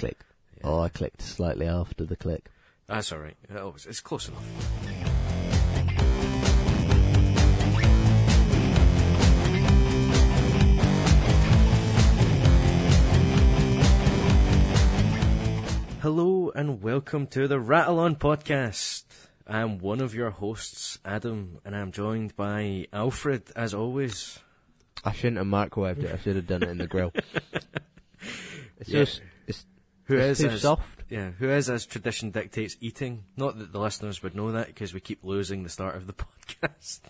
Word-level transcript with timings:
click. 0.00 0.18
Oh, 0.64 0.80
I 0.80 0.88
clicked 0.88 1.20
slightly 1.20 1.66
after 1.66 2.04
the 2.06 2.16
click. 2.16 2.50
That's 2.88 3.12
all 3.12 3.18
right. 3.18 3.36
Oh, 3.54 3.74
it's- 3.76 4.00
close 4.00 4.28
enough. 4.28 4.44
Hello 16.02 16.50
and 16.54 16.82
welcome 16.82 17.26
to 17.28 17.46
the 17.46 17.60
Rattle 17.60 17.98
On 17.98 18.16
podcast. 18.16 19.04
I'm 19.46 19.78
one 19.78 20.00
of 20.00 20.14
your 20.14 20.30
hosts, 20.30 20.98
Adam, 21.04 21.58
and 21.64 21.76
I'm 21.76 21.92
joined 21.92 22.34
by 22.36 22.86
Alfred, 22.92 23.50
as 23.54 23.74
always. 23.74 24.38
I 25.04 25.12
shouldn't 25.12 25.36
have 25.36 25.46
microwaved 25.46 26.02
it. 26.04 26.14
I 26.14 26.16
should 26.18 26.36
have 26.36 26.46
done 26.46 26.62
it 26.62 26.70
in 26.70 26.78
the 26.78 26.86
grill. 26.86 27.12
It's 28.78 28.88
Yeah. 28.88 29.00
just 29.04 29.20
Who 30.10 30.18
is 30.18 30.38
too 30.38 30.48
as- 30.48 30.62
soft. 30.62 31.04
Yeah, 31.08 31.30
who 31.30 31.50
is, 31.50 31.68
as 31.68 31.86
tradition 31.86 32.30
dictates, 32.30 32.76
eating. 32.80 33.24
Not 33.36 33.58
that 33.58 33.72
the 33.72 33.80
listeners 33.80 34.22
would 34.22 34.36
know 34.36 34.52
that 34.52 34.68
because 34.68 34.94
we 34.94 35.00
keep 35.00 35.24
losing 35.24 35.64
the 35.64 35.68
start 35.68 35.96
of 35.96 36.06
the 36.06 36.12
podcast. 36.48 37.00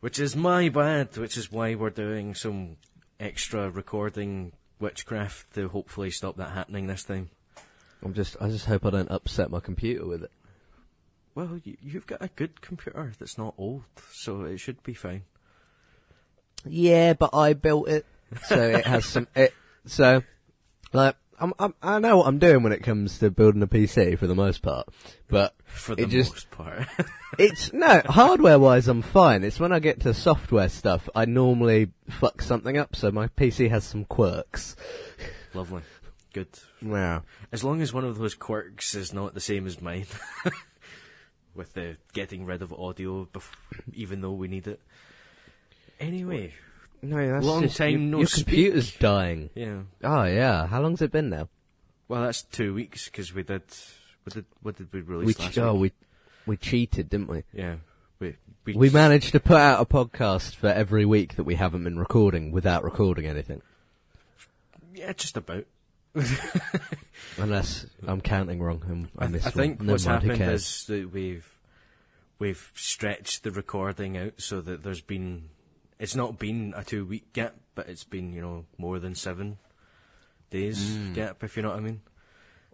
which 0.00 0.18
is 0.20 0.36
my 0.36 0.68
bad, 0.68 1.16
which 1.16 1.36
is 1.36 1.50
why 1.50 1.74
we're 1.74 1.90
doing 1.90 2.34
some 2.34 2.76
extra 3.18 3.68
recording 3.68 4.52
witchcraft 4.78 5.52
to 5.54 5.68
hopefully 5.68 6.10
stop 6.10 6.36
that 6.36 6.52
happening 6.52 6.86
this 6.86 7.02
time. 7.02 7.30
I'm 8.04 8.14
just 8.14 8.36
I 8.40 8.48
just 8.48 8.66
hope 8.66 8.86
I 8.86 8.90
don't 8.90 9.10
upset 9.10 9.50
my 9.50 9.58
computer 9.60 10.06
with 10.06 10.22
it. 10.22 10.30
Well, 11.34 11.60
you, 11.64 11.76
you've 11.82 12.06
got 12.06 12.22
a 12.22 12.28
good 12.28 12.60
computer 12.60 13.12
that's 13.18 13.36
not 13.38 13.54
old, 13.58 13.82
so 14.12 14.42
it 14.42 14.58
should 14.58 14.82
be 14.84 14.94
fine. 14.94 15.22
Yeah, 16.64 17.14
but 17.14 17.30
I 17.32 17.54
built 17.54 17.88
it, 17.88 18.06
so 18.46 18.60
it 18.60 18.86
has 18.86 19.04
some. 19.04 19.26
It 19.34 19.52
so 19.86 20.22
like 20.92 21.16
I'm, 21.40 21.52
I'm 21.58 21.74
I 21.82 21.98
know 21.98 22.18
what 22.18 22.26
I'm 22.26 22.38
doing 22.38 22.62
when 22.62 22.72
it 22.72 22.82
comes 22.82 23.18
to 23.20 23.30
building 23.30 23.62
a 23.62 23.66
PC 23.66 24.18
for 24.18 24.26
the 24.26 24.34
most 24.34 24.62
part, 24.62 24.88
but 25.28 25.54
For 25.66 25.94
the 25.94 26.06
just- 26.06 26.32
most 26.32 26.50
part. 26.50 26.86
it's 27.38 27.72
no 27.72 28.02
hardware 28.06 28.58
wise 28.58 28.88
I'm 28.88 29.02
fine. 29.02 29.44
It's 29.44 29.60
when 29.60 29.72
I 29.72 29.78
get 29.78 30.00
to 30.00 30.14
software 30.14 30.68
stuff 30.68 31.08
I 31.14 31.24
normally 31.24 31.90
fuck 32.08 32.42
something 32.42 32.76
up. 32.76 32.96
So 32.96 33.10
my 33.10 33.28
PC 33.28 33.70
has 33.70 33.84
some 33.84 34.04
quirks. 34.04 34.74
Lovely. 35.54 35.82
Good. 36.32 36.48
Yeah. 36.82 37.20
As 37.52 37.64
long 37.64 37.80
as 37.80 37.92
one 37.92 38.04
of 38.04 38.18
those 38.18 38.34
quirks 38.34 38.94
is 38.94 39.12
not 39.12 39.34
the 39.34 39.40
same 39.40 39.66
as 39.66 39.80
mine. 39.80 40.06
With 41.54 41.72
the 41.74 41.96
getting 42.12 42.44
rid 42.46 42.62
of 42.62 42.72
audio, 42.72 43.24
bef- 43.32 43.50
even 43.94 44.20
though 44.20 44.32
we 44.32 44.46
need 44.46 44.68
it. 44.68 44.80
Anyway, 45.98 46.54
No, 47.02 47.32
that's 47.32 47.46
Long 47.46 47.62
just, 47.62 47.76
time 47.76 47.90
your, 47.90 48.00
no 48.00 48.18
Your 48.18 48.26
speak. 48.26 48.46
computer's 48.46 48.92
dying. 48.96 49.50
yeah. 49.54 49.80
Oh 50.02 50.24
yeah. 50.24 50.66
How 50.66 50.80
long's 50.82 51.02
it 51.02 51.12
been 51.12 51.30
now? 51.30 51.48
Well, 52.08 52.22
that's 52.22 52.42
two 52.42 52.74
weeks 52.74 53.06
because 53.06 53.32
we 53.34 53.42
did. 53.42 53.62
What 54.24 54.34
did 54.34 54.44
what 54.62 54.76
did 54.76 54.92
we 54.92 55.02
We 55.02 55.16
release 55.16 55.36
ch- 55.36 55.40
last 55.40 55.58
oh 55.58 55.74
week? 55.74 55.94
we 56.46 56.52
we 56.54 56.56
cheated, 56.56 57.08
didn't 57.10 57.28
we? 57.28 57.44
Yeah, 57.52 57.76
we 58.18 58.36
we, 58.64 58.74
We 58.74 58.90
managed 58.90 59.32
to 59.32 59.40
put 59.40 59.58
out 59.58 59.80
a 59.80 59.84
podcast 59.84 60.54
for 60.56 60.68
every 60.68 61.04
week 61.04 61.36
that 61.36 61.44
we 61.44 61.54
haven't 61.54 61.84
been 61.84 61.98
recording 61.98 62.50
without 62.50 62.82
recording 62.84 63.26
anything. 63.26 63.62
Yeah, 64.94 65.12
just 65.12 65.36
about. 65.36 65.66
Unless 67.36 67.86
I'm 68.06 68.20
counting 68.20 68.60
wrong. 68.60 68.82
and 68.88 69.08
I, 69.18 69.26
I, 69.26 69.28
missed 69.28 69.46
I 69.46 69.50
think 69.50 69.78
one. 69.78 69.88
What's 69.88 70.06
mind, 70.06 70.22
happened 70.24 70.50
is 70.52 70.84
that 70.86 71.12
we've 71.12 71.48
we've 72.38 72.72
stretched 72.74 73.44
the 73.44 73.50
recording 73.50 74.16
out 74.16 74.34
so 74.38 74.60
that 74.60 74.82
there's 74.82 75.00
been 75.00 75.50
it's 75.98 76.14
not 76.14 76.38
been 76.38 76.74
a 76.76 76.84
two 76.84 77.04
week 77.04 77.32
gap, 77.32 77.54
but 77.74 77.88
it's 77.88 78.04
been 78.04 78.32
you 78.32 78.40
know 78.40 78.64
more 78.76 78.98
than 78.98 79.14
seven 79.14 79.58
days 80.50 80.78
mm. 80.78 81.14
gap, 81.14 81.42
if 81.42 81.56
you 81.56 81.62
know 81.62 81.70
what 81.70 81.78
I 81.78 81.80
mean. 81.80 82.00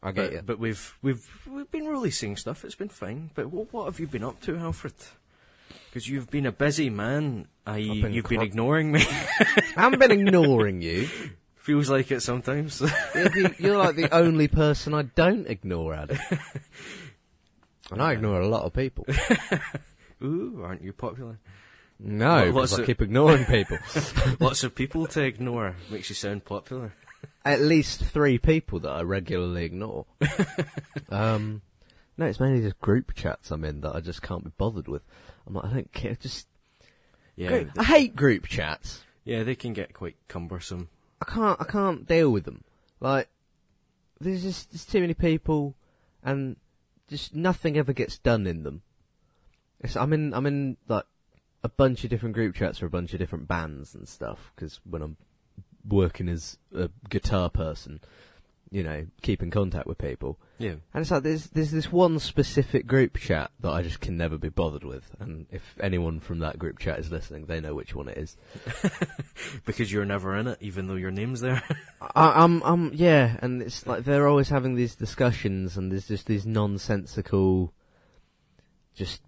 I 0.02 0.12
get 0.12 0.24
But, 0.24 0.32
you. 0.32 0.42
but 0.42 0.58
we've 0.58 0.98
we've 1.02 1.46
we've 1.50 1.70
been 1.70 1.86
releasing 1.86 2.36
stuff. 2.36 2.64
It's 2.64 2.74
been 2.74 2.88
fine. 2.88 3.30
But 3.34 3.50
what, 3.50 3.72
what 3.72 3.84
have 3.86 3.98
you 3.98 4.06
been 4.06 4.24
up 4.24 4.40
to, 4.42 4.56
Alfred? 4.56 4.94
Because 5.86 6.08
you've 6.08 6.30
been 6.30 6.46
a 6.46 6.52
busy 6.52 6.90
man. 6.90 7.48
I 7.66 7.78
I've 7.78 8.02
been 8.02 8.12
you've 8.12 8.28
been 8.28 8.42
ignoring 8.42 8.92
me. 8.92 9.00
I 9.00 9.80
haven't 9.82 9.98
been 9.98 10.10
ignoring 10.10 10.82
you. 10.82 11.08
Feels 11.56 11.88
like 11.88 12.10
it 12.10 12.20
sometimes. 12.20 12.82
You're 13.58 13.78
like 13.78 13.96
the 13.96 14.10
only 14.12 14.48
person 14.48 14.92
I 14.92 15.02
don't 15.02 15.46
ignore, 15.46 15.94
Adam. 15.94 16.18
And 17.90 18.02
I 18.02 18.12
ignore 18.12 18.40
a 18.40 18.48
lot 18.48 18.64
of 18.64 18.72
people. 18.72 19.06
Ooh, 20.22 20.62
aren't 20.64 20.82
you 20.82 20.92
popular? 20.92 21.38
No, 21.98 22.46
because 22.52 22.78
I 22.78 22.84
keep 22.84 23.00
ignoring 23.00 23.44
people. 23.44 23.78
Lots 24.40 24.64
of 24.64 24.74
people 24.74 25.06
to 25.08 25.22
ignore 25.22 25.76
makes 25.90 26.08
you 26.08 26.14
sound 26.14 26.44
popular. 26.44 26.92
At 27.44 27.60
least 27.60 28.04
three 28.04 28.38
people 28.38 28.80
that 28.80 28.90
I 28.90 29.02
regularly 29.02 29.64
ignore. 29.64 30.06
um, 31.10 31.62
no, 32.16 32.26
it's 32.26 32.40
mainly 32.40 32.62
just 32.62 32.80
group 32.80 33.14
chats 33.14 33.50
I'm 33.50 33.64
in 33.64 33.80
that 33.82 33.94
I 33.94 34.00
just 34.00 34.22
can't 34.22 34.44
be 34.44 34.52
bothered 34.56 34.88
with. 34.88 35.02
I'm 35.46 35.54
like, 35.54 35.64
I 35.66 35.72
don't 35.72 35.92
care. 35.92 36.14
Just 36.14 36.46
Yeah, 37.36 37.48
group- 37.48 37.78
I 37.78 37.84
hate 37.84 38.16
group 38.16 38.46
chats. 38.46 39.02
yeah, 39.24 39.42
they 39.42 39.54
can 39.54 39.72
get 39.72 39.94
quite 39.94 40.16
cumbersome. 40.28 40.88
I 41.22 41.30
can't 41.30 41.60
I 41.60 41.64
can't 41.64 42.06
deal 42.06 42.30
with 42.30 42.44
them. 42.44 42.64
Like 43.00 43.28
there's 44.20 44.42
just 44.42 44.70
there's 44.70 44.84
too 44.84 45.00
many 45.00 45.14
people 45.14 45.74
and 46.22 46.56
just 47.08 47.34
nothing 47.34 47.76
ever 47.76 47.92
gets 47.92 48.18
done 48.18 48.46
in 48.46 48.62
them. 48.62 48.82
It's, 49.80 49.96
I'm 49.96 50.12
in 50.12 50.34
I'm 50.34 50.46
in 50.46 50.76
like 50.88 51.04
a 51.64 51.68
bunch 51.68 52.04
of 52.04 52.10
different 52.10 52.34
group 52.34 52.54
chats 52.54 52.78
for 52.78 52.86
a 52.86 52.90
bunch 52.90 53.14
of 53.14 53.18
different 53.18 53.48
bands 53.48 53.94
and 53.94 54.06
stuff 54.06 54.52
because 54.54 54.80
when 54.88 55.00
I'm 55.00 55.16
working 55.88 56.28
as 56.28 56.58
a 56.74 56.90
guitar 57.08 57.48
person, 57.48 58.00
you 58.70 58.82
know, 58.82 59.06
keep 59.22 59.42
in 59.42 59.50
contact 59.50 59.86
with 59.86 59.96
people. 59.96 60.38
Yeah, 60.58 60.74
And 60.92 61.00
it's 61.00 61.10
like 61.10 61.22
there's 61.22 61.46
there's 61.48 61.70
this 61.70 61.90
one 61.90 62.18
specific 62.18 62.86
group 62.86 63.16
chat 63.16 63.50
that 63.60 63.70
I 63.70 63.82
just 63.82 64.00
can 64.00 64.18
never 64.18 64.36
be 64.36 64.50
bothered 64.50 64.84
with. 64.84 65.10
And 65.18 65.46
if 65.50 65.76
anyone 65.80 66.20
from 66.20 66.40
that 66.40 66.58
group 66.58 66.78
chat 66.78 66.98
is 66.98 67.10
listening, 67.10 67.46
they 67.46 67.60
know 67.60 67.74
which 67.74 67.94
one 67.94 68.08
it 68.08 68.18
is. 68.18 68.36
because 69.64 69.90
you're 69.90 70.04
never 70.04 70.36
in 70.36 70.48
it, 70.48 70.58
even 70.60 70.86
though 70.86 70.96
your 70.96 71.10
name's 71.10 71.40
there. 71.40 71.62
I, 72.14 72.44
I'm, 72.44 72.62
I'm, 72.62 72.92
yeah, 72.92 73.38
and 73.40 73.62
it's 73.62 73.86
like 73.86 74.04
they're 74.04 74.28
always 74.28 74.50
having 74.50 74.74
these 74.74 74.96
discussions, 74.96 75.76
and 75.78 75.90
there's 75.90 76.08
just 76.08 76.26
these 76.26 76.44
nonsensical, 76.44 77.72
just 78.94 79.22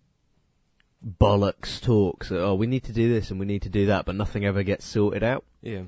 bollocks 1.05 1.81
talks. 1.81 2.29
that, 2.29 2.41
Oh, 2.43 2.55
we 2.55 2.67
need 2.67 2.85
to 2.85 2.93
do 2.93 3.13
this 3.13 3.31
and 3.31 3.39
we 3.41 3.47
need 3.47 3.63
to 3.63 3.69
do 3.69 3.87
that, 3.87 4.05
but 4.07 4.15
nothing 4.15 4.45
ever 4.45 4.63
gets 4.63 4.87
sorted 4.87 5.23
out. 5.23 5.45
yeah, 5.63 5.83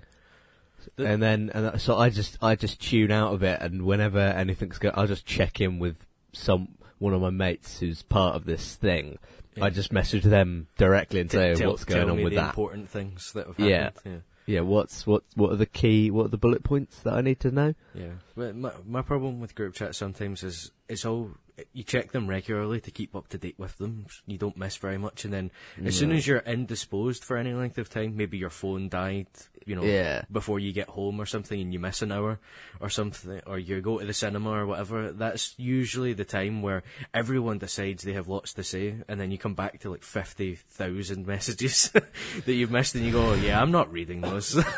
The- 0.96 1.06
and 1.06 1.22
then, 1.22 1.50
and 1.54 1.64
that- 1.66 1.80
so 1.80 1.96
I 1.96 2.10
just, 2.10 2.38
I 2.42 2.54
just 2.54 2.80
tune 2.80 3.10
out 3.10 3.34
of 3.34 3.42
it, 3.42 3.60
and 3.60 3.82
whenever 3.84 4.18
anything's 4.20 4.78
go, 4.78 4.90
I'll 4.94 5.06
just 5.06 5.26
check 5.26 5.60
in 5.60 5.78
with 5.78 6.06
some 6.32 6.68
one 6.98 7.14
of 7.14 7.20
my 7.20 7.30
mates 7.30 7.78
who's 7.78 8.02
part 8.02 8.34
of 8.34 8.44
this 8.44 8.74
thing. 8.74 9.18
Yeah. 9.56 9.64
I 9.66 9.70
just 9.70 9.92
message 9.92 10.24
them 10.24 10.66
directly 10.76 11.20
and 11.20 11.30
say 11.30 11.54
tell- 11.54 11.70
what's 11.70 11.84
going 11.84 12.00
tell 12.00 12.10
on 12.10 12.16
me 12.16 12.24
with 12.24 12.32
the 12.32 12.40
that. 12.40 12.48
important 12.50 12.88
things 12.88 13.32
that 13.34 13.46
have 13.46 13.58
Yeah. 13.60 13.84
happened. 13.84 14.22
Yeah, 14.46 14.60
what's 14.60 15.06
what? 15.06 15.24
What 15.34 15.52
are 15.52 15.56
the 15.56 15.66
key? 15.66 16.10
What 16.10 16.26
are 16.26 16.30
the 16.30 16.38
bullet 16.38 16.64
points 16.64 17.00
that 17.02 17.12
I 17.12 17.20
need 17.20 17.38
to 17.40 17.50
know? 17.50 17.74
yeah, 17.94 18.12
yeah. 18.36 18.52
My 18.52 18.72
my 18.86 19.02
problem 19.02 19.40
with 19.40 19.54
group 19.54 19.74
chat 19.74 19.94
sometimes 19.94 20.42
is 20.42 20.72
it's 20.88 21.04
all 21.04 21.32
you 21.72 21.82
check 21.82 22.12
them 22.12 22.26
regularly 22.28 22.80
to 22.80 22.90
keep 22.90 23.14
up 23.16 23.28
to 23.28 23.38
date 23.38 23.56
with 23.58 23.76
them. 23.78 24.06
You 24.26 24.38
don't 24.38 24.56
miss 24.56 24.76
very 24.76 24.98
much, 24.98 25.24
and 25.24 25.32
then 25.32 25.50
as 25.84 25.96
soon 25.98 26.12
as 26.12 26.26
you're 26.26 26.38
indisposed 26.38 27.24
for 27.24 27.36
any 27.36 27.52
length 27.54 27.78
of 27.78 27.88
time, 27.90 28.16
maybe 28.16 28.38
your 28.38 28.50
phone 28.50 28.88
died, 28.88 29.26
you 29.66 29.74
know, 29.76 29.82
Yeah. 29.82 30.22
before 30.30 30.58
you 30.58 30.72
get 30.72 30.88
home 30.88 31.20
or 31.20 31.26
something, 31.26 31.60
and 31.60 31.72
you 31.72 31.78
miss 31.78 32.02
an 32.02 32.12
hour 32.12 32.38
or 32.80 32.88
something, 32.90 33.40
or 33.46 33.58
you 33.58 33.80
go 33.80 33.98
to 33.98 34.06
the 34.06 34.12
cinema 34.14 34.50
or 34.50 34.66
whatever. 34.66 35.12
That's 35.12 35.54
usually 35.58 36.12
the 36.12 36.24
time 36.24 36.62
where 36.62 36.82
everyone 37.12 37.58
decides 37.58 38.02
they 38.04 38.12
have 38.12 38.28
lots 38.28 38.52
to 38.54 38.62
say, 38.64 38.96
and 39.08 39.20
then 39.20 39.30
you 39.30 39.38
come 39.38 39.54
back 39.54 39.80
to 39.80 39.90
like 39.90 40.02
fifty 40.04 40.54
thousand 40.54 41.26
messages 41.34 41.90
that 42.44 42.52
you've 42.54 42.70
missed, 42.70 42.94
and 42.94 43.04
you 43.04 43.12
go, 43.12 43.30
oh, 43.30 43.34
"Yeah, 43.34 43.60
I'm 43.60 43.70
not 43.72 43.92
reading 43.92 44.20
those." 44.20 44.56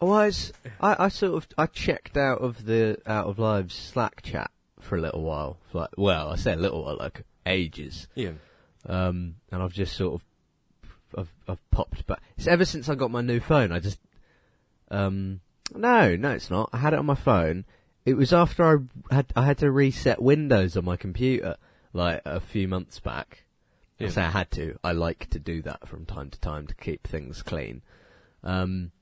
Oh, 0.00 0.12
I, 0.12 0.26
was, 0.26 0.52
I, 0.80 1.06
I 1.06 1.08
sort 1.08 1.34
of 1.34 1.48
I 1.58 1.66
checked 1.66 2.16
out 2.16 2.38
of 2.40 2.66
the 2.66 2.98
out 3.04 3.26
of 3.26 3.40
live's 3.40 3.74
Slack 3.74 4.22
chat 4.22 4.48
for 4.88 4.96
a 4.96 5.00
little 5.00 5.22
while. 5.22 5.58
Like, 5.72 5.90
well, 5.96 6.30
I 6.30 6.36
say 6.36 6.52
a 6.54 6.56
little 6.56 6.84
while, 6.84 6.96
like 6.96 7.22
ages. 7.46 8.08
yeah, 8.14 8.32
Um, 8.86 9.36
and 9.52 9.62
I've 9.62 9.72
just 9.72 9.96
sort 9.96 10.14
of 10.14 10.24
I've, 11.16 11.34
I've 11.48 11.70
popped 11.70 12.06
back. 12.06 12.20
It's 12.36 12.46
ever 12.46 12.64
since 12.64 12.88
I 12.88 12.94
got 12.94 13.10
my 13.10 13.20
new 13.22 13.40
phone. 13.40 13.72
I 13.72 13.78
just 13.80 13.98
um 14.90 15.40
no 15.74 16.16
no 16.16 16.30
it's 16.32 16.50
not. 16.50 16.70
I 16.72 16.78
had 16.78 16.92
it 16.94 16.98
on 16.98 17.06
my 17.06 17.14
phone. 17.14 17.64
It 18.04 18.14
was 18.14 18.32
after 18.32 18.64
I 19.10 19.14
had 19.14 19.26
I 19.36 19.44
had 19.44 19.58
to 19.58 19.70
reset 19.70 20.20
Windows 20.22 20.76
on 20.76 20.84
my 20.84 20.96
computer 20.96 21.56
like 21.92 22.22
a 22.24 22.40
few 22.40 22.66
months 22.68 23.00
back. 23.00 23.44
I 24.00 24.08
say 24.08 24.22
I 24.22 24.30
had 24.30 24.50
to. 24.52 24.78
I 24.84 24.92
like 24.92 25.28
to 25.30 25.38
do 25.40 25.60
that 25.62 25.88
from 25.88 26.06
time 26.06 26.30
to 26.30 26.38
time 26.40 26.66
to 26.68 26.74
keep 26.74 27.06
things 27.06 27.42
clean. 27.42 27.82
Um, 28.44 28.92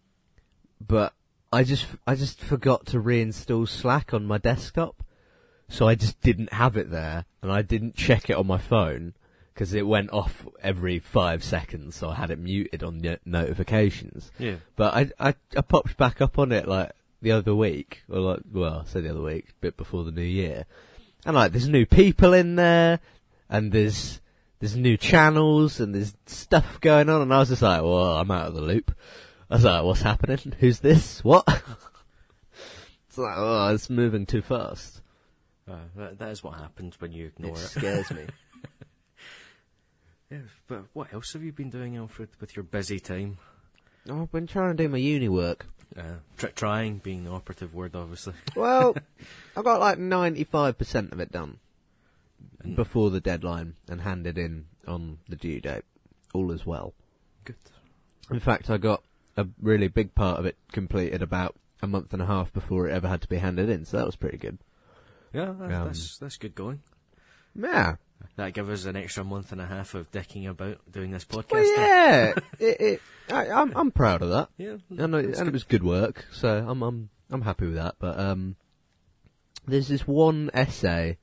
but 0.81 1.12
I 1.53 1.65
just 1.65 1.87
I 2.06 2.15
just 2.15 2.41
forgot 2.41 2.87
to 2.87 3.03
reinstall 3.03 3.69
Slack 3.69 4.15
on 4.15 4.25
my 4.27 4.39
desktop, 4.39 5.03
so 5.69 5.89
I 5.89 5.95
just 5.95 6.21
didn't 6.21 6.53
have 6.53 6.77
it 6.77 6.91
there, 6.91 7.25
and 7.43 7.51
I 7.53 7.63
didn't 7.63 7.97
check 7.97 8.31
it 8.31 8.37
on 8.37 8.47
my 8.47 8.59
phone 8.59 9.15
because 9.53 9.73
it 9.73 9.87
went 9.87 10.13
off 10.13 10.47
every 10.63 10.99
five 10.99 11.43
seconds, 11.43 11.97
so 11.97 12.11
I 12.11 12.17
had 12.17 12.31
it 12.31 12.39
muted 12.39 12.83
on 12.83 12.99
the 12.99 13.19
notifications. 13.25 14.31
yeah. 14.39 14.57
But 14.77 14.95
I, 14.95 15.11
I 15.19 15.35
I 15.57 15.63
popped 15.63 15.97
back 15.97 16.21
up 16.21 16.39
on 16.39 16.53
it 16.53 16.69
like 16.69 16.93
the 17.23 17.33
other 17.33 17.55
week, 17.55 18.03
or 18.09 18.21
like, 18.21 18.41
well, 18.53 18.85
I 18.87 18.91
say 18.91 19.01
the 19.01 19.11
other 19.11 19.23
week, 19.23 19.49
a 19.49 19.61
bit 19.61 19.77
before 19.77 20.05
the 20.05 20.13
new 20.13 20.23
year, 20.23 20.67
and 21.25 21.35
like, 21.35 21.53
there's 21.53 21.69
new 21.69 21.87
people 21.87 22.33
in 22.33 22.57
there, 22.57 23.01
and 23.49 23.73
there's 23.73 24.21
there's 24.61 24.77
new 24.77 24.97
channels, 24.97 25.81
and 25.81 25.95
there's 25.95 26.15
stuff 26.27 26.81
going 26.81 27.09
on, 27.09 27.23
and 27.23 27.33
I 27.33 27.39
was 27.39 27.49
just 27.49 27.63
like, 27.63 27.83
well, 27.83 28.19
I'm 28.19 28.31
out 28.31 28.49
of 28.49 28.55
the 28.55 28.61
loop. 28.61 28.95
I 29.51 29.55
was 29.55 29.65
like, 29.65 29.85
what's 29.85 30.03
happening? 30.03 30.55
Who's 30.59 30.81
this? 30.81 31.25
What? 31.25 31.45
it's 33.09 33.19
like, 33.19 33.35
oh, 33.37 33.73
it's 33.75 33.89
moving 33.89 34.27
too 34.27 34.43
fast. 34.43 35.01
Uh, 35.69 35.77
that, 35.97 36.19
that 36.19 36.29
is 36.31 36.43
what 36.45 36.59
happens 36.59 37.01
when 37.01 37.13
you 37.13 37.27
ignore 37.27 37.53
It 37.57 37.63
it. 37.63 37.69
scares 37.69 38.11
me. 38.11 38.25
Yeah, 40.31 40.39
but 40.67 40.87
what 40.93 41.13
else 41.15 41.33
have 41.35 41.45
you 41.45 41.53
been 41.53 41.71
doing, 41.71 41.97
Alfred, 41.97 42.31
with 42.41 42.57
your 42.57 42.65
busy 42.65 42.99
time? 42.99 43.39
Oh, 44.09 44.23
I've 44.23 44.33
been 44.33 44.49
trying 44.49 44.77
to 44.77 44.83
do 44.83 44.89
my 44.89 44.99
uni 44.99 45.29
work. 45.29 45.67
Uh, 45.97 46.17
tr- 46.37 46.47
trying 46.49 46.99
being 46.99 47.23
the 47.23 47.31
operative 47.31 47.75
word, 47.75 47.95
obviously. 47.95 48.35
Well, 48.57 48.97
I 49.57 49.63
got 49.63 49.79
like 49.79 49.99
95% 49.99 51.13
of 51.13 51.21
it 51.21 51.31
done 51.31 51.59
And- 52.61 52.75
before 52.75 53.11
the 53.11 53.21
deadline 53.21 53.75
and 53.89 54.01
handed 54.01 54.37
in 54.37 54.67
on 54.89 55.19
the 55.29 55.37
due 55.37 55.61
date. 55.61 55.85
All 56.35 56.51
as 56.51 56.67
well. 56.67 56.93
Good. 57.45 57.55
In 58.31 58.41
fact, 58.41 58.69
I 58.69 58.79
got 58.79 59.05
a 59.37 59.47
really 59.63 59.87
big 59.87 60.15
part 60.17 60.41
of 60.41 60.47
it 60.47 60.57
completed 60.73 61.23
about 61.23 61.55
a 61.81 61.87
month 61.87 62.13
and 62.13 62.21
a 62.21 62.27
half 62.27 62.53
before 62.53 62.89
it 62.89 62.93
ever 62.93 63.07
had 63.07 63.23
to 63.23 63.29
be 63.29 63.37
handed 63.37 63.69
in, 63.71 63.85
so 63.85 63.97
that 63.99 64.07
was 64.07 64.17
pretty 64.17 64.39
good. 64.39 64.59
Yeah, 65.37 65.53
that, 65.59 65.73
Um, 65.73 65.87
that's 65.87 66.19
that's 66.19 66.37
good 66.37 66.55
going. 66.55 66.81
Yeah. 67.55 67.97
That 68.37 68.55
gives 68.55 68.69
us 68.71 68.85
an 68.87 68.97
extra 68.97 69.25
month 69.25 69.53
and 69.53 69.61
a 69.61 69.67
half 69.67 69.94
of 69.94 70.11
dicking 70.11 70.49
about 70.49 70.79
doing 70.91 71.11
this 71.11 71.25
podcast. 71.25 71.53
Well, 71.53 71.65
yeah. 71.79 72.33
it, 72.59 72.81
it, 72.81 73.00
I, 73.31 73.50
I'm, 73.50 73.73
I'm 73.77 73.91
proud 73.91 74.23
of 74.23 74.31
that. 74.31 74.49
yeah, 74.59 74.77
And, 74.97 75.15
it- 75.15 75.37
and 75.38 75.49
it 75.49 75.53
was 75.53 75.65
good 75.65 75.83
work, 75.85 76.25
so 76.33 76.65
I'm, 76.67 76.83
I'm, 76.83 77.09
I'm 77.31 77.43
happy 77.43 77.67
with 77.67 77.75
that. 77.77 77.97
But, 77.99 78.19
um, 78.19 78.56
there's 79.67 79.88
this 79.88 80.06
one 80.06 80.50
essay 80.55 81.19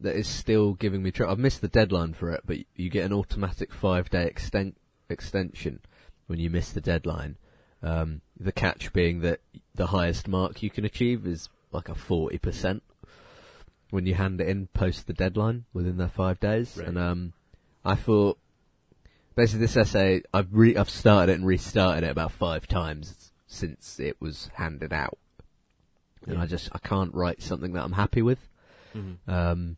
that 0.00 0.16
is 0.16 0.26
still 0.28 0.72
giving 0.74 1.02
me 1.02 1.10
trouble. 1.10 1.32
I've 1.32 1.38
missed 1.38 1.60
the 1.60 1.68
deadline 1.68 2.14
for 2.14 2.30
it, 2.30 2.42
but 2.44 2.58
you 2.74 2.90
get 2.90 3.04
an 3.06 3.12
automatic 3.12 3.72
five 3.72 4.08
day 4.10 4.26
extent, 4.26 4.76
extension 5.08 5.80
when 6.26 6.38
you 6.38 6.48
miss 6.50 6.70
the 6.70 6.80
deadline. 6.80 7.36
Um, 7.82 8.20
the 8.38 8.52
catch 8.52 8.92
being 8.92 9.20
that 9.20 9.40
the 9.74 9.88
highest 9.88 10.26
mark 10.28 10.62
you 10.62 10.70
can 10.70 10.84
achieve 10.84 11.26
is 11.26 11.48
like 11.72 11.88
a 11.88 11.94
40% 11.94 12.80
when 13.90 14.06
you 14.06 14.14
hand 14.14 14.40
it 14.40 14.48
in 14.48 14.66
post 14.68 15.06
the 15.06 15.12
deadline 15.12 15.64
within 15.72 15.96
the 15.96 16.08
five 16.08 16.38
days. 16.40 16.76
Right. 16.76 16.88
And, 16.88 16.98
um, 16.98 17.32
I 17.84 17.94
thought, 17.94 18.38
basically 19.34 19.60
this 19.66 19.76
essay, 19.76 20.22
I've 20.34 20.48
re- 20.52 20.76
I've 20.76 20.90
started 20.90 21.32
it 21.32 21.36
and 21.36 21.46
restarted 21.46 22.04
it 22.04 22.10
about 22.10 22.32
five 22.32 22.66
times 22.68 23.32
since 23.46 23.98
it 23.98 24.16
was 24.20 24.50
handed 24.54 24.92
out. 24.92 25.18
And 26.26 26.36
Yeah. 26.36 26.42
I 26.42 26.46
just, 26.46 26.68
I 26.72 26.78
can't 26.78 27.14
write 27.14 27.42
something 27.42 27.72
that 27.72 27.82
I'm 27.84 27.92
happy 27.92 28.22
with. 28.22 28.48
Mhm. 28.94 29.16
Um, 29.26 29.76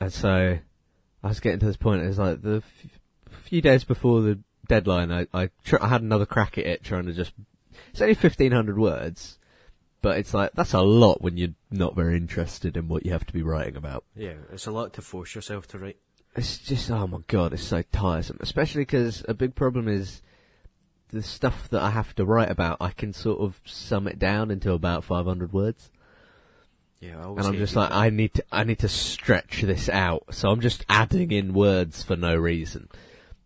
and 0.00 0.12
so 0.12 0.58
I 1.22 1.28
was 1.28 1.40
getting 1.40 1.60
to 1.60 1.66
this 1.66 1.76
point. 1.76 2.02
It 2.02 2.06
was 2.08 2.18
like 2.18 2.40
the 2.42 2.62
f- 2.64 3.00
few 3.30 3.60
days 3.60 3.84
before 3.84 4.22
the 4.22 4.38
deadline, 4.68 5.10
I 5.12 5.26
I, 5.34 5.50
tr- 5.64 5.82
I 5.82 5.88
had 5.88 6.00
another 6.02 6.24
crack 6.26 6.56
at 6.56 6.64
it, 6.66 6.82
trying 6.84 7.06
to 7.06 7.12
just. 7.12 7.32
It's 7.90 8.00
only 8.00 8.14
fifteen 8.14 8.52
hundred 8.52 8.78
words, 8.78 9.38
but 10.02 10.18
it's 10.18 10.34
like 10.34 10.52
that's 10.54 10.72
a 10.72 10.80
lot 10.80 11.20
when 11.20 11.36
you're 11.36 11.54
not 11.70 11.94
very 11.94 12.16
interested 12.16 12.76
in 12.76 12.88
what 12.88 13.04
you 13.04 13.12
have 13.12 13.26
to 13.26 13.32
be 13.32 13.42
writing 13.42 13.76
about. 13.76 14.04
Yeah, 14.14 14.34
it's 14.52 14.66
a 14.66 14.70
lot 14.70 14.92
to 14.94 15.02
force 15.02 15.34
yourself 15.34 15.66
to 15.68 15.78
write. 15.78 15.98
It's 16.36 16.58
just 16.58 16.90
oh 16.90 17.06
my 17.06 17.20
god, 17.26 17.52
it's 17.52 17.62
so 17.62 17.82
tiresome. 17.92 18.38
Especially 18.40 18.82
because 18.82 19.24
a 19.28 19.34
big 19.34 19.54
problem 19.54 19.88
is 19.88 20.22
the 21.08 21.22
stuff 21.22 21.68
that 21.70 21.82
I 21.82 21.90
have 21.90 22.14
to 22.16 22.24
write 22.24 22.50
about. 22.50 22.78
I 22.80 22.90
can 22.90 23.12
sort 23.12 23.40
of 23.40 23.60
sum 23.64 24.06
it 24.06 24.18
down 24.18 24.50
into 24.50 24.72
about 24.72 25.04
five 25.04 25.26
hundred 25.26 25.52
words. 25.52 25.90
Yeah, 27.00 27.22
and 27.22 27.40
I'm 27.40 27.56
just 27.56 27.76
like. 27.76 27.90
I 27.90 28.10
need 28.10 28.34
to, 28.34 28.44
I 28.52 28.64
need 28.64 28.80
to 28.80 28.88
stretch 28.88 29.62
this 29.62 29.88
out. 29.88 30.24
So 30.32 30.50
I'm 30.50 30.60
just 30.60 30.84
adding 30.88 31.32
in 31.32 31.54
words 31.54 32.02
for 32.02 32.14
no 32.14 32.36
reason. 32.36 32.88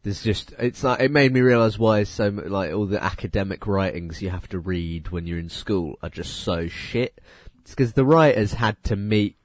There's 0.05 0.23
just, 0.23 0.53
it's 0.59 0.85
like, 0.85 1.01
it 1.01 1.11
made 1.11 1.33
me 1.33 1.41
realise 1.41 1.79
why 1.79 2.05
so, 2.05 2.29
like, 2.29 2.73
all 2.73 2.87
the 2.87 3.03
academic 3.03 3.67
writings 3.67 4.21
you 4.23 4.31
have 4.31 4.47
to 4.51 4.59
read 4.59 5.09
when 5.09 5.27
you're 5.27 5.39
in 5.39 5.49
school 5.49 5.99
are 6.03 6.11
just 6.11 6.35
so 6.37 6.69
shit. 6.69 7.21
It's 7.63 7.71
because 7.71 7.95
the 7.95 8.05
writers 8.05 8.53
had 8.53 8.81
to 8.85 8.97
meet, 8.97 9.37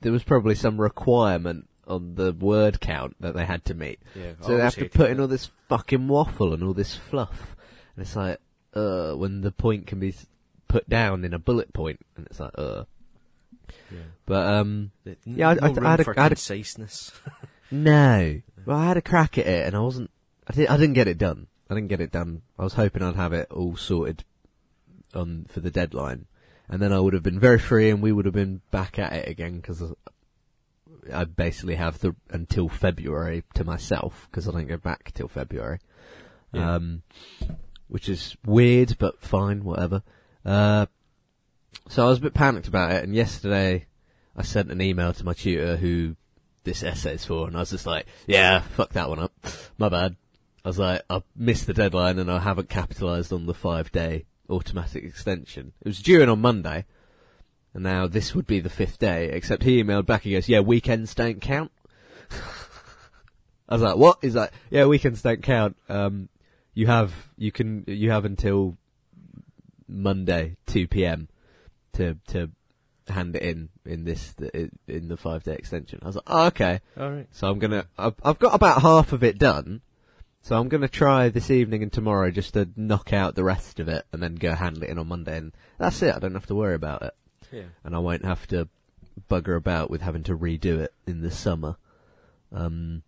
there 0.00 0.10
was 0.10 0.24
probably 0.24 0.54
some 0.54 0.80
requirement 0.80 1.68
on 1.86 2.14
the 2.14 2.32
word 2.32 2.80
count 2.80 3.16
that 3.20 3.34
they 3.34 3.44
had 3.44 3.64
to 3.66 3.74
meet. 3.74 4.00
Yeah, 4.14 4.32
So 4.40 4.56
they 4.56 4.62
have 4.62 4.74
to 4.76 4.88
put 4.88 5.10
in 5.10 5.20
all 5.20 5.26
this 5.28 5.50
fucking 5.68 6.08
waffle 6.08 6.52
and 6.54 6.62
all 6.62 6.74
this 6.74 6.96
fluff. 6.96 7.54
And 7.94 8.04
it's 8.06 8.16
like, 8.16 8.40
uh, 8.74 9.12
when 9.12 9.42
the 9.42 9.52
point 9.52 9.86
can 9.86 9.98
be 10.00 10.14
put 10.68 10.88
down 10.88 11.22
in 11.24 11.34
a 11.34 11.38
bullet 11.38 11.72
point, 11.74 12.00
and 12.16 12.26
it's 12.26 12.40
like, 12.40 12.52
uh. 12.56 12.84
Yeah, 13.90 13.98
But, 14.24 14.46
um, 14.46 14.90
Yeah, 15.26 15.50
I- 15.50 15.52
I- 15.52 15.68
room 15.68 15.86
I 15.86 15.90
had 15.90 16.00
a- 16.00 16.08
I 16.16 16.22
had 16.22 16.32
a- 16.32 16.36
conciseness. 16.36 17.12
No. 17.70 18.40
Well, 18.68 18.76
I 18.76 18.84
had 18.84 18.98
a 18.98 19.02
crack 19.02 19.38
at 19.38 19.46
it, 19.46 19.66
and 19.66 19.74
I 19.74 19.80
wasn't. 19.80 20.10
I, 20.46 20.52
didn't. 20.52 20.70
I 20.70 20.76
didn't 20.76 20.92
get 20.92 21.08
it 21.08 21.16
done. 21.16 21.46
I 21.70 21.74
didn't 21.74 21.88
get 21.88 22.02
it 22.02 22.12
done. 22.12 22.42
I 22.58 22.64
was 22.64 22.74
hoping 22.74 23.02
I'd 23.02 23.16
have 23.16 23.32
it 23.32 23.50
all 23.50 23.76
sorted 23.76 24.24
on 25.14 25.46
for 25.48 25.60
the 25.60 25.70
deadline, 25.70 26.26
and 26.68 26.82
then 26.82 26.92
I 26.92 27.00
would 27.00 27.14
have 27.14 27.22
been 27.22 27.40
very 27.40 27.58
free, 27.58 27.88
and 27.88 28.02
we 28.02 28.12
would 28.12 28.26
have 28.26 28.34
been 28.34 28.60
back 28.70 28.98
at 28.98 29.14
it 29.14 29.26
again 29.26 29.56
because 29.56 29.82
I 31.10 31.24
basically 31.24 31.76
have 31.76 32.00
the 32.00 32.14
until 32.28 32.68
February 32.68 33.42
to 33.54 33.64
myself 33.64 34.28
because 34.30 34.46
I 34.46 34.52
don't 34.52 34.68
go 34.68 34.76
back 34.76 35.12
till 35.14 35.28
February. 35.28 35.78
Yeah. 36.52 36.74
Um, 36.74 37.02
which 37.86 38.10
is 38.10 38.36
weird, 38.44 38.98
but 38.98 39.22
fine, 39.22 39.64
whatever. 39.64 40.02
Uh, 40.44 40.84
so 41.88 42.04
I 42.04 42.10
was 42.10 42.18
a 42.18 42.22
bit 42.22 42.34
panicked 42.34 42.68
about 42.68 42.92
it, 42.92 43.02
and 43.02 43.14
yesterday 43.14 43.86
I 44.36 44.42
sent 44.42 44.70
an 44.70 44.82
email 44.82 45.14
to 45.14 45.24
my 45.24 45.32
tutor 45.32 45.76
who 45.76 46.16
this 46.68 46.82
essay's 46.82 47.24
for, 47.24 47.46
and 47.46 47.56
I 47.56 47.60
was 47.60 47.70
just 47.70 47.86
like, 47.86 48.06
yeah, 48.26 48.60
fuck 48.60 48.90
that 48.90 49.08
one 49.08 49.18
up. 49.18 49.32
My 49.78 49.88
bad. 49.88 50.16
I 50.64 50.68
was 50.68 50.78
like, 50.78 51.02
I 51.08 51.22
missed 51.34 51.66
the 51.66 51.74
deadline 51.74 52.18
and 52.18 52.30
I 52.30 52.40
haven't 52.40 52.68
capitalised 52.68 53.32
on 53.32 53.46
the 53.46 53.54
five 53.54 53.90
day 53.90 54.26
automatic 54.50 55.04
extension. 55.04 55.72
It 55.80 55.88
was 55.88 56.02
due 56.02 56.20
in 56.20 56.28
on 56.28 56.40
Monday, 56.40 56.84
and 57.74 57.82
now 57.82 58.06
this 58.06 58.34
would 58.34 58.46
be 58.46 58.60
the 58.60 58.70
fifth 58.70 58.98
day, 58.98 59.30
except 59.30 59.62
he 59.62 59.82
emailed 59.82 60.06
back, 60.06 60.22
he 60.22 60.32
goes, 60.32 60.48
yeah, 60.48 60.60
weekends 60.60 61.14
don't 61.14 61.40
count. 61.40 61.72
I 63.68 63.74
was 63.74 63.82
like, 63.82 63.96
what? 63.96 64.18
He's 64.20 64.34
like, 64.34 64.52
yeah, 64.70 64.86
weekends 64.86 65.22
don't 65.22 65.42
count. 65.42 65.76
Um, 65.88 66.28
you 66.74 66.86
have, 66.86 67.12
you 67.36 67.52
can, 67.52 67.84
you 67.86 68.10
have 68.10 68.24
until 68.24 68.76
Monday, 69.86 70.56
2pm 70.66 71.28
to, 71.94 72.16
to 72.28 72.50
hand 73.10 73.36
it 73.36 73.42
in, 73.42 73.68
in 73.84 74.04
this, 74.04 74.34
in 74.86 75.08
the 75.08 75.16
five 75.16 75.42
day 75.44 75.54
extension. 75.54 76.00
I 76.02 76.06
was 76.06 76.16
like, 76.16 76.24
oh, 76.26 76.46
okay. 76.46 76.80
Alright. 76.98 77.28
So 77.32 77.48
I'm 77.48 77.58
gonna, 77.58 77.86
I've, 77.96 78.14
I've 78.22 78.38
got 78.38 78.54
about 78.54 78.82
half 78.82 79.12
of 79.12 79.22
it 79.22 79.38
done. 79.38 79.82
So 80.42 80.58
I'm 80.58 80.68
gonna 80.68 80.88
try 80.88 81.28
this 81.28 81.50
evening 81.50 81.82
and 81.82 81.92
tomorrow 81.92 82.30
just 82.30 82.54
to 82.54 82.68
knock 82.76 83.12
out 83.12 83.34
the 83.34 83.44
rest 83.44 83.80
of 83.80 83.88
it 83.88 84.06
and 84.12 84.22
then 84.22 84.34
go 84.36 84.54
handle 84.54 84.84
it 84.84 84.90
in 84.90 84.98
on 84.98 85.08
Monday 85.08 85.36
and 85.36 85.52
that's 85.78 86.02
it. 86.02 86.14
I 86.14 86.18
don't 86.18 86.34
have 86.34 86.46
to 86.46 86.54
worry 86.54 86.74
about 86.74 87.02
it. 87.02 87.14
Yeah. 87.52 87.64
And 87.84 87.94
I 87.94 87.98
won't 87.98 88.24
have 88.24 88.46
to 88.48 88.68
bugger 89.30 89.56
about 89.56 89.90
with 89.90 90.02
having 90.02 90.22
to 90.24 90.36
redo 90.36 90.78
it 90.78 90.92
in 91.06 91.22
the 91.22 91.30
summer. 91.30 91.76
Um, 92.52 93.02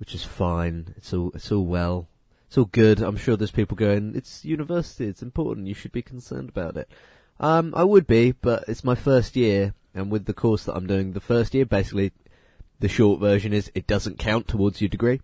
which 0.00 0.14
is 0.14 0.24
fine. 0.24 0.94
It's 0.96 1.12
all, 1.12 1.30
it's 1.34 1.52
all 1.52 1.66
well. 1.66 2.08
It's 2.48 2.58
all 2.58 2.64
good. 2.64 3.00
I'm 3.00 3.18
sure 3.18 3.36
there's 3.36 3.52
people 3.52 3.76
going, 3.76 4.16
it's 4.16 4.44
university, 4.44 5.06
it's 5.06 5.22
important, 5.22 5.68
you 5.68 5.74
should 5.74 5.92
be 5.92 6.02
concerned 6.02 6.48
about 6.48 6.76
it. 6.76 6.90
Um, 7.40 7.72
I 7.74 7.84
would 7.84 8.06
be, 8.06 8.32
but 8.32 8.64
it's 8.68 8.84
my 8.84 8.94
first 8.94 9.34
year, 9.34 9.74
and 9.94 10.10
with 10.10 10.26
the 10.26 10.34
course 10.34 10.64
that 10.64 10.74
I'm 10.74 10.86
doing, 10.86 11.12
the 11.12 11.20
first 11.20 11.54
year, 11.54 11.64
basically, 11.64 12.12
the 12.78 12.88
short 12.88 13.18
version 13.18 13.52
is 13.52 13.72
it 13.74 13.86
doesn't 13.86 14.18
count 14.18 14.46
towards 14.46 14.80
your 14.80 14.88
degree. 14.88 15.22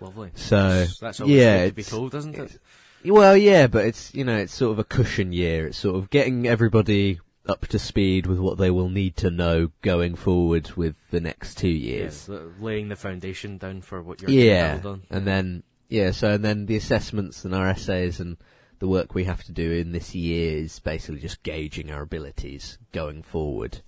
Lovely. 0.00 0.30
So, 0.34 0.56
That's- 0.60 0.98
that's 0.98 1.20
always 1.20 1.36
yeah, 1.36 1.64
good 1.64 1.70
to 1.70 1.74
be 1.76 1.82
told, 1.84 2.14
isn't 2.14 2.34
it? 2.36 2.58
Well, 3.04 3.36
yeah, 3.36 3.66
but 3.66 3.86
it's, 3.86 4.12
you 4.14 4.24
know, 4.24 4.36
it's 4.36 4.54
sort 4.54 4.72
of 4.72 4.78
a 4.78 4.84
cushion 4.84 5.32
year. 5.32 5.68
It's 5.68 5.78
sort 5.78 5.96
of 5.96 6.10
getting 6.10 6.46
everybody 6.46 7.20
up 7.46 7.66
to 7.68 7.78
speed 7.78 8.26
with 8.26 8.38
what 8.38 8.58
they 8.58 8.70
will 8.70 8.90
need 8.90 9.16
to 9.16 9.30
know 9.30 9.70
going 9.82 10.14
forward 10.14 10.72
with 10.72 10.94
the 11.10 11.20
next 11.20 11.56
two 11.56 11.68
years. 11.68 12.28
Yeah, 12.30 12.40
laying 12.60 12.88
the 12.88 12.96
foundation 12.96 13.56
down 13.56 13.82
for 13.82 14.02
what 14.02 14.20
you're 14.20 14.30
Yeah, 14.30 14.80
and 15.10 15.26
then 15.26 15.62
yeah, 15.88 16.10
so 16.10 16.32
and 16.32 16.44
then 16.44 16.66
the 16.66 16.76
assessments 16.76 17.44
and 17.44 17.54
our 17.54 17.68
essays 17.68 18.20
and 18.20 18.36
the 18.80 18.88
work 18.88 19.14
we 19.14 19.24
have 19.24 19.44
to 19.44 19.52
do 19.52 19.70
in 19.72 19.92
this 19.92 20.14
year 20.14 20.56
is 20.58 20.78
basically 20.80 21.20
just 21.20 21.42
gauging 21.44 21.90
our 21.90 22.02
abilities 22.02 22.78
going 22.92 23.22
forward. 23.22 23.80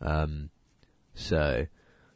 Um, 0.00 0.50
so 1.14 1.66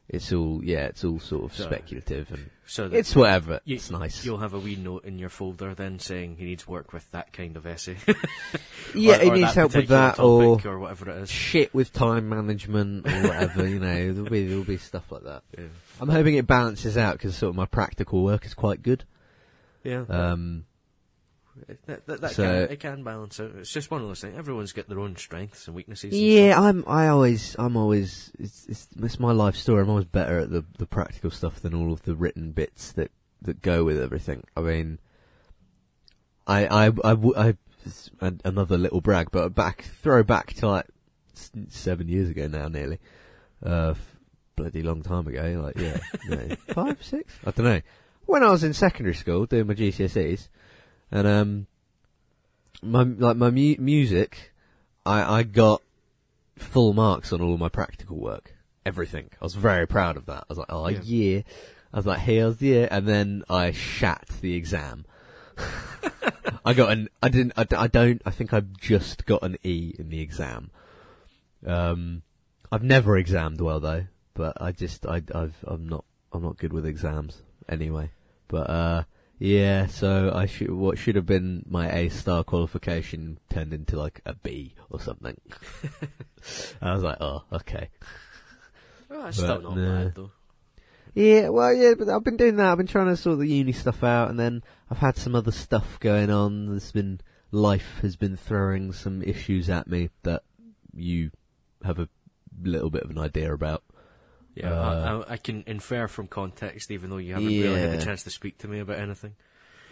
it's 0.09 0.33
all 0.33 0.61
yeah, 0.63 0.87
it's 0.87 1.05
all 1.05 1.19
sort 1.21 1.45
of 1.45 1.55
So- 1.57 1.65
speculative 1.65 2.31
and 2.33 2.51
so 2.67 2.89
that 2.89 2.97
it's 2.99 3.17
whatever. 3.17 3.61
you- 3.65 3.77
it's 3.77 3.91
nice. 3.91 4.25
You'll 4.25 4.39
have 4.39 4.55
a 4.55 4.59
wee 4.59 4.77
note 4.77 5.05
in 5.05 5.19
your 5.19 5.29
folder 5.29 5.75
then 5.75 5.99
saying 5.99 6.37
he 6.37 6.45
needs 6.45 6.67
work 6.69 6.93
with 6.93 7.11
that 7.13 7.33
kind 7.33 7.57
of 7.57 7.67
essay. 7.67 7.97
Yeah, 8.95 9.19
Or- 9.19 9.23
it 9.23 9.29
or 9.29 9.35
needs 9.37 9.55
help 9.55 9.75
with 9.77 9.89
that 9.89 10.19
or 10.19 10.61
or 10.67 10.79
whatever 10.81 11.11
it 11.11 11.19
is. 11.23 11.31
shit 11.31 11.73
with 11.73 11.93
time 11.93 12.29
management 12.29 13.07
or 13.07 13.23
whatever. 13.23 13.69
you 13.69 13.79
know, 13.79 14.13
there'll 14.13 14.29
be 14.31 14.47
there'll 14.47 14.65
be 14.65 14.79
stuff 14.79 15.11
like 15.13 15.23
that. 15.23 15.43
Yeah. 15.57 15.65
I'm 16.01 16.09
hoping 16.09 16.35
it 16.35 16.47
balances 16.49 16.97
out 16.99 17.15
because 17.15 17.37
sort 17.37 17.51
of 17.51 17.57
my 17.57 17.67
practical 17.67 18.25
work 18.25 18.45
is 18.45 18.55
quite 18.55 18.83
good. 18.83 19.05
Yeah. 19.85 20.05
Um, 20.09 20.65
that, 21.87 22.07
that, 22.07 22.21
that 22.21 22.31
So- 22.33 22.43
can, 22.67 22.73
it 22.73 22.81
can 22.81 23.03
balance 23.05 23.39
out. 23.41 23.53
It's 23.59 23.73
just 23.73 23.91
one 23.91 24.01
of 24.03 24.09
those 24.09 24.21
things. 24.21 24.37
Everyone's 24.39 24.73
got 24.73 24.89
their 24.89 25.01
own 25.01 25.17
strengths 25.17 25.67
and 25.67 25.75
weaknesses. 25.77 26.13
and 26.13 26.21
Yeah, 26.23 26.61
I'm. 26.61 26.85
I 26.87 27.09
always. 27.09 27.57
I'm 27.59 27.77
always. 27.77 28.31
It's, 28.39 28.67
it's. 28.67 28.89
It's 29.03 29.19
my 29.21 29.33
life 29.33 29.57
story. 29.57 29.83
I'm 29.83 29.91
always 29.91 30.05
better 30.07 30.39
at 30.41 30.51
the 30.51 30.65
the 30.79 30.87
practical 30.87 31.31
stuff 31.31 31.61
than 31.61 31.75
all 31.75 31.93
of 31.93 32.03
the 32.03 32.15
written 32.15 32.53
bits 32.53 32.93
that 32.93 33.11
that 33.43 33.63
go 33.63 33.85
with 33.85 34.01
everything. 34.01 34.45
I 34.57 34.61
mean, 34.61 34.99
I 36.47 36.67
I 36.67 36.93
I, 37.05 37.17
I- 37.49 37.55
an- 38.21 38.41
another 38.45 38.77
little 38.77 39.01
brag, 39.01 39.29
but 39.31 39.55
back 39.55 39.83
throw 40.03 40.23
back 40.23 40.53
to 40.55 40.69
like 40.69 40.87
seven 41.69 42.09
years 42.09 42.29
ago 42.29 42.47
now, 42.47 42.69
nearly. 42.69 42.99
Uh, 43.65 43.95
bloody 44.57 44.83
long 44.83 45.03
time 45.03 45.27
ago. 45.27 45.63
Like 45.65 45.79
yeah, 45.79 45.99
no, 46.29 46.57
five, 46.75 47.03
six. 47.03 47.33
I 47.47 47.51
don't 47.53 47.65
know. 47.67 47.81
When 48.27 48.43
I 48.45 48.51
was 48.51 48.63
in 48.63 48.75
secondary 48.75 49.15
school 49.15 49.47
doing 49.47 49.67
my 49.67 49.75
GCSEs, 49.75 50.49
and 51.11 51.27
um, 51.27 51.67
my 52.83 53.03
like 53.03 53.37
my 53.37 53.51
mu- 53.51 53.77
music, 53.79 54.53
I 55.05 55.39
I 55.39 55.43
got 55.43 55.83
full 56.57 56.93
marks 56.93 57.33
on 57.33 57.41
all 57.41 57.57
my 57.59 57.69
practical 57.69 58.19
work. 58.19 58.55
Everything. 58.87 59.31
I 59.41 59.45
was 59.45 59.55
very 59.55 59.87
proud 59.87 60.17
of 60.17 60.27
that. 60.27 60.43
I 60.43 60.47
was 60.49 60.59
like, 60.59 60.69
oh 60.71 60.89
Yeah. 60.89 61.01
yeah. 61.03 61.41
I 61.93 61.97
was 61.97 62.07
like, 62.07 62.21
here's 62.21 62.59
the 62.59 62.67
year, 62.69 62.89
and 62.91 63.07
then 63.07 63.43
I 63.51 63.73
shat 63.73 64.29
the 64.41 64.55
exam. 64.55 65.05
I 66.65 66.73
got 66.73 66.93
an. 66.93 67.09
I 67.23 67.29
didn't. 67.29 67.53
I, 67.57 67.67
I 67.77 67.87
don't. 67.89 68.23
I 68.25 68.31
think 68.31 68.55
I 68.55 68.61
just 68.61 69.27
got 69.27 69.43
an 69.43 69.57
E 69.65 69.95
in 69.99 70.09
the 70.09 70.21
exam. 70.21 70.71
Um, 71.67 72.23
I've 72.71 72.83
never 72.85 73.17
examined 73.19 73.61
well 73.61 73.81
though, 73.81 74.05
but 74.35 74.61
I 74.61 74.73
just. 74.73 75.05
I. 75.07 75.23
I've. 75.35 75.57
I'm 75.67 75.89
not. 75.89 76.05
I'm 76.33 76.43
not 76.43 76.59
good 76.59 76.73
with 76.73 76.87
exams 76.87 77.43
anyway. 77.69 78.11
But 78.49 78.71
uh, 78.71 79.03
yeah. 79.41 79.87
So 79.87 80.31
I 80.33 80.47
should. 80.47 80.71
What 80.71 80.99
should 80.99 81.17
have 81.17 81.27
been 81.27 81.65
my 81.69 81.91
A 81.91 82.09
star 82.11 82.45
qualification 82.45 83.39
turned 83.49 83.75
into 83.75 83.99
like 83.99 84.21
a 84.25 84.35
B 84.35 84.75
or 84.89 85.01
something. 85.01 85.41
I 86.81 86.95
was 86.95 87.03
like, 87.03 87.17
oh, 87.21 87.43
okay. 87.53 87.89
Oh, 89.11 89.27
it's 89.27 89.39
still 89.39 89.61
not 89.61 89.77
no. 89.77 90.05
bad 90.05 90.15
though. 90.15 90.31
Yeah, 91.15 91.49
well, 91.49 91.73
yeah, 91.73 91.95
but 91.99 92.09
I've 92.09 92.23
been 92.23 92.37
doing 92.37 92.57
that. 92.57 92.71
I've 92.71 92.79
been 92.79 92.87
trying 92.87 93.09
to 93.09 93.17
sort 93.17 93.41
the 93.41 93.47
uni 93.49 93.73
stuff 93.73 94.05
out, 94.05 94.31
and 94.31 94.39
then 94.39 94.63
I've 94.91 94.99
had 94.99 95.17
some 95.17 95.35
other 95.35 95.51
stuff 95.51 95.99
going 95.99 96.31
on. 96.31 96.69
There's 96.69 96.93
been 96.93 97.21
life 97.51 97.99
has 98.03 98.15
been 98.15 98.37
throwing 98.37 98.93
some 98.93 99.23
issues 99.23 99.69
at 99.69 99.89
me 99.89 100.11
that 100.23 100.43
you 100.95 101.33
have 101.85 101.99
a 101.99 102.09
little 102.63 102.91
bit 102.91 103.03
of 103.03 103.11
an 103.11 103.19
idea 103.19 103.53
about. 103.53 103.83
Yeah, 104.55 104.73
Uh, 104.73 105.25
I, 105.29 105.35
I, 105.35 105.37
can 105.37 105.63
infer 105.67 106.09
from 106.09 106.27
context, 106.27 106.91
even 106.91 107.11
though 107.11 107.19
you 107.19 107.35
haven't 107.35 107.49
really 107.49 107.81
had 107.81 107.91
Yeah. 107.91 107.97
the 107.97 108.05
chance 108.05 108.25
to 108.25 108.31
speak 108.31 108.59
to 108.59 108.69
me 108.69 108.81
about 108.81 108.99
anything. 108.99 109.35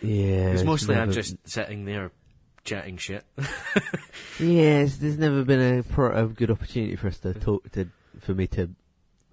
Yeah, 0.02 0.46
Because 0.46 0.64
mostly 0.64 0.96
I'm 0.96 1.12
just 1.12 1.36
sitting 1.44 1.84
there 1.84 2.10
chatting 2.64 2.96
shit. 2.96 3.24
yes, 4.40 4.96
there's 4.96 5.18
never 5.18 5.44
been 5.44 5.78
a, 5.78 5.82
pro- 5.82 6.24
a 6.24 6.26
good 6.26 6.50
opportunity 6.50 6.96
for 6.96 7.08
us 7.08 7.18
to 7.20 7.34
talk 7.34 7.70
to, 7.72 7.88
for 8.20 8.34
me 8.34 8.46
to 8.48 8.70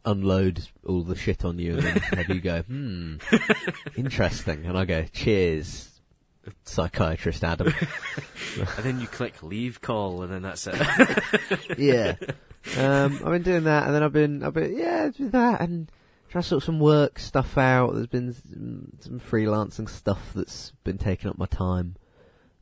unload 0.06 0.68
all 0.86 1.02
the 1.02 1.16
shit 1.16 1.44
on 1.44 1.60
you, 1.60 1.74
and 1.78 1.84
then 1.84 1.98
have 1.98 2.30
you 2.30 2.40
go, 2.42 2.62
hmm, 2.68 3.16
interesting, 3.96 4.66
and 4.66 4.78
I 4.78 4.86
go, 4.86 5.04
cheers, 5.12 6.00
psychiatrist 6.64 7.44
Adam. 7.44 7.74
and 8.58 8.86
then 8.86 9.00
you 9.02 9.08
click 9.08 9.42
leave 9.44 9.82
call, 9.82 10.22
and 10.24 10.32
then 10.32 10.44
that's 10.44 10.68
it. 10.68 10.76
yeah. 11.78 12.16
Um, 12.78 13.22
I've 13.24 13.32
been 13.32 13.44
doing 13.44 13.64
that, 13.66 13.86
and 13.86 13.96
then 13.96 14.04
I've 14.04 14.14
been, 14.14 14.44
I've 14.44 14.54
been, 14.54 14.78
yeah, 14.78 15.10
do 15.10 15.30
that, 15.30 15.62
and 15.62 15.92
trying 16.30 16.42
to 16.42 16.48
sort 16.48 16.64
some 16.64 16.80
work 16.80 17.20
stuff 17.20 17.58
out. 17.58 17.94
There's 17.94 18.08
been 18.08 18.34
some, 18.34 18.92
some 19.00 19.20
freelancing 19.20 19.90
stuff 19.90 20.32
that's 20.34 20.72
been 20.84 20.98
taking 20.98 21.30
up 21.30 21.38
my 21.38 21.46
time. 21.46 21.96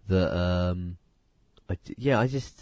That, 0.09 0.37
um, 0.37 0.97
I 1.69 1.77
yeah, 1.97 2.19
I 2.19 2.27
just, 2.27 2.59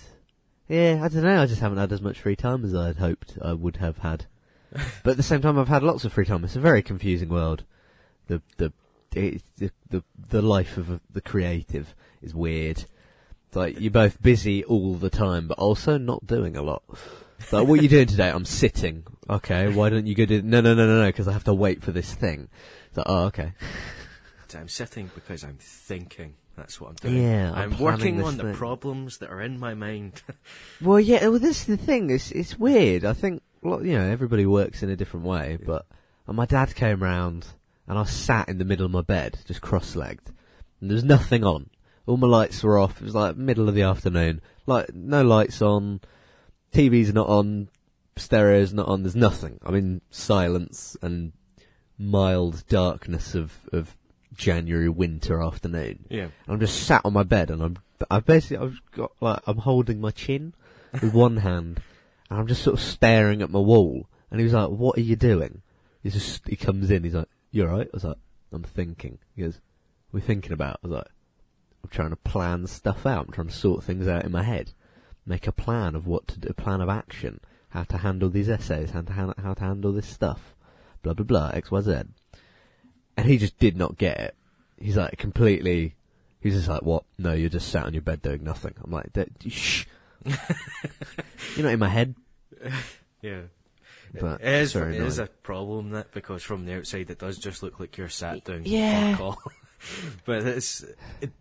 yeah, 0.70 1.02
I 1.04 1.08
don't 1.08 1.24
know. 1.24 1.42
I 1.42 1.48
just 1.48 1.62
haven't 1.62 1.80
had 1.80 1.92
as 1.92 2.02
much 2.02 2.22
free 2.22 2.36
time 2.36 2.64
as 2.64 2.76
I'd 2.76 2.98
hoped 2.98 3.38
I 3.42 3.54
would 3.54 3.78
have 3.78 3.98
had. 3.98 4.26
but 5.04 5.12
at 5.12 5.18
the 5.18 5.24
same 5.24 5.42
time, 5.42 5.60
I've 5.60 5.68
had 5.68 5.84
lots 5.84 6.06
of 6.06 6.14
free 6.14 6.26
time. 6.26 6.44
It's 6.44 6.56
a 6.56 6.62
very 6.62 6.82
confusing 6.82 7.30
world. 7.30 7.66
The 8.28 8.42
the 8.58 8.72
it, 9.14 9.42
the, 9.58 9.72
the 9.90 10.04
the 10.30 10.42
life 10.42 10.78
of 10.78 10.90
a, 10.90 11.02
the 11.12 11.20
creative 11.20 11.94
is 12.22 12.34
weird. 12.34 12.86
It's 13.48 13.56
like 13.56 13.82
you're 13.82 13.92
both 13.92 14.22
busy 14.22 14.64
all 14.64 14.96
the 14.96 15.10
time, 15.10 15.48
but 15.48 15.60
also 15.60 15.98
not 15.98 16.26
doing 16.26 16.56
a 16.56 16.62
lot. 16.62 16.84
Like, 17.52 17.68
what 17.68 17.80
are 17.80 17.84
you 17.84 17.90
doing 17.90 18.08
today? 18.08 18.30
I'm 18.30 18.46
sitting. 18.46 19.04
Okay, 19.30 19.74
why 19.74 19.90
don't 19.90 20.08
you 20.08 20.16
go 20.16 20.26
do? 20.26 20.42
No, 20.42 20.62
no, 20.62 20.74
no, 20.74 20.86
no, 20.86 21.02
no, 21.02 21.08
because 21.08 21.28
I 21.28 21.34
have 21.34 21.44
to 21.46 21.54
wait 21.54 21.84
for 21.84 21.92
this 21.92 22.14
thing. 22.14 22.50
It's 22.88 22.98
like, 22.98 23.08
oh, 23.10 23.26
okay. 23.26 23.54
I'm 24.56 24.68
sitting 24.68 25.10
because 25.16 25.44
I'm 25.44 25.58
thinking. 25.60 26.36
That's 26.58 26.82
what 26.82 26.90
I'm 26.90 26.96
doing. 26.96 27.24
Yeah, 27.24 27.54
I'm 27.54 27.74
I'm, 27.74 27.80
working 27.80 28.22
on 28.22 28.36
the 28.36 28.44
thing. 28.44 28.56
problems 28.56 29.20
that 29.20 29.30
are 29.30 29.42
in 29.42 29.58
my 29.60 29.74
mind. 29.74 30.22
Well, 30.82 31.00
yeah, 31.00 31.28
well, 31.28 31.40
this 31.40 31.62
is 31.62 31.66
the 31.68 31.78
thing. 31.78 32.10
It's 32.10 32.32
it's 32.32 32.60
weird. 32.60 33.06
I 33.06 33.14
think 33.14 33.42
well, 33.62 33.86
you 33.86 33.98
know 33.98 34.04
everybody 34.04 34.46
works 34.46 34.84
in 34.84 34.90
a 34.90 34.96
different 34.96 35.26
way, 35.26 35.58
Yeah. 35.60 35.66
but 35.66 35.86
and 36.28 36.36
my 36.36 36.46
dad 36.46 36.76
came 36.76 37.02
round 37.02 37.48
and 37.88 37.98
I 37.98 38.04
sat 38.04 38.50
in 38.50 38.58
the 38.58 38.66
middle 38.66 38.86
of 38.86 38.92
my 38.92 39.02
bed, 39.02 39.40
just 39.46 39.62
cross-legged, 39.62 40.32
and 40.82 40.90
there 40.90 40.96
was 40.96 41.04
nothing 41.04 41.44
on. 41.44 41.70
All 42.06 42.18
my 42.18 42.28
lights 42.28 42.64
were 42.64 42.78
off. 42.80 43.00
It 43.00 43.06
was 43.06 43.16
like 43.16 43.38
middle 43.38 43.70
of 43.70 43.76
the 43.76 43.84
afternoon. 43.84 44.42
Like 44.66 44.94
no 44.94 45.24
lights 45.24 45.62
on, 45.62 46.02
TV's 46.74 47.14
not 47.14 47.28
on, 47.28 47.70
stereo's 48.16 48.74
not 48.74 48.88
on. 48.88 49.04
There's 49.04 49.16
nothing. 49.16 49.60
I'm 49.64 49.76
in 49.76 50.02
silence 50.10 50.96
and 51.02 51.34
mild 51.98 52.64
darkness 52.68 53.36
of 53.36 53.70
of 53.72 53.98
January 54.36 54.90
winter 54.90 55.42
afternoon. 55.42 56.06
yeah. 56.10 56.28
I'm 56.48 56.60
just 56.60 56.84
sat 56.84 57.02
on 57.04 57.14
my 57.14 57.24
bed 57.24 57.52
and 57.52 57.62
I'm, 57.62 57.78
I've 58.10 58.26
basically, 58.26 58.66
I've 58.66 58.82
got 58.92 59.12
like, 59.20 59.42
I'm 59.46 59.58
holding 59.58 60.00
my 60.00 60.12
chin 60.12 60.54
with 60.94 61.14
one 61.14 61.38
hand 61.38 61.82
and 62.30 62.40
I'm 62.40 62.48
just 62.48 62.64
sort 62.64 62.76
of 62.76 62.80
staring 62.84 63.42
at 63.42 63.50
my 63.50 63.60
wall. 63.60 64.08
And 64.32 64.40
he 64.40 64.46
was 64.46 64.54
like, 64.54 64.70
what 64.70 64.98
are 64.98 65.02
you 65.02 65.18
doing? 65.18 65.62
He's 66.02 66.14
just, 66.14 66.48
he 66.48 66.56
comes 66.56 66.90
in, 66.90 67.04
he's 67.04 67.14
like, 67.14 67.28
you 67.52 67.64
alright? 67.66 67.88
I 67.88 67.94
was 67.94 68.06
like, 68.06 68.18
I'm 68.54 68.64
thinking. 68.64 69.20
He 69.36 69.44
goes, 69.44 69.60
what 70.10 70.20
are 70.20 70.22
you 70.22 70.28
thinking 70.28 70.54
about? 70.54 70.80
I 70.84 70.88
was 70.88 70.96
like, 70.96 71.08
I'm 71.84 71.90
trying 71.90 72.12
to 72.12 72.16
plan 72.16 72.68
stuff 72.68 73.06
out. 73.06 73.26
I'm 73.28 73.34
trying 73.34 73.48
to 73.48 73.54
sort 73.54 73.84
things 73.84 74.08
out 74.08 74.24
in 74.24 74.32
my 74.32 74.44
head. 74.44 74.72
Make 75.26 75.48
a 75.48 75.52
plan 75.52 75.96
of 75.96 76.08
what 76.08 76.28
to 76.30 76.40
do, 76.40 76.50
a 76.50 76.54
plan 76.54 76.82
of 76.82 76.90
action. 76.90 77.40
How 77.70 77.84
to 77.84 77.98
handle 78.00 78.30
these 78.30 78.50
essays, 78.50 78.92
how 78.92 79.02
to, 79.02 79.14
how 79.38 79.54
to 79.54 79.64
handle 79.64 79.94
this 79.94 80.08
stuff. 80.08 80.56
Blah, 81.04 81.14
blah, 81.14 81.26
blah, 81.26 81.52
X, 81.54 81.72
Y, 81.72 81.82
Z. 81.82 82.02
And 83.18 83.26
he 83.28 83.38
just 83.38 83.58
did 83.60 83.78
not 83.78 83.98
get 83.98 84.20
it. 84.20 84.36
He's 84.78 84.98
like 84.98 85.18
completely, 85.18 85.96
he's 86.40 86.56
just 86.56 86.68
like, 86.68 86.82
what? 86.82 87.04
No, 87.18 87.34
you're 87.34 87.50
just 87.50 87.70
sat 87.70 87.86
on 87.86 87.94
your 87.94 88.02
bed 88.02 88.22
doing 88.22 88.44
nothing. 88.44 88.74
I'm 88.84 88.92
like, 88.92 89.12
shh. 89.48 89.86
you're 90.26 91.66
not 91.66 91.74
in 91.74 91.80
my 91.80 91.90
head. 91.90 92.16
Yeah. 93.24 93.42
But 94.20 94.42
it 94.42 94.48
is, 94.48 94.76
it 94.76 94.96
is 94.96 95.20
a 95.20 95.28
problem 95.28 95.92
that 95.92 96.12
because 96.12 96.42
from 96.42 96.66
the 96.66 96.76
outside 96.76 97.12
it 97.12 97.20
does 97.20 97.38
just 97.38 97.62
look 97.62 97.80
like 97.80 97.98
you're 97.98 98.10
sat 98.10 98.44
down. 98.44 98.64
Yeah. 98.66 99.16
But 100.26 100.44
it's 100.46 100.86
it, 101.22 101.32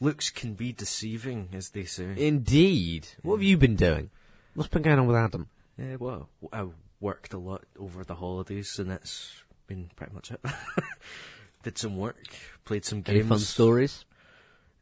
looks 0.00 0.30
can 0.30 0.54
be 0.54 0.72
deceiving, 0.72 1.48
as 1.52 1.70
they 1.70 1.84
say. 1.84 2.12
Indeed. 2.16 3.06
What 3.22 3.36
have 3.36 3.42
you 3.42 3.56
been 3.56 3.76
doing? 3.76 4.10
What's 4.54 4.68
been 4.68 4.82
going 4.82 4.98
on 4.98 5.06
with 5.06 5.16
Adam? 5.16 5.48
Yeah, 5.78 5.96
well, 5.98 6.28
I 6.52 6.66
worked 7.00 7.32
a 7.34 7.38
lot 7.38 7.64
over 7.78 8.04
the 8.04 8.14
holidays, 8.16 8.78
and 8.78 8.90
that's 8.90 9.42
been 9.66 9.90
pretty 9.96 10.12
much 10.14 10.30
it. 10.30 10.40
Did 11.62 11.78
some 11.78 11.96
work, 11.96 12.16
played 12.64 12.84
some 12.84 13.00
games. 13.02 13.18
Any 13.20 13.28
fun 13.28 13.38
stories? 13.38 14.04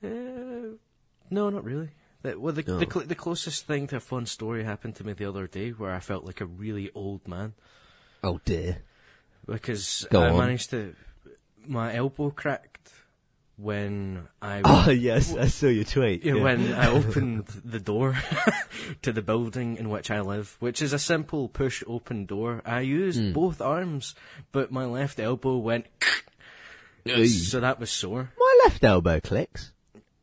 Uh, 0.05 0.77
no, 1.31 1.49
not 1.51 1.65
really. 1.65 1.91
The, 2.23 2.39
well, 2.39 2.53
the, 2.53 2.65
No. 2.67 2.79
the, 2.79 2.87
cl- 2.91 3.07
the 3.07 3.15
closest 3.15 3.67
thing 3.67 3.87
to 3.89 3.97
a 3.97 4.01
fun 4.01 4.27
story 4.27 4.65
happened 4.65 4.97
to 4.97 5.05
me 5.05 5.13
the 5.13 5.27
other 5.29 5.47
day, 5.47 5.71
where 5.71 5.93
I 5.93 6.01
felt 6.01 6.25
like 6.25 6.41
a 6.41 6.47
really 6.47 6.91
old 6.95 7.27
man 7.29 7.55
Oh 8.25 8.41
dear. 8.45 8.79
because 9.47 10.07
Go 10.11 10.23
I 10.23 10.31
on. 10.31 10.39
managed 10.39 10.71
to. 10.71 10.95
My 11.67 11.95
elbow 11.95 12.31
cracked 12.31 12.72
when 13.63 14.27
I 14.43 14.61
Oh 14.65 14.91
yes, 14.91 15.35
I 15.35 15.47
saw 15.47 15.67
your 15.69 15.85
tweet. 15.85 16.25
Yeah, 16.25 16.35
when 16.43 16.73
I 16.75 16.91
opened 16.99 17.47
the 17.65 17.79
door 17.81 18.19
to 19.03 19.13
the 19.13 19.23
building 19.23 19.77
in 19.77 19.89
which 19.89 20.11
I 20.11 20.21
live, 20.21 20.57
which 20.61 20.83
is 20.83 20.93
a 20.93 20.99
simple 20.99 21.49
push 21.49 21.83
open 21.87 22.27
door, 22.27 22.61
I 22.67 22.81
used 22.81 23.21
Hmm. 23.21 23.33
both 23.33 23.61
arms, 23.61 24.15
but 24.51 24.73
my 24.73 24.85
left 24.85 25.21
elbow 25.21 25.57
went, 25.59 25.87
so 27.07 27.61
that 27.61 27.81
was 27.81 27.91
sore. 27.91 28.31
my 28.39 28.61
left 28.65 28.85
elbow 28.85 29.21
clicks. 29.21 29.73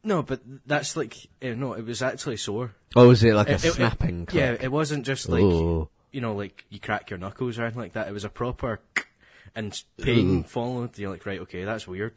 No, 0.04 0.24
but 0.24 0.40
that's 0.66 0.96
like, 0.96 1.16
eh, 1.42 1.54
no, 1.56 1.74
it 1.74 1.86
was 1.86 2.02
actually 2.02 2.38
sore. 2.38 2.74
Oh, 2.96 3.08
was 3.10 3.24
it 3.24 3.34
like 3.34 3.50
a 3.50 3.54
It- 3.56 3.66
it- 3.66 3.74
snapping 3.74 4.26
click? 4.26 4.40
Yeah, 4.40 4.56
it 4.60 4.72
wasn't 4.72 5.06
just 5.06 5.28
like, 5.28 5.44
Oh. 5.44 5.90
you 6.12 6.22
know, 6.22 6.36
like 6.36 6.66
you 6.70 6.80
crack 6.80 7.10
your 7.10 7.20
knuckles 7.20 7.60
or 7.60 7.64
anything 7.64 7.82
like 7.82 7.94
that. 7.94 8.08
It 8.08 8.14
was 8.14 8.24
a 8.24 8.30
proper 8.30 8.80
and 9.56 9.78
pain 10.02 10.40
Ooh. 10.40 10.44
followed. 10.44 10.98
You're 10.98 11.10
like, 11.12 11.26
right, 11.26 11.42
okay, 11.42 11.66
that's 11.66 11.86
weird. 11.88 12.14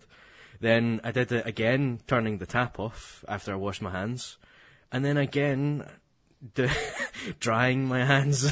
Then 0.63 1.01
I 1.03 1.11
did 1.11 1.33
it 1.33 1.45
again, 1.45 1.99
turning 2.07 2.39
the 2.39 2.47
tap 2.47 2.79
off 2.79 3.25
after 3.27 3.53
I 3.53 3.57
washed 3.57 3.83
my 3.83 3.91
hands, 3.91 4.39
and 4.93 5.05
then 5.05 5.17
again, 5.17 5.85
d- 6.55 6.69
drying 7.41 7.85
my 7.85 8.05
hands. 8.05 8.49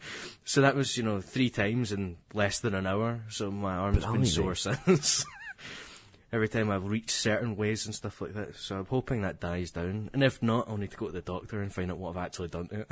so 0.44 0.60
that 0.60 0.76
was, 0.76 0.98
you 0.98 1.02
know, 1.02 1.22
three 1.22 1.48
times 1.48 1.90
in 1.90 2.18
less 2.34 2.60
than 2.60 2.74
an 2.74 2.86
hour. 2.86 3.22
So 3.30 3.50
my 3.50 3.76
arm's 3.76 4.04
Blimey. 4.04 4.18
been 4.18 4.26
sore 4.26 4.54
since. 4.86 5.24
every 6.34 6.50
time 6.50 6.70
I've 6.70 6.84
reached 6.84 7.12
certain 7.12 7.56
ways 7.56 7.86
and 7.86 7.94
stuff 7.94 8.20
like 8.20 8.34
that. 8.34 8.56
So 8.56 8.76
I'm 8.76 8.84
hoping 8.86 9.22
that 9.22 9.40
dies 9.40 9.70
down. 9.70 10.10
And 10.12 10.22
if 10.22 10.42
not, 10.42 10.68
I'll 10.68 10.76
need 10.76 10.90
to 10.90 10.98
go 10.98 11.06
to 11.06 11.12
the 11.12 11.22
doctor 11.22 11.62
and 11.62 11.72
find 11.72 11.90
out 11.90 11.96
what 11.96 12.10
I've 12.10 12.26
actually 12.26 12.48
done 12.48 12.68
to 12.68 12.80
it. 12.80 12.88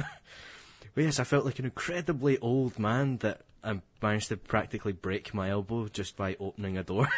but 0.95 1.05
yes, 1.05 1.21
I 1.21 1.25
felt 1.25 1.45
like 1.45 1.59
an 1.59 1.67
incredibly 1.67 2.38
old 2.38 2.79
man 2.79 3.19
that 3.19 3.43
I 3.62 3.83
managed 4.00 4.29
to 4.31 4.38
practically 4.38 4.93
break 4.93 5.35
my 5.35 5.50
elbow 5.50 5.88
just 5.88 6.17
by 6.17 6.37
opening 6.41 6.79
a 6.79 6.83
door. 6.83 7.11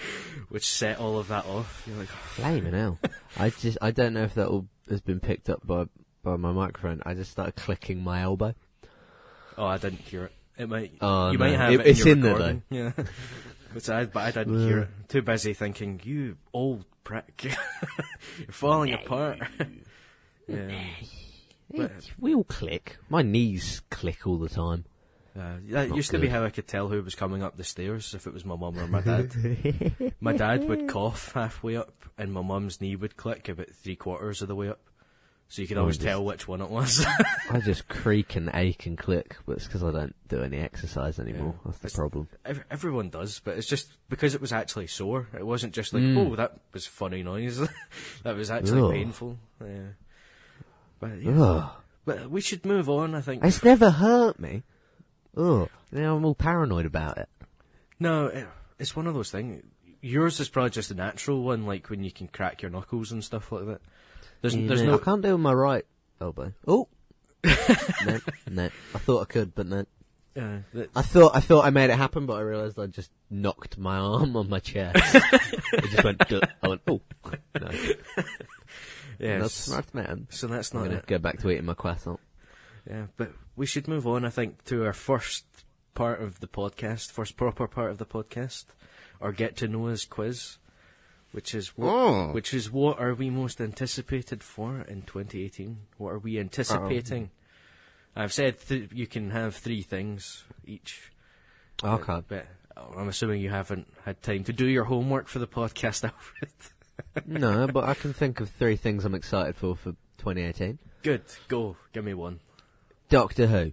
Which 0.48 0.66
set 0.68 0.98
all 0.98 1.18
of 1.18 1.28
that 1.28 1.44
off. 1.46 1.84
You're 1.86 1.96
like, 1.98 2.08
oh, 2.10 2.16
Flaming 2.34 2.72
hell. 2.74 2.98
I 3.36 3.50
just, 3.50 3.78
I 3.82 3.90
don't 3.90 4.14
know 4.14 4.22
if 4.24 4.34
that 4.34 4.48
all 4.48 4.66
has 4.88 5.00
been 5.00 5.20
picked 5.20 5.50
up 5.50 5.66
by, 5.66 5.86
by 6.22 6.36
my 6.36 6.52
microphone. 6.52 7.02
I 7.04 7.14
just 7.14 7.30
started 7.30 7.56
clicking 7.56 8.02
my 8.02 8.22
elbow. 8.22 8.54
oh, 9.56 9.66
I 9.66 9.78
didn't 9.78 10.00
hear 10.00 10.24
it. 10.24 10.32
It 10.56 10.68
might. 10.68 10.92
Oh, 11.00 11.30
you 11.30 11.38
no. 11.38 11.44
might 11.44 11.56
have 11.56 11.72
It- 11.72 11.80
it, 11.80 11.86
it's 11.86 12.00
in, 12.00 12.06
your 12.06 12.12
in 12.16 12.20
there, 12.22 12.32
recording. 12.32 12.62
Yeah. 12.70 12.92
Which 13.72 13.88
I, 13.90 14.06
but 14.06 14.20
I 14.24 14.30
didn't 14.30 14.66
hear 14.66 14.78
it. 14.80 14.88
Uh. 14.88 15.06
Too 15.08 15.22
busy 15.22 15.52
thinking, 15.54 16.00
you 16.02 16.36
old 16.52 16.84
prick. 17.04 17.44
You're 18.38 18.48
falling 18.50 18.92
apart. 18.94 19.38
yeah. 20.48 20.70
It- 21.70 22.10
we 22.18 22.34
all 22.34 22.44
click. 22.44 22.96
My 23.10 23.22
knees 23.22 23.82
click 23.90 24.26
all 24.26 24.38
the 24.38 24.48
time. 24.48 24.86
Uh, 25.36 25.56
that 25.70 25.88
Not 25.90 25.96
used 25.96 26.10
to 26.10 26.18
be 26.18 26.28
how 26.28 26.44
I 26.44 26.50
could 26.50 26.66
tell 26.66 26.88
who 26.88 27.02
was 27.02 27.14
coming 27.14 27.42
up 27.42 27.56
the 27.56 27.64
stairs, 27.64 28.14
if 28.14 28.26
it 28.26 28.32
was 28.32 28.44
my 28.44 28.56
mum 28.56 28.78
or 28.78 28.86
my 28.88 29.00
dad. 29.00 29.32
my 30.20 30.32
dad 30.32 30.64
would 30.68 30.88
cough 30.88 31.32
halfway 31.32 31.76
up, 31.76 31.92
and 32.16 32.32
my 32.32 32.42
mum's 32.42 32.80
knee 32.80 32.96
would 32.96 33.16
click 33.16 33.48
about 33.48 33.70
three 33.70 33.94
quarters 33.96 34.42
of 34.42 34.48
the 34.48 34.56
way 34.56 34.68
up. 34.68 34.80
So 35.50 35.62
you 35.62 35.68
could 35.68 35.78
always 35.78 35.96
just- 35.96 36.06
tell 36.06 36.24
which 36.24 36.46
one 36.48 36.60
it 36.60 36.68
was. 36.70 37.06
I 37.50 37.60
just 37.60 37.88
creak 37.88 38.36
and 38.36 38.50
ache 38.52 38.84
and 38.86 38.98
click, 38.98 39.36
but 39.46 39.52
it's 39.56 39.66
because 39.66 39.82
I 39.82 39.90
don't 39.92 40.14
do 40.28 40.42
any 40.42 40.58
exercise 40.58 41.18
anymore. 41.18 41.54
Yeah. 41.56 41.60
That's 41.66 41.78
the 41.78 41.86
It's- 41.86 41.96
problem. 41.96 42.28
Ev- 42.44 42.64
Everyone 42.70 43.08
does, 43.08 43.40
but 43.42 43.56
it's 43.56 43.66
just 43.68 43.96
because 44.10 44.34
it 44.34 44.40
was 44.42 44.52
actually 44.52 44.88
sore. 44.88 45.28
It 45.34 45.46
wasn't 45.46 45.72
just 45.72 45.94
like, 45.94 46.02
Mm. 46.02 46.32
oh, 46.32 46.36
that 46.36 46.58
was 46.74 46.86
funny 46.86 47.22
noise. 47.22 47.58
that 48.24 48.36
was 48.36 48.50
actually 48.50 48.82
Ugh. 48.82 48.92
painful. 48.92 49.38
Yeah. 49.64 49.88
But, 51.00 51.22
yeah. 51.22 51.68
But 52.04 52.28
we 52.30 52.40
should 52.40 52.66
move 52.66 52.90
on, 52.90 53.14
I 53.14 53.20
think. 53.20 53.44
It's 53.44 53.62
never 53.62 53.90
hurt 53.90 54.38
me. 54.40 54.64
Ugh. 55.38 55.68
Now 55.92 56.16
I'm 56.16 56.24
all 56.24 56.34
paranoid 56.34 56.84
about 56.86 57.18
it. 57.18 57.28
No, 58.00 58.26
it, 58.26 58.46
it's 58.78 58.94
one 58.94 59.06
of 59.06 59.14
those 59.14 59.30
things. 59.30 59.62
Yours 60.00 60.38
is 60.40 60.48
probably 60.48 60.70
just 60.70 60.90
a 60.90 60.94
natural 60.94 61.42
one, 61.42 61.66
like 61.66 61.88
when 61.90 62.04
you 62.04 62.12
can 62.12 62.28
crack 62.28 62.62
your 62.62 62.70
knuckles 62.70 63.10
and 63.12 63.24
stuff 63.24 63.50
like 63.50 63.66
that. 63.66 63.80
There's, 64.42 64.54
Yeah, 64.54 64.68
there's 64.68 64.82
I 64.82 64.98
can't 65.04 65.22
do 65.22 65.30
it 65.30 65.32
with 65.32 65.40
my 65.40 65.52
right 65.52 65.84
elbow. 66.20 66.52
Oh. 66.66 66.88
no, 67.44 68.18
no. 68.50 68.64
I 68.94 68.98
thought 68.98 69.22
I 69.22 69.24
could, 69.24 69.54
but 69.54 69.66
no. 69.66 69.86
Uh, 70.36 70.58
that- 70.74 70.90
I 70.94 71.02
thought 71.02 71.34
I 71.34 71.40
thought 71.40 71.64
I 71.64 71.70
made 71.70 71.90
it 71.90 71.96
happen, 71.96 72.26
but 72.26 72.34
I 72.34 72.40
realised 72.40 72.78
I 72.78 72.86
just 72.86 73.10
knocked 73.30 73.76
my 73.78 73.96
arm 73.96 74.36
on 74.36 74.48
my 74.48 74.60
chair. 74.60 74.92
it 74.94 75.90
just 75.90 76.04
went. 76.04 76.18
duh. 76.28 76.40
I 76.62 76.68
went. 76.68 76.82
Oh. 76.86 77.00
No. 77.60 77.70
yeah, 79.18 79.38
Not 79.38 79.50
smart 79.50 79.92
man. 79.94 80.26
so 80.30 80.46
that's 80.46 80.72
not 80.72 80.80
I'm 80.80 80.86
gonna 80.86 80.98
it. 80.98 81.06
go 81.06 81.18
back 81.18 81.38
to 81.40 81.50
eating 81.50 81.64
my 81.64 81.74
croissant. 81.74 82.20
Yeah, 82.88 83.06
but 83.16 83.32
we 83.58 83.66
should 83.66 83.88
move 83.88 84.06
on, 84.06 84.24
I 84.24 84.30
think, 84.30 84.64
to 84.66 84.84
our 84.86 84.92
first 84.92 85.44
part 85.94 86.22
of 86.22 86.40
the 86.40 86.46
podcast, 86.48 87.10
first 87.10 87.36
proper 87.36 87.66
part 87.66 87.90
of 87.90 87.98
the 87.98 88.06
podcast, 88.06 88.66
our 89.20 89.32
get 89.32 89.56
to 89.56 89.68
know 89.68 89.88
us 89.88 90.04
quiz, 90.04 90.58
which 91.32 91.54
is 91.54 91.76
what, 91.76 91.88
Oh. 91.92 92.32
which 92.32 92.54
is 92.54 92.70
what 92.70 92.98
are 92.98 93.14
we 93.14 93.30
most 93.30 93.60
anticipated 93.60 94.42
for 94.42 94.82
in 94.82 95.02
2018? 95.02 95.78
What 95.98 96.10
are 96.10 96.18
we 96.18 96.38
anticipating? 96.38 97.30
I've 98.16 98.32
said 98.32 98.60
th- 98.60 98.90
you 98.92 99.06
can 99.06 99.30
have 99.30 99.56
three 99.56 99.82
things 99.82 100.44
each. 100.64 101.10
Okay. 101.84 102.22
But 102.28 102.46
I'm 102.96 103.08
assuming 103.08 103.40
you 103.40 103.50
haven't 103.50 103.86
had 104.04 104.22
time 104.22 104.44
to 104.44 104.52
do 104.52 104.66
your 104.66 104.84
homework 104.84 105.28
for 105.28 105.38
the 105.40 105.46
podcast, 105.48 106.04
Alfred. 106.10 106.50
no, 107.26 107.66
but 107.68 107.84
I 107.88 107.94
can 107.94 108.12
think 108.12 108.40
of 108.40 108.50
three 108.50 108.76
things 108.76 109.04
I'm 109.04 109.14
excited 109.14 109.56
for 109.56 109.74
for 109.76 109.92
2018. 110.18 110.78
Good, 111.02 111.22
go, 111.48 111.76
give 111.92 112.04
me 112.04 112.14
one. 112.14 112.40
Doctor 113.08 113.46
Who. 113.46 113.72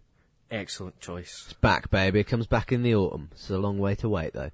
Excellent 0.51 0.99
choice. 0.99 1.43
It's 1.45 1.53
back, 1.53 1.89
baby. 1.89 2.19
It 2.19 2.25
comes 2.27 2.47
back 2.47 2.71
in 2.71 2.83
the 2.83 2.95
autumn. 2.95 3.29
It's 3.31 3.49
a 3.49 3.57
long 3.57 3.77
way 3.79 3.95
to 3.95 4.09
wait, 4.09 4.33
though. 4.33 4.51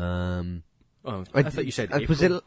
Um, 0.00 0.62
Oh, 1.06 1.22
I, 1.34 1.42
thought 1.42 1.66
you 1.66 1.70
said 1.70 1.90
April. 1.92 2.06
Was 2.08 2.22
it? 2.22 2.42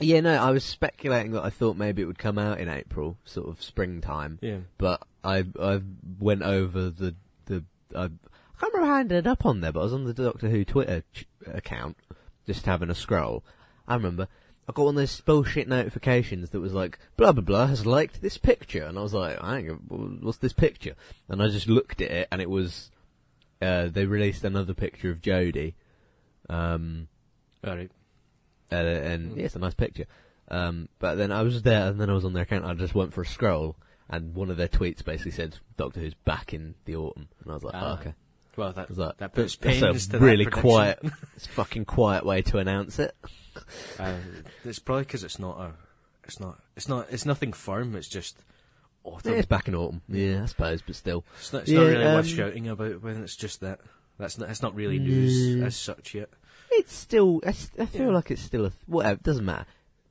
Yeah, 0.00 0.20
no. 0.20 0.34
I 0.34 0.50
was 0.50 0.64
speculating 0.64 1.30
that 1.32 1.44
I 1.44 1.50
thought 1.50 1.76
maybe 1.76 2.02
it 2.02 2.06
would 2.06 2.18
come 2.18 2.36
out 2.36 2.58
in 2.58 2.68
April, 2.68 3.16
sort 3.24 3.48
of 3.48 3.62
springtime. 3.62 4.38
Yeah. 4.42 4.58
But 4.78 5.06
I 5.22 5.44
I 5.60 5.80
went 6.18 6.42
over 6.42 6.90
the 6.90 7.14
the 7.46 7.64
I, 7.94 8.04
I 8.04 8.08
can't 8.60 8.72
remember 8.74 8.86
how 8.88 8.94
I 8.96 9.00
ended 9.00 9.26
up 9.28 9.46
on 9.46 9.60
there, 9.60 9.70
but 9.70 9.80
I 9.80 9.84
was 9.84 9.92
on 9.94 10.04
the 10.04 10.12
Doctor 10.12 10.48
Who 10.50 10.64
Twitter 10.64 11.04
ch- 11.14 11.26
account, 11.46 11.96
just 12.46 12.66
having 12.66 12.90
a 12.90 12.96
scroll. 12.96 13.44
I 13.86 13.94
remember 13.94 14.26
I 14.68 14.72
got 14.72 14.84
one 14.84 14.96
of 14.96 15.00
those 15.00 15.20
bullshit 15.22 15.66
notifications 15.66 16.50
that 16.50 16.60
was 16.60 16.74
like 16.74 16.98
blah 17.16 17.32
blah 17.32 17.42
blah 17.42 17.66
has 17.68 17.86
liked 17.86 18.20
this 18.20 18.36
picture, 18.36 18.84
and 18.84 18.98
I 18.98 19.02
was 19.02 19.14
like, 19.14 19.42
I 19.42 19.58
ain't 19.58 19.90
what's 20.22 20.38
this 20.38 20.52
picture? 20.52 20.94
And 21.28 21.42
I 21.42 21.48
just 21.48 21.68
looked 21.68 22.02
at 22.02 22.10
it, 22.10 22.28
and 22.30 22.42
it 22.42 22.50
was 22.50 22.90
uh, 23.62 23.88
they 23.88 24.04
released 24.04 24.44
another 24.44 24.74
picture 24.74 25.10
of 25.10 25.20
Jodie. 25.22 25.74
Um, 26.50 27.08
Alright. 27.66 27.90
uh, 28.70 28.74
and 28.76 29.36
yeah, 29.36 29.44
it's 29.46 29.56
a 29.56 29.58
nice 29.58 29.74
picture. 29.74 30.04
Um, 30.50 30.88
but 30.98 31.16
then 31.16 31.32
I 31.32 31.42
was 31.42 31.62
there, 31.62 31.88
and 31.88 32.00
then 32.00 32.10
I 32.10 32.14
was 32.14 32.24
on 32.24 32.32
their 32.34 32.42
account. 32.44 32.64
I 32.64 32.74
just 32.74 32.94
went 32.94 33.12
for 33.12 33.22
a 33.22 33.26
scroll, 33.26 33.76
and 34.08 34.34
one 34.34 34.50
of 34.50 34.56
their 34.58 34.68
tweets 34.68 35.04
basically 35.04 35.32
said 35.32 35.56
Doctor 35.76 36.00
Who's 36.00 36.14
back 36.14 36.52
in 36.54 36.74
the 36.84 36.96
autumn, 36.96 37.28
and 37.42 37.50
I 37.50 37.54
was 37.54 37.64
like, 37.64 37.74
oh, 37.74 37.78
Ah. 37.80 37.98
okay. 38.00 38.14
Well, 38.58 38.72
that, 38.72 38.86
I 38.90 38.92
was 38.92 38.96
that 39.18 39.32
puts 39.32 39.56
that's 39.56 39.80
pains 39.80 40.08
a 40.08 40.10
to 40.10 40.18
really 40.18 40.44
that 40.44 40.50
prediction. 40.50 40.60
quiet, 40.70 40.98
it's 41.36 41.46
a 41.46 41.50
fucking 41.50 41.84
quiet 41.86 42.26
way 42.26 42.42
to 42.42 42.58
announce 42.58 42.98
it. 42.98 43.14
Uh, 43.98 44.14
it's 44.64 44.78
probably 44.78 45.02
because 45.02 45.24
it's 45.24 45.40
not 45.40 45.58
a, 45.58 45.72
it's 46.22 46.38
not, 46.38 46.60
it's 46.76 46.88
not, 46.88 47.08
it's 47.10 47.26
nothing 47.26 47.52
firm. 47.52 47.96
It's 47.96 48.06
just 48.08 48.38
autumn. 49.02 49.32
Yeah, 49.32 49.38
it's 49.38 49.48
back 49.48 49.66
in 49.66 49.74
autumn. 49.74 50.00
Yeah, 50.08 50.44
I 50.44 50.46
suppose, 50.46 50.80
but 50.80 50.94
still. 50.94 51.24
It's 51.40 51.52
not, 51.52 51.62
it's 51.62 51.70
Yeah, 51.72 51.80
not 51.80 51.86
really 51.86 52.04
um, 52.04 52.14
much 52.14 52.26
shouting 52.28 52.68
about 52.68 53.02
when 53.02 53.20
it's 53.20 53.34
just 53.34 53.60
that. 53.62 53.80
That's 54.16 54.38
not, 54.38 54.48
it's 54.50 54.62
not 54.62 54.76
really 54.76 55.00
news 55.00 55.56
No. 55.56 55.66
as 55.66 55.74
such 55.76 56.14
yet. 56.14 56.28
It's 56.70 56.94
still, 56.94 57.40
I 57.44 57.50
feel 57.52 58.06
Yeah. 58.06 58.08
like 58.10 58.30
it's 58.30 58.42
still 58.42 58.66
a, 58.66 58.72
whatever, 58.86 59.14
it 59.14 59.22
doesn't 59.24 59.44
matter. 59.44 59.66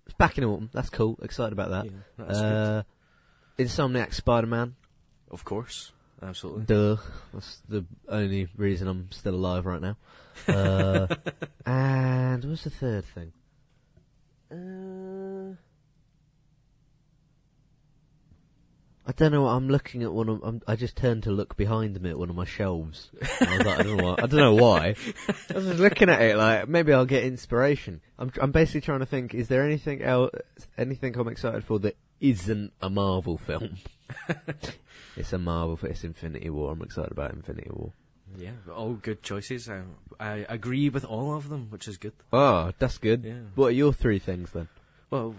It's 0.06 0.16
back 0.16 0.38
in 0.38 0.44
autumn, 0.44 0.70
that's 0.74 0.90
cool, 0.90 1.18
excited 1.22 1.54
about 1.54 1.70
that. 1.70 1.86
Yeah, 1.86 1.92
that's 2.18 2.40
uh, 2.40 2.84
Insomniac 3.58 4.14
Spider-Man, 4.14 4.76
Of 5.32 5.46
course, 5.46 5.94
absolutely. 6.22 6.66
Duh. 6.66 6.98
That's 7.34 7.62
the 7.68 7.86
only 8.08 8.48
reason 8.56 8.88
I'm 8.88 9.12
still 9.12 9.36
alive 9.36 9.66
right 9.66 9.82
now. 9.82 9.98
Uh, 10.48 11.08
and 11.66 12.44
what's 12.46 12.64
the 12.64 12.70
third 12.70 13.06
thing? 13.06 13.34
Uh, 14.52 15.56
I 19.06 19.14
don't 19.14 19.32
know. 19.32 19.48
I'm 19.48 19.70
looking 19.70 20.04
at 20.04 20.12
one 20.12 20.28
of. 20.28 20.42
I'm, 20.44 20.62
I 20.68 20.76
just 20.76 20.98
turned 20.98 21.24
to 21.24 21.32
look 21.32 21.56
behind 21.56 22.00
me 22.02 22.10
at 22.10 22.20
one 22.20 22.30
of 22.30 22.36
my 22.36 22.46
shelves. 22.46 23.10
I 23.40 23.58
was 23.58 23.66
like, 23.66 23.80
I 23.80 23.84
don't 23.84 23.98
know. 23.98 24.04
Why, 24.04 24.16
I 24.18 24.28
don't 24.28 24.36
know 24.36 24.56
why. 24.56 24.96
I 25.50 25.54
was 25.54 25.66
just 25.66 25.80
looking 25.80 26.10
at 26.10 26.22
it 26.22 26.36
like 26.36 26.68
maybe 26.68 26.92
I'll 26.92 27.06
get 27.06 27.24
inspiration. 27.24 28.02
I'm. 28.20 28.32
I'm 28.42 28.52
basically 28.52 28.82
trying 28.82 29.00
to 29.00 29.06
think. 29.06 29.34
Is 29.34 29.48
there 29.48 29.64
anything 29.64 30.02
else? 30.02 30.32
Anything 30.78 31.18
I'm 31.18 31.30
excited 31.30 31.64
for 31.64 31.80
that 31.80 31.96
isn't 32.20 32.74
a 32.82 32.90
Marvel 32.90 33.38
film? 33.38 33.78
it's 35.17 35.34
a 35.34 35.38
Marvel. 35.38 35.78
It's 35.84 36.04
Infinity 36.04 36.50
War. 36.50 36.72
I'm 36.72 36.82
excited 36.82 37.12
about 37.12 37.34
Infinity 37.34 37.70
War. 37.72 37.91
Yeah, 38.38 38.52
all 38.74 38.93
good 38.93 39.24
choices. 39.24 39.70
I, 39.70 39.84
I 40.20 40.46
agree 40.50 40.89
with 40.89 41.06
all 41.06 41.36
of 41.36 41.50
them, 41.50 41.67
which 41.70 41.88
is 41.88 41.98
good. 41.98 42.13
Oh, 42.34 42.72
that's 42.78 42.98
good. 42.98 43.24
Yeah. 43.24 43.39
What 43.56 43.67
are 43.67 43.72
your 43.72 43.93
three 43.93 44.20
things 44.20 44.52
then? 44.52 44.67
Well, 45.10 45.36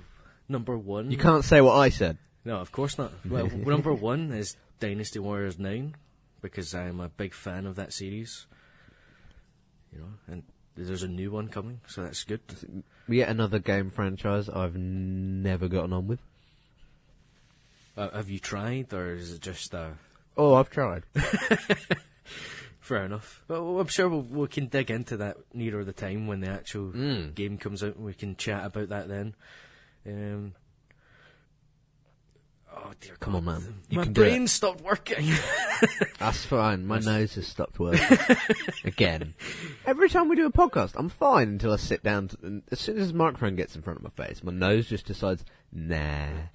number 0.48 0.76
one. 0.76 1.10
You 1.10 1.18
can't 1.18 1.44
say 1.44 1.60
what 1.60 1.76
I 1.76 1.90
said. 1.90 2.18
No, 2.44 2.56
of 2.56 2.72
course 2.72 2.96
not. 2.96 3.12
Well, 3.28 3.46
number 3.54 3.92
one 3.92 4.32
is 4.32 4.56
Dynasty 4.80 5.18
Warriors 5.18 5.58
9, 5.58 5.94
because 6.40 6.74
I'm 6.74 7.00
a 7.00 7.08
big 7.08 7.34
fan 7.34 7.66
of 7.66 7.76
that 7.76 7.92
series. 7.92 8.46
You 9.92 9.98
know, 10.00 10.08
and 10.26 10.42
there's 10.74 11.02
a 11.02 11.08
new 11.08 11.30
one 11.30 11.48
coming, 11.48 11.80
so 11.86 12.02
that's 12.02 12.24
good. 12.24 12.40
Yet 13.08 13.28
another 13.28 13.58
game 13.58 13.90
franchise 13.90 14.48
I've 14.48 14.76
never 14.76 15.68
gotten 15.68 15.92
on 15.92 16.06
with. 16.06 16.20
Uh, 17.98 18.10
have 18.16 18.30
you 18.30 18.38
tried, 18.38 18.92
or 18.94 19.12
is 19.14 19.32
it 19.32 19.40
just 19.42 19.74
uh, 19.74 19.90
Oh, 20.36 20.54
I've 20.54 20.70
tried. 20.70 21.02
fair 22.80 23.04
enough? 23.04 23.42
But 23.48 23.60
I'm 23.60 23.86
sure 23.88 24.08
we'll, 24.08 24.22
we 24.22 24.46
can 24.46 24.66
dig 24.66 24.90
into 24.90 25.16
that 25.16 25.36
nearer 25.52 25.84
the 25.84 25.92
time 25.92 26.26
when 26.28 26.40
the 26.40 26.48
actual 26.48 26.92
Mm. 26.92 27.34
game 27.34 27.58
comes 27.58 27.82
out, 27.82 27.96
and 27.96 28.04
we 28.04 28.14
can 28.14 28.36
chat 28.36 28.64
about 28.64 28.88
that 28.90 29.08
then. 29.08 29.34
Um, 30.06 30.54
oh 32.76 32.92
dear, 33.00 33.16
Come 33.20 33.36
on, 33.36 33.44
man. 33.44 33.80
You 33.88 33.98
My 33.98 34.04
can 34.04 34.12
do 34.12 34.22
it. 34.22 34.24
brain 34.30 34.46
stopped 34.48 34.82
working. 34.82 35.26
That's 36.18 36.44
fine. 36.44 36.86
My 36.86 36.98
nose 36.98 37.34
has 37.36 37.46
stopped 37.46 37.78
working 37.78 38.18
again. 38.84 39.34
Every 39.86 40.08
time 40.08 40.28
we 40.28 40.36
do 40.36 40.46
a 40.46 40.52
podcast, 40.52 40.92
I'm 40.96 41.08
fine 41.08 41.48
until 41.48 41.72
I 41.72 41.76
sit 41.76 42.02
down. 42.02 42.28
To, 42.28 42.38
and 42.42 42.62
as 42.70 42.80
soon 42.80 42.98
as 42.98 43.08
the 43.12 43.18
microphone 43.18 43.56
gets 43.56 43.74
in 43.76 43.82
front 43.82 43.98
of 43.98 44.02
my 44.04 44.24
face, 44.24 44.42
my 44.42 44.52
nose 44.52 44.88
just 44.88 45.06
decides, 45.06 45.44
nah. 45.72 46.28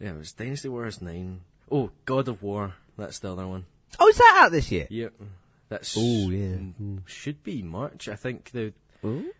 yeah, 0.00 0.10
it 0.10 0.16
was 0.16 0.32
Dynasty 0.32 0.68
Warriors 0.68 1.02
9. 1.02 1.40
Oh, 1.70 1.90
God 2.04 2.28
of 2.28 2.42
War. 2.42 2.74
That's 2.96 3.18
the 3.18 3.32
other 3.32 3.46
one. 3.46 3.66
Oh, 4.00 4.08
is 4.08 4.16
that 4.18 4.40
out 4.44 4.52
this 4.52 4.70
year? 4.70 4.86
Yep. 4.90 5.12
That's 5.68 5.96
oh 5.98 6.30
yeah. 6.30 6.56
mm, 6.80 7.00
should 7.06 7.42
be 7.44 7.62
March. 7.62 8.08
I 8.08 8.14
think 8.16 8.52
the 8.52 8.72
Ooh. 9.04 9.32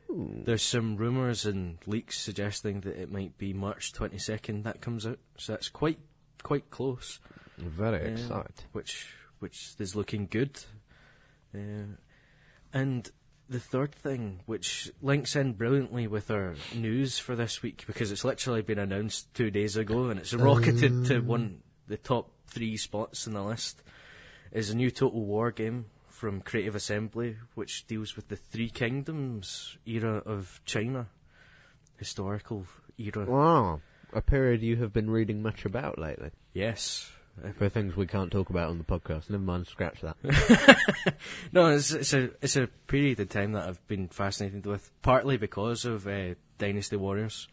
There's 0.45 0.63
some 0.63 0.97
rumours 0.97 1.45
and 1.45 1.79
leaks 1.87 2.19
suggesting 2.19 2.81
that 2.83 2.97
it 3.01 3.11
might 3.13 3.37
be 3.39 3.53
March 3.53 3.93
22nd 3.93 4.63
that 4.65 4.81
comes 4.81 5.07
out, 5.07 5.19
so 5.37 5.53
that's 5.53 5.69
quite 5.69 5.99
quite 6.43 6.71
close. 6.71 7.19
Very 7.59 8.05
Yeah. 8.07 8.13
excited. 8.13 8.55
which 8.73 9.07
which 9.41 9.75
is 9.79 9.95
looking 9.97 10.27
good. 10.27 10.59
Uh, 11.55 11.97
and 12.73 13.11
the 13.49 13.61
third 13.61 13.95
thing, 13.95 14.41
which 14.47 14.91
links 15.01 15.35
in 15.35 15.55
brilliantly 15.55 16.07
with 16.07 16.31
our 16.31 16.55
news 16.75 17.19
for 17.19 17.35
this 17.35 17.63
week, 17.63 17.85
because 17.87 18.13
it's 18.13 18.25
literally 18.25 18.63
been 18.63 18.79
announced 18.79 19.33
two 19.35 19.51
days 19.51 19.77
ago, 19.77 20.11
and 20.11 20.21
it's 20.21 20.35
rocketed 20.35 21.07
to 21.07 21.21
one 21.21 21.63
the 21.87 21.97
top 21.97 22.31
three 22.47 22.77
spots 22.77 23.27
in 23.27 23.33
the 23.33 23.43
list, 23.43 23.83
is 24.53 24.71
a 24.71 24.77
new 24.77 24.91
Total 24.91 25.25
War 25.25 25.51
game 25.51 25.87
from 26.19 26.41
Creative 26.41 26.75
Assembly, 26.75 27.37
which 27.55 27.87
deals 27.87 28.17
with 28.17 28.27
the 28.29 28.35
Three 28.35 28.69
Kingdoms 28.69 29.79
era 29.87 30.17
of 30.27 30.61
China, 30.65 31.07
historical 31.97 32.67
era. 32.99 33.25
Wow. 33.25 33.81
A 34.13 34.21
period 34.21 34.61
you 34.61 34.77
have 34.77 34.93
been 34.93 35.09
reading 35.11 35.43
much 35.43 35.65
about 35.65 35.97
lately. 35.99 36.31
Yes. 36.53 37.09
For 37.55 37.69
things 37.69 37.95
we 37.95 38.09
can't 38.09 38.33
talk 38.33 38.51
about 38.51 38.69
on 38.71 38.79
the 38.79 38.85
podcast. 38.85 39.31
Never 39.31 39.45
mind, 39.45 39.69
scratch 39.69 40.01
that. 40.01 40.17
No, 41.53 41.69
it's, 41.69 41.93
it's 41.93 42.13
a 42.13 42.31
it's 42.43 42.57
a 42.57 42.67
period 42.89 43.21
of 43.21 43.29
time 43.29 43.53
that 43.53 43.69
I've 43.69 43.87
been 43.87 44.09
fascinated 44.09 44.67
with, 44.67 44.91
partly 45.03 45.37
because 45.37 45.85
of 45.85 46.07
uh, 46.09 46.35
Dynasty 46.59 46.97
Warriors. 46.97 47.47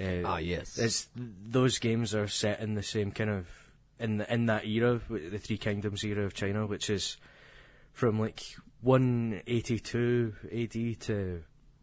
Uh, 0.00 0.22
Ah, 0.24 0.38
yes. 0.38 0.78
it's 0.78 1.08
those 1.14 1.78
games 1.78 2.14
are 2.14 2.28
set 2.28 2.60
in 2.60 2.74
the 2.74 2.82
same 2.82 3.12
kind 3.12 3.28
of 3.30 3.46
in 4.00 4.16
the, 4.18 4.32
in 4.32 4.46
that 4.46 4.64
era, 4.66 5.00
the 5.10 5.38
Three 5.38 5.58
Kingdoms 5.58 6.02
era 6.02 6.24
of 6.24 6.32
China, 6.32 6.66
which 6.66 6.88
is 6.88 7.18
from 7.94 8.20
like 8.20 8.42
182 8.82 10.34
AD 10.52 11.00
to 11.00 11.42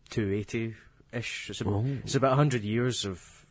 280 0.10 0.76
ish. 1.14 1.50
It's, 1.50 1.62
about- 1.62 1.74
Oh. 1.74 1.86
it's 2.04 2.16
about 2.16 2.36
hundred 2.36 2.64
years 2.64 3.06
of 3.06 3.46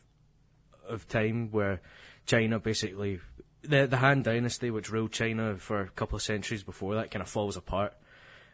of 0.87 1.07
time 1.07 1.51
where 1.51 1.79
China 2.25 2.59
basically 2.59 3.19
the 3.61 3.85
the 3.87 3.97
Han 3.97 4.23
Dynasty, 4.23 4.71
which 4.71 4.91
ruled 4.91 5.11
China 5.11 5.55
for 5.57 5.81
a 5.81 5.89
couple 5.89 6.15
of 6.15 6.21
centuries 6.21 6.63
before 6.63 6.95
that, 6.95 7.11
kind 7.11 7.21
of 7.21 7.29
falls 7.29 7.55
apart, 7.57 7.93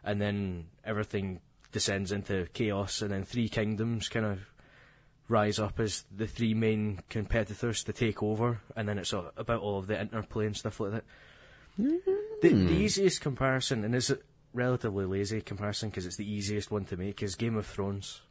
and 0.04 0.20
then 0.22 0.66
everything 0.84 1.40
descends 1.72 2.12
into 2.12 2.48
chaos, 2.54 3.02
and 3.02 3.12
then 3.12 3.24
three 3.24 3.50
kingdoms 3.50 4.10
kind 4.10 4.26
of 4.26 4.40
rise 5.30 5.60
up 5.60 5.80
as 5.80 6.06
the 6.16 6.28
three 6.28 6.54
main 6.54 7.00
competitors 7.10 7.84
to 7.84 7.94
take 7.94 8.22
over, 8.24 8.62
and 8.76 8.88
then 8.88 8.98
it's 8.98 9.14
a- 9.14 9.32
about 9.38 9.62
all 9.62 9.80
of 9.80 9.88
the 9.88 10.00
interplay 10.00 10.46
and 10.46 10.56
stuff 10.56 10.80
like 10.80 10.92
that. 10.92 11.04
The, 11.78 12.00
the 12.42 12.74
easiest 12.74 13.22
comparison, 13.22 13.84
and 13.84 13.94
it's 13.96 14.10
a 14.10 14.20
relatively 14.54 15.06
lazy 15.06 15.42
comparison 15.42 15.90
because 15.90 16.06
it's 16.06 16.16
the 16.18 16.30
easiest 16.32 16.72
one 16.72 16.86
to 16.86 16.98
make, 16.98 17.22
is 17.24 17.36
Game 17.36 17.56
of 17.56 17.66
Thrones. 17.66 18.22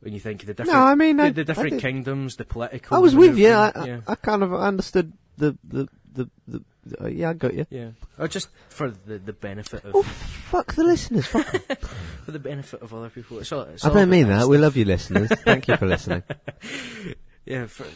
When 0.00 0.12
you 0.12 0.20
think 0.20 0.42
of 0.42 0.46
the 0.48 0.54
different, 0.54 0.78
no, 0.78 0.84
I 0.84 0.94
mean, 0.94 1.16
the, 1.16 1.24
I- 1.24 1.30
the 1.30 1.44
different 1.44 1.80
kingdoms, 1.80 2.36
the 2.36 2.44
political. 2.44 2.96
I 2.96 3.00
was 3.00 3.14
with 3.14 3.38
you. 3.38 3.50
I, 3.52 3.68
everything, 3.68 4.02
I, 4.06 4.12
I 4.12 4.14
kind 4.16 4.42
of 4.42 4.52
understood 4.54 5.12
the 5.38 5.56
the 5.64 5.88
the, 6.12 6.30
the, 6.46 6.62
uh, 7.02 7.06
yeah, 7.08 7.30
I 7.30 7.32
got 7.32 7.54
you. 7.54 7.66
yeah, 7.70 7.80
yeah. 7.80 7.90
Or 8.18 8.28
just 8.28 8.48
for 8.68 8.90
the 8.90 9.18
the 9.18 9.32
benefit 9.32 9.84
of 9.84 9.94
Oh, 9.96 10.02
fuck 10.02 10.74
the 10.74 10.84
listeners. 10.84 11.26
Fuck 11.26 11.46
for 12.24 12.30
the 12.30 12.38
benefit 12.38 12.80
of 12.82 12.92
other 12.94 13.08
people. 13.10 13.38
It's 13.38 13.50
all, 13.52 13.62
it's 13.62 13.84
I 13.84 13.92
don't 13.92 14.10
mean 14.10 14.28
that. 14.28 14.46
We 14.48 14.58
love 14.58 14.76
you, 14.76 14.84
listeners. 14.84 15.30
Thank 15.44 15.68
you 15.68 15.76
for 15.76 15.86
listening. 15.86 16.22
Yeah, 17.46 17.66
for, 17.66 17.86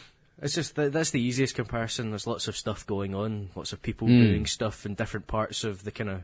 it's 0.41 0.53
just 0.55 0.75
that, 0.75 0.91
that's 0.93 1.11
the 1.11 1.21
easiest 1.21 1.55
comparison. 1.55 2.09
There's 2.09 2.27
lots 2.27 2.47
of 2.47 2.55
stuff 2.57 2.85
going 2.85 3.13
on, 3.15 3.49
lots 3.55 3.73
of 3.73 3.81
people 3.81 4.07
Mm. 4.07 4.27
doing 4.27 4.45
stuff 4.45 4.85
in 4.85 4.95
different 4.95 5.27
parts 5.27 5.63
of 5.63 5.83
the 5.83 5.91
kind 5.91 6.09
of 6.09 6.23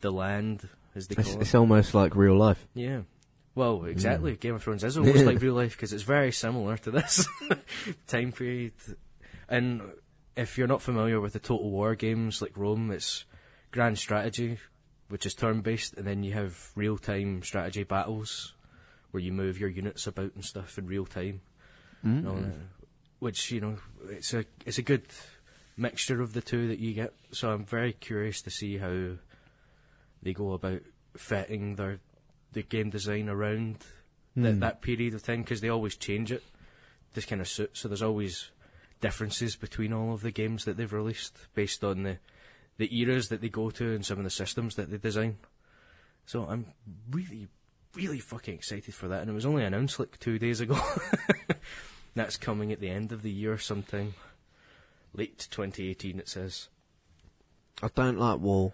the 0.00 0.10
land, 0.10 0.68
as 0.94 1.08
they 1.08 1.16
It's, 1.18 1.32
call 1.32 1.40
it's 1.40 1.54
almost 1.54 1.94
like 1.94 2.14
real 2.16 2.36
life. 2.36 2.66
Yeah. 2.74 3.02
Well, 3.54 3.80
Mm. 3.80 3.88
exactly. 3.90 4.36
Game 4.36 4.54
of 4.54 4.62
Thrones 4.62 4.84
is 4.84 4.96
almost 4.98 5.24
like 5.24 5.40
real 5.42 5.54
life 5.54 5.72
because 5.72 5.92
it's 5.92 6.02
very 6.04 6.32
similar 6.32 6.76
to 6.78 6.90
this 6.90 7.26
time 8.06 8.32
period. 8.32 8.72
And 9.48 9.82
if 10.36 10.56
you're 10.56 10.68
not 10.68 10.82
familiar 10.82 11.20
with 11.20 11.32
the 11.32 11.38
Total 11.40 11.68
War 11.70 11.94
games 11.94 12.40
like 12.40 12.56
Rome, 12.56 12.90
it's 12.92 13.24
grand 13.72 13.98
strategy, 13.98 14.58
which 15.08 15.26
is 15.26 15.34
turn 15.34 15.60
based, 15.60 15.94
and 15.94 16.06
then 16.06 16.22
you 16.22 16.32
have 16.32 16.70
real 16.76 16.96
time 16.96 17.42
strategy 17.42 17.82
battles 17.84 18.54
where 19.10 19.22
you 19.22 19.32
move 19.32 19.58
your 19.58 19.68
units 19.68 20.06
about 20.06 20.34
and 20.36 20.44
stuff 20.44 20.78
in 20.78 20.86
real 20.86 21.04
time. 21.06 21.40
that. 22.04 22.52
Which 23.20 23.50
you 23.52 23.60
know 23.60 23.76
it's 24.08 24.34
a 24.34 24.44
it's 24.66 24.78
a 24.78 24.82
good 24.82 25.04
mixture 25.76 26.20
of 26.20 26.32
the 26.32 26.42
two 26.42 26.68
that 26.68 26.78
you 26.80 26.92
get. 26.92 27.14
So 27.32 27.50
I'm 27.52 27.64
very 27.64 27.92
curious 27.92 28.42
to 28.42 28.50
see 28.50 28.76
how 28.78 29.12
they 30.22 30.32
go 30.34 30.52
about 30.52 30.82
fitting 31.16 31.76
their 31.76 32.00
the 32.52 32.62
game 32.62 32.90
design 32.90 33.28
around 33.28 33.76
that, 34.36 34.54
Mm. 34.56 34.60
that 34.60 34.80
period 34.82 35.14
of 35.14 35.22
time 35.22 35.42
because 35.42 35.60
they 35.60 35.68
always 35.68 35.96
change 35.96 36.30
it 36.32 36.42
to 37.14 37.22
kind 37.22 37.40
of 37.40 37.48
suit. 37.48 37.76
So 37.76 37.88
there's 37.88 38.02
always 38.02 38.50
differences 39.00 39.56
between 39.56 39.92
all 39.92 40.12
of 40.12 40.20
the 40.20 40.30
games 40.30 40.64
that 40.64 40.76
they've 40.76 40.92
released 40.92 41.36
based 41.54 41.82
on 41.84 42.02
the 42.02 42.18
the 42.76 42.96
eras 43.00 43.28
that 43.28 43.40
they 43.40 43.48
go 43.48 43.70
to 43.70 43.94
and 43.94 44.04
some 44.06 44.18
of 44.18 44.24
the 44.24 44.30
systems 44.30 44.74
that 44.76 44.90
they 44.90 44.96
design. 44.98 45.36
So 46.26 46.44
I'm 46.44 46.66
really, 47.10 47.48
really 47.94 48.20
fucking 48.20 48.54
excited 48.54 48.94
for 48.94 49.08
that, 49.08 49.20
and 49.20 49.30
it 49.30 49.34
was 49.34 49.44
only 49.46 49.64
announced 49.64 49.98
like 49.98 50.18
two 50.18 50.38
days 50.38 50.60
ago. 50.60 50.80
That's 52.14 52.36
coming 52.36 52.72
at 52.72 52.80
the 52.80 52.90
end 52.90 53.12
of 53.12 53.22
the 53.22 53.30
year 53.30 53.56
sometime. 53.58 54.14
Late 55.14 55.46
2018, 55.50 56.18
it 56.18 56.28
says. 56.28 56.68
I 57.82 57.88
don't 57.94 58.18
like 58.18 58.40
war. 58.40 58.72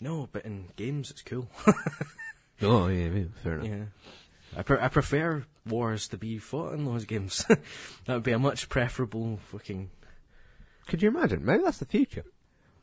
No, 0.00 0.28
but 0.32 0.44
in 0.44 0.68
games, 0.76 1.10
it's 1.10 1.22
cool. 1.22 1.48
Oh 2.62 2.86
yeah, 2.86 3.08
yeah, 3.08 3.24
fair 3.42 3.54
enough. 3.58 3.66
yeah. 3.68 3.84
I, 4.56 4.62
pre- 4.62 4.78
I 4.80 4.86
prefer 4.88 5.44
wars 5.66 6.06
to 6.08 6.16
be 6.16 6.38
fought 6.38 6.72
in 6.74 6.84
those 6.84 7.04
games. 7.04 7.44
that 7.48 8.14
would 8.14 8.22
be 8.22 8.30
a 8.30 8.38
much 8.38 8.68
preferable 8.68 9.40
fucking. 9.50 9.90
Could 10.86 11.02
you 11.02 11.08
imagine? 11.08 11.44
Maybe 11.44 11.64
that's 11.64 11.78
the 11.78 11.84
future. 11.84 12.24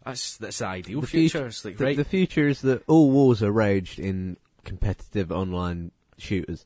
That's 0.06 0.36
that's 0.38 0.58
the 0.60 0.68
ideal 0.68 1.00
The 1.02 1.08
future. 1.08 1.50
future- 1.50 1.70
like 1.70 1.78
The, 1.78 1.84
right. 1.86 1.96
the 1.98 2.04
future 2.04 2.50
is 2.50 2.62
that 2.62 2.84
all 2.88 3.12
wars 3.12 3.42
are 3.42 3.52
raged 3.52 3.98
in 3.98 4.36
competitive 4.66 5.32
online 5.32 5.92
shooters. 6.18 6.66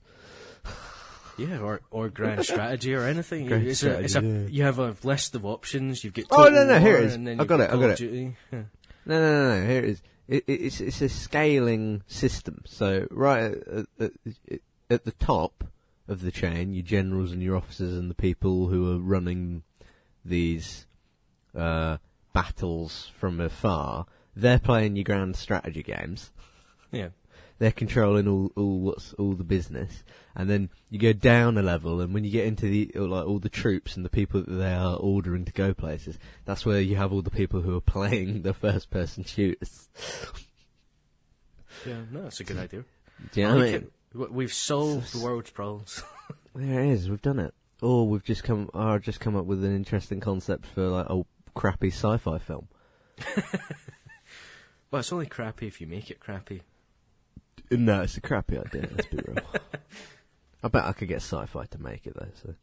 Yeah, 1.38 1.60
or 1.60 1.82
or 1.92 2.10
grand 2.10 2.44
strategy 2.52 2.94
or 2.94 3.04
anything. 3.04 3.48
Grand 3.48 3.68
it's 3.68 3.84
a, 3.84 4.00
it's 4.00 4.16
a, 4.16 4.22
yeah. 4.22 4.48
You 4.48 4.64
have 4.64 4.80
a 4.80 4.96
list 5.04 5.36
of 5.36 5.46
options. 5.46 6.04
You've 6.04 6.14
got 6.14 6.26
Oh, 6.32 6.44
Total 6.46 6.66
no, 6.66 6.74
no, 6.74 6.80
here 6.80 6.98
it 6.98 7.04
is. 7.06 7.18
I 7.18 7.44
got 7.46 7.60
it, 7.60 7.70
I 7.70 7.74
got 7.74 7.90
it. 7.92 7.98
Duty. 7.98 8.36
Yeah. 8.52 8.64
No, 9.06 9.20
no, 9.20 9.20
no, 9.20 9.60
no. 9.62 9.68
Here 9.68 9.80
it 9.80 9.90
is. 9.90 10.02
It, 10.28 10.44
it, 10.48 10.54
it's 10.62 10.82
it's 10.82 11.02
a 11.02 11.10
scaling 11.10 12.04
system. 12.08 12.62
So 12.66 13.08
right 13.12 13.44
at, 13.44 13.86
at, 14.00 14.12
at, 14.52 14.60
at 14.90 15.06
the 15.06 15.12
top 15.14 15.64
of 16.08 16.22
the 16.22 16.32
chain, 16.32 16.74
your 16.74 16.84
generals 16.84 17.32
and 17.32 17.42
your 17.44 17.56
officers 17.56 17.94
and 17.98 18.10
the 18.10 18.16
people 18.16 18.68
who 18.68 18.92
are 18.94 19.00
running 19.00 19.64
these 20.24 20.88
uh, 21.56 21.98
battles 22.34 23.12
from 23.16 23.40
afar, 23.40 24.06
they're 24.36 24.60
playing 24.60 24.96
your 24.96 25.04
grand 25.04 25.36
strategy 25.36 25.84
games. 25.84 26.32
yeah. 26.92 27.10
They're 27.58 27.72
controlling 27.72 28.28
all, 28.28 28.52
all 28.58 28.80
what's 28.80 29.14
all 29.14 29.34
the 29.34 29.46
business, 29.46 30.04
and 30.36 30.50
then 30.50 30.70
you 30.90 31.00
go 31.00 31.14
down 31.14 31.58
a 31.58 31.62
level, 31.62 32.02
and 32.02 32.14
when 32.14 32.26
you 32.26 32.32
get 32.32 32.46
into 32.46 32.66
the 32.68 32.92
like 32.96 33.26
all 33.26 33.40
the 33.40 33.48
troops 33.50 33.96
and 33.96 34.04
the 34.04 34.10
people 34.10 34.42
that 34.42 34.52
they 34.52 34.74
are 34.74 34.98
ordering 34.98 35.46
to 35.46 35.54
go 35.54 35.74
places, 35.74 36.20
that's 36.44 36.66
where 36.66 36.82
you 36.82 36.98
have 36.98 37.14
all 37.14 37.22
the 37.22 37.30
people 37.30 37.62
who 37.62 37.76
are 37.78 37.82
playing 37.82 38.42
the 38.44 38.54
first-person 38.54 39.24
shooters. 39.24 39.88
Yeah, 41.86 42.02
no, 42.12 42.24
that's 42.24 42.40
a 42.40 42.44
good 42.44 42.58
idea. 42.58 42.84
Do 43.32 43.40
you 43.42 43.48
I 43.48 43.50
know 43.50 43.56
what 43.58 43.68
I 43.68 43.72
mean? 43.72 43.76
it. 43.76 44.32
We've 44.32 44.54
solved 44.54 45.14
the 45.14 45.24
world's 45.24 45.52
problems. 45.52 46.02
There 46.58 46.84
it 46.84 46.92
is. 46.92 47.10
We've 47.10 47.22
done 47.22 47.40
it. 47.40 47.54
Or 47.82 48.08
we've 48.08 48.24
just 48.24 48.46
come. 48.46 48.70
Or 48.74 48.98
just 48.98 49.20
come 49.20 49.36
up 49.36 49.46
with 49.46 49.62
an 49.66 49.76
interesting 49.76 50.22
concept 50.22 50.66
for 50.66 50.88
like 50.88 51.08
a 51.10 51.24
crappy 51.54 51.90
sci-fi 51.90 52.38
film. 52.38 52.70
well, 54.90 55.02
it's 55.02 55.12
only 55.12 55.26
crappy 55.26 55.68
if 55.68 55.82
you 55.82 55.88
make 55.88 56.10
it 56.10 56.22
crappy. 56.22 56.62
No, 57.72 58.02
it's 58.02 58.18
a 58.18 58.22
crappy 58.22 58.58
idea. 58.58 58.88
Let's 58.96 59.08
be 59.08 59.18
real. 59.18 59.38
I 60.64 60.68
bet 60.68 60.86
I 60.86 60.94
could 60.94 61.08
get 61.08 61.20
Syfy 61.20 61.70
to 61.70 61.82
make 61.82 62.08
it 62.08 62.16
though. 62.16 62.28
So. 62.44 62.56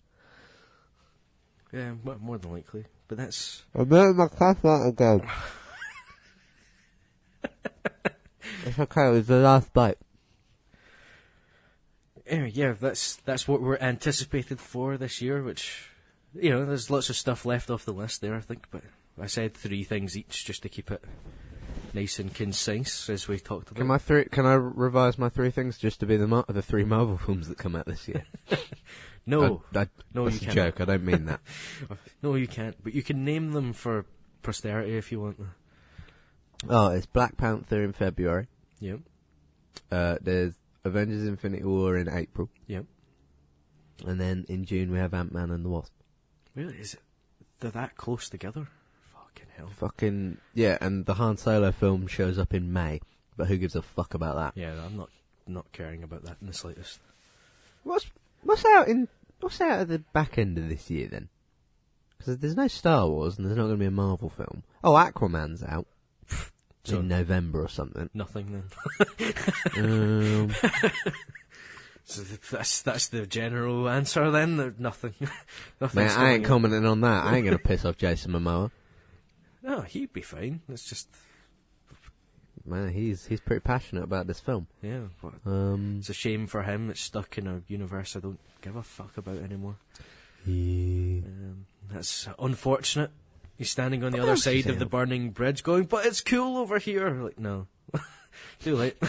Yeah, 1.72 1.94
mo- 2.02 2.18
more 2.20 2.38
than 2.38 2.52
likely. 2.52 2.84
But 3.08 3.18
that's 3.18 3.62
I'm 3.74 3.88
made 3.88 4.14
my 4.14 4.26
sci-fi 4.26 4.88
again. 4.88 5.22
it's 8.66 8.78
okay. 8.78 9.08
It 9.08 9.12
was 9.12 9.26
the 9.26 9.36
last 9.36 9.72
bite. 9.72 9.98
anyway. 12.26 12.50
Yeah, 12.54 12.74
that's 12.78 13.16
that's 13.16 13.48
what 13.48 13.62
we're 13.62 13.78
anticipated 13.78 14.60
for 14.60 14.96
this 14.96 15.22
year. 15.22 15.42
Which 15.42 15.88
you 16.34 16.50
know, 16.50 16.64
there's 16.64 16.90
lots 16.90 17.10
of 17.10 17.16
stuff 17.16 17.46
left 17.46 17.70
off 17.70 17.84
the 17.84 17.92
list 17.92 18.20
there. 18.20 18.34
I 18.34 18.40
think, 18.40 18.66
but 18.70 18.82
I 19.20 19.26
said 19.26 19.54
three 19.54 19.84
things 19.84 20.16
each 20.16 20.44
just 20.44 20.62
to 20.62 20.68
keep 20.68 20.90
it 20.90 21.04
nice 21.94 22.18
and 22.18 22.32
concise, 22.34 23.08
as 23.10 23.28
we 23.28 23.38
talked 23.38 23.70
about. 23.70 23.78
Can 23.78 23.86
my 23.86 23.98
three? 23.98 24.24
Can 24.26 24.46
I 24.46 24.54
revise 24.54 25.18
my 25.18 25.28
three 25.28 25.50
things 25.50 25.78
just 25.78 26.00
to 26.00 26.06
be 26.06 26.16
the 26.16 26.26
Mar- 26.26 26.44
the 26.48 26.62
three 26.62 26.84
Marvel 26.84 27.16
films 27.18 27.48
that 27.48 27.58
come 27.58 27.74
out 27.76 27.86
this 27.86 28.08
year? 28.08 28.24
no, 29.26 29.62
I, 29.74 29.80
I, 29.80 29.86
no, 30.14 30.24
that's 30.28 30.42
you 30.42 30.50
a 30.50 30.54
can't. 30.54 30.54
joke. 30.76 30.80
I 30.80 30.84
don't 30.86 31.04
mean 31.04 31.26
that. 31.26 31.40
no, 32.22 32.34
you 32.34 32.46
can't. 32.48 32.76
But 32.82 32.94
you 32.94 33.02
can 33.02 33.24
name 33.24 33.52
them 33.52 33.72
for 33.72 34.06
posterity 34.42 34.96
if 34.96 35.12
you 35.12 35.20
want. 35.20 35.38
oh, 36.68 36.88
it's 36.88 37.06
Black 37.06 37.36
Panther 37.36 37.82
in 37.82 37.92
February. 37.92 38.46
Yeah. 38.80 38.96
Uh, 39.90 40.16
there's 40.20 40.54
Avengers: 40.84 41.26
Infinity 41.26 41.64
War 41.64 41.96
in 41.96 42.08
April, 42.08 42.50
Yep. 42.66 42.84
and 44.06 44.20
then 44.20 44.44
in 44.48 44.64
June 44.64 44.90
we 44.90 44.98
have 44.98 45.14
Ant 45.14 45.32
Man 45.32 45.50
and 45.50 45.64
the 45.64 45.68
Wasp. 45.68 45.92
Really? 46.54 46.74
Is 46.76 46.94
it? 46.94 47.00
They're 47.60 47.70
that 47.70 47.96
close 47.96 48.28
together? 48.28 48.66
Fucking 49.34 49.48
hell. 49.56 49.68
Fucking 49.76 50.38
yeah, 50.54 50.78
and 50.80 51.06
the 51.06 51.14
Han 51.14 51.36
Solo 51.36 51.72
film 51.72 52.06
shows 52.06 52.38
up 52.38 52.54
in 52.54 52.72
May, 52.72 53.00
but 53.36 53.48
who 53.48 53.56
gives 53.56 53.74
a 53.76 53.82
fuck 53.82 54.14
about 54.14 54.36
that? 54.36 54.60
Yeah, 54.60 54.74
I'm 54.84 54.96
not 54.96 55.10
not 55.46 55.70
caring 55.72 56.02
about 56.02 56.24
that 56.24 56.36
in 56.40 56.46
the 56.46 56.52
slightest. 56.52 57.00
What's 57.82 58.06
what's 58.42 58.64
out 58.64 58.88
in 58.88 59.08
what's 59.40 59.60
out 59.60 59.80
at 59.80 59.88
the 59.88 59.98
back 59.98 60.38
end 60.38 60.58
of 60.58 60.68
this 60.68 60.90
year 60.90 61.08
then? 61.08 61.28
Because 62.18 62.38
there's 62.38 62.56
no 62.56 62.68
Star 62.68 63.08
Wars 63.08 63.36
and 63.36 63.46
there's 63.46 63.56
not 63.56 63.64
going 63.64 63.76
to 63.76 63.80
be 63.80 63.86
a 63.86 63.90
Marvel 63.90 64.28
film. 64.28 64.62
Oh, 64.84 64.92
Aquaman's 64.92 65.64
out 65.64 65.86
in 66.88 67.08
November 67.08 67.62
or 67.64 67.68
something. 67.68 68.08
Nothing 68.14 68.64
then. 69.18 69.34
um, 69.76 70.54
So 72.04 72.22
that's 72.50 72.82
that's 72.82 73.08
the 73.08 73.26
general 73.26 73.88
answer 73.88 74.30
then. 74.30 74.74
Nothing. 74.78 75.14
Nothing. 75.80 76.04
man, 76.04 76.10
I 76.18 76.32
ain't 76.32 76.44
commenting 76.44 76.84
on 76.84 77.00
that. 77.02 77.24
I 77.24 77.36
ain't 77.36 77.44
going 77.44 77.56
to 77.56 77.62
piss 77.62 77.84
off 77.84 77.96
Jason 77.96 78.32
Momoa. 78.32 78.70
No, 79.62 79.80
he'd 79.82 80.12
be 80.12 80.22
fine. 80.22 80.60
It's 80.68 80.88
just 80.88 81.08
Man, 82.64 82.90
he's 82.90 83.26
he's 83.26 83.40
pretty 83.40 83.60
passionate 83.60 84.04
about 84.04 84.26
this 84.26 84.38
film. 84.40 84.66
yeah. 84.82 85.00
But 85.20 85.34
Um, 85.50 85.96
it's 85.98 86.10
a 86.10 86.14
shame 86.14 86.46
for 86.46 86.62
him. 86.62 86.90
It's 86.90 87.00
stuck 87.00 87.36
in 87.38 87.46
a 87.46 87.62
universe 87.68 88.14
I 88.16 88.20
don't 88.20 88.38
give 88.60 88.76
a 88.76 88.82
fuck 88.82 89.16
about 89.16 89.38
anymore. 89.38 89.76
yeah. 90.46 91.22
Um, 91.26 91.66
that's 91.90 92.28
unfortunate. 92.38 93.10
He's 93.58 93.70
standing 93.70 94.02
on 94.04 94.12
the 94.12 94.20
other 94.20 94.30
else 94.32 94.46
is 94.46 94.64
side 94.64 94.70
of 94.70 94.78
the 94.78 94.84
out? 94.86 94.90
burning 94.90 95.30
bridge, 95.30 95.62
going, 95.62 95.84
"But 95.84 96.06
it's 96.06 96.20
cool 96.20 96.56
over 96.56 96.78
here." 96.78 97.10
Like, 97.10 97.38
no, 97.38 97.66
too 98.60 98.76
late. 98.76 98.96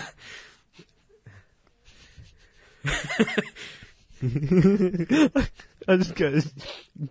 I 5.88 5.98
just 5.98 6.16
got 6.16 6.32
this 6.32 6.52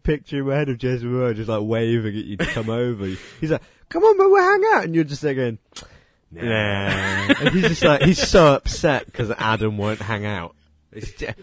picture 0.03 0.39
in 0.39 0.47
my 0.47 0.55
head 0.57 0.69
of 0.69 0.79
Jason 0.79 1.13
Momoa 1.13 1.35
just 1.35 1.49
like 1.49 1.63
waving 1.63 2.17
at 2.17 2.25
you 2.25 2.37
to 2.37 2.47
come 2.47 2.71
over. 2.71 3.07
He's 3.41 3.51
like, 3.51 3.63
"Come 3.89 4.03
on, 4.05 4.17
but 4.19 4.31
we'll 4.31 4.43
hang 4.43 4.63
out," 4.75 4.85
and 4.85 4.95
you're 4.95 5.05
just 5.05 5.23
there 5.23 5.35
going, 5.35 5.59
"Nah." 6.31 6.43
and 6.43 7.49
he's 7.51 7.69
just 7.69 7.85
like, 7.85 8.03
he's 8.03 8.27
so 8.27 8.55
upset 8.55 9.07
because 9.07 9.31
Adam 9.33 9.77
won't 9.79 10.01
hang 10.01 10.25
out. 10.25 10.55
It's 10.93 11.13
j- 11.13 11.35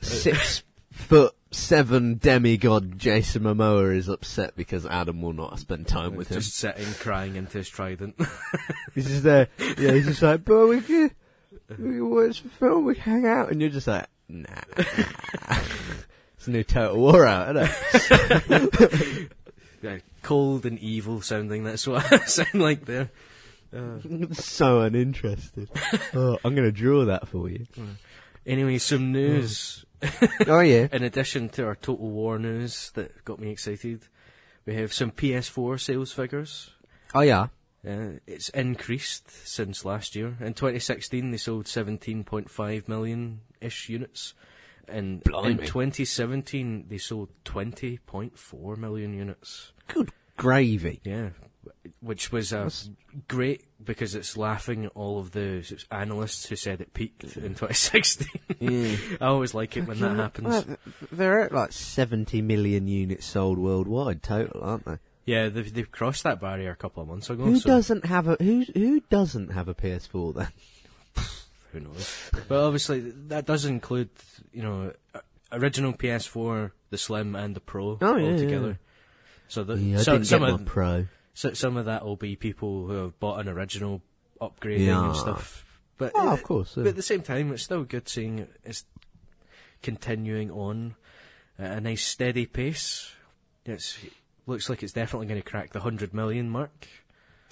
Six 0.00 0.62
foot 0.90 1.34
seven 1.50 2.16
demigod 2.16 2.96
Jason 2.98 3.42
Momoa 3.42 3.94
is 3.94 4.08
upset 4.08 4.56
because 4.56 4.86
Adam 4.86 5.20
will 5.20 5.32
not 5.32 5.58
spend 5.58 5.86
time 5.86 6.14
with 6.16 6.28
him. 6.28 6.40
Just 6.40 6.54
sitting, 6.56 6.86
crying 6.94 7.36
into 7.36 7.58
his 7.58 7.68
trident. 7.68 8.16
He's 8.94 9.06
just 9.08 9.22
there. 9.24 9.48
Yeah, 9.78 9.92
he's 9.92 10.06
just 10.06 10.22
like, 10.22 10.44
but 10.44 10.66
we 10.66 10.80
can, 10.80 11.10
we 11.78 12.00
watch 12.00 12.40
film, 12.40 12.84
we 12.84 12.96
hang 12.96 13.26
out, 13.26 13.50
and 13.50 13.60
you're 13.60 13.70
just 13.70 13.86
like, 13.86 14.06
nah. 14.28 14.46
it's 14.76 16.46
a 16.46 16.50
new 16.50 16.64
Total 16.64 16.96
War 16.96 17.26
out, 17.26 17.56
isn't 17.56 17.70
it? 18.50 19.32
yeah, 19.82 19.98
cold 20.22 20.66
and 20.66 20.78
evil 20.78 21.20
sounding. 21.20 21.64
That's 21.64 21.86
what 21.86 22.12
I 22.12 22.18
sound 22.24 22.54
like 22.54 22.86
there. 22.86 23.10
Uh, 23.74 23.98
so 24.32 24.80
uninterested. 24.80 25.68
Oh, 26.14 26.38
I'm 26.44 26.54
gonna 26.54 26.72
draw 26.72 27.04
that 27.06 27.28
for 27.28 27.48
you. 27.48 27.66
anyway, 28.46 28.78
some 28.78 29.12
news. 29.12 29.84
Oh 30.46 30.60
yeah. 30.60 30.88
In 30.92 31.02
addition 31.02 31.48
to 31.50 31.66
our 31.66 31.76
Total 31.76 32.08
War 32.08 32.38
news 32.38 32.90
that 32.94 33.24
got 33.24 33.38
me 33.38 33.50
excited, 33.50 34.06
we 34.66 34.74
have 34.74 34.92
some 34.92 35.10
PS4 35.10 35.80
sales 35.80 36.12
figures. 36.12 36.70
Oh 37.14 37.20
yeah. 37.20 37.48
Uh, 37.86 38.18
it's 38.26 38.50
increased 38.50 39.30
since 39.46 39.84
last 39.84 40.14
year. 40.14 40.36
In 40.40 40.54
2016, 40.54 41.30
they 41.30 41.36
sold 41.36 41.66
17.5 41.66 42.88
million 42.88 43.40
ish 43.60 43.88
units. 43.88 44.34
And 44.86 45.22
in 45.44 45.58
2017, 45.58 46.86
they 46.88 46.98
sold 46.98 47.30
20.4 47.44 48.76
million 48.76 49.14
units. 49.14 49.72
Good 49.86 50.10
gravy. 50.36 51.00
Yeah, 51.04 51.30
which 52.00 52.32
was 52.32 52.52
uh, 52.52 52.70
great 53.28 53.64
because 53.82 54.14
it's 54.14 54.36
laughing 54.36 54.86
at 54.86 54.92
all 54.94 55.18
of 55.18 55.32
the 55.32 55.64
analysts 55.90 56.46
who 56.46 56.56
said 56.56 56.80
it 56.80 56.92
peaked 56.94 57.24
in 57.36 57.54
2016. 57.54 58.28
Yeah. 58.58 58.96
I 59.20 59.26
always 59.26 59.54
like 59.54 59.76
it 59.76 59.86
when 59.86 60.00
that 60.00 60.16
happens. 60.16 60.48
Well, 60.48 60.76
they're 61.12 61.40
at 61.40 61.52
like 61.52 61.72
70 61.72 62.42
million 62.42 62.88
units 62.88 63.26
sold 63.26 63.58
worldwide 63.58 64.22
total, 64.22 64.62
aren't 64.62 64.86
they? 64.86 64.98
Yeah, 65.30 65.48
they've, 65.48 65.72
they've 65.72 65.90
crossed 65.90 66.24
that 66.24 66.40
barrier 66.40 66.72
a 66.72 66.76
couple 66.76 67.02
of 67.02 67.08
months 67.08 67.30
ago. 67.30 67.44
Who 67.44 67.58
so 67.58 67.68
doesn't 67.68 68.04
have 68.06 68.26
a 68.26 68.36
who 68.40 68.64
who 68.74 69.00
doesn't 69.10 69.52
have 69.52 69.68
a 69.68 69.74
PS4 69.74 70.34
then? 70.34 70.48
Who 71.72 71.80
knows? 71.80 72.30
but 72.48 72.64
obviously, 72.66 72.98
that 73.28 73.46
does 73.46 73.64
include, 73.64 74.10
you 74.52 74.62
know, 74.62 74.92
original 75.52 75.92
PS4, 75.92 76.72
the 76.90 76.98
Slim, 76.98 77.36
and 77.36 77.54
the 77.54 77.60
Pro 77.60 77.96
Oh, 78.00 78.16
yeah, 78.16 78.24
all 78.24 78.32
yeah. 78.32 78.36
together. 78.38 78.78
So, 79.46 79.62
the, 79.62 79.76
Yeah, 79.76 79.98
so- 79.98 80.20
some 80.24 80.42
of 80.42 80.64
Pro. 80.64 81.06
so, 81.32 81.52
some 81.52 81.76
of 81.76 81.84
that 81.84 82.04
will 82.04 82.16
be 82.16 82.34
people 82.34 82.88
who 82.88 82.94
have 82.94 83.20
bought 83.20 83.38
an 83.38 83.48
original 83.48 84.02
upgrading 84.40 84.86
Yeah. 84.86 85.06
and 85.06 85.16
stuff. 85.16 85.64
But 85.96 86.10
Oh, 86.16 86.30
of 86.32 86.42
course. 86.42 86.72
But 86.74 86.88
at 86.88 86.96
the 86.96 87.02
same 87.02 87.22
time, 87.22 87.52
it's 87.52 87.62
still 87.62 87.84
good 87.84 88.08
seeing 88.08 88.48
it's 88.64 88.84
continuing 89.82 90.50
on 90.50 90.96
at 91.58 91.78
a 91.78 91.80
nice 91.80 92.04
steady 92.04 92.46
pace. 92.46 93.12
It's 93.64 93.96
looks 94.50 94.68
like 94.68 94.82
it's 94.82 94.92
definitely 94.92 95.26
going 95.28 95.40
to 95.40 95.48
crack 95.48 95.72
the 95.72 95.80
hundred 95.80 96.12
million 96.12 96.50
mark. 96.50 96.86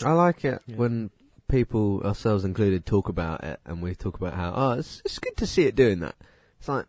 I 0.04 0.12
like 0.12 0.44
it 0.44 0.61
Yeah. 0.66 0.76
when 0.76 1.11
people, 1.48 2.02
ourselves 2.04 2.44
included, 2.44 2.84
talk 2.84 3.08
about 3.08 3.42
it, 3.42 3.58
and 3.64 3.80
we 3.82 3.94
talk 3.94 4.16
about 4.16 4.34
how 4.34 4.52
oh, 4.54 4.70
it's 4.72 5.00
it's 5.04 5.18
good 5.18 5.37
to 5.38 5.46
see 5.46 5.64
it 5.64 5.74
doing 5.74 6.00
that. 6.00 6.14
It's 6.58 6.68
like 6.68 6.87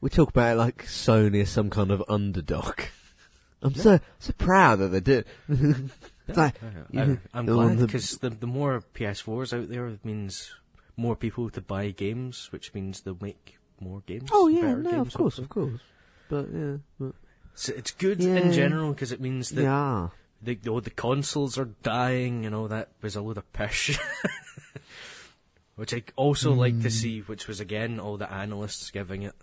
we 0.00 0.08
talk 0.10 0.30
about 0.30 0.52
it 0.52 0.58
like 0.58 0.84
Sony 0.86 1.42
is 1.42 1.50
some 1.50 1.68
kind 1.70 1.90
of 1.90 2.02
underdog. 2.08 2.80
I'm 3.62 3.74
so 3.74 3.98
so 4.20 4.32
proud 4.38 4.78
that 4.78 4.88
they 4.88 5.00
did. 5.00 5.26
it's 5.48 6.36
like 6.38 6.54
I, 6.62 7.04
you- 7.04 7.20
I'm 7.34 7.46
glad 7.46 7.78
because 7.78 8.16
the 8.18 8.30
the 8.30 8.46
more 8.46 8.82
PS4s 8.94 9.52
out 9.52 9.68
there 9.68 9.98
means 10.04 10.54
more 10.96 11.16
people 11.16 11.50
to 11.50 11.60
buy 11.60 11.90
games, 11.90 12.48
which 12.52 12.72
means 12.74 13.00
they'll 13.00 13.18
make 13.20 13.58
more 13.80 14.00
games. 14.06 14.30
oh 14.32 14.48
yeah, 14.48 14.74
no, 14.74 15.00
of 15.00 15.12
course, 15.12 15.38
of 15.38 15.48
course. 15.48 15.80
But 16.28 16.46
yeah, 16.52 16.76
but, 16.98 17.14
So 17.58 17.72
it's 17.76 17.90
good 17.90 18.20
Yeah. 18.22 18.36
in 18.36 18.52
general 18.52 18.92
because 18.92 19.10
it 19.12 19.20
means 19.20 19.50
that 19.50 19.62
yeah. 19.62 20.08
the 20.40 20.58
oh, 20.68 20.80
the 20.80 20.90
consoles 20.90 21.58
are 21.58 21.64
dying 21.82 22.46
and 22.46 22.54
all 22.54 22.68
that 22.68 22.90
was 23.02 23.16
a 23.16 23.20
load 23.20 23.36
of 23.38 23.52
pish. 23.52 23.98
which 25.76 25.94
I 25.94 26.02
also 26.16 26.52
like 26.52 26.74
Hmm. 26.74 26.82
to 26.82 26.90
see, 26.90 27.20
which 27.20 27.46
was 27.48 27.60
again 27.60 28.00
all 28.00 28.16
the 28.16 28.30
analysts 28.32 28.90
giving 28.90 29.22
it. 29.22 29.34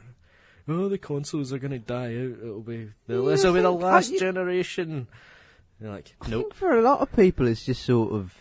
Oh, 0.68 0.90
the 0.90 0.98
consoles 0.98 1.54
are 1.54 1.60
going 1.60 1.72
to 1.72 1.80
die 1.80 2.16
out. 2.16 2.38
It'll 2.42 2.62
be 2.62 2.90
the, 3.08 3.22
Yeah, 3.22 3.30
this 3.30 3.44
will 3.44 3.54
be 3.54 3.62
the 3.62 3.70
I 3.70 3.72
think- 3.74 3.84
I- 3.84 3.92
last 3.92 4.12
you- 4.12 4.20
generation. 4.20 5.08
You're 5.80 5.92
like, 5.92 6.16
I 6.22 6.30
nope. 6.30 6.44
think 6.46 6.54
for 6.56 6.72
a 6.78 6.82
lot 6.82 7.02
of 7.02 7.12
people, 7.14 7.48
it's 7.48 7.66
just 7.66 7.84
sort 7.84 8.14
of 8.14 8.34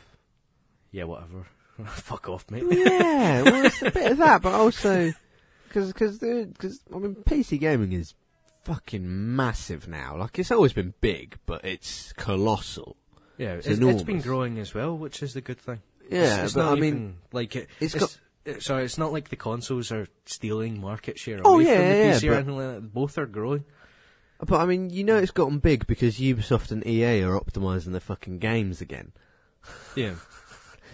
Yeah, 0.93 1.05
whatever. 1.05 1.47
Fuck 1.87 2.29
off, 2.29 2.49
mate. 2.51 2.63
yeah. 2.71 3.43
Well, 3.43 3.65
it's 3.67 3.83
a 3.83 3.91
bit 3.91 4.13
of 4.13 4.19
that, 4.19 4.41
but 4.43 4.55
also 4.55 5.13
because 5.69 5.93
because 5.93 6.19
because 6.21 6.81
I 6.95 6.99
mean, 6.99 7.17
PC 7.17 7.59
gaming 7.59 7.93
is 7.93 8.15
fucking 8.65 9.37
massive 9.37 9.87
now. 9.89 10.17
Like 10.17 10.39
it's 10.39 10.51
always 10.51 10.73
been 10.73 10.95
big, 11.01 11.39
but 11.47 11.65
it's 11.65 12.13
colossal. 12.15 12.97
Yeah, 13.39 13.55
It's 13.55 13.67
it's, 13.67 13.81
it's 13.81 14.03
been 14.03 14.21
growing 14.21 14.59
as 14.59 14.75
well, 14.75 14.97
which 14.97 15.23
is 15.23 15.35
the 15.35 15.41
good 15.41 15.59
thing. 15.61 15.81
Yeah, 16.11 16.37
it's, 16.37 16.45
it's 16.45 16.53
but 16.55 16.63
not 16.65 16.73
I 16.79 16.81
mean, 16.81 16.85
even 16.95 17.17
like 17.33 17.57
it, 17.57 17.69
it's 17.81 17.95
it- 18.45 18.63
sorry, 18.63 18.85
it's 18.85 18.99
not 18.99 19.13
like 19.13 19.31
the 19.31 19.37
consoles 19.37 19.91
are 19.91 20.07
stealing 20.27 20.81
market 20.81 21.19
share 21.19 21.41
Oh, 21.45 21.55
away 21.55 21.65
yeah, 21.65 21.77
from 21.77 21.83
the 21.89 21.95
yeah, 21.97 22.13
PC 22.15 22.31
or 22.31 22.35
anything 22.35 22.57
like 22.57 22.75
that. 22.75 22.93
Both 22.95 23.19
are 23.19 23.27
growing. 23.27 23.65
but 24.39 24.61
I 24.61 24.67
mean, 24.67 24.91
you 24.91 25.03
know, 25.03 25.17
it's 25.17 25.31
gotten 25.33 25.59
big 25.59 25.87
because 25.87 26.19
Ubisoft 26.19 26.71
and 26.71 26.87
EA 26.87 27.23
are 27.23 27.41
optimizing 27.41 27.93
their 27.93 28.01
fucking 28.01 28.39
games 28.39 28.81
again. 28.81 29.13
Yeah, 29.97 30.15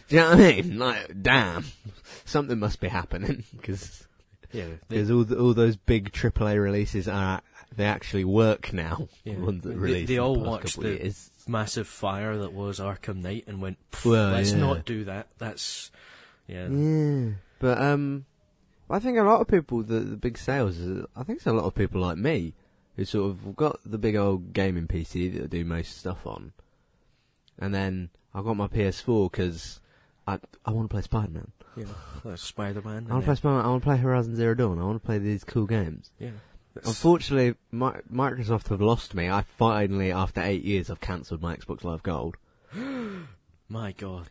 Do 0.09 0.14
you 0.16 0.20
know 0.22 0.30
what 0.30 0.40
I 0.40 0.52
mean? 0.62 0.78
Like, 0.78 1.22
damn, 1.22 1.64
something 2.24 2.59
must 2.59 2.80
be 2.80 2.87
happening 2.88 3.42
because 3.56 4.06
yeah. 4.52 4.64
All 4.92 5.24
the, 5.24 5.37
all 5.38 5.54
those 5.54 5.76
big 5.76 6.12
AAA 6.12 6.62
releases 6.62 7.09
are 7.09 7.40
they 7.76 7.85
actually 7.85 8.24
work 8.24 8.72
now. 8.72 9.09
Yeah. 9.24 9.35
The 9.35 9.40
ones 9.40 9.62
that 9.62 9.68
They- 9.70 9.74
released 9.76 10.09
they 10.09 10.14
in 10.14 10.20
the 10.20 10.24
all 10.26 10.37
past 10.37 10.46
watched 10.48 10.74
couple 10.76 10.83
the- 10.90 10.96
years. 10.96 11.30
massive 11.46 11.87
fire 11.88 12.37
that 12.38 12.52
was 12.52 12.78
Arkham 12.80 13.22
Knight 13.22 13.44
and 13.46 13.61
went. 13.62 13.78
Well, 14.04 14.30
Let's 14.33 14.52
yeah. 14.52 14.59
not 14.59 14.85
do 14.85 15.04
that. 15.04 15.28
That's 15.38 15.90
yeah. 16.48 16.68
Yeah, 16.68 17.30
but 17.61 17.80
um, 17.80 18.24
I 18.88 18.98
think 18.98 19.18
a 19.18 19.22
lot 19.22 19.40
of 19.40 19.48
people 19.48 19.83
the 19.83 20.00
the 20.00 20.16
big 20.16 20.37
sales. 20.38 20.78
Is, 20.78 21.04
I 21.16 21.22
think 21.22 21.38
it's 21.38 21.46
a 21.46 21.52
lot 21.52 21.64
of 21.64 21.74
people 21.74 22.00
like 22.00 22.18
me 22.18 22.54
who 22.96 23.04
sort 23.04 23.30
of 23.30 23.54
got 23.56 23.78
the 23.85 23.98
big 23.98 24.16
old 24.16 24.52
gaming 24.52 24.87
PC 24.88 25.33
that 25.35 25.42
I 25.44 25.46
do 25.46 25.64
most 25.64 25.96
stuff 25.98 26.26
on, 26.26 26.52
and 27.59 27.72
then 27.74 28.11
I 28.35 28.42
got 28.42 28.56
my 28.56 28.66
PS4 28.66 29.30
because 29.30 29.80
I 30.26 30.38
I 30.64 30.72
want 30.72 30.88
to 30.90 30.92
play 30.94 31.02
Spider 31.02 31.30
Man. 31.30 31.52
Know, 32.24 32.35
Spider 32.37 32.83
Man. 32.83 33.06
I 33.09 33.12
want 33.12 33.24
to 33.24 33.26
play 33.26 33.35
Spider 33.37 33.56
Man. 33.56 33.64
I 33.64 33.68
want 33.68 33.83
to 33.83 33.87
play 33.87 33.96
Horizon 33.96 34.35
Zero 34.37 34.54
Dawn. 34.54 34.78
I 34.80 34.85
want 34.85 35.00
to 35.00 35.06
play 35.06 35.18
these 35.18 35.44
cool 35.44 35.66
games. 35.66 36.11
Yeah. 36.18 36.30
Unfortunately, 36.85 37.57
Mi- 37.73 38.01
Microsoft 38.12 38.69
have 38.69 38.81
lost 38.81 39.14
me. 39.14 39.29
I 39.29 39.43
finally, 39.43 40.12
after 40.12 40.40
eight 40.40 40.64
years, 40.64 40.90
I've 40.90 41.01
cancelled 41.01 41.43
my 41.43 41.57
Xbox 41.57 41.85
Live 41.85 42.03
Gold. 42.03 42.37
My 43.69 43.93
God. 43.93 44.29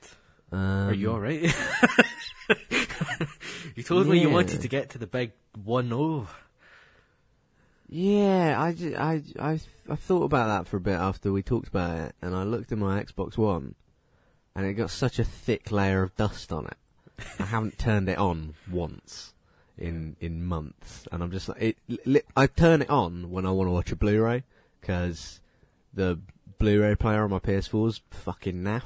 Um, 0.52 0.90
Are 0.90 0.94
you 0.94 1.12
alright? 1.12 1.42
you 3.76 3.84
told 3.84 4.08
me 4.08 4.20
you 4.20 4.30
wanted 4.30 4.62
to 4.62 4.68
get 4.68 4.90
to 4.92 4.98
the 4.98 5.08
big 5.08 5.32
oh. 5.56 5.72
1-0. 5.72 6.28
Yeah, 7.88 8.60
I, 8.60 8.76
I, 8.98 9.24
I, 9.40 9.60
I 9.90 9.96
thought 9.96 10.24
about 10.24 10.48
that 10.48 10.68
for 10.68 10.78
a 10.78 10.82
bit 10.82 10.96
after 10.96 11.32
we 11.32 11.42
talked 11.42 11.68
about 11.68 11.98
it, 12.00 12.16
and 12.22 12.36
I 12.36 12.44
looked 12.44 12.72
at 12.72 12.78
my 12.78 13.02
Xbox 13.02 13.38
One, 13.38 13.76
and 14.56 14.66
it 14.66 14.74
got 14.74 14.92
such 14.92 15.20
a 15.20 15.24
thick 15.24 15.72
layer 15.72 16.04
of 16.04 16.16
dust 16.16 16.52
on 16.52 16.68
it. 16.68 16.78
I 17.40 17.46
haven't 17.46 17.80
turned 17.80 18.10
it 18.10 18.18
on 18.18 18.56
once 18.72 19.34
in 19.80 20.16
in 20.20 20.44
months, 20.46 21.08
and 21.12 21.24
I'm 21.24 21.32
just 21.32 21.50
like, 21.50 21.62
it, 21.62 21.78
li- 22.06 22.22
I 22.36 22.48
turn 22.48 22.82
it 22.82 22.90
on 22.90 23.32
when 23.32 23.46
I 23.46 23.52
want 23.52 23.68
to 23.68 23.72
watch 23.72 23.92
a 23.92 23.96
Blu-ray 23.96 24.44
because 24.82 25.40
the 25.94 26.20
Blu-ray 26.60 26.96
player 26.96 27.24
on 27.24 27.30
my 27.32 27.40
PS4 27.40 27.88
is 27.90 28.02
fucking 28.12 28.62
naff. 28.64 28.84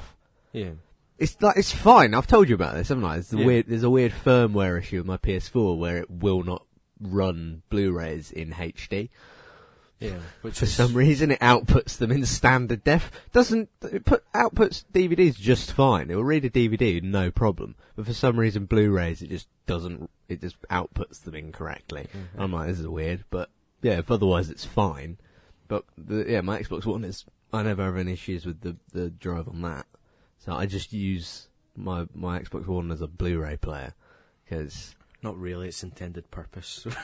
Yeah. 0.52 0.72
It's 1.18 1.36
like 1.42 1.58
it's 1.58 1.72
fine. 1.72 2.14
I've 2.14 2.28
told 2.28 2.50
you 2.50 2.56
about 2.56 2.76
this, 2.76 2.90
haven't 2.90 3.04
I? 3.06 3.18
It's 3.18 3.30
the 3.30 3.40
Yeah. 3.40 3.46
weird. 3.46 3.66
There's 3.68 3.84
a 3.84 3.90
weird 3.90 4.12
firmware 4.12 4.80
issue 4.80 4.98
with 4.98 5.06
my 5.06 5.18
PS4 5.18 5.78
where 5.78 5.98
it 5.98 6.10
will 6.10 6.44
not 6.44 6.66
run 7.02 7.62
Blu-rays 7.70 8.32
in 8.32 8.52
HD. 8.52 9.10
Yeah. 10.04 10.20
Which 10.42 10.60
For 10.60 10.66
is, 10.66 10.74
some 10.74 10.94
reason, 10.94 11.32
it 11.32 11.40
outputs 11.40 11.98
them 11.98 12.12
in 12.12 12.26
standard 12.26 12.84
def. 12.84 13.10
Doesn't 13.32 13.70
it 13.82 14.06
put 14.06 14.24
outputs 14.34 14.84
DVDs 14.94 15.36
just 15.36 15.72
fine? 15.72 16.10
It 16.12 16.16
will 16.16 16.24
read 16.24 16.46
a 16.46 16.50
DVD 16.50 17.02
no 17.02 17.32
problem. 17.32 17.76
But 17.96 18.06
for 18.06 18.14
some 18.14 18.38
reason, 18.40 18.66
Blu-rays 18.66 19.22
it 19.22 19.30
just 19.30 19.48
doesn't. 19.66 20.10
It 20.28 20.42
just 20.42 20.62
outputs 20.64 21.24
them 21.24 21.36
incorrectly. 21.36 22.08
Mhm. 22.14 22.42
I'm 22.44 22.52
like, 22.52 22.68
this 22.68 22.80
is 22.80 22.88
weird. 22.88 23.24
But 23.30 23.50
yeah, 23.82 24.00
if 24.00 24.12
otherwise 24.12 24.50
it's 24.50 24.66
fine. 24.66 25.18
But 25.68 25.86
the, 25.98 26.26
yeah, 26.28 26.42
my 26.42 26.62
Xbox 26.62 26.86
One 26.86 27.04
is. 27.04 27.26
I 27.54 27.62
never 27.62 27.84
have 27.84 27.98
any 27.98 28.14
issues 28.14 28.46
with 28.46 28.62
the 28.62 28.76
the 28.92 29.10
drive 29.10 29.48
on 29.48 29.62
that. 29.62 29.86
So 30.40 30.54
I 30.54 30.66
just 30.66 30.92
use 30.92 31.48
my 31.78 32.08
my 32.14 32.40
Xbox 32.40 32.68
One 32.68 32.92
as 32.92 33.00
a 33.02 33.08
Blu-ray 33.08 33.58
player 33.58 33.94
because 34.44 34.96
Not 35.22 35.38
really 35.40 35.70
its 35.70 35.84
intended 35.84 36.30
purpose. 36.32 36.86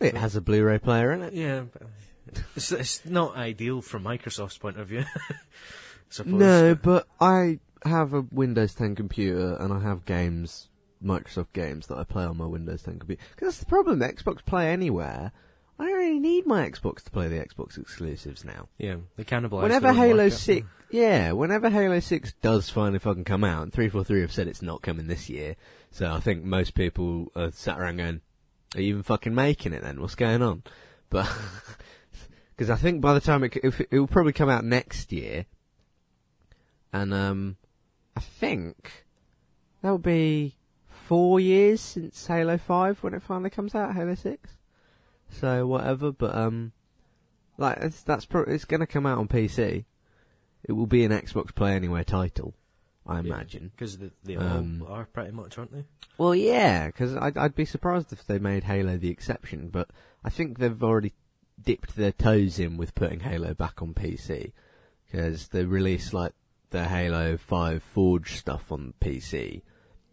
it 0.00 0.16
has 0.16 0.36
a 0.36 0.40
Blu-ray 0.40 0.78
player 0.78 1.12
in 1.12 1.22
it. 1.22 1.34
yeah. 1.34 1.64
but 1.72 1.82
It's, 2.56 2.72
it's 2.72 3.04
not 3.04 3.36
ideal 3.36 3.82
from 3.82 4.04
Microsoft's 4.04 4.58
point 4.58 4.78
of 4.78 4.88
view. 4.88 5.04
Suppose. 6.08 6.32
No, 6.32 6.74
but 6.74 7.06
I 7.20 7.60
have 7.84 8.12
a 8.14 8.22
Windows 8.30 8.74
10 8.74 8.94
computer 8.94 9.56
and 9.56 9.72
I 9.72 9.80
have 9.80 10.04
games, 10.04 10.68
Microsoft 11.04 11.52
games 11.52 11.86
that 11.88 11.98
I 11.98 12.04
play 12.04 12.24
on 12.24 12.36
my 12.36 12.46
Windows 12.46 12.82
10 12.82 12.98
computer. 12.98 13.22
Because 13.34 13.48
that's 13.48 13.60
the 13.60 13.66
problem. 13.66 14.00
Xbox 14.00 14.44
Play 14.44 14.70
Anywhere. 14.72 15.32
I 15.78 15.84
don't 15.84 15.94
really 15.94 16.18
need 16.20 16.46
my 16.46 16.68
Xbox 16.68 17.02
to 17.04 17.10
play 17.10 17.28
the 17.28 17.36
Xbox 17.36 17.78
exclusives 17.78 18.44
now. 18.44 18.68
Yeah, 18.78 18.96
they 19.16 19.24
cannibalise 19.24 19.62
whenever 19.62 19.92
Halo 19.92 20.24
market. 20.24 20.32
6, 20.32 20.66
yeah, 20.90 21.32
whenever 21.32 21.68
Halo 21.68 22.00
6 22.00 22.32
does 22.40 22.70
finally 22.70 22.98
fucking 22.98 23.24
come 23.24 23.44
out, 23.44 23.62
and 23.62 23.72
343 23.72 24.22
have 24.22 24.32
said 24.32 24.48
it's 24.48 24.62
not 24.62 24.80
coming 24.80 25.06
this 25.06 25.28
year, 25.28 25.56
so 25.90 26.10
I 26.10 26.20
think 26.20 26.44
most 26.44 26.74
people 26.74 27.30
are 27.36 27.50
sat 27.50 27.78
around 27.78 27.98
going, 27.98 28.22
are 28.76 28.82
you 28.82 28.90
even 28.90 29.02
fucking 29.02 29.34
making 29.34 29.72
it 29.72 29.82
then? 29.82 30.00
What's 30.00 30.14
going 30.14 30.42
on? 30.42 30.62
But, 31.08 31.28
because 32.56 32.70
I 32.70 32.76
think 32.76 33.00
by 33.00 33.14
the 33.14 33.20
time 33.20 33.42
it, 33.44 33.56
it, 33.56 33.88
will 33.90 34.06
probably 34.06 34.32
come 34.32 34.48
out 34.48 34.64
next 34.64 35.12
year, 35.12 35.46
and 36.92 37.12
um, 37.14 37.56
I 38.16 38.20
think 38.20 39.06
that'll 39.82 39.98
be 39.98 40.56
four 40.88 41.40
years 41.40 41.80
since 41.80 42.26
Halo 42.26 42.58
5 42.58 43.02
when 43.02 43.14
it 43.14 43.22
finally 43.22 43.50
comes 43.50 43.74
out, 43.74 43.94
Halo 43.94 44.14
6. 44.14 44.50
So 45.30 45.66
whatever, 45.66 46.12
but 46.12 46.34
um, 46.34 46.72
like 47.58 47.78
it's, 47.78 48.02
that's 48.02 48.24
pro- 48.26 48.42
it's 48.42 48.64
going 48.64 48.80
to 48.80 48.86
come 48.86 49.06
out 49.06 49.18
on 49.18 49.28
PC. 49.28 49.84
It 50.64 50.72
will 50.72 50.86
be 50.86 51.04
an 51.04 51.12
Xbox 51.12 51.54
Play 51.54 51.74
Anywhere 51.74 52.04
title, 52.04 52.54
I 53.08 53.20
imagine. 53.20 53.70
Because 53.74 53.98
they, 53.98 54.10
they 54.24 54.36
Um, 54.36 54.82
all 54.86 54.92
are 54.94 55.04
pretty 55.06 55.30
much, 55.32 55.58
aren't 55.58 55.72
they? 55.72 55.84
Well, 56.18 56.34
yeah, 56.34 56.86
because 56.86 57.14
I'd, 57.16 57.36
I'd 57.36 57.54
be 57.54 57.64
surprised 57.64 58.12
if 58.12 58.26
they 58.26 58.38
made 58.38 58.64
Halo 58.64 58.96
the 58.96 59.10
exception, 59.10 59.68
but 59.68 59.88
I 60.24 60.30
think 60.30 60.58
they've 60.58 60.82
already 60.82 61.12
dipped 61.62 61.94
their 61.96 62.12
toes 62.12 62.58
in 62.58 62.76
with 62.76 62.94
putting 62.94 63.20
Halo 63.20 63.54
back 63.54 63.80
on 63.82 63.94
PC, 63.94 64.52
because 65.06 65.48
they 65.48 65.64
released 65.64 66.12
like 66.14 66.32
the 66.70 66.84
Halo 66.84 67.36
5 67.36 67.82
Forge 67.82 68.36
stuff 68.36 68.72
on 68.72 68.94
PC, 69.00 69.62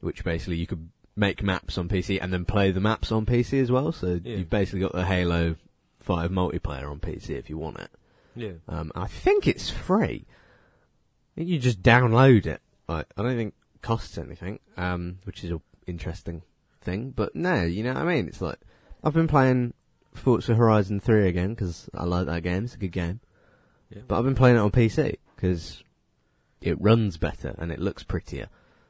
which 0.02 0.24
basically 0.24 0.58
you 0.58 0.68
could 0.68 0.90
make 1.16 1.42
maps 1.44 1.78
on 1.78 1.88
PC 1.90 2.20
and 2.22 2.32
then 2.34 2.44
play 2.46 2.72
the 2.72 2.80
maps 2.82 3.12
on 3.12 3.26
PC 3.26 3.62
as 3.62 3.72
well, 3.72 3.92
so 3.92 4.20
Yeah. 4.24 4.38
you've 4.38 4.50
basically 4.50 4.80
got 4.82 4.94
the 4.94 5.06
Halo 5.06 5.56
5 6.00 6.32
multiplayer 6.32 6.90
on 6.92 7.00
PC 7.00 7.32
if 7.32 7.50
you 7.50 7.58
want 7.58 7.80
it. 7.80 7.90
Yeah. 8.36 8.54
Um, 8.68 8.92
I 8.96 9.08
think 9.08 9.48
it's 9.48 9.70
free. 9.70 10.26
I 10.28 11.36
think 11.36 11.50
you 11.50 11.60
just 11.60 11.82
download 11.82 12.46
it. 12.46 12.62
Like, 12.94 13.08
I 13.18 13.24
don't 13.24 13.36
think 13.36 13.54
costs 13.82 14.18
anything, 14.18 14.60
um, 14.78 15.18
which 15.24 15.44
is 15.44 15.52
an 15.52 15.62
interesting 15.88 16.44
thing. 16.82 17.12
But 17.12 17.36
no, 17.36 17.64
you 17.64 17.84
know 17.84 17.94
what 17.94 18.04
I 18.04 18.06
mean? 18.16 18.28
It's 18.28 18.42
like, 18.42 18.60
I've 19.04 19.14
been 19.14 19.28
playing 19.28 19.74
Forza 20.14 20.56
Horizon 20.56 21.00
3 21.00 21.28
again, 21.28 21.50
because 21.50 21.90
I 21.94 22.06
like 22.06 22.28
that 22.28 22.44
game, 22.44 22.66
it's 22.66 22.76
a 22.76 22.78
good 22.78 22.92
game. 22.92 23.20
Yeah. 23.90 24.04
But 24.08 24.18
I've 24.18 24.26
been 24.26 24.36
playing 24.36 24.58
it 24.58 24.60
on 24.60 24.72
PC, 24.72 25.18
because 25.36 25.84
it 26.62 26.80
runs 26.82 27.18
better 27.18 27.54
and 27.58 27.72
it 27.72 27.80
looks 27.80 28.04
prettier. 28.04 28.48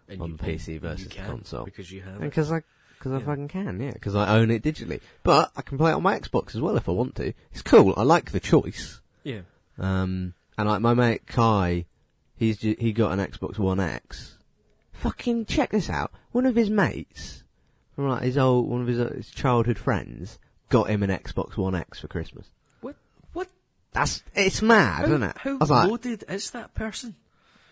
And 0.07 0.21
on 0.21 0.37
PC 0.37 0.79
versus 0.79 1.07
can, 1.07 1.25
console. 1.25 1.65
Because 1.65 1.91
you 1.91 2.01
have 2.01 2.19
because 2.19 2.51
I, 2.51 2.61
cause 2.99 3.13
I 3.13 3.19
fucking 3.19 3.47
can, 3.47 3.79
yeah, 3.79 3.91
because 3.91 4.15
I 4.15 4.37
own 4.37 4.51
it 4.51 4.61
digitally. 4.61 4.99
But 5.23 5.51
I 5.55 5.61
can 5.61 5.77
play 5.77 5.91
it 5.91 5.95
on 5.95 6.03
my 6.03 6.19
Xbox 6.19 6.55
as 6.55 6.61
well 6.61 6.75
if 6.75 6.89
I 6.89 6.91
want 6.91 7.15
to. 7.15 7.33
It's 7.51 7.61
cool, 7.61 7.93
I 7.95 8.03
like 8.03 8.31
the 8.31 8.41
choice. 8.41 8.99
Yeah. 9.23 9.41
Um, 9.79 10.33
and 10.57 10.67
like 10.67 10.81
my 10.81 10.93
mate 10.93 11.25
Kai, 11.25 11.85
he's 12.35 12.57
ju- 12.57 12.75
he 12.79 12.91
got 12.93 13.17
an 13.17 13.25
Xbox 13.25 13.57
One 13.59 13.79
X. 13.79 14.37
Fucking 14.91 15.45
check 15.45 15.71
this 15.71 15.89
out. 15.89 16.11
One 16.31 16.45
of 16.45 16.55
his 16.55 16.69
mates 16.69 17.43
from 17.95 18.07
like 18.09 18.23
his 18.23 18.37
old 18.37 18.69
one 18.69 18.81
of 18.81 18.87
his, 18.87 18.99
uh, 18.99 19.13
his 19.15 19.29
childhood 19.29 19.77
friends 19.77 20.39
got 20.69 20.89
him 20.89 21.03
an 21.03 21.09
Xbox 21.09 21.57
One 21.57 21.75
X 21.75 21.99
for 21.99 22.07
Christmas. 22.07 22.47
What? 22.81 22.95
What? 23.33 23.47
That's 23.91 24.23
it's 24.35 24.61
mad, 24.61 24.99
How, 25.01 25.05
isn't 25.05 25.23
it? 25.23 25.37
how 25.37 25.51
I 25.51 25.55
was 25.55 25.69
like, 25.69 25.89
loaded 25.89 26.23
is 26.29 26.51
that 26.51 26.73
person? 26.73 27.15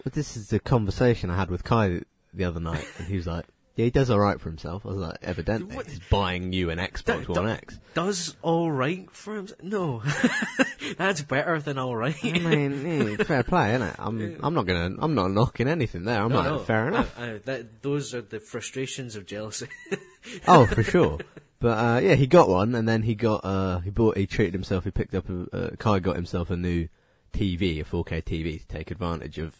but 0.04 0.14
this 0.14 0.36
is 0.36 0.50
the 0.50 0.60
conversation 0.60 1.30
I 1.30 1.36
had 1.38 1.52
with 1.52 1.64
Kai 1.64 2.02
the 2.34 2.44
other 2.44 2.60
night, 2.60 2.86
and 2.98 3.08
he 3.08 3.16
was 3.18 3.28
like, 3.28 3.46
"Yeah, 3.76 3.86
he 3.86 3.92
does 3.92 4.10
all 4.10 4.20
right 4.20 4.40
for 4.40 4.50
himself." 4.50 4.86
I 4.86 4.90
was 4.90 4.98
like, 4.98 5.18
"Evidently, 5.22 5.76
What- 5.76 5.88
he's 5.88 6.00
buying 6.10 6.54
you 6.54 6.70
an 6.70 6.78
Xbox 6.78 7.26
Da- 7.26 7.34
One 7.34 7.46
da- 7.46 7.54
X." 7.54 7.80
Does 7.94 8.36
all 8.42 8.72
right 8.72 9.10
for 9.12 9.38
him? 9.38 9.48
No, 9.62 10.02
that's 10.98 11.22
better 11.22 11.60
than 11.60 11.78
all 11.78 11.96
right. 11.96 12.16
I 12.24 12.32
mean, 12.40 13.16
yeah, 13.18 13.24
fair 13.24 13.44
play, 13.44 13.76
isn't 13.76 13.88
it? 13.88 13.96
I'm 14.00 14.38
I'm 14.44 14.54
not 14.54 14.66
gonna 14.66 14.96
I'm 15.00 15.16
not 15.16 15.32
knocking 15.32 15.68
anything 15.68 16.04
there. 16.06 16.22
I'm 16.22 16.32
like, 16.34 16.66
fair 16.66 16.88
enough. 16.88 17.18
uh, 17.20 17.22
uh, 17.24 17.40
that, 17.46 17.82
those 17.82 18.14
are 18.14 18.22
the 18.22 18.40
frustrations 18.40 19.16
of 19.16 19.26
jealousy. 19.26 19.68
oh, 20.48 20.66
for 20.66 20.84
sure. 20.84 21.20
But 21.60 21.78
uh, 21.78 22.00
yeah, 22.00 22.16
he 22.16 22.26
got 22.28 22.50
one, 22.50 22.74
and 22.76 22.88
then 22.88 23.04
he 23.04 23.14
got 23.16 23.46
uh, 23.46 23.80
he 23.80 23.90
bought 23.92 24.18
he 24.18 24.26
treated 24.26 24.54
himself. 24.54 24.84
He 24.84 24.92
picked 24.92 25.14
up 25.14 25.30
a 25.30 25.46
uh, 25.56 25.70
Kai 25.78 26.00
got 26.00 26.16
himself 26.16 26.50
a 26.50 26.58
new 26.58 26.88
TV, 27.34 27.80
a 27.80 27.84
4K 27.84 28.24
TV, 28.24 28.60
to 28.60 28.68
take 28.68 28.90
advantage 28.92 29.38
of 29.38 29.56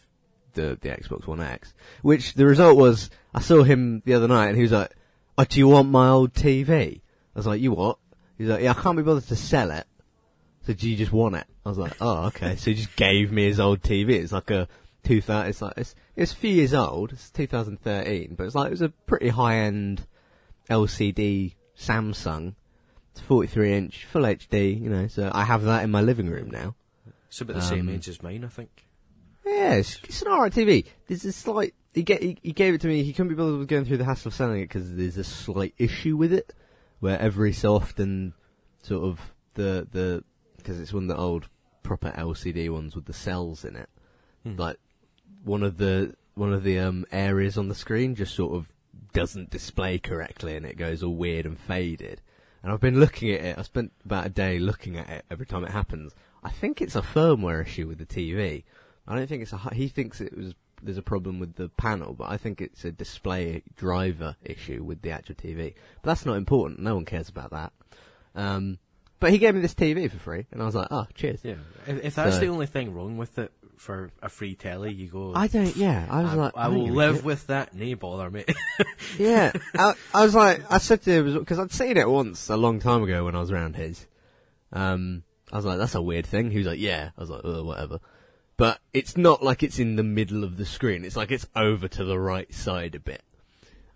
the 0.54 0.78
the 0.80 0.88
Xbox 0.90 1.26
One 1.26 1.40
X. 1.40 1.74
Which 2.02 2.34
the 2.34 2.46
result 2.46 2.76
was, 2.76 3.10
I 3.34 3.40
saw 3.40 3.62
him 3.62 4.02
the 4.04 4.14
other 4.14 4.28
night, 4.28 4.48
and 4.48 4.56
he 4.56 4.62
was 4.62 4.72
like, 4.72 4.92
"Oh, 5.38 5.44
do 5.44 5.58
you 5.58 5.68
want 5.68 5.90
my 5.90 6.08
old 6.08 6.32
TV?" 6.34 7.00
I 7.34 7.38
was 7.38 7.46
like, 7.46 7.60
"You 7.60 7.72
what?" 7.72 7.98
He's 8.38 8.48
like, 8.48 8.62
"Yeah, 8.62 8.70
I 8.70 8.74
can't 8.74 8.96
be 8.96 9.02
bothered 9.02 9.24
to 9.28 9.36
sell 9.36 9.70
it." 9.70 9.86
So 10.66 10.72
do 10.72 10.88
you 10.88 10.96
just 10.96 11.12
want 11.12 11.34
it? 11.36 11.46
I 11.64 11.68
was 11.68 11.78
like, 11.78 11.94
"Oh, 12.00 12.26
okay." 12.26 12.56
so 12.56 12.70
he 12.70 12.76
just 12.76 12.94
gave 12.96 13.32
me 13.32 13.44
his 13.46 13.58
old 13.60 13.82
TV. 13.82 14.10
It's 14.14 14.32
like 14.32 14.50
a 14.50 14.68
2000. 15.04 15.48
It's 15.48 15.62
like 15.62 15.74
it's 15.76 15.94
it's 16.16 16.32
a 16.32 16.36
few 16.36 16.52
years 16.52 16.74
old. 16.74 17.12
It's 17.12 17.30
2013, 17.30 18.34
but 18.36 18.44
it's 18.46 18.54
like 18.54 18.66
it 18.68 18.70
was 18.72 18.82
a 18.82 18.90
pretty 18.90 19.30
high 19.30 19.56
end 19.56 20.06
LCD 20.70 21.54
Samsung. 21.78 22.54
It's 23.12 23.20
43 23.20 23.72
inch, 23.74 24.04
full 24.06 24.22
HD, 24.22 24.80
you 24.80 24.88
know, 24.88 25.06
so 25.06 25.30
I 25.34 25.44
have 25.44 25.64
that 25.64 25.84
in 25.84 25.90
my 25.90 26.00
living 26.00 26.28
room 26.30 26.50
now. 26.50 26.74
it's 27.28 27.40
about 27.42 27.56
the 27.56 27.62
same 27.62 27.88
Um, 27.88 27.94
age 27.94 28.08
as 28.08 28.22
mine, 28.22 28.44
I 28.44 28.48
think. 28.48 28.86
Yeah, 29.44 29.74
it's, 29.74 29.98
it's 30.04 30.22
an 30.22 30.28
alright 30.28 30.52
TV. 30.52 30.86
There's 31.06 31.24
a 31.24 31.32
slight, 31.32 31.74
he, 31.94 32.02
get, 32.02 32.22
he, 32.22 32.38
he 32.42 32.52
gave 32.52 32.74
it 32.74 32.80
to 32.82 32.86
me, 32.88 33.02
he 33.02 33.12
couldn't 33.12 33.28
be 33.28 33.34
bothered 33.34 33.58
with 33.58 33.68
going 33.68 33.84
through 33.84 33.96
the 33.98 34.04
hassle 34.04 34.28
of 34.28 34.34
selling 34.34 34.60
it 34.60 34.68
because 34.68 34.94
there's 34.94 35.16
a 35.16 35.24
slight 35.24 35.74
issue 35.78 36.16
with 36.16 36.32
it, 36.32 36.54
where 37.00 37.18
every 37.18 37.52
so 37.52 37.74
often, 37.74 38.34
sort 38.82 39.04
of, 39.04 39.32
the, 39.54 39.86
the, 39.90 40.24
because 40.56 40.78
it's 40.80 40.92
one 40.92 41.04
of 41.04 41.08
the 41.08 41.16
old 41.16 41.48
proper 41.82 42.10
LCD 42.12 42.70
ones 42.70 42.94
with 42.94 43.06
the 43.06 43.12
cells 43.12 43.64
in 43.64 43.76
it, 43.76 43.88
Hmm. 44.44 44.56
like, 44.56 44.78
one 45.44 45.62
of 45.62 45.76
the, 45.78 46.14
one 46.34 46.52
of 46.52 46.62
the, 46.64 46.78
um, 46.78 47.04
areas 47.12 47.58
on 47.58 47.68
the 47.68 47.74
screen 47.74 48.14
just 48.14 48.34
sort 48.34 48.54
of 48.54 48.72
doesn't 49.12 49.50
display 49.50 49.98
correctly 49.98 50.56
and 50.56 50.64
it 50.64 50.76
goes 50.76 51.02
all 51.02 51.14
weird 51.14 51.44
and 51.46 51.58
faded. 51.58 52.20
And 52.62 52.72
I've 52.72 52.80
been 52.80 52.98
looking 53.00 53.30
at 53.32 53.40
it, 53.40 53.58
I 53.58 53.62
spent 53.62 53.92
about 54.04 54.26
a 54.26 54.30
day 54.30 54.58
looking 54.58 54.96
at 54.96 55.08
it 55.10 55.24
every 55.30 55.46
time 55.46 55.64
it 55.64 55.70
happens. 55.72 56.12
I 56.44 56.50
think 56.50 56.80
it's 56.80 56.96
a 56.96 57.02
firmware 57.02 57.60
issue 57.64 57.86
with 57.88 57.98
the 57.98 58.06
TV. 58.06 58.62
I 59.06 59.16
don't 59.16 59.26
think 59.26 59.42
it's 59.42 59.52
a, 59.52 59.58
he 59.74 59.88
thinks 59.88 60.20
it 60.20 60.36
was, 60.36 60.54
there's 60.82 60.98
a 60.98 61.02
problem 61.02 61.38
with 61.38 61.54
the 61.56 61.68
panel, 61.68 62.12
but 62.14 62.30
I 62.30 62.36
think 62.36 62.60
it's 62.60 62.84
a 62.84 62.92
display 62.92 63.62
driver 63.76 64.36
issue 64.44 64.82
with 64.84 65.02
the 65.02 65.10
actual 65.10 65.34
TV. 65.34 65.74
But 66.02 66.10
that's 66.10 66.26
not 66.26 66.36
important, 66.36 66.80
no 66.80 66.94
one 66.94 67.04
cares 67.04 67.28
about 67.28 67.50
that. 67.50 67.72
Um, 68.34 68.78
but 69.20 69.30
he 69.30 69.38
gave 69.38 69.54
me 69.54 69.60
this 69.60 69.74
TV 69.74 70.10
for 70.10 70.18
free, 70.18 70.46
and 70.50 70.60
I 70.62 70.66
was 70.66 70.74
like, 70.74 70.88
oh, 70.90 71.06
cheers. 71.14 71.40
Yeah. 71.44 71.54
If, 71.86 72.04
if 72.04 72.14
that's 72.16 72.34
So- 72.36 72.40
the 72.40 72.48
only 72.48 72.66
thing 72.66 72.94
wrong 72.94 73.16
with 73.16 73.38
it, 73.38 73.52
for 73.76 74.12
a 74.22 74.28
free 74.28 74.54
telly, 74.54 74.92
you 74.92 75.08
go. 75.08 75.32
I 75.34 75.48
don't. 75.48 75.74
Yeah, 75.74 76.06
I 76.08 76.22
was 76.22 76.30
I, 76.30 76.34
like, 76.34 76.52
I 76.54 76.64
don't 76.68 76.74
will 76.78 76.86
live 76.94 77.16
shit. 77.16 77.24
with 77.24 77.46
that. 77.48 77.74
Nay 77.74 77.94
bother, 77.94 78.30
mate. 78.30 78.48
Yeah, 79.18 79.50
I, 79.74 79.94
I 80.14 80.22
was 80.24 80.36
like, 80.36 80.62
I 80.70 80.78
said 80.78 81.02
to 81.02 81.10
him 81.10 81.38
because 81.40 81.58
I'd 81.58 81.72
seen 81.72 81.96
it 81.96 82.08
once 82.08 82.48
a 82.48 82.56
long 82.56 82.78
time 82.78 83.02
ago 83.02 83.24
when 83.24 83.34
I 83.34 83.40
was 83.40 83.50
around 83.50 83.74
his. 83.74 84.06
Um, 84.72 85.24
I 85.52 85.56
was 85.56 85.64
like, 85.64 85.78
that's 85.78 85.96
a 85.96 86.02
weird 86.02 86.26
thing. 86.26 86.50
He 86.52 86.58
was 86.58 86.66
like, 86.68 86.78
yeah. 86.78 87.10
I 87.16 87.20
was 87.20 87.28
like, 87.30 87.40
oh, 87.42 87.64
whatever. 87.64 87.98
But 88.56 88.80
it's 88.92 89.16
not 89.16 89.42
like 89.42 89.62
it's 89.62 89.78
in 89.78 89.96
the 89.96 90.02
middle 90.02 90.44
of 90.44 90.56
the 90.56 90.66
screen. 90.66 91.04
It's 91.04 91.16
like 91.16 91.30
it's 91.30 91.46
over 91.56 91.88
to 91.88 92.04
the 92.04 92.18
right 92.18 92.52
side 92.54 92.94
a 92.94 93.00
bit. 93.00 93.22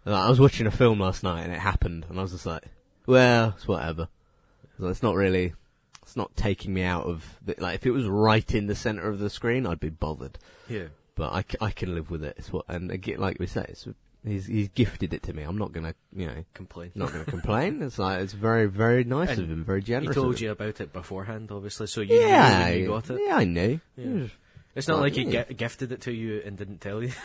And 0.05 0.15
I 0.15 0.29
was 0.29 0.41
watching 0.41 0.67
a 0.67 0.71
film 0.71 1.01
last 1.01 1.23
night 1.23 1.43
and 1.43 1.53
it 1.53 1.59
happened, 1.59 2.07
and 2.09 2.19
I 2.19 2.23
was 2.23 2.33
just 2.33 2.47
like, 2.47 2.65
well, 3.07 3.55
it's 3.57 3.69
whatever. 3.69 4.09
So 4.79 4.87
it's 4.89 5.03
not 5.03 5.15
really, 5.15 5.53
it's 6.03 6.17
not 6.17 6.37
taking 6.37 6.73
me 6.75 6.83
out 6.83 7.07
of 7.07 7.39
the, 7.45 7.55
like 7.59 7.77
if 7.77 7.87
it 7.87 7.91
was 7.93 8.07
right 8.07 8.55
in 8.55 8.67
the 8.67 8.75
center 8.75 9.09
of 9.09 9.19
the 9.19 9.31
screen, 9.31 9.67
I'd 9.67 9.81
be 9.81 9.89
bothered. 9.91 10.39
yeah. 10.69 10.87
But 11.17 11.33
I, 11.33 11.67
I 11.67 11.71
can 11.71 11.95
live 11.95 12.11
with 12.11 12.23
it. 12.25 12.35
It's 12.37 12.53
what, 12.53 12.67
and 12.69 12.91
again, 12.91 13.19
like 13.19 13.39
we 13.41 13.47
say, 13.47 13.65
it's, 13.71 13.89
he's 14.23 14.45
he's 14.45 14.69
gifted 14.69 15.15
it 15.15 15.23
to 15.23 15.33
me. 15.33 15.45
I'm 15.45 15.57
not 15.57 15.73
gonna, 15.73 15.95
you 16.15 16.27
know, 16.27 16.45
Complain. 16.53 16.93
not 16.95 17.11
going 17.11 17.25
to 17.25 17.31
complain. 17.31 17.81
It's 17.81 17.99
like 17.99 18.21
it's 18.21 18.35
very, 18.35 18.67
very 18.67 19.03
nice 19.03 19.31
And 19.31 19.39
of 19.41 19.51
him, 19.51 19.65
very 19.65 19.81
generous. 19.81 20.15
He 20.15 20.21
told 20.23 20.39
you 20.41 20.51
about 20.51 20.79
it 20.83 20.93
beforehand, 20.93 21.51
obviously, 21.51 21.87
so 21.87 22.03
you 22.03 22.21
yeah, 22.21 22.69
knew 22.71 22.81
you 22.83 22.89
got 22.89 23.09
it. 23.09 23.19
yeah, 23.27 23.37
I 23.37 23.45
knew. 23.45 23.81
Yeah. 23.97 24.27
It's 24.77 24.87
not 24.89 25.01
like 25.01 25.15
he 25.15 25.23
yeah. 25.25 25.45
gi- 25.45 25.55
gifted 25.55 25.91
it 25.91 26.03
to 26.03 26.13
you 26.13 26.43
and 26.45 26.57
didn't 26.57 26.81
tell 26.81 27.03
you. 27.03 27.13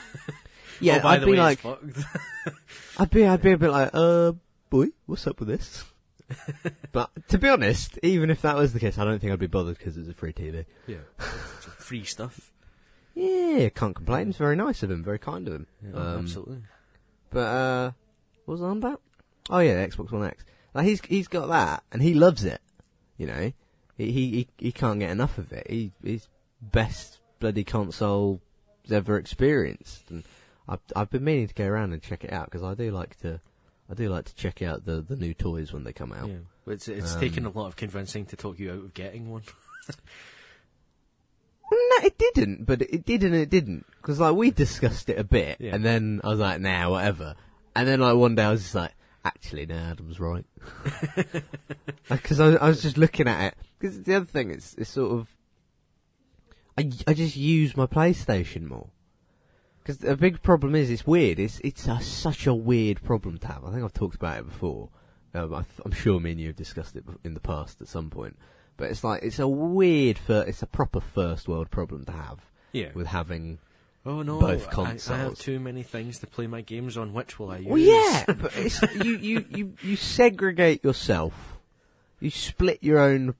Yeah, 0.79 0.97
oh, 0.97 0.99
by 1.03 1.13
I'd 1.15 1.21
the 1.21 1.25
be 1.27 1.31
way, 1.33 1.37
like. 1.37 1.59
I'd 2.97 3.09
be, 3.11 3.23
I'd 3.27 3.41
be 3.43 3.51
a 3.51 3.57
bit 3.57 3.69
like, 3.69 3.91
uh, 3.93 4.31
boy, 4.71 4.87
what's 5.05 5.27
up 5.27 5.39
with 5.39 5.49
this? 5.49 5.83
but 6.91 7.11
to 7.27 7.37
be 7.37 7.49
honest, 7.49 7.99
even 8.01 8.31
if 8.31 8.41
that 8.41 8.55
was 8.55 8.73
the 8.73 8.79
case, 8.79 8.97
I 8.97 9.03
don't 9.03 9.19
think 9.19 9.31
I'd 9.31 9.37
be 9.37 9.45
bothered 9.45 9.77
because 9.77 9.95
it's 9.97 10.09
a 10.09 10.13
free 10.13 10.33
TV. 10.33 10.65
yeah. 10.87 10.97
Free 11.77 12.03
stuff. 12.03 12.51
Yeah, 13.13 13.69
can't 13.69 13.95
complain. 13.95 14.29
It's 14.29 14.37
very 14.39 14.55
nice 14.55 14.81
of 14.81 14.89
him, 14.89 15.03
very 15.03 15.19
kind 15.19 15.47
of 15.47 15.53
him. 15.53 15.67
Yeah, 15.85 15.99
Um, 15.99 16.19
absolutely. 16.19 16.61
But 17.29 17.39
uh, 17.39 17.91
what 18.45 18.53
was 18.55 18.61
I 18.63 18.65
on 18.67 18.77
about? 18.77 19.01
Oh 19.51 19.59
yeah, 19.59 19.75
the 19.75 19.87
Xbox 19.87 20.11
One 20.11 20.25
X. 20.25 20.43
Like 20.73 20.85
he's 20.87 21.01
he's 21.05 21.27
got 21.27 21.47
that, 21.49 21.83
and 21.91 22.01
he 22.01 22.13
loves 22.15 22.43
it. 22.43 22.61
You 23.17 23.27
know, 23.27 23.51
he 23.97 24.11
he 24.11 24.29
he, 24.31 24.47
he 24.57 24.71
can't 24.71 24.99
get 24.99 25.11
enough 25.11 25.37
of 25.37 25.51
it. 25.51 25.67
He 25.69 25.91
he's 26.03 26.27
best 26.61 27.19
bloody 27.41 27.65
console 27.65 28.39
ever 28.89 29.17
experienced, 29.17 30.09
and 30.09 30.23
I've 30.69 30.79
I've 30.95 31.09
been 31.09 31.25
meaning 31.25 31.47
to 31.49 31.53
go 31.53 31.65
around 31.67 31.91
and 31.91 32.01
check 32.01 32.23
it 32.23 32.31
out 32.31 32.45
because 32.45 32.63
I 32.63 32.73
do 32.73 32.91
like 32.91 33.19
to. 33.21 33.41
I 33.89 33.93
do 33.93 34.07
like 34.07 34.23
to 34.25 34.35
check 34.35 34.61
out 34.61 34.85
the, 34.85 35.01
the 35.01 35.17
new 35.17 35.33
toys 35.33 35.73
when 35.73 35.83
they 35.83 35.91
come 35.91 36.13
out. 36.13 36.29
Yeah. 36.29 36.37
But 36.63 36.75
It's, 36.75 36.87
it's 36.87 37.13
Um, 37.15 37.19
taken 37.19 37.45
a 37.45 37.49
lot 37.49 37.67
of 37.67 37.75
convincing 37.75 38.25
to 38.27 38.37
talk 38.37 38.57
you 38.57 38.71
out 38.71 38.77
of 38.77 38.93
getting 38.93 39.29
one. 39.29 39.41
No, 41.71 42.05
it 42.05 42.17
didn't, 42.17 42.65
but 42.65 42.81
it 42.81 43.05
did 43.05 43.23
and 43.23 43.33
it 43.33 43.49
didn't. 43.49 43.85
Because, 44.01 44.19
like, 44.19 44.35
we 44.35 44.51
discussed 44.51 45.07
it 45.09 45.17
a 45.17 45.23
bit, 45.23 45.57
Yeah. 45.61 45.73
and 45.75 45.85
then 45.85 46.19
I 46.23 46.27
was 46.29 46.39
like, 46.39 46.59
nah, 46.59 46.89
whatever. 46.89 47.35
And 47.75 47.87
then, 47.87 48.01
like, 48.01 48.15
one 48.17 48.35
day 48.35 48.43
I 48.43 48.51
was 48.51 48.61
just 48.63 48.75
like, 48.75 48.91
actually, 49.23 49.65
no, 49.65 49.75
Adam's 49.75 50.19
right. 50.19 50.45
Because 52.09 52.39
I, 52.41 52.55
I 52.55 52.67
was 52.67 52.81
just 52.81 52.97
looking 52.97 53.27
at 53.27 53.53
it. 53.53 53.57
Because 53.79 54.01
the 54.03 54.15
other 54.15 54.25
thing 54.25 54.51
is, 54.51 54.75
it's 54.77 54.89
sort 54.89 55.13
of, 55.13 55.33
I, 56.77 56.89
I 57.07 57.13
just 57.13 57.35
use 57.35 57.75
my 57.75 57.85
PlayStation 57.85 58.63
more. 58.67 58.87
Because 59.81 59.97
the 59.97 60.15
big 60.15 60.41
problem 60.41 60.75
is, 60.75 60.89
it's 60.91 61.07
weird. 61.07 61.39
It's 61.39 61.59
it's 61.63 61.87
a, 61.87 61.99
such 62.01 62.45
a 62.45 62.53
weird 62.53 63.01
problem 63.03 63.39
to 63.39 63.47
have. 63.47 63.65
I 63.65 63.71
think 63.71 63.83
I've 63.83 63.93
talked 63.93 64.15
about 64.15 64.39
it 64.39 64.45
before. 64.45 64.89
Um, 65.33 65.53
I 65.53 65.63
I'm 65.83 65.91
sure 65.91 66.19
me 66.19 66.31
and 66.31 66.39
you 66.39 66.47
have 66.47 66.55
discussed 66.55 66.95
it 66.95 67.03
in 67.23 67.33
the 67.33 67.39
past 67.39 67.81
at 67.81 67.87
some 67.87 68.09
point. 68.09 68.37
But 68.77 68.91
it's 68.91 69.03
like 69.03 69.23
it's 69.23 69.39
a 69.39 69.47
weird, 69.47 70.17
fir- 70.17 70.45
it's 70.47 70.61
a 70.61 70.67
proper 70.67 70.99
first 70.99 71.47
world 71.47 71.71
problem 71.71 72.05
to 72.05 72.11
have 72.11 72.39
Yeah. 72.73 72.89
with 72.93 73.07
having. 73.07 73.57
oh 74.05 74.21
no, 74.21 74.39
both 74.39 74.67
I- 74.77 74.97
I, 75.09 75.17
have 75.17 75.35
too 75.37 75.59
many 75.59 75.81
things 75.83 76.19
to 76.19 76.27
play 76.27 76.45
my 76.47 76.61
games 76.61 76.95
on. 76.95 77.13
Which 77.13 77.39
will 77.39 77.49
I 77.49 77.57
use? 77.57 77.67
Well, 77.67 77.77
yeah, 77.79 78.23
but 78.27 78.51
it's, 78.55 78.81
you, 79.03 79.17
you 79.17 79.45
you 79.49 79.73
you 79.81 79.95
segregate 79.95 80.83
yourself. 80.83 81.57
You 82.19 82.29
split 82.29 82.83
your 82.83 82.99
own 82.99 83.33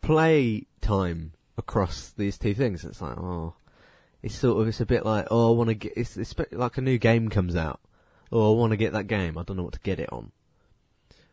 play 0.00 0.66
time 0.80 1.32
across 1.58 2.10
these 2.16 2.38
two 2.38 2.54
things. 2.54 2.84
It's 2.84 3.02
like 3.02 3.18
oh, 3.18 3.54
it's 4.22 4.34
sort 4.36 4.62
of 4.62 4.68
it's 4.68 4.80
a 4.80 4.86
bit 4.86 5.04
like 5.04 5.26
oh 5.30 5.52
I 5.52 5.56
want 5.56 5.68
to 5.68 5.74
get 5.74 5.92
it's, 5.96 6.16
it's 6.16 6.34
like 6.52 6.78
a 6.78 6.82
new 6.82 6.96
game 6.98 7.28
comes 7.28 7.54
out. 7.56 7.80
Oh, 8.32 8.54
I 8.54 8.58
want 8.58 8.70
to 8.72 8.76
get 8.76 8.92
that 8.92 9.06
game. 9.06 9.36
I 9.36 9.42
don't 9.42 9.56
know 9.56 9.62
what 9.64 9.72
to 9.74 9.80
get 9.80 10.00
it 10.00 10.12
on. 10.12 10.32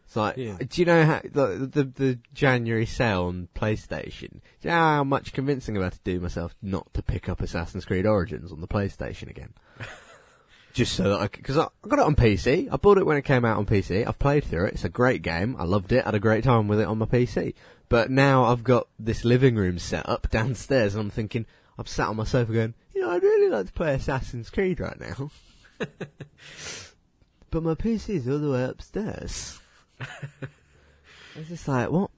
It's 0.05 0.15
like, 0.15 0.37
Yeah. 0.37 0.57
do 0.59 0.81
you 0.81 0.85
know 0.85 1.03
how 1.03 1.21
the, 1.23 1.69
the 1.71 1.83
the 1.83 2.19
January 2.33 2.85
sale 2.85 3.23
on 3.25 3.47
PlayStation? 3.55 4.29
Do 4.31 4.39
you 4.61 4.69
know 4.69 4.75
how 4.77 5.03
much 5.03 5.33
convincing 5.33 5.77
I've 5.77 5.83
had 5.83 5.93
to 5.93 5.99
do 6.03 6.19
myself 6.19 6.53
not 6.61 6.93
to 6.93 7.01
pick 7.01 7.27
up 7.27 7.41
Assassin's 7.41 7.85
Creed 7.85 8.05
Origins 8.05 8.51
on 8.51 8.61
the 8.61 8.67
PlayStation 8.67 9.29
again? 9.29 9.53
Just 10.73 10.93
so 10.93 11.03
that 11.09 11.19
I, 11.21 11.27
because 11.27 11.57
I, 11.57 11.63
I 11.83 11.87
got 11.87 11.99
it 11.99 12.05
on 12.05 12.15
PC. 12.15 12.67
I 12.71 12.75
bought 12.75 12.97
it 12.97 13.05
when 13.05 13.15
it 13.17 13.23
came 13.23 13.45
out 13.45 13.57
on 13.57 13.65
PC. 13.65 14.05
I've 14.05 14.19
played 14.19 14.43
through 14.43 14.65
it. 14.65 14.73
It's 14.73 14.83
a 14.83 14.89
great 14.89 15.21
game. 15.21 15.55
I 15.57 15.63
loved 15.63 15.91
it. 15.93 16.01
I 16.03 16.07
Had 16.07 16.15
a 16.15 16.19
great 16.19 16.43
time 16.43 16.67
with 16.67 16.81
it 16.81 16.87
on 16.87 16.97
my 16.97 17.05
PC. 17.05 17.53
But 17.89 18.09
now 18.09 18.45
I've 18.45 18.63
got 18.63 18.87
this 18.97 19.23
living 19.23 19.55
room 19.55 19.79
set 19.79 20.07
up 20.09 20.29
downstairs, 20.29 20.95
and 20.95 21.01
I'm 21.03 21.09
thinking, 21.09 21.45
I'm 21.77 21.85
sat 21.85 22.07
on 22.07 22.15
my 22.15 22.23
sofa 22.23 22.51
going, 22.51 22.73
you 22.93 23.01
know, 23.01 23.11
I'd 23.11 23.23
really 23.23 23.49
like 23.49 23.67
to 23.67 23.73
play 23.73 23.93
Assassin's 23.93 24.49
Creed 24.49 24.79
right 24.79 24.99
now. 24.99 25.31
but 27.51 27.63
my 27.63 27.75
PC's 27.75 28.27
all 28.27 28.39
the 28.39 28.51
way 28.51 28.63
upstairs. 28.63 29.59
it's 31.35 31.49
just 31.49 31.67
like, 31.67 31.91
what? 31.91 32.11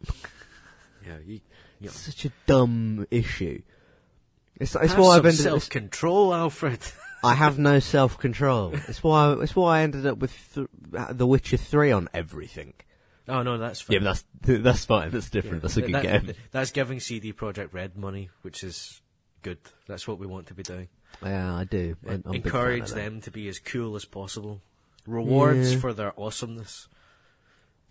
Yeah, 1.06 1.18
you, 1.26 1.42
you 1.80 1.90
It's 1.90 2.00
such 2.00 2.26
a 2.26 2.32
dumb 2.46 3.08
issue. 3.12 3.62
It's, 4.60 4.76
it's 4.76 4.94
have 4.94 5.00
why 5.00 5.18
I've 5.18 5.26
ended 5.26 5.48
up. 5.48 5.54
self-control, 5.54 6.34
Alfred. 6.34 6.80
I 7.24 7.34
have 7.36 7.60
no 7.60 7.80
self 7.96 8.18
control. 8.18 8.74
It's 8.88 9.04
why. 9.04 9.34
It's 9.42 9.56
why 9.56 9.80
I 9.80 9.82
ended 9.84 10.06
up 10.06 10.18
with 10.18 10.34
th- 10.54 10.68
The 11.12 11.28
Witcher 11.28 11.58
Three 11.58 11.92
on 11.92 12.10
everything. 12.14 12.74
Oh 13.28 13.44
no, 13.44 13.58
that's 13.58 13.82
fine. 13.82 13.94
Yeah, 13.96 14.00
but 14.00 14.06
that's 14.06 14.24
that's 14.64 14.86
fine. 14.86 15.12
That's 15.12 15.30
different. 15.30 15.58
Yeah, 15.58 15.62
That's 15.62 15.78
a 15.78 15.82
good 15.82 15.94
that- 15.96 16.04
game. 16.26 16.36
That's 16.52 16.72
giving 16.72 17.00
CD 17.00 17.34
Projekt 17.34 17.74
Red 17.74 17.98
money, 17.98 18.30
which 18.42 18.64
is 18.64 19.02
good. 19.42 19.58
That's 19.88 20.08
what 20.08 20.20
we 20.20 20.28
want 20.28 20.48
to 20.48 20.54
be 20.54 20.64
doing. 20.64 20.88
Yeah, 21.24 21.56
I 21.56 21.64
do. 21.64 21.96
I'm 22.06 22.10
a 22.10 22.16
big 22.18 22.24
fan 22.24 22.36
Encourage 22.36 22.90
them 22.92 23.22
to 23.22 23.32
be 23.32 23.48
as 23.48 23.60
cool 23.60 23.96
as 23.96 24.06
possible. 24.06 24.62
Rewards 25.06 25.74
Yeah. 25.74 25.80
for 25.80 25.94
their 25.94 26.18
awesomeness. 26.20 26.88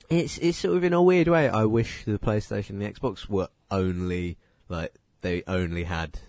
It's 0.09 0.39
it's 0.39 0.59
sort 0.59 0.77
of 0.77 0.85
in 0.85 0.93
a 0.93 1.03
weird 1.03 1.29
way. 1.29 1.49
I 1.49 1.65
wish 1.65 2.05
the 2.05 2.19
PlayStation 2.19 2.71
and 2.71 2.83
the 2.83 2.91
Xbox 2.93 3.29
were 3.29 3.49
only 3.71 4.39
like 4.69 4.95
they 5.23 5.43
only 5.47 5.85
had 5.85 6.21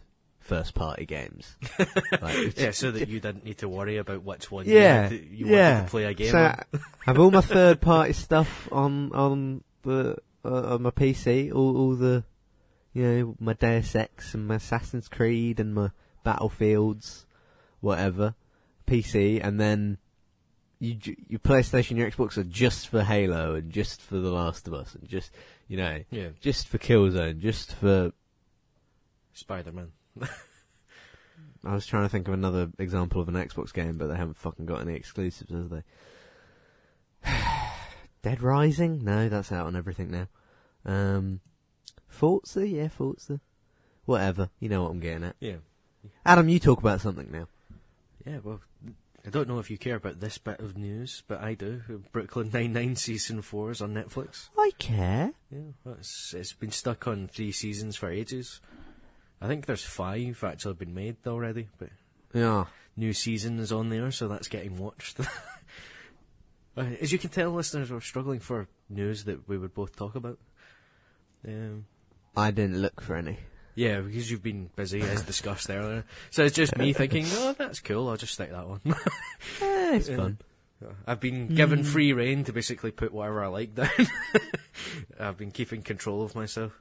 first 0.47 0.73
party 0.73 1.05
games. 1.05 1.55
like, 2.21 2.57
Yeah, 2.57 2.71
so 2.71 2.91
that 2.91 3.07
you 3.09 3.19
didn't 3.19 3.43
need 3.45 3.57
to 3.59 3.69
worry 3.69 3.97
about 3.97 4.23
which 4.23 4.49
one 4.49 4.65
yeah, 4.65 5.09
you, 5.09 5.17
to- 5.17 5.25
you 5.35 5.47
yeah. 5.47 5.71
wanted 5.73 5.83
to 5.85 5.89
play 5.91 6.03
a 6.05 6.13
game 6.13 6.31
So 6.31 6.39
on. 6.45 6.81
have 7.05 7.19
all 7.19 7.31
my 7.31 7.41
third 7.55 7.81
party 7.81 8.13
stuff 8.13 8.67
on 8.71 9.11
on 9.13 9.63
the 9.83 10.17
uh, 10.45 10.73
on 10.75 10.81
my 10.83 10.91
PC. 10.91 11.53
All, 11.53 11.77
all 11.77 11.95
the 11.95 12.23
you 12.93 13.03
know 13.03 13.35
my 13.39 13.53
Deus 13.53 13.95
Ex 13.95 14.33
and 14.33 14.47
my 14.47 14.55
Assassin's 14.55 15.07
Creed 15.07 15.59
and 15.59 15.75
my 15.75 15.91
Battlefields, 16.23 17.25
whatever 17.81 18.35
PC, 18.87 19.39
and 19.43 19.59
then. 19.59 19.97
You, 20.79 20.95
your 21.27 21.39
PlayStation, 21.39 21.97
your 21.97 22.07
Xbox 22.11 22.37
are 22.37 22.43
just 22.43 22.87
for 22.89 23.01
Halo 23.01 23.55
and 23.55 23.71
just 23.71 23.99
for 23.99 24.17
The 24.17 24.29
Last 24.29 24.67
of 24.67 24.75
Us 24.75 24.93
and 24.93 25.09
just, 25.09 25.31
you 25.67 25.75
know, 25.75 26.03
Yeah, 26.11 26.27
just 26.39 26.67
for 26.67 26.77
Killzone, 26.77 27.39
just 27.39 27.73
for. 27.73 28.11
Spider-Man. 29.33 29.91
I 31.65 31.73
was 31.73 31.85
trying 31.85 32.03
to 32.03 32.09
think 32.09 32.27
of 32.27 32.33
another 32.33 32.69
example 32.79 33.21
of 33.21 33.27
an 33.27 33.35
Xbox 33.35 33.73
game, 33.73 33.97
but 33.97 34.07
they 34.07 34.15
haven't 34.15 34.37
fucking 34.37 34.65
got 34.65 34.81
any 34.81 34.95
exclusives, 34.95 35.51
have 35.51 35.69
they? 35.69 35.83
Dead 38.21 38.41
Rising? 38.41 39.03
No, 39.03 39.27
that's 39.29 39.51
out 39.51 39.65
on 39.67 39.75
everything 39.75 40.11
now. 40.11 40.27
Um, 40.85 41.41
Forza? 42.07 42.67
Yeah, 42.67 42.87
Forza. 42.87 43.41
Whatever. 44.05 44.49
You 44.59 44.69
know 44.69 44.83
what 44.83 44.91
I'm 44.91 44.99
getting 44.99 45.25
at. 45.25 45.35
Yeah, 45.39 45.57
Adam, 46.25 46.47
you 46.47 46.59
talk 46.59 46.79
about 46.79 47.01
something 47.01 47.29
now. 47.31 47.47
yeah. 48.25 48.39
Well, 48.41 48.61
I 49.25 49.29
don't 49.29 49.49
know 49.49 49.59
if 49.59 49.69
you 49.69 49.77
care 49.77 49.97
about 49.97 50.21
this 50.21 50.37
bit 50.37 50.61
of 50.61 50.77
news, 50.77 51.23
but 51.27 51.41
I 51.41 51.53
do. 51.53 51.81
Brooklyn 52.13 52.49
Nine-Nine 52.53 52.95
season 52.95 53.41
four 53.41 53.71
is 53.71 53.81
on 53.81 53.93
Netflix. 53.93 54.47
I 54.57 54.71
care. 54.79 55.33
Yeah, 55.51 55.71
well, 55.83 55.95
it's 55.99 56.33
it's 56.33 56.53
been 56.53 56.71
stuck 56.71 57.07
on 57.07 57.27
three 57.27 57.51
seasons 57.51 57.97
for 57.97 58.09
ages. 58.09 58.61
I 59.41 59.47
think 59.47 59.65
there's 59.65 59.83
five 59.83 60.43
actually 60.43 60.73
been 60.75 60.93
made 60.93 61.17
already, 61.27 61.67
but 61.77 61.89
Yeah. 62.33 62.65
new 62.95 63.13
season 63.13 63.59
is 63.59 63.71
on 63.71 63.89
there, 63.89 64.11
so 64.11 64.27
that's 64.27 64.47
getting 64.47 64.77
watched. 64.77 65.19
Uh, 66.75 66.85
As 67.01 67.11
you 67.11 67.17
can 67.17 67.31
tell, 67.31 67.49
listeners, 67.49 67.89
we're 67.91 67.99
struggling 68.01 68.39
for 68.39 68.67
news 68.87 69.23
that 69.23 69.47
we 69.49 69.57
would 69.57 69.73
both 69.73 69.95
talk 69.95 70.13
about. 70.13 70.37
Um, 71.47 71.87
I 72.35 72.51
didn't 72.51 72.79
look 72.79 73.01
for 73.01 73.15
any. 73.15 73.39
yeah, 73.73 73.99
because 73.99 74.29
you've 74.29 74.43
been 74.43 74.69
busy, 74.75 75.01
as 75.01 75.23
discussed 75.25 75.71
earlier. 75.71 76.05
So 76.29 76.43
it's 76.45 76.55
just 76.55 76.77
me 76.77 76.93
thinking, 76.93 77.25
oh, 77.31 77.55
that's 77.57 77.79
cool, 77.79 78.07
I'll 78.09 78.17
just 78.17 78.33
stick 78.33 78.51
that 78.51 78.67
one. 78.67 78.81
Eh, 78.85 79.95
it's 79.95 80.07
Yeah. 80.09 80.17
fun. 80.17 80.37
I've 81.07 81.19
been 81.19 81.47
given 81.47 81.83
free 81.83 82.13
reign 82.13 82.43
to 82.43 82.53
basically 82.53 82.91
put 82.91 83.11
whatever 83.11 83.43
I 83.43 83.47
like 83.47 83.73
down. 83.73 83.89
I've 85.19 85.37
been 85.37 85.49
keeping 85.49 85.81
control 85.81 86.21
of 86.21 86.35
myself. 86.35 86.79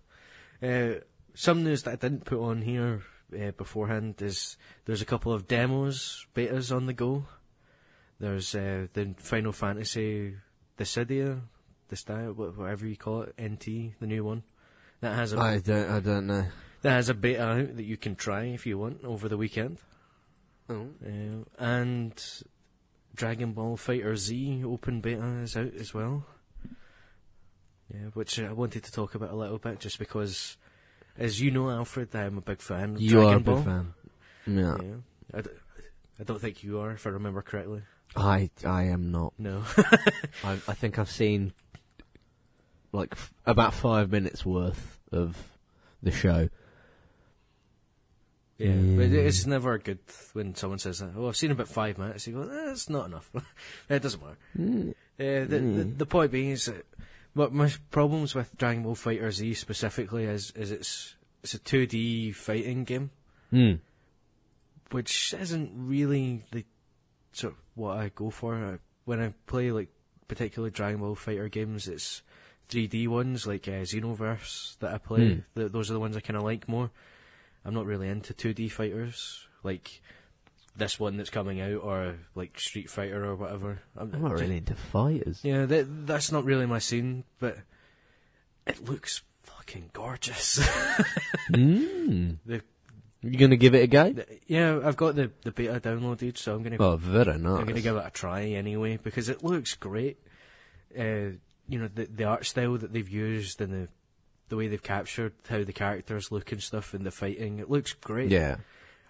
Uh, 0.63 0.97
some 1.37 1.63
news 1.63 1.83
that 1.85 1.93
I 1.93 1.97
didn't 1.97 2.25
put 2.25 2.41
on 2.41 2.63
here 2.63 3.03
uh, 3.33 3.51
beforehand 3.53 4.21
is 4.23 4.57
there's 4.87 5.03
a 5.03 5.07
couple 5.07 5.33
of 5.33 5.47
demos, 5.47 6.27
betas 6.35 6.75
on 6.75 6.87
the 6.87 6.93
go. 6.93 7.27
There's 8.19 8.55
uh, 8.55 8.87
the 8.93 9.15
Final 9.19 9.53
Fantasy 9.53 10.35
Dissidia, 10.79 11.43
wha- 11.91 12.51
whatever 12.51 12.87
you 12.87 12.97
call 12.97 13.23
it, 13.23 13.35
NT, 13.41 13.99
the 14.01 14.07
new 14.07 14.25
one. 14.25 14.43
That 15.01 15.15
has 15.15 15.35
a 15.35 15.39
I 15.39 15.59
don't. 15.59 15.91
I 15.91 16.01
don't 16.01 16.27
know. 16.27 16.47
that 16.83 16.91
has 16.91 17.11
a 17.11 17.15
beta 17.15 17.47
out 17.47 17.77
that 17.77 17.85
you 17.85 17.99
can 17.99 18.17
try 18.17 18.45
if 18.45 18.67
you 18.67 18.79
want 18.79 19.05
over 19.05 19.29
the 19.29 19.37
weekend. 19.37 19.79
Oh. 20.71 20.89
Uh, 21.05 21.45
and 21.59 22.25
Dragon 23.15 23.53
Ball 23.53 23.77
Fighter 23.77 24.17
Z 24.17 24.65
open 24.65 25.01
beta 25.03 25.41
is 25.43 25.57
out 25.57 25.75
as 25.75 25.93
well. 25.93 26.25
Yeah, 27.93 28.07
which 28.15 28.41
I 28.41 28.53
wanted 28.53 28.83
to 28.85 28.93
talk 28.93 29.15
about 29.15 29.31
a 29.31 29.37
little 29.37 29.59
bit, 29.59 29.79
just 29.79 29.99
because, 29.99 30.57
as 31.19 31.41
you 31.41 31.51
know, 31.51 31.71
Alfred, 31.71 32.15
I'm 32.15 32.39
a 32.39 32.41
big 32.41 32.61
fan 32.61 32.95
of 32.97 33.01
You 33.01 33.11
Dragon 33.11 33.33
are 33.33 33.37
a 33.37 33.41
Ball. 33.41 33.57
big 33.57 33.65
fan. 33.65 33.95
Yeah. 34.47 34.77
Yeah, 34.83 34.95
I, 35.35 35.41
d- 35.43 35.51
I 36.21 36.25
don't 36.25 36.41
think 36.41 36.63
you 36.63 36.79
are, 36.81 36.93
if 36.93 37.07
I 37.07 37.11
remember 37.11 37.43
correctly. 37.43 37.83
I. 38.15 38.51
I 38.65 38.85
am 38.85 39.11
not. 39.11 39.33
No. 39.39 39.63
I. 40.45 40.53
I 40.69 40.75
think 40.75 40.99
I've 40.99 41.11
seen 41.11 41.53
like 42.93 43.11
f- 43.13 43.33
about 43.45 43.75
five 43.75 44.11
minutes 44.13 44.47
worth 44.47 44.99
of 45.13 45.37
the 46.03 46.11
show. 46.13 46.49
Yeah, 48.59 48.73
but 48.73 49.07
it's 49.13 49.45
never 49.45 49.77
good 49.77 49.99
when 50.33 50.55
someone 50.55 50.79
says 50.79 51.01
that. 51.01 51.11
Oh, 51.15 51.29
I've 51.29 51.37
seen 51.37 51.51
about 51.51 51.69
five 51.69 51.99
minutes. 51.99 52.27
You 52.27 52.35
go, 52.35 52.43
eh, 52.49 52.71
it's 52.71 52.89
not 52.89 53.05
enough. 53.07 53.31
it 53.91 54.01
doesn't 54.01 54.23
matter. 54.23 54.39
Mm. 54.59 54.91
Uh, 54.91 54.95
the, 55.19 55.47
the 55.47 55.59
Mm. 55.85 55.99
the 55.99 56.07
point 56.07 56.31
being 56.31 56.51
is 56.51 56.65
that 56.67 56.87
what 57.37 57.53
my 57.53 57.71
problems 57.91 58.35
with 58.35 58.57
Dragon 58.57 58.83
Ball 58.83 58.95
Fighter 58.95 59.31
Z 59.31 59.55
specifically 59.55 60.25
is 60.25 60.53
is 60.57 60.71
it's 60.73 61.15
it's 61.43 61.55
a 61.55 61.59
2D 61.59 62.35
fighting 62.35 62.85
game, 62.85 63.11
Mm. 63.53 63.79
which 64.91 65.35
isn't 65.35 65.71
really 65.77 66.45
the 66.51 66.65
sort 67.33 67.53
of 67.53 67.59
what 67.75 67.99
I 67.99 68.11
go 68.15 68.31
for 68.31 68.55
I, 68.57 68.79
when 69.05 69.21
I 69.21 69.35
play 69.47 69.71
like 69.71 69.91
particularly 70.29 70.71
Dragon 70.71 71.01
Ball 71.01 71.15
Fighter 71.15 71.49
games. 71.49 71.87
It's 71.87 72.23
3D 72.71 73.07
ones 73.07 73.47
like 73.47 73.69
uh, 73.69 73.83
Xenoverse 73.85 74.79
that 74.79 74.93
I 74.95 74.99
play. 74.99 75.21
Mm. 75.21 75.45
Th 75.55 75.71
those 75.73 75.91
are 75.91 75.95
the 75.95 76.01
ones 76.01 76.17
I 76.17 76.21
kind 76.21 76.37
of 76.39 76.43
like 76.43 76.67
more. 76.69 76.91
I'm 77.65 77.75
not 77.75 77.87
really 77.87 78.09
into 78.09 78.33
2D 78.33 78.71
fighters 78.73 79.47
like 79.63 80.01
this 80.77 80.99
one 81.01 81.17
that's 81.17 81.31
coming 81.31 81.61
out 81.61 81.83
or 81.83 82.17
like 82.35 82.59
Street 82.61 82.91
Fighter 82.91 83.25
or 83.25 83.35
whatever. 83.37 83.81
I'm, 83.97 84.13
I'm 84.15 84.23
not 84.23 84.31
just- 84.33 84.43
really 84.43 84.59
into 84.59 84.75
fighters. 84.75 85.41
yeah, 85.43 85.65
that, 85.67 86.07
that's 86.07 86.31
not 86.33 86.45
really 86.45 86.67
my 86.67 86.79
scene, 86.79 87.25
but 87.39 87.59
it 88.67 88.85
looks 88.89 89.23
fucking 89.43 89.91
gorgeous. 89.93 90.59
mm. 91.51 92.37
The- 92.45 92.63
You 93.23 93.39
gonna 93.39 93.57
give 93.57 93.75
it 93.75 93.85
a 93.85 93.87
go? 93.87 94.13
The- 94.13 94.27
yeah, 94.47 94.81
I've 94.85 94.97
got 94.97 95.15
the, 95.17 95.31
the 95.43 95.51
beta 95.53 95.81
downloaded, 95.81 96.37
so 96.39 96.55
I'm 96.55 96.63
gonna 96.63 96.77
Oh, 96.79 96.97
very 96.97 97.39
nice. 97.39 97.59
I'm 97.61 97.67
gonna 97.67 97.81
give 97.81 97.97
it 97.97 98.05
a 98.07 98.11
try 98.11 98.43
anyway 98.45 98.99
because 99.03 99.29
it 99.29 99.43
looks 99.45 99.75
great. 99.75 100.19
Uh, 100.99 101.37
you 101.69 101.81
know 101.81 101.89
the 101.93 102.05
the 102.07 102.25
art 102.25 102.47
style 102.47 102.79
that 102.79 102.93
they've 102.93 103.09
used 103.09 103.61
and 103.61 103.73
the 103.73 103.89
the 104.49 104.57
way 104.57 104.69
they've 104.69 104.83
captured 104.83 105.33
how 105.49 105.65
the 105.65 105.73
characters 105.73 106.31
look 106.31 106.53
and 106.53 106.63
stuff 106.63 106.95
in 106.95 107.03
the 107.03 107.11
fighting. 107.11 107.59
It 107.59 107.69
looks 107.69 107.93
great. 107.93 108.31
Yeah. 108.31 108.57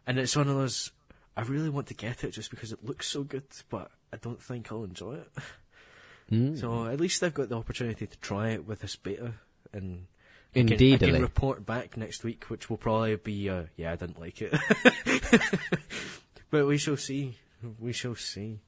and 0.06 0.18
it's 0.18 0.34
one 0.36 0.48
of 0.48 0.56
those. 0.56 0.90
I 1.36 1.42
really 1.42 1.68
want 1.68 1.88
to 1.88 1.94
get 1.94 2.24
it 2.24 2.30
just 2.30 2.50
because 2.50 2.72
it 2.72 2.84
looks 2.84 3.06
so 3.06 3.22
good, 3.22 3.44
but 3.68 3.90
I 4.12 4.16
don't 4.16 4.42
think 4.42 4.72
I'll 4.72 4.84
enjoy 4.84 5.16
it. 5.16 5.32
Mm. 6.32 6.58
So 6.58 6.86
at 6.86 6.98
least 6.98 7.22
I've 7.22 7.34
got 7.34 7.50
the 7.50 7.56
opportunity 7.56 8.06
to 8.06 8.18
try 8.18 8.50
it 8.50 8.66
with 8.66 8.80
this 8.80 8.96
beta, 8.96 9.34
and 9.72 10.06
I 10.54 10.64
can, 10.64 10.72
I 10.72 10.96
can 10.96 11.22
report 11.22 11.64
back 11.64 11.96
next 11.96 12.24
week, 12.24 12.44
which 12.48 12.68
will 12.68 12.78
probably 12.78 13.16
be, 13.16 13.48
uh, 13.48 13.64
yeah, 13.76 13.92
I 13.92 13.96
didn't 13.96 14.18
like 14.18 14.42
it. 14.42 14.52
but 16.50 16.66
we 16.66 16.78
shall 16.78 16.96
see. 16.96 17.36
We 17.78 17.92
shall 17.92 18.16
see. 18.16 18.60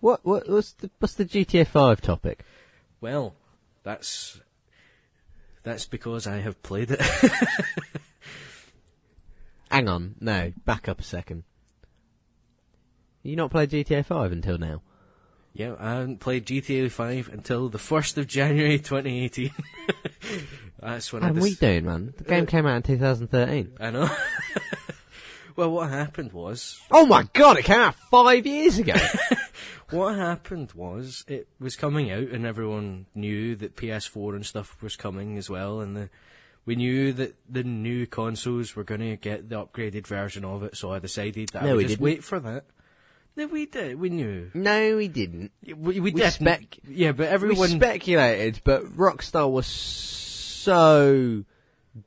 What 0.00 0.24
what 0.24 0.48
what's 0.48 0.72
the 0.72 0.90
what's 0.98 1.14
the 1.14 1.24
GTA 1.24 1.66
Five 1.66 2.00
topic? 2.00 2.44
Well, 3.00 3.34
that's 3.82 4.40
that's 5.62 5.86
because 5.86 6.26
I 6.26 6.38
have 6.38 6.62
played 6.62 6.90
it. 6.90 7.00
Hang 9.70 9.88
on, 9.88 10.16
no, 10.20 10.52
back 10.64 10.88
up 10.88 11.00
a 11.00 11.02
second. 11.02 11.44
You 13.26 13.36
not 13.36 13.50
played 13.50 13.70
GTA 13.70 14.04
Five 14.04 14.32
until 14.32 14.58
now? 14.58 14.82
yeah, 15.52 15.74
I 15.78 15.92
haven't 15.94 16.20
played 16.20 16.44
GTA 16.46 16.90
5 16.90 17.30
until 17.32 17.70
the 17.70 17.78
first 17.78 18.18
of 18.18 18.26
January 18.26 18.78
2018. 18.78 19.50
that's 20.80 21.12
when 21.12 21.22
I. 21.22 21.30
What 21.30 21.38
are 21.38 21.42
we 21.42 21.54
doing, 21.54 21.86
man? 21.86 22.12
The 22.16 22.24
game 22.24 22.42
Uh, 22.44 22.46
came 22.46 22.66
out 22.66 22.76
in 22.76 22.82
2013. 22.82 23.72
I 23.80 23.90
know. 23.90 24.10
well, 25.56 25.70
what 25.70 25.88
happened 25.90 26.32
was 26.32 26.78
Oh 26.90 27.06
my 27.06 27.26
god, 27.32 27.56
it 27.58 27.64
came 27.64 27.78
out 27.80 27.94
five 28.10 28.46
years 28.46 28.78
ago. 28.78 28.94
What 29.90 30.16
happened 30.16 30.72
was 30.72 31.24
it 31.28 31.46
was 31.60 31.76
coming 31.76 32.10
out, 32.10 32.24
and 32.30 32.44
everyone 32.44 33.06
knew 33.14 33.54
that 33.54 33.76
PS4 33.76 34.34
and 34.34 34.44
stuff 34.44 34.82
was 34.82 34.96
coming 34.96 35.38
as 35.38 35.48
well, 35.48 35.80
and 35.80 35.96
the, 35.96 36.10
we 36.64 36.74
knew 36.74 37.12
that 37.12 37.36
the 37.48 37.62
new 37.62 38.04
consoles 38.04 38.74
were 38.74 38.82
going 38.82 39.00
to 39.00 39.14
get 39.16 39.48
the 39.48 39.64
upgraded 39.64 40.08
version 40.08 40.44
of 40.44 40.64
it. 40.64 40.76
So 40.76 40.92
I 40.92 40.98
decided 40.98 41.50
that 41.50 41.62
I 41.62 41.72
would 41.72 41.82
just 41.82 41.92
didn't. 41.92 42.04
wait 42.04 42.24
for 42.24 42.40
that. 42.40 42.64
No, 43.36 43.46
we 43.46 43.66
did. 43.66 44.00
We 44.00 44.08
knew. 44.08 44.50
no, 44.54 44.96
we 44.96 45.08
didn't. 45.08 45.52
We, 45.64 46.00
we, 46.00 46.10
We 46.10 46.30
spec- 46.30 46.78
yeah, 46.88 47.12
but 47.12 47.24
We 47.24 47.26
everyone. 47.26 47.68
speculated, 47.68 48.60
but 48.64 48.84
Rockstar 48.96 49.50
was 49.50 49.66
so 49.66 51.44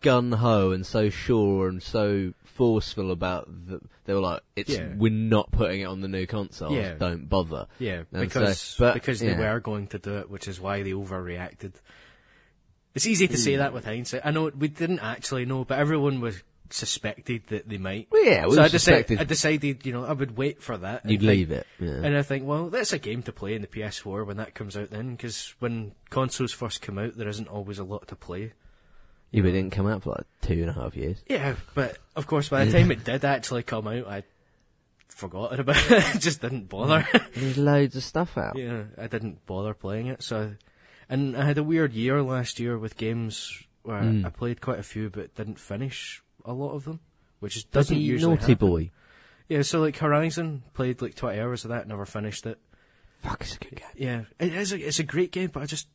gun 0.02 0.32
ho 0.32 0.72
and 0.72 0.86
so 0.86 1.10
sure 1.10 1.68
and 1.68 1.82
so 1.82 2.34
forceful 2.44 3.12
about 3.12 3.48
the. 3.68 3.80
They 4.06 4.14
were 4.16 4.22
like, 4.22 4.42
"It's 4.56 4.72
Yeah. 4.72 4.90
we're 4.98 5.12
not 5.12 5.52
putting 5.52 5.82
it 5.82 5.86
on 5.86 6.02
the 6.02 6.08
new 6.08 6.26
consoles. 6.26 6.74
Yeah. 6.74 6.96
Don't 6.96 7.30
bother." 7.30 7.68
yeah, 7.78 8.04
And 8.12 8.22
because 8.22 8.60
so- 8.60 8.86
but, 8.86 8.94
because 8.96 9.22
yeah. 9.22 9.36
they 9.36 9.44
were 9.44 9.60
going 9.60 9.88
to 9.88 10.00
do 10.00 10.18
it, 10.18 10.30
which 10.32 10.48
is 10.48 10.60
why 10.60 10.82
they 10.82 10.92
overreacted. 10.92 11.74
It's 12.96 13.06
easy 13.06 13.28
to 13.28 13.38
say 13.38 13.54
mm. 13.54 13.58
that 13.60 13.72
with 13.72 13.86
hindsight. 13.86 14.22
I 14.26 14.32
know 14.32 14.50
we 14.58 14.68
didn't 14.68 15.00
actually 15.00 15.46
know, 15.46 15.64
but 15.64 15.78
everyone 15.78 16.22
was 16.22 16.42
suspected 16.74 17.44
that 17.48 17.68
they 17.70 17.78
might. 17.78 18.08
Well, 18.12 18.24
yeah, 18.26 18.46
we 18.48 18.56
so 18.56 18.62
I 18.62 18.66
I 19.20 19.24
decided, 19.24 19.86
you 19.86 19.92
know, 19.94 20.06
I 20.06 20.14
would 20.14 20.38
wait 20.38 20.62
for 20.62 20.78
that. 20.78 21.06
you'd 21.06 21.20
think- 21.22 21.30
leave 21.30 21.52
it. 21.52 21.66
Yeah. 21.80 22.02
And 22.04 22.16
I 22.18 22.22
think, 22.22 22.46
well, 22.46 22.70
that's 22.70 22.94
a 22.94 23.00
game 23.00 23.24
to 23.24 23.32
play 23.32 23.54
in 23.56 23.62
the 23.62 23.68
PS4 23.68 24.26
when 24.26 24.38
that 24.38 24.54
comes 24.56 24.76
out 24.78 24.90
then, 24.90 25.12
because 25.12 25.56
when 25.60 25.94
consoles 26.10 26.52
first 26.54 26.82
come 26.82 26.98
out, 26.98 27.18
there 27.18 27.28
isn't 27.30 27.48
always 27.48 27.80
a 27.80 27.84
lot 27.84 28.08
to 28.10 28.16
play. 28.16 28.54
yeah, 29.32 29.42
but 29.42 29.50
it 29.50 29.52
didn't 29.54 29.72
come 29.74 29.88
out 29.88 30.04
for 30.04 30.12
like 30.12 30.26
two 30.42 30.62
and 30.62 30.70
a 30.70 30.74
half 30.74 30.96
years. 30.96 31.18
Yeah, 31.28 31.56
but 31.76 31.98
of 32.16 32.28
course, 32.28 32.50
by 32.50 32.66
the 32.66 32.72
time 32.72 32.92
it 32.92 33.04
did 33.04 33.24
actually 33.26 33.64
come 33.64 33.88
out, 33.88 34.08
I 34.08 34.24
forgotten 35.08 35.60
about 35.62 35.92
it. 35.92 36.16
I 36.16 36.18
just 36.18 36.42
didn't 36.42 36.70
bother. 36.70 37.08
There's 37.36 37.58
loads 37.58 37.96
of 37.96 38.04
stuff 38.04 38.38
out. 38.38 38.58
yeah, 38.58 38.84
I 38.98 39.08
didn't 39.08 39.46
bother 39.46 39.74
playing 39.74 40.08
it. 40.08 40.24
So, 40.24 40.54
and 41.10 41.36
I 41.36 41.46
had 41.46 41.58
a 41.58 41.64
weird 41.64 41.94
year 41.94 42.22
last 42.22 42.60
year 42.60 42.78
with 42.78 42.98
games 42.98 43.52
where 43.84 44.02
Mm. 44.02 44.26
I 44.26 44.30
played 44.30 44.62
quite 44.62 44.78
a 44.80 44.84
few, 44.84 45.10
but 45.10 45.34
didn't 45.36 45.60
finish 45.60 46.22
a 46.50 46.54
lot 46.54 46.72
of 46.74 46.84
them, 46.86 47.00
which 47.40 47.56
is- 47.58 47.64
doesn't 47.66 47.94
Bloody 47.96 48.06
usually 48.06 48.36
naughty 48.36 48.54
happen. 48.54 48.68
boy. 48.68 48.92
Yeah, 49.48 49.62
so 49.64 49.80
like 49.80 49.98
Horizon, 49.98 50.64
played 50.74 51.02
like 51.02 51.16
20 51.16 51.40
hours 51.40 51.64
of 51.66 51.70
that, 51.70 51.88
never 51.88 52.06
finished 52.06 52.46
it. 52.46 52.60
Fuck, 53.24 53.42
it's 53.42 53.56
a 53.56 53.60
good 53.60 53.76
game. 53.76 53.88
Yeah, 53.96 54.22
it 54.40 54.54
is. 54.54 54.72
A, 54.74 54.78
it's 54.88 55.00
a 55.00 55.04
great 55.04 55.32
game, 55.32 55.50
but 55.52 55.64
I 55.64 55.66
just 55.66 55.88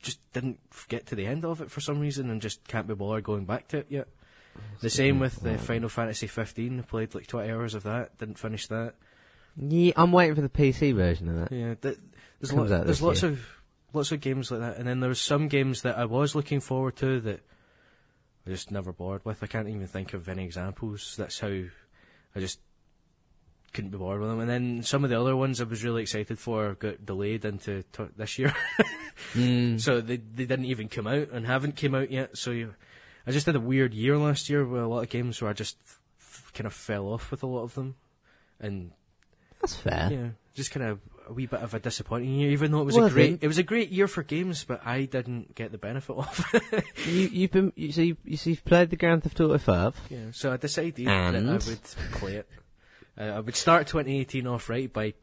just 0.00 0.18
didn't 0.32 0.58
get 0.88 1.06
to 1.06 1.14
the 1.14 1.26
end 1.26 1.44
of 1.44 1.60
it 1.60 1.70
for 1.70 1.80
some 1.80 2.00
reason, 2.00 2.28
and 2.30 2.40
just 2.42 2.66
can't 2.66 2.88
be 2.88 2.94
bothered 2.94 3.22
going 3.24 3.44
back 3.44 3.68
to 3.68 3.78
it 3.78 3.86
yet. 3.88 4.08
The 4.80 4.90
same 4.90 5.18
with 5.20 5.38
uh, 5.46 5.52
the 5.52 5.58
Final 5.58 5.88
Fantasy 5.88 6.26
15. 6.26 6.82
Played 6.82 7.14
like 7.14 7.26
20 7.26 7.50
hours 7.50 7.74
of 7.74 7.84
that, 7.84 8.18
didn't 8.18 8.38
finish 8.38 8.66
that. 8.66 8.94
Yeah, 9.56 9.92
I'm 9.96 10.10
waiting 10.12 10.34
for 10.34 10.40
the 10.40 10.48
PC 10.48 10.94
version 10.94 11.28
of 11.28 11.36
that. 11.36 11.52
Yeah, 11.54 11.74
th- 11.74 11.98
there's 12.40 12.52
lo- 12.52 12.66
there's 12.66 13.00
lots 13.02 13.22
year. 13.22 13.32
of 13.32 13.46
lots 13.92 14.10
of 14.12 14.20
games 14.20 14.50
like 14.50 14.60
that, 14.60 14.76
and 14.78 14.88
then 14.88 14.98
there 15.00 15.08
there's 15.08 15.20
some 15.20 15.46
games 15.48 15.82
that 15.82 15.96
I 15.98 16.06
was 16.06 16.34
looking 16.34 16.60
forward 16.60 16.96
to 16.96 17.20
that 17.20 17.40
I 18.46 18.50
just 18.50 18.70
never 18.70 18.92
bored 18.92 19.24
with. 19.24 19.42
I 19.42 19.46
can't 19.46 19.68
even 19.68 19.86
think 19.86 20.14
of 20.14 20.28
any 20.28 20.44
examples. 20.44 21.14
That's 21.16 21.38
how 21.40 21.48
I 21.48 22.40
just 22.40 22.58
couldn't 23.72 23.90
be 23.90 23.98
bored 23.98 24.20
with 24.20 24.28
them. 24.28 24.40
And 24.40 24.50
then 24.50 24.82
some 24.82 25.04
of 25.04 25.10
the 25.10 25.20
other 25.20 25.34
ones 25.36 25.60
I 25.60 25.64
was 25.64 25.84
really 25.84 26.02
excited 26.02 26.38
for 26.38 26.74
got 26.74 27.06
delayed 27.06 27.44
into 27.44 27.82
t- 27.92 28.04
this 28.16 28.38
year. 28.38 28.54
Mm. 29.34 29.78
So 29.80 30.00
they 30.00 30.16
they 30.16 30.46
didn't 30.46 30.64
even 30.64 30.88
come 30.88 31.06
out 31.06 31.28
and 31.32 31.46
haven't 31.46 31.76
came 31.76 31.94
out 31.94 32.10
yet. 32.10 32.36
So 32.36 32.50
you, 32.50 32.74
I 33.26 33.30
just 33.30 33.46
had 33.46 33.54
a 33.54 33.60
weird 33.60 33.94
year 33.94 34.16
last 34.18 34.48
year 34.50 34.64
with 34.64 34.82
a 34.82 34.86
lot 34.86 35.02
of 35.02 35.10
games 35.10 35.40
where 35.40 35.50
I 35.50 35.54
just 35.54 35.76
f- 36.18 36.50
kind 36.54 36.66
of 36.66 36.72
fell 36.72 37.06
off 37.06 37.30
with 37.30 37.42
a 37.42 37.46
lot 37.46 37.62
of 37.62 37.74
them, 37.74 37.94
and 38.58 38.90
That's 39.60 39.76
fair. 39.76 40.08
yeah, 40.10 40.28
just 40.54 40.70
kind 40.72 40.86
of 40.86 40.98
a 41.28 41.32
wee 41.32 41.46
bit 41.46 41.60
of 41.60 41.74
a 41.74 41.78
disappointing 41.80 42.30
year. 42.30 42.50
Even 42.50 42.72
though 42.72 42.80
it 42.80 42.84
was 42.84 42.96
Well, 42.96 43.06
a 43.06 43.10
great, 43.10 43.38
it 43.42 43.46
was 43.46 43.58
a 43.58 43.62
great 43.62 43.90
year 43.90 44.08
for 44.08 44.22
games, 44.22 44.64
but 44.64 44.86
I 44.86 45.04
didn't 45.04 45.54
get 45.54 45.72
the 45.72 45.78
benefit 45.78 46.16
of. 46.16 46.50
it. 46.54 46.84
You, 47.06 47.28
you've 47.28 47.50
been, 47.50 47.72
you, 47.76 47.92
so 47.92 48.00
you've, 48.02 48.18
you, 48.24 48.36
so 48.36 48.50
you've 48.50 48.64
played 48.64 48.90
the 48.90 48.96
Grand 48.96 49.22
Theft 49.24 49.40
Auto 49.40 49.58
5. 49.58 50.00
yeah, 50.10 50.18
so 50.32 50.52
I 50.52 50.56
decided 50.56 51.06
that 51.06 51.34
I 51.36 51.52
would 51.52 51.82
play 52.12 52.36
it. 52.36 52.48
Uh, 53.18 53.24
I 53.24 53.40
would 53.40 53.56
start 53.56 53.86
2018 53.88 54.46
off 54.46 54.68
right 54.68 54.90
by 54.92 55.14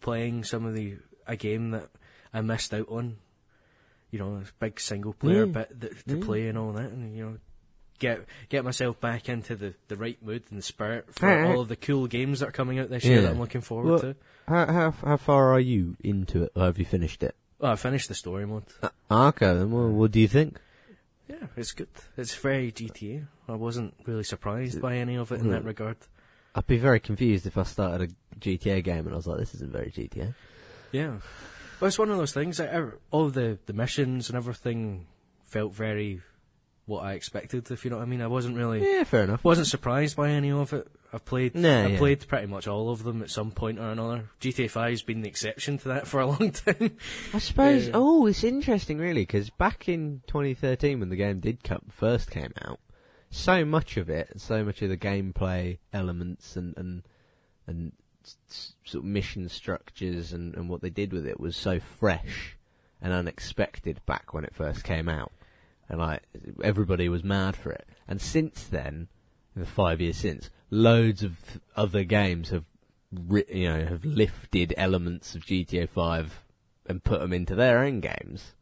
playing 0.00 0.44
some 0.44 0.66
of 0.66 0.74
the 0.74 0.96
a 1.26 1.36
game 1.36 1.70
that 1.70 1.88
I 2.34 2.40
missed 2.42 2.74
out 2.74 2.88
on. 2.88 3.16
You 4.10 4.18
know, 4.18 4.34
a 4.36 4.42
big 4.58 4.80
single 4.80 5.12
player 5.12 5.46
Yeah. 5.46 5.52
bit 5.52 5.80
that, 5.80 6.06
to 6.08 6.18
Yeah. 6.18 6.24
play 6.24 6.48
and 6.48 6.58
all 6.58 6.72
that, 6.72 6.90
and 6.90 7.16
you 7.16 7.24
know, 7.24 7.36
get 8.00 8.24
get 8.48 8.64
myself 8.64 8.98
back 9.00 9.28
into 9.28 9.54
the, 9.54 9.74
the 9.86 9.94
right 9.94 10.20
mood 10.20 10.42
and 10.50 10.64
spirit 10.64 11.06
for 11.14 11.44
all 11.44 11.60
of 11.60 11.68
the 11.68 11.76
cool 11.76 12.08
games 12.08 12.40
that 12.40 12.48
are 12.48 12.52
coming 12.52 12.80
out 12.80 12.90
this 12.90 13.04
year 13.04 13.16
Yeah. 13.16 13.20
that 13.22 13.30
I'm 13.30 13.38
looking 13.38 13.60
forward 13.60 13.88
Well- 13.90 13.98
to. 14.00 14.16
How, 14.48 14.66
how 14.66 14.90
how 14.90 15.16
far 15.16 15.52
are 15.54 15.60
you 15.60 15.96
into 16.02 16.42
it? 16.42 16.52
Or 16.56 16.64
have 16.64 16.76
you 16.78 16.84
finished 16.84 17.22
it? 17.22 17.36
Well, 17.60 17.70
I 17.70 17.76
finished 17.76 18.08
the 18.08 18.14
story 18.16 18.46
mode. 18.46 18.64
Uh, 18.82 18.88
okay, 19.28 19.54
then 19.54 19.70
well, 19.70 19.88
what 19.90 20.10
do 20.10 20.18
you 20.18 20.26
think? 20.26 20.58
Yeah, 21.28 21.46
it's 21.56 21.70
good. 21.70 21.86
It's 22.16 22.34
very 22.34 22.72
GTA. 22.72 23.26
I 23.48 23.52
wasn't 23.54 23.94
really 24.06 24.24
surprised 24.24 24.80
by 24.82 24.96
any 24.96 25.14
of 25.16 25.30
it 25.30 25.40
in 25.40 25.50
that 25.50 25.64
regard. 25.64 25.98
I'd 26.56 26.66
be 26.66 26.78
very 26.78 26.98
confused 26.98 27.46
if 27.46 27.56
I 27.56 27.62
started 27.62 28.10
a 28.10 28.38
GTA 28.40 28.82
game 28.82 29.06
and 29.06 29.12
I 29.12 29.16
was 29.16 29.28
like, 29.28 29.38
this 29.38 29.54
isn't 29.54 29.70
very 29.70 29.92
GTA. 29.92 30.34
Yeah. 30.90 31.18
Well, 31.78 31.86
it's 31.86 31.98
one 31.98 32.10
of 32.10 32.18
those 32.18 32.32
things. 32.32 32.60
All 33.12 33.28
the, 33.28 33.58
the 33.66 33.72
missions 33.72 34.28
and 34.30 34.36
everything 34.36 35.06
felt 35.44 35.72
very 35.74 36.22
what 36.90 37.04
I 37.04 37.14
expected, 37.14 37.70
if 37.70 37.84
you 37.84 37.90
know 37.90 37.96
what 37.98 38.02
I 38.02 38.06
mean. 38.06 38.20
I 38.20 38.26
wasn't 38.26 38.56
really, 38.56 38.82
Yeah, 38.82 39.04
fair 39.04 39.24
enough. 39.24 39.42
wasn't 39.44 39.66
surprised 39.68 40.16
by 40.16 40.30
any 40.30 40.50
of 40.50 40.72
it. 40.72 40.86
I've 41.12 41.24
played, 41.24 41.54
Nah, 41.56 41.84
I've 41.84 41.90
yeah. 41.92 41.98
played 41.98 42.28
pretty 42.28 42.46
much 42.46 42.68
all 42.68 42.90
of 42.90 43.02
them 43.02 43.22
at 43.22 43.30
some 43.30 43.50
point 43.50 43.78
or 43.78 43.90
another. 43.90 44.28
GTA 44.40 44.70
5's 44.70 45.02
been 45.02 45.22
the 45.22 45.28
exception 45.28 45.78
to 45.78 45.88
that 45.88 46.06
for 46.08 46.20
a 46.20 46.26
long 46.26 46.52
time. 46.52 46.96
I 47.32 47.38
suppose. 47.38 47.86
Yeah. 47.86 47.92
Oh, 47.94 48.26
it's 48.26 48.44
interesting, 48.44 48.98
really, 48.98 49.22
because 49.22 49.50
back 49.50 49.88
in 49.88 50.20
2013, 50.26 51.00
when 51.00 51.08
the 51.08 51.16
game 51.16 51.40
did 51.40 51.64
come, 51.64 51.82
first 51.90 52.30
came 52.30 52.52
out, 52.62 52.78
so 53.30 53.64
much 53.64 53.96
of 53.96 54.10
it, 54.10 54.32
so 54.40 54.64
much 54.64 54.82
of 54.82 54.88
the 54.88 54.96
gameplay 54.96 55.78
elements 55.92 56.56
and 56.56 56.74
and 56.76 57.02
and 57.66 57.92
sort 58.48 59.04
of 59.04 59.04
mission 59.04 59.48
structures 59.48 60.32
and, 60.32 60.54
and 60.54 60.68
what 60.68 60.82
they 60.82 60.90
did 60.90 61.12
with 61.12 61.26
it 61.26 61.40
was 61.40 61.56
so 61.56 61.78
fresh 61.80 62.56
and 63.00 63.12
unexpected 63.12 64.00
back 64.04 64.34
when 64.34 64.44
it 64.44 64.54
first 64.54 64.84
came 64.84 65.08
out, 65.08 65.32
and 65.90 65.98
like 65.98 66.22
everybody 66.64 67.08
was 67.10 67.22
mad 67.22 67.56
for 67.56 67.70
it. 67.72 67.86
And 68.08 68.20
since 68.20 68.64
then, 68.64 69.08
in 69.54 69.60
the 69.60 69.66
five 69.66 70.00
years 70.00 70.16
since, 70.16 70.48
loads 70.70 71.22
of 71.22 71.60
other 71.76 72.04
games 72.04 72.48
have 72.50 72.64
you 73.28 73.68
know 73.68 73.84
have 73.84 74.04
lifted 74.04 74.72
elements 74.76 75.34
of 75.34 75.42
GTA 75.44 75.88
5 75.88 76.44
and 76.86 77.02
put 77.04 77.20
them 77.20 77.32
into 77.32 77.54
their 77.54 77.80
own 77.80 78.00
games. 78.00 78.54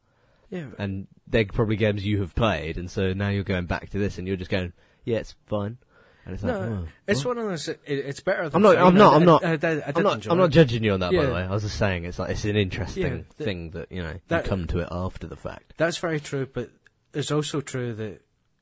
Yeah. 0.50 0.68
And 0.78 1.06
they're 1.26 1.44
probably 1.44 1.76
games 1.76 2.06
you 2.06 2.20
have 2.22 2.34
played, 2.34 2.78
and 2.78 2.90
so 2.90 3.12
now 3.12 3.28
you're 3.28 3.44
going 3.44 3.66
back 3.66 3.90
to 3.90 3.98
this, 3.98 4.16
and 4.16 4.26
you're 4.26 4.36
just 4.38 4.50
going, 4.50 4.72
yeah, 5.04 5.18
it's 5.18 5.34
fine. 5.46 5.76
And 6.24 6.34
it's 6.34 6.42
like, 6.44 6.52
No, 6.54 6.84
oh, 6.84 6.88
it's 7.06 7.24
what? 7.24 7.36
one 7.36 7.44
of 7.46 7.50
those. 7.50 7.68
It, 7.68 7.80
it's 7.86 8.20
better. 8.20 8.48
Than 8.50 8.56
I'm 8.56 8.62
not-. 8.62 8.76
I'm 8.78 8.94
not- 8.94 9.14
I'm 9.14 9.24
not- 9.24 9.44
I, 9.44 9.52
I'm, 9.94 10.02
not, 10.02 10.26
I'm 10.26 10.36
not 10.38 10.50
judging 10.50 10.84
you 10.84 10.92
on 10.92 11.00
that, 11.00 11.12
by 11.12 11.24
the 11.24 11.32
way. 11.32 11.42
I 11.42 11.50
was 11.50 11.62
just 11.62 11.78
saying 11.78 12.04
it's 12.04 12.18
like 12.18 12.30
it's 12.30 12.44
an 12.44 12.56
interesting 12.56 13.02
Yeah, 13.02 13.22
the- 13.38 13.44
thing 13.44 13.70
that 13.70 13.90
you 13.90 14.02
know 14.02 14.14
that- 14.28 14.44
you 14.44 14.48
come 14.50 14.66
to 14.68 14.78
it 14.80 14.88
after 14.90 15.26
the 15.26 15.36
fact. 15.36 15.74
That's 15.78 15.96
very 15.98 16.20
true, 16.20 16.46
but 16.52 16.70
it's 17.18 17.30
also 17.30 17.60
true 17.60 17.92
that 17.94 18.20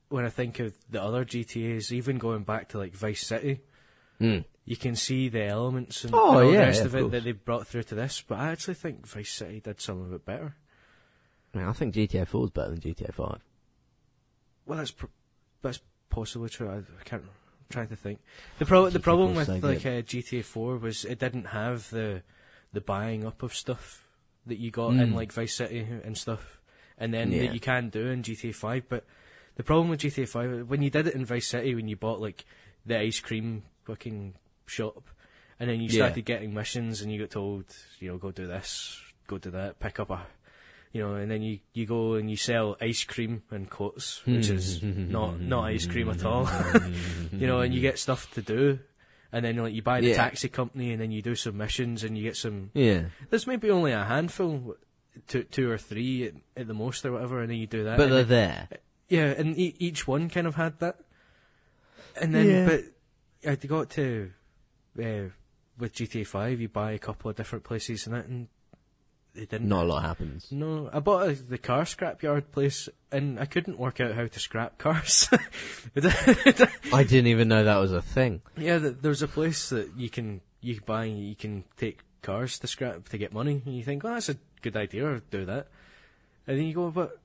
when 0.08 0.24
I 0.24 0.28
think 0.30 0.58
of 0.60 0.74
the 0.90 1.02
other 1.02 1.24
GTA's, 1.24 1.92
even 1.92 2.18
going 2.18 2.44
back 2.44 2.68
to 2.70 2.78
like 2.78 2.94
Vice 2.94 3.26
City, 3.26 3.60
Mm. 4.20 4.44
you 4.64 4.76
can 4.76 4.96
see 4.96 5.28
the 5.28 5.44
elements 5.44 6.02
and, 6.04 6.14
Oh, 6.14 6.38
and 6.38 6.46
all 6.46 6.52
yeah, 6.52 6.60
the 6.60 6.66
rest 6.68 6.80
yeah, 6.80 6.86
of 6.86 6.94
of 6.94 7.04
it 7.04 7.10
that 7.10 7.24
they 7.24 7.32
brought 7.32 7.66
through 7.66 7.82
to 7.82 7.94
this. 7.94 8.22
But 8.26 8.38
I 8.38 8.48
actually 8.50 8.74
think 8.74 9.06
Vice 9.06 9.30
City 9.30 9.60
did 9.60 9.78
some 9.80 10.00
of 10.00 10.10
it 10.14 10.24
better. 10.24 10.56
I, 11.54 11.58
mean, 11.58 11.68
I 11.68 11.72
think 11.74 11.94
GTA 11.94 12.26
4 12.26 12.44
is 12.44 12.50
better 12.50 12.70
than 12.70 12.80
GTA 12.80 13.12
5. 13.12 13.40
Well, 14.64 14.78
that's 14.78 14.90
pr- 14.92 15.06
that's 15.62 15.80
possibly 16.08 16.48
true. 16.48 16.70
I, 16.70 16.76
I 16.78 17.04
can't. 17.04 17.22
I'm 17.24 17.28
trying 17.68 17.88
to 17.88 17.96
think. 17.96 18.20
The 18.58 18.64
pro- 18.66 18.88
the 18.90 19.00
problem 19.00 19.34
with 19.34 19.48
like 19.48 19.84
uh, 19.84 20.00
GTA 20.02 20.44
4 20.44 20.78
was 20.78 21.04
it 21.04 21.18
didn't 21.18 21.48
have 21.48 21.90
the 21.90 22.22
the 22.72 22.80
buying 22.80 23.26
up 23.26 23.42
of 23.42 23.54
stuff 23.54 24.08
that 24.46 24.58
you 24.58 24.70
got 24.70 24.90
in 24.94 25.10
Mm. 25.10 25.14
like 25.14 25.32
Vice 25.32 25.54
City 25.56 25.80
and 26.04 26.16
stuff, 26.16 26.55
and 26.98 27.12
then 27.12 27.32
Yeah. 27.32 27.40
that 27.44 27.52
you 27.54 27.60
can 27.60 27.88
do 27.90 28.06
in 28.08 28.22
GTA 28.22 28.54
5. 28.54 28.88
But 28.88 29.04
the 29.56 29.62
problem 29.62 29.88
with 29.88 30.00
GTA 30.00 30.26
5 30.28 30.68
when 30.68 30.82
you 30.82 30.90
did 30.90 31.06
it 31.06 31.14
in 31.14 31.24
Vice 31.24 31.46
City, 31.48 31.74
when 31.74 31.88
you 31.88 31.96
bought 31.96 32.20
like 32.20 32.44
the 32.84 32.98
ice 32.98 33.20
cream 33.20 33.62
fucking 33.84 34.34
shop, 34.66 35.08
and 35.58 35.68
then 35.70 35.80
you 35.80 35.88
Yeah. 35.88 36.06
started 36.06 36.24
getting 36.24 36.52
missions, 36.54 37.02
and 37.02 37.10
you 37.12 37.18
got 37.20 37.30
told, 37.30 37.64
you 38.00 38.08
know, 38.08 38.18
go 38.18 38.30
do 38.32 38.46
this, 38.46 39.00
go 39.26 39.38
do 39.38 39.50
that, 39.52 39.78
pick 39.80 39.98
up 40.00 40.10
a. 40.10 40.26
You 40.92 41.02
know, 41.02 41.14
and 41.16 41.30
then 41.30 41.42
you, 41.42 41.58
you 41.74 41.84
go 41.84 42.14
and 42.14 42.30
you 42.30 42.36
sell 42.38 42.76
ice 42.80 43.04
cream 43.04 43.42
in 43.52 43.66
quotes, 43.66 44.24
which 44.24 44.48
is 44.48 44.80
not 44.82 45.40
not 45.42 45.64
ice 45.64 45.84
cream 45.86 46.08
at 46.08 46.24
all. 46.24 46.48
you 47.32 47.46
know, 47.46 47.60
and 47.60 47.74
you 47.74 47.80
get 47.82 47.98
stuff 47.98 48.32
to 48.34 48.40
do, 48.40 48.78
and 49.30 49.44
then 49.44 49.56
like 49.56 49.74
you 49.74 49.82
buy 49.82 50.00
the 50.00 50.08
Yeah. 50.08 50.16
taxi 50.16 50.48
company, 50.48 50.92
and 50.92 51.00
then 51.00 51.10
you 51.10 51.20
do 51.20 51.34
some 51.34 51.58
missions, 51.58 52.02
and 52.02 52.16
you 52.16 52.22
get 52.24 52.36
some. 52.36 52.70
Yeah, 52.72 53.06
There's 53.28 53.46
maybe 53.46 53.70
only 53.70 53.92
a 53.92 54.04
handful, 54.04 54.76
two 55.26 55.42
two 55.44 55.70
or 55.70 55.78
three 55.78 56.26
at, 56.26 56.34
at 56.56 56.66
the 56.66 56.74
most 56.74 57.04
or 57.04 57.12
whatever, 57.12 57.40
and 57.40 57.50
then 57.50 57.58
you 57.58 57.66
do 57.66 57.84
that. 57.84 57.96
but 57.96 58.08
they're 58.10 58.24
then- 58.24 58.68
there. 58.68 58.78
yeah, 59.08 59.34
and 59.40 59.56
e- 59.58 59.74
each 59.78 60.06
one 60.06 60.28
kind 60.28 60.46
of 60.46 60.54
had 60.56 60.78
that. 60.80 60.98
And 62.20 62.34
then, 62.34 62.46
Yeah. 62.48 62.66
but 63.44 63.50
I 63.50 63.54
got 63.66 63.90
to 63.90 64.30
uh, 64.98 65.28
with 65.78 65.92
GTA 65.94 66.26
Five, 66.26 66.60
you 66.60 66.68
buy 66.68 66.92
a 66.92 66.98
couple 66.98 67.30
of 67.30 67.36
different 67.36 67.64
places 67.64 68.06
in 68.06 68.14
it, 68.14 68.26
and 68.26 68.48
they 69.34 69.44
didn't. 69.44 69.68
Not 69.68 69.84
a 69.84 69.88
lot 69.88 70.02
happens. 70.02 70.50
No, 70.50 70.88
I 70.92 71.00
bought 71.00 71.28
a, 71.28 71.34
the 71.34 71.58
car 71.58 71.82
scrapyard 71.82 72.50
place, 72.52 72.88
and 73.12 73.38
I 73.38 73.44
couldn't 73.44 73.78
work 73.78 74.00
out 74.00 74.14
how 74.14 74.26
to 74.26 74.40
scrap 74.40 74.78
cars. 74.78 75.28
I 76.92 77.04
didn't 77.04 77.26
even 77.26 77.48
know 77.48 77.64
that 77.64 77.76
was 77.76 77.92
a 77.92 78.00
thing. 78.02 78.40
yeah, 78.56 78.78
th- 78.78 78.96
there's 79.02 79.22
a 79.22 79.28
place 79.28 79.68
that 79.70 79.90
you 79.96 80.08
can 80.08 80.40
you 80.62 80.76
can 80.76 80.84
buy, 80.86 81.04
you 81.04 81.36
can 81.36 81.64
take 81.76 82.00
cars 82.26 82.58
to 82.58 82.66
scrap 82.66 83.08
to 83.08 83.18
get 83.18 83.32
money, 83.32 83.62
and 83.64 83.74
you 83.74 83.84
think, 83.84 84.04
oh, 84.04 84.12
that's 84.12 84.28
a 84.28 84.36
good 84.62 84.76
idea, 84.76 85.08
I'll 85.08 85.20
do 85.30 85.44
that. 85.46 85.68
And 86.46 86.58
then 86.58 86.66
you 86.66 86.74
go, 86.74 86.90
but 86.90 87.18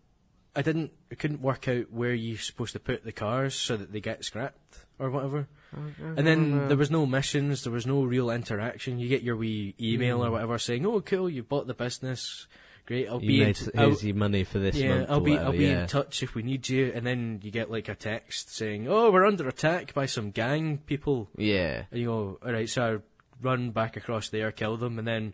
I 0.55 0.61
didn't, 0.61 0.91
I 1.11 1.15
couldn't 1.15 1.41
work 1.41 1.67
out 1.67 1.91
where 1.91 2.13
you're 2.13 2.37
supposed 2.37 2.73
to 2.73 2.79
put 2.79 3.03
the 3.03 3.11
cars 3.11 3.55
so 3.55 3.77
that 3.77 3.91
they 3.91 4.01
get 4.01 4.23
scrapped 4.23 4.85
or 4.99 5.09
whatever. 5.09 5.47
Mm-hmm. 5.75 6.17
And 6.17 6.27
then 6.27 6.51
mm-hmm. 6.51 6.67
there 6.67 6.77
was 6.77 6.91
no 6.91 7.05
missions, 7.05 7.63
there 7.63 7.71
was 7.71 7.87
no 7.87 8.03
real 8.03 8.29
interaction. 8.29 8.99
You 8.99 9.07
get 9.07 9.23
your 9.23 9.37
wee 9.37 9.75
email 9.79 10.23
or 10.23 10.27
mm. 10.27 10.31
whatever 10.33 10.57
saying, 10.57 10.85
"Oh, 10.85 10.99
cool, 11.01 11.29
you 11.29 11.43
bought 11.43 11.67
the 11.67 11.73
business, 11.73 12.47
great. 12.85 13.07
I'll 13.07 13.21
you 13.21 13.27
be 13.27 13.41
in, 13.41 13.47
made, 13.47 13.59
I'll, 13.77 13.93
your 13.93 14.15
money 14.15 14.43
for 14.43 14.59
this 14.59 14.75
yeah. 14.75 15.05
I'll 15.07 15.21
be 15.21 15.31
whatever, 15.31 15.45
I'll 15.45 15.57
be 15.57 15.65
yeah. 15.65 15.83
in 15.83 15.87
touch 15.87 16.21
if 16.23 16.35
we 16.35 16.43
need 16.43 16.67
you." 16.67 16.91
And 16.93 17.05
then 17.05 17.39
you 17.41 17.51
get 17.51 17.71
like 17.71 17.87
a 17.87 17.95
text 17.95 18.53
saying, 18.53 18.89
"Oh, 18.89 19.11
we're 19.11 19.25
under 19.25 19.47
attack 19.47 19.93
by 19.93 20.07
some 20.07 20.31
gang 20.31 20.79
people." 20.79 21.29
Yeah, 21.37 21.83
And 21.89 21.99
you 22.01 22.07
go, 22.07 22.39
"All 22.45 22.51
right, 22.51 22.69
so 22.69 23.01
run 23.41 23.71
back 23.71 23.97
across 23.97 24.29
there, 24.29 24.51
kill 24.51 24.77
them, 24.77 24.99
and 24.99 25.07
then 25.07 25.33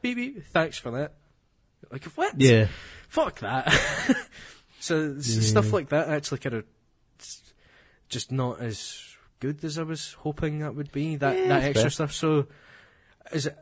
beep 0.00 0.16
beep, 0.16 0.44
thanks 0.46 0.78
for 0.78 0.90
that." 0.92 1.14
Like 1.90 2.04
what? 2.04 2.40
yeah. 2.40 2.68
fuck 3.08 3.40
that. 3.40 3.72
so 4.80 5.16
s- 5.18 5.46
stuff 5.46 5.72
like 5.72 5.88
that 5.90 6.08
actually 6.08 6.38
kind 6.38 6.56
of 6.56 6.64
just 8.08 8.30
not 8.30 8.60
as 8.60 9.16
good 9.40 9.64
as 9.64 9.78
I 9.78 9.82
was 9.82 10.12
hoping 10.20 10.60
that 10.60 10.74
would 10.74 10.92
be. 10.92 11.16
That 11.16 11.36
Yeah, 11.36 11.48
that 11.48 11.64
extra 11.64 11.90
stuff. 11.90 12.12
So, 12.12 12.46
is 13.32 13.46
it, 13.46 13.58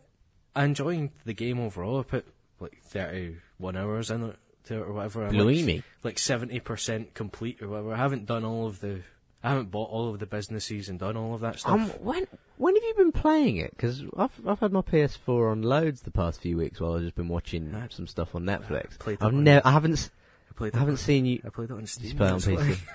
enjoying 0.56 1.12
the 1.24 1.32
game 1.32 1.60
overall. 1.60 2.00
I 2.00 2.02
put 2.02 2.26
like 2.58 2.78
31 2.82 3.76
hours 3.76 4.10
in 4.10 4.24
it 4.24 4.36
or 4.70 4.92
whatever. 4.92 5.26
I'm 5.26 5.34
like, 5.36 5.84
like 6.04 6.16
70% 6.16 7.14
complete 7.14 7.62
or 7.62 7.68
whatever. 7.68 7.94
I 7.94 7.96
haven't 7.96 8.26
done 8.26 8.44
all 8.44 8.66
of 8.66 8.80
the. 8.80 9.00
I 9.42 9.50
haven't 9.50 9.70
bought 9.70 9.90
all 9.90 10.10
of 10.12 10.18
the 10.18 10.26
businesses 10.26 10.88
and 10.88 10.98
done 10.98 11.16
all 11.16 11.34
of 11.34 11.40
that 11.40 11.60
stuff. 11.60 11.72
Um, 11.72 11.88
when 12.02 12.26
when 12.58 12.74
have 12.74 12.84
you 12.84 12.94
been 12.96 13.12
playing 13.12 13.56
it? 13.56 13.70
Because 13.70 14.02
I've 14.16 14.32
I've 14.46 14.60
had 14.60 14.72
my 14.72 14.82
PS4 14.82 15.50
on 15.50 15.62
loads 15.62 16.02
the 16.02 16.10
past 16.10 16.42
few 16.42 16.58
weeks 16.58 16.80
while 16.80 16.94
I've 16.94 17.02
just 17.02 17.14
been 17.14 17.28
watching 17.28 17.74
some 17.90 18.06
stuff 18.06 18.34
on 18.34 18.44
Netflix. 18.44 18.96
I've 19.20 19.32
never 19.32 19.66
I 19.66 19.70
haven't 19.72 20.10
I 20.50 20.54
played. 20.54 20.74
I 20.74 20.78
haven't 20.80 20.94
on- 20.94 20.98
seen 20.98 21.24
you. 21.24 21.40
I 21.44 21.48
played 21.48 21.70
it 21.70 21.74
on 21.74 21.86
Steam. 21.86 22.16
Play 22.18 22.28
it 22.28 22.32
on. 22.32 22.40
PC. 22.40 22.78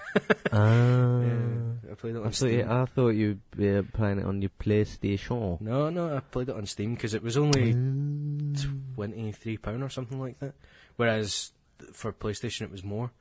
Ah. 0.51 1.19
Yeah, 1.21 1.91
I 1.91 1.95
played 1.95 2.15
it 2.15 2.19
on 2.19 2.27
I 2.27 2.29
thought, 2.29 2.35
Steam. 2.35 2.59
you, 2.59 2.65
I 2.69 2.85
thought 2.85 3.09
you 3.09 3.39
were 3.57 3.83
playing 3.83 4.19
it 4.19 4.25
on 4.25 4.41
your 4.41 4.51
PlayStation. 4.61 5.59
No, 5.61 5.89
no, 5.89 6.15
I 6.15 6.19
played 6.19 6.49
it 6.49 6.55
on 6.55 6.65
Steam 6.67 6.93
because 6.93 7.13
it 7.15 7.23
was 7.23 7.35
only 7.37 7.73
Mm. 7.73 8.93
twenty 8.93 9.31
three 9.31 9.57
pound 9.57 9.81
or 9.83 9.89
something 9.89 10.19
like 10.19 10.39
that. 10.39 10.53
Whereas 10.95 11.51
for 11.91 12.13
PlayStation 12.13 12.61
it 12.61 12.71
was 12.71 12.83
more. 12.83 13.11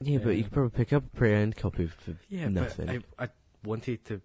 Yeah, 0.00 0.18
but 0.18 0.36
you 0.36 0.44
could 0.44 0.52
probably 0.52 0.70
pick 0.76 0.92
up 0.92 1.04
a 1.06 1.16
pre-owned 1.16 1.56
copy 1.56 1.86
for 1.88 2.14
Yeah, 2.28 2.48
nothing. 2.48 2.86
but 2.86 3.04
I, 3.18 3.24
I 3.24 3.28
wanted 3.64 4.04
to 4.06 4.20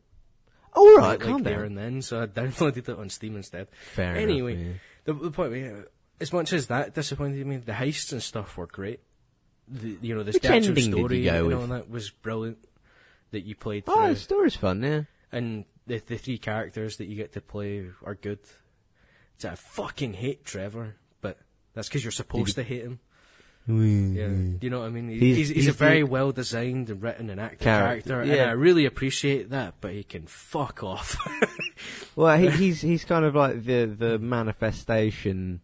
All 0.74 0.86
play 0.86 0.96
right, 0.98 1.08
like 1.08 1.20
calm 1.22 1.44
there 1.44 1.56
down. 1.58 1.66
and 1.66 1.78
then, 1.78 2.02
so 2.02 2.22
I 2.22 2.28
downloaded 2.28 2.78
it 2.90 2.98
on 2.98 3.10
Steam 3.10 3.36
instead. 3.36 3.68
Fair 3.94 4.16
Anyway, 4.16 4.54
enough. 4.56 4.78
The, 5.06 5.14
the 5.14 5.32
point, 5.32 5.56
yeah, 5.56 5.74
as 6.22 6.32
much 6.32 6.54
as 6.54 6.68
that 6.68 6.94
disappointed 6.94 7.46
me, 7.46 7.58
the 7.58 7.72
heists 7.74 8.12
and 8.12 8.22
stuff 8.22 8.56
were 8.58 8.68
great. 8.68 9.00
The, 9.68 9.98
you 10.02 10.14
know, 10.16 10.24
the 10.24 10.32
Which 10.34 10.46
ending 10.46 10.74
did 10.76 10.86
you 10.86 10.92
story 10.92 11.24
go 11.24 11.46
and 11.46 11.54
all 11.54 11.62
with? 11.62 11.70
that 11.72 11.90
was 11.90 12.10
brilliant. 12.12 12.58
That 13.32 13.42
you 13.46 13.56
played. 13.56 13.86
Oh, 13.88 13.96
through, 14.06 14.14
the 14.14 14.20
story's 14.20 14.56
fun, 14.56 14.84
yeah. 14.84 15.02
and 15.32 15.66
the 15.88 15.98
the 15.98 16.18
three 16.20 16.38
characters 16.38 16.98
that 16.98 17.06
you 17.06 17.16
get 17.16 17.34
to 17.34 17.42
play 17.42 17.88
are 18.06 18.14
good. 18.14 18.38
So 19.40 19.50
I 19.50 19.56
fucking 19.56 20.14
hate 20.14 20.46
Trevor, 20.46 20.98
but 21.20 21.40
that's 21.74 21.88
because 21.88 22.04
you're 22.04 22.12
supposed 22.12 22.54
to 22.56 22.64
hate 22.64 22.84
him. 22.84 23.00
Yeah, 23.66 24.28
you 24.62 24.70
know 24.70 24.80
what 24.82 24.88
I 24.88 24.90
mean? 24.90 25.08
He's, 25.10 25.22
He's- 25.22 25.38
he's, 25.38 25.50
he's 25.50 25.68
a 25.68 25.72
very 25.72 26.00
the- 26.02 26.08
well 26.08 26.32
designed 26.34 26.90
and 26.90 27.02
written 27.02 27.30
and 27.30 27.40
acted 27.40 27.60
Character, 27.62 28.10
character, 28.10 28.22
and 28.22 28.32
yeah. 28.32 28.50
I 28.50 28.52
really 28.52 28.86
appreciate 28.86 29.52
that. 29.52 29.76
But 29.80 29.94
he 29.94 30.04
can 30.04 30.28
fuck 30.28 30.84
off. 30.84 31.16
Well, 32.16 32.38
he, 32.38 32.50
he's 32.52 32.80
he's 32.82 33.04
kind 33.06 33.26
of 33.26 33.34
like 33.36 33.64
the 33.66 33.86
the 33.86 34.20
manifestation. 34.20 35.62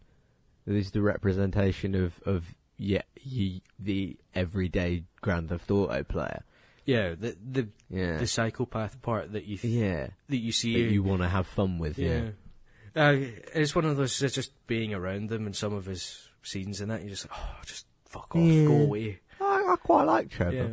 He's 0.66 0.90
the 0.90 1.00
representation 1.02 1.94
of 1.94 2.20
of 2.26 2.54
yeah, 2.76 3.02
you, 3.22 3.60
the 3.78 4.16
everyday 4.34 5.04
Grand 5.20 5.48
Theft 5.50 5.70
Auto 5.70 6.02
player. 6.02 6.42
Yeah, 6.86 7.14
the 7.14 7.36
the 7.40 7.68
Yeah, 7.88 8.18
the 8.18 8.26
psychopath 8.26 9.00
part 9.02 9.32
that 9.32 9.44
you 9.44 9.58
th- 9.58 9.72
yeah, 9.72 10.08
that 10.28 10.36
you 10.38 10.50
see. 10.52 10.82
that 10.82 10.90
you 10.92 11.02
want 11.04 11.22
to 11.22 11.28
have 11.28 11.46
fun 11.46 11.78
with. 11.78 11.98
Yeah, 11.98 12.30
yeah. 12.96 13.02
Uh, 13.10 13.16
it's 13.54 13.74
one 13.76 13.84
of 13.84 13.96
those. 13.96 14.20
It's 14.20 14.34
just 14.34 14.50
being 14.66 14.92
around 14.92 15.28
them 15.28 15.46
and 15.46 15.54
some 15.54 15.72
of 15.72 15.84
his 15.86 16.28
scenes 16.42 16.80
and 16.80 16.90
that. 16.90 17.02
You 17.04 17.10
just 17.10 17.30
like, 17.30 17.38
oh, 17.40 17.56
just 17.64 17.86
fuck 18.10 18.36
off, 18.36 18.42
Yeah. 18.42 18.64
go 18.66 18.76
away. 18.82 19.20
I, 19.40 19.44
I 19.72 19.76
quite 19.82 20.04
like 20.04 20.28
Trevor. 20.30 20.54
Yeah. 20.54 20.68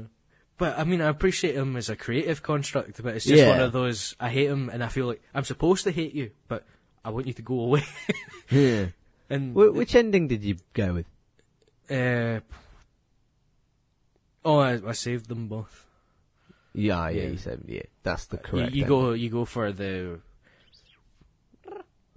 But 0.57 0.77
I 0.77 0.83
mean, 0.83 1.01
I 1.01 1.07
appreciate 1.07 1.55
him 1.55 1.77
as 1.77 1.87
a 1.89 1.95
creative 1.95 2.41
construct, 2.43 3.01
but 3.01 3.15
it's 3.15 3.25
just 3.25 3.37
Yeah. 3.41 3.49
one 3.49 3.59
of 3.61 3.71
those. 3.71 4.15
I 4.19 4.29
hate 4.29 4.47
him, 4.49 4.69
and 4.69 4.83
I 4.83 4.89
feel 4.89 5.05
like 5.07 5.21
I'm 5.33 5.43
supposed 5.45 5.83
to 5.85 5.91
hate 5.91 6.13
you, 6.13 6.31
but 6.49 6.65
I 7.05 7.11
want 7.11 7.27
you 7.27 7.33
to 7.33 7.41
go 7.41 7.59
away. 7.61 7.83
Yeah. 8.49 8.87
and 9.29 9.53
Wh- 9.53 9.75
which 9.75 9.93
ending 9.95 10.27
did 10.27 10.43
you 10.43 10.57
go 10.73 10.93
with? 10.93 11.05
Uh, 11.89 12.39
oh, 14.43 14.57
I, 14.59 14.79
I 14.87 14.91
saved 14.93 15.27
them 15.29 15.47
both. 15.47 15.85
Yeah, 16.73 17.09
yeah, 17.09 17.21
Yeah. 17.23 17.27
you 17.29 17.37
said 17.37 17.61
yeah. 17.67 17.83
That's 18.03 18.25
the 18.25 18.37
correct. 18.37 18.73
you 18.73 18.83
ending. 18.83 18.87
go, 18.87 19.11
you 19.13 19.29
go 19.29 19.45
for 19.45 19.71
the. 19.71 20.19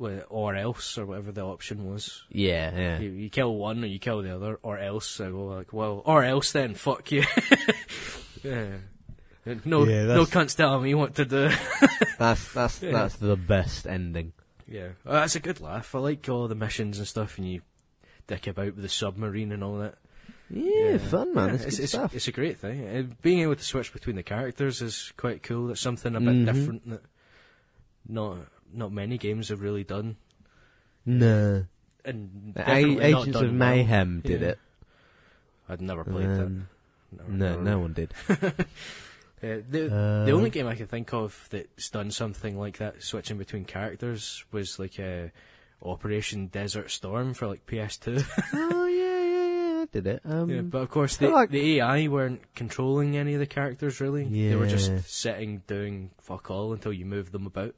Well, 0.00 0.22
or 0.30 0.56
else, 0.56 0.96
or 0.96 1.04
whatever 1.04 1.30
the 1.30 1.42
option 1.44 1.84
was. 1.84 2.22
Yeah, 2.30 2.74
yeah. 2.74 2.98
You, 3.00 3.10
you 3.10 3.28
kill 3.28 3.54
one, 3.54 3.84
or 3.84 3.86
you 3.86 3.98
kill 3.98 4.22
the 4.22 4.34
other, 4.34 4.58
or 4.62 4.78
else. 4.78 5.20
I 5.20 5.28
go 5.28 5.44
like, 5.44 5.74
well, 5.74 6.00
or 6.06 6.24
else 6.24 6.52
then, 6.52 6.74
fuck 6.74 7.12
you. 7.12 7.22
yeah. 8.42 8.76
No, 9.66 9.84
Yeah, 9.84 10.04
no 10.06 10.24
that's- 10.24 10.30
cunts 10.30 10.56
telling 10.56 10.82
me 10.82 10.94
what 10.94 11.16
to 11.16 11.24
do. 11.26 11.50
That's 12.18 12.52
that's 12.52 12.82
Yeah. 12.82 12.92
that's 12.92 13.16
the 13.16 13.36
best 13.36 13.86
ending. 13.86 14.32
Yeah, 14.68 14.88
uh, 15.06 15.12
that's 15.20 15.36
a 15.36 15.40
good 15.40 15.60
laugh. 15.60 15.94
I 15.94 15.98
like 15.98 16.28
all 16.28 16.48
the 16.48 16.54
missions 16.54 16.98
and 16.98 17.06
stuff, 17.08 17.36
and 17.38 17.46
you 17.50 17.60
dick 18.26 18.46
about 18.46 18.66
with 18.76 18.82
the 18.82 18.88
submarine 18.88 19.52
and 19.52 19.62
all 19.64 19.78
that. 19.78 19.96
Yeah, 20.50 20.96
fun 20.98 21.34
man. 21.34 21.48
Yeah, 21.48 21.54
it's, 21.54 21.64
it's, 21.64 21.76
good 21.76 21.82
it's, 21.84 21.92
stuff. 21.92 22.14
it's 22.14 22.28
a 22.28 22.32
great 22.32 22.58
thing. 22.58 22.86
Uh, 22.86 23.14
being 23.22 23.40
able 23.40 23.56
to 23.56 23.64
switch 23.64 23.92
between 23.92 24.16
the 24.16 24.22
characters 24.22 24.80
is 24.82 25.12
quite 25.16 25.42
cool. 25.42 25.68
That's 25.68 25.80
something 25.80 26.14
a 26.16 26.20
bit 26.20 26.28
Mhm. 26.28 26.44
different 26.46 26.90
that 26.90 27.02
not 28.08 28.38
not 28.74 28.92
many 28.92 29.18
games 29.18 29.48
have 29.48 29.60
really 29.60 29.84
done. 29.84 30.16
no, 31.06 31.64
And 32.04 32.54
definitely 32.54 32.98
A- 33.04 33.10
not 33.10 33.20
Agents 33.20 33.32
done 33.32 33.44
of 33.44 33.50
well. 33.50 33.58
Mayhem 33.58 34.20
did 34.20 34.40
Yeah. 34.40 34.48
it. 34.48 34.58
I'd 35.68 35.80
never 35.80 36.04
played 36.04 36.26
Um, 36.26 36.68
that. 37.12 37.28
Never- 37.28 37.32
no, 37.32 37.48
never- 37.50 37.62
no 37.62 37.78
one 37.80 37.92
did. 37.92 38.14
Uh, 39.42 39.56
the 39.70 39.86
Uh, 39.90 40.24
the 40.26 40.32
only 40.32 40.50
game 40.50 40.66
I 40.66 40.74
can 40.74 40.86
think 40.86 41.14
of 41.14 41.46
that's 41.50 41.88
done 41.88 42.10
something 42.10 42.58
like 42.58 42.76
that, 42.76 43.02
switching 43.02 43.38
between 43.38 43.64
characters, 43.64 44.44
was 44.52 44.78
like 44.78 45.00
uh, 45.00 45.28
Operation 45.82 46.48
Desert 46.48 46.90
Storm 46.90 47.32
for 47.32 47.46
like 47.46 47.64
PS2. 47.64 48.22
oh 48.52 48.86
yeah, 48.86 49.22
yeah, 49.22 49.76
yeah. 49.76 49.80
I 49.80 49.86
did 49.90 50.06
it. 50.06 50.20
Um, 50.26 50.50
Yeah, 50.50 50.60
but 50.60 50.82
of 50.82 50.90
course, 50.90 51.16
I 51.22 51.24
the, 51.26 51.32
like- 51.32 51.48
the 51.50 51.78
AI 51.78 52.08
weren't 52.08 52.42
controlling 52.54 53.16
any 53.16 53.32
of 53.32 53.40
the 53.40 53.46
characters 53.46 53.98
really. 53.98 54.24
They 54.24 54.54
were 54.56 54.64
Yeah. 54.66 54.70
just 54.72 55.08
sitting 55.08 55.62
doing 55.66 56.10
fuck 56.20 56.50
all 56.50 56.74
until 56.74 56.92
you 56.92 57.06
move 57.06 57.32
them 57.32 57.46
about 57.46 57.74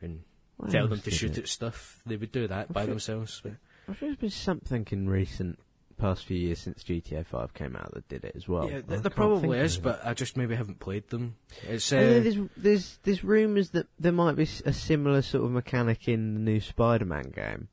and 0.00 0.22
what 0.56 0.70
tell 0.70 0.88
them 0.88 1.00
to 1.00 1.10
shoot 1.10 1.32
it? 1.32 1.38
at 1.38 1.48
stuff. 1.48 2.00
They 2.06 2.16
would 2.16 2.32
do 2.32 2.48
that 2.48 2.72
by 2.72 2.82
sure- 2.82 2.90
themselves. 2.90 3.40
But 3.42 3.52
I 3.88 3.94
think 3.94 4.00
there's 4.00 4.16
been 4.16 4.30
something 4.30 4.86
in 4.90 5.08
recent 5.08 5.58
past 5.98 6.26
few 6.26 6.36
years 6.36 6.58
since 6.60 6.82
GTA 6.84 7.24
5 7.24 7.54
came 7.54 7.74
out 7.74 7.92
that 7.94 8.06
did 8.08 8.24
it 8.24 8.34
as 8.36 8.46
well. 8.46 8.70
yeah, 8.70 8.80
th- 8.82 9.00
there 9.00 9.10
probably 9.10 9.58
is, 9.58 9.78
but 9.78 10.04
I 10.04 10.12
just 10.14 10.36
maybe 10.36 10.54
haven't 10.54 10.78
played 10.78 11.08
them. 11.08 11.36
It's 11.66 11.92
uh, 11.92 11.96
I 11.96 12.00
there's 12.20 12.36
there's 12.56 12.98
there's 13.04 13.24
rumours 13.24 13.70
that 13.70 13.86
there 13.98 14.12
might 14.12 14.36
be 14.36 14.48
a 14.64 14.72
similar 14.72 15.22
sort 15.22 15.44
of 15.44 15.50
mechanic 15.52 16.08
in 16.08 16.34
the 16.34 16.40
new 16.40 16.60
Spider-Man 16.60 17.32
game. 17.34 17.68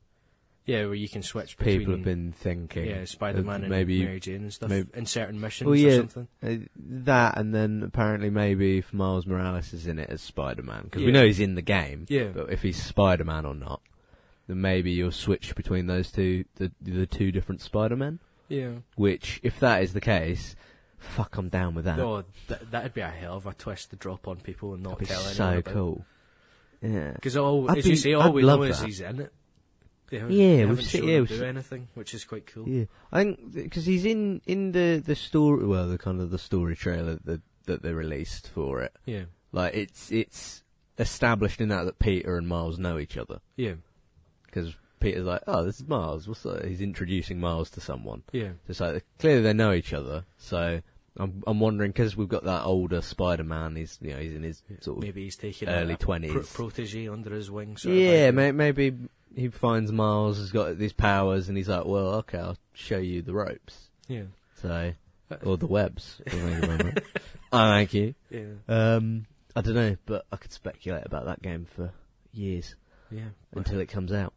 Yeah, 0.66 0.84
where 0.86 0.94
you 0.94 1.08
can 1.08 1.22
switch 1.22 1.56
between 1.58 1.78
People 1.80 1.94
have 1.94 2.04
been 2.04 2.32
thinking. 2.32 2.86
yeah 2.86 3.04
Spider-Man 3.04 3.60
uh, 3.60 3.64
and 3.64 3.68
maybe 3.70 4.02
Mary 4.02 4.20
Jane 4.20 4.36
and 4.42 4.52
stuff 4.52 4.70
maybe- 4.70 4.88
in 4.94 5.06
certain 5.06 5.40
missions 5.40 5.68
Well, 5.68 5.86
or 5.86 5.96
something. 6.08 6.28
Uh, 6.42 6.66
that, 6.76 7.36
and 7.38 7.54
then 7.54 7.82
apparently 7.82 8.30
maybe 8.30 8.78
if 8.78 8.92
Miles 8.94 9.26
Morales 9.26 9.72
is 9.72 9.86
in 9.86 9.98
it 9.98 10.08
as 10.10 10.22
Spider-Man, 10.22 10.84
because 10.84 11.02
we 11.04 11.12
know 11.12 11.24
he's 11.24 11.40
in 11.40 11.54
the 11.54 11.62
game, 11.62 12.06
Yeah, 12.08 12.28
but 12.28 12.50
if 12.50 12.62
he's 12.62 12.82
Spider-Man 12.82 13.44
or 13.46 13.54
not, 13.54 13.80
then 14.46 14.60
maybe 14.60 14.90
you'll 14.92 15.10
switch 15.10 15.54
between 15.54 15.86
those 15.86 16.10
two, 16.12 16.44
the 16.56 16.70
the 16.80 17.06
two 17.06 17.30
different 17.32 17.60
Spider-Men. 17.60 18.18
yeah. 18.48 18.72
Which, 18.96 19.40
if 19.42 19.58
that 19.60 19.82
is 19.82 19.92
the 19.92 20.00
case, 20.00 20.54
fuck, 20.98 21.36
I'm 21.36 21.48
down 21.50 21.74
with 21.74 21.84
that. 21.86 21.98
Oh, 22.00 22.24
th- 22.48 22.60
that'd 22.70 22.94
be 22.94 23.00
a 23.02 23.08
hell 23.10 23.36
of 23.36 23.46
a 23.46 23.52
twist 23.54 23.90
to 23.90 23.96
drop 23.96 24.26
on 24.28 24.36
people 24.36 24.72
and 24.74 24.82
not 24.82 24.98
That'd 24.98 25.08
be 25.08 25.14
tell 25.14 25.20
anyone 25.26 25.62
so 25.64 25.72
cool. 25.72 26.04
Yeah. 26.82 27.12
Because 27.12 27.36
all, 27.36 27.70
I'd 27.70 27.78
as 27.78 27.86
you 27.86 27.96
say, 27.96 28.12
all 28.14 28.22
I'd 28.24 28.34
we 28.34 28.42
know 28.42 28.48
love 28.56 28.64
is 28.68 28.80
he's 28.82 29.00
in 29.00 29.20
it. 29.20 29.32
They 30.14 30.20
haven't, 30.20 30.36
Yeah, 30.36 30.46
they 30.46 30.56
we've 30.66 30.68
haven't 30.68 30.84
seen- 30.84 31.04
yeah, 31.08 31.14
him 31.16 31.20
we've 31.28 31.38
do 31.40 31.44
anything, 31.44 31.88
which 31.94 32.14
is 32.14 32.24
quite 32.24 32.46
cool. 32.46 32.68
Yeah, 32.68 32.84
I 33.10 33.24
think 33.24 33.52
because 33.52 33.84
he's 33.84 34.04
in 34.04 34.40
in 34.46 34.70
the 34.72 35.02
the 35.04 35.16
story, 35.16 35.66
well, 35.66 35.88
the 35.88 35.98
kind 35.98 36.20
of 36.20 36.30
the 36.30 36.38
story 36.38 36.76
trailer 36.76 37.18
that 37.24 37.42
that 37.66 37.82
they 37.82 37.92
released 37.92 38.48
for 38.48 38.80
it. 38.82 38.94
Yeah, 39.06 39.24
Like 39.50 39.74
it's 39.74 40.12
it's 40.12 40.62
established 40.98 41.60
in 41.60 41.68
that 41.70 41.84
that 41.84 41.98
Peter 41.98 42.36
and 42.36 42.46
Miles 42.46 42.78
know 42.78 42.98
each 42.98 43.16
other 43.16 43.40
yeah, 43.56 43.74
because 44.46 44.76
Peter's 45.00 45.26
like, 45.26 45.42
oh, 45.48 45.64
this 45.64 45.80
is 45.80 45.88
Miles. 45.88 46.28
What's 46.28 46.44
that? 46.44 46.64
He's 46.64 46.80
introducing 46.80 47.40
Miles 47.40 47.70
to 47.70 47.80
someone. 47.80 48.22
yeah, 48.32 48.50
So 48.50 48.70
it's 48.70 48.80
like 48.80 49.04
clearly 49.18 49.42
they 49.42 49.52
know 49.52 49.72
each 49.72 49.92
other. 49.92 50.24
So 50.38 50.80
I'm 51.16 51.42
I'm 51.46 51.58
wondering 51.60 51.90
because 51.90 52.16
we've 52.16 52.28
got 52.28 52.44
that 52.44 52.64
older 52.64 53.00
Spider-Man. 53.02 53.76
He's 53.76 53.98
you 54.00 54.12
know 54.12 54.18
he's 54.20 54.34
in 54.34 54.42
his 54.42 54.62
sort 54.80 54.98
of 54.98 55.02
Maybe 55.04 55.24
he's 55.24 55.36
taking 55.36 55.68
early 55.68 55.92
a, 55.92 55.94
a 55.94 55.98
pro- 55.98 56.18
20s. 56.18 56.54
protege 56.54 57.08
under 57.08 57.34
his 57.34 57.50
wing. 57.50 57.76
Sort 57.76 57.92
of 57.94 58.00
yeah. 58.00 58.30
May, 58.30 58.52
maybe 58.52 58.94
he 59.36 59.48
finds 59.48 59.90
Miles 59.92 60.38
has 60.38 60.50
got 60.52 60.78
these 60.78 60.92
powers 60.92 61.48
and 61.48 61.56
he's 61.56 61.68
like, 61.68 61.84
well, 61.84 62.14
okay, 62.16 62.38
I'll 62.38 62.58
show 62.72 62.98
you 62.98 63.22
the 63.22 63.34
ropes. 63.34 63.90
yeah, 64.08 64.22
So 64.60 64.92
or 65.44 65.56
the 65.56 65.66
webs. 65.66 66.20
Oh, 66.26 66.30
thank 66.30 66.54
you 66.62 66.66
very 66.68 66.84
much. 66.84 67.04
Thank 67.50 67.94
you. 67.94 68.14
yeah, 68.30 68.44
Um, 68.68 69.26
I 69.56 69.60
don't 69.60 69.74
know, 69.74 69.96
but 70.06 70.26
I 70.32 70.36
could 70.36 70.52
speculate 70.52 71.06
about 71.06 71.24
that 71.26 71.42
game 71.42 71.66
for 71.66 71.92
years 72.32 72.74
yeah. 73.10 73.28
until 73.54 73.78
it 73.80 73.86
comes 73.88 74.12
out. 74.12 74.32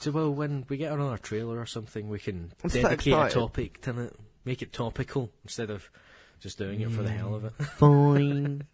So 0.00 0.10
well, 0.12 0.32
when 0.32 0.64
we 0.68 0.76
get 0.76 0.92
another 0.92 1.18
trailer 1.18 1.58
or 1.58 1.66
something, 1.66 2.08
we 2.08 2.18
can 2.18 2.52
I'm 2.62 2.70
so 2.70 2.82
dedicate 2.82 3.12
a 3.12 3.16
excited. 3.24 3.34
topic 3.40 3.80
to 3.82 4.00
it, 4.02 4.16
make 4.44 4.62
it 4.62 4.72
topical 4.72 5.30
instead 5.42 5.70
of 5.70 5.88
just 6.40 6.58
doing 6.58 6.80
it 6.80 6.90
for 6.90 7.02
the 7.02 7.10
hell 7.10 7.34
of 7.34 7.44
it. 7.46 7.52
Fine. 7.62 8.64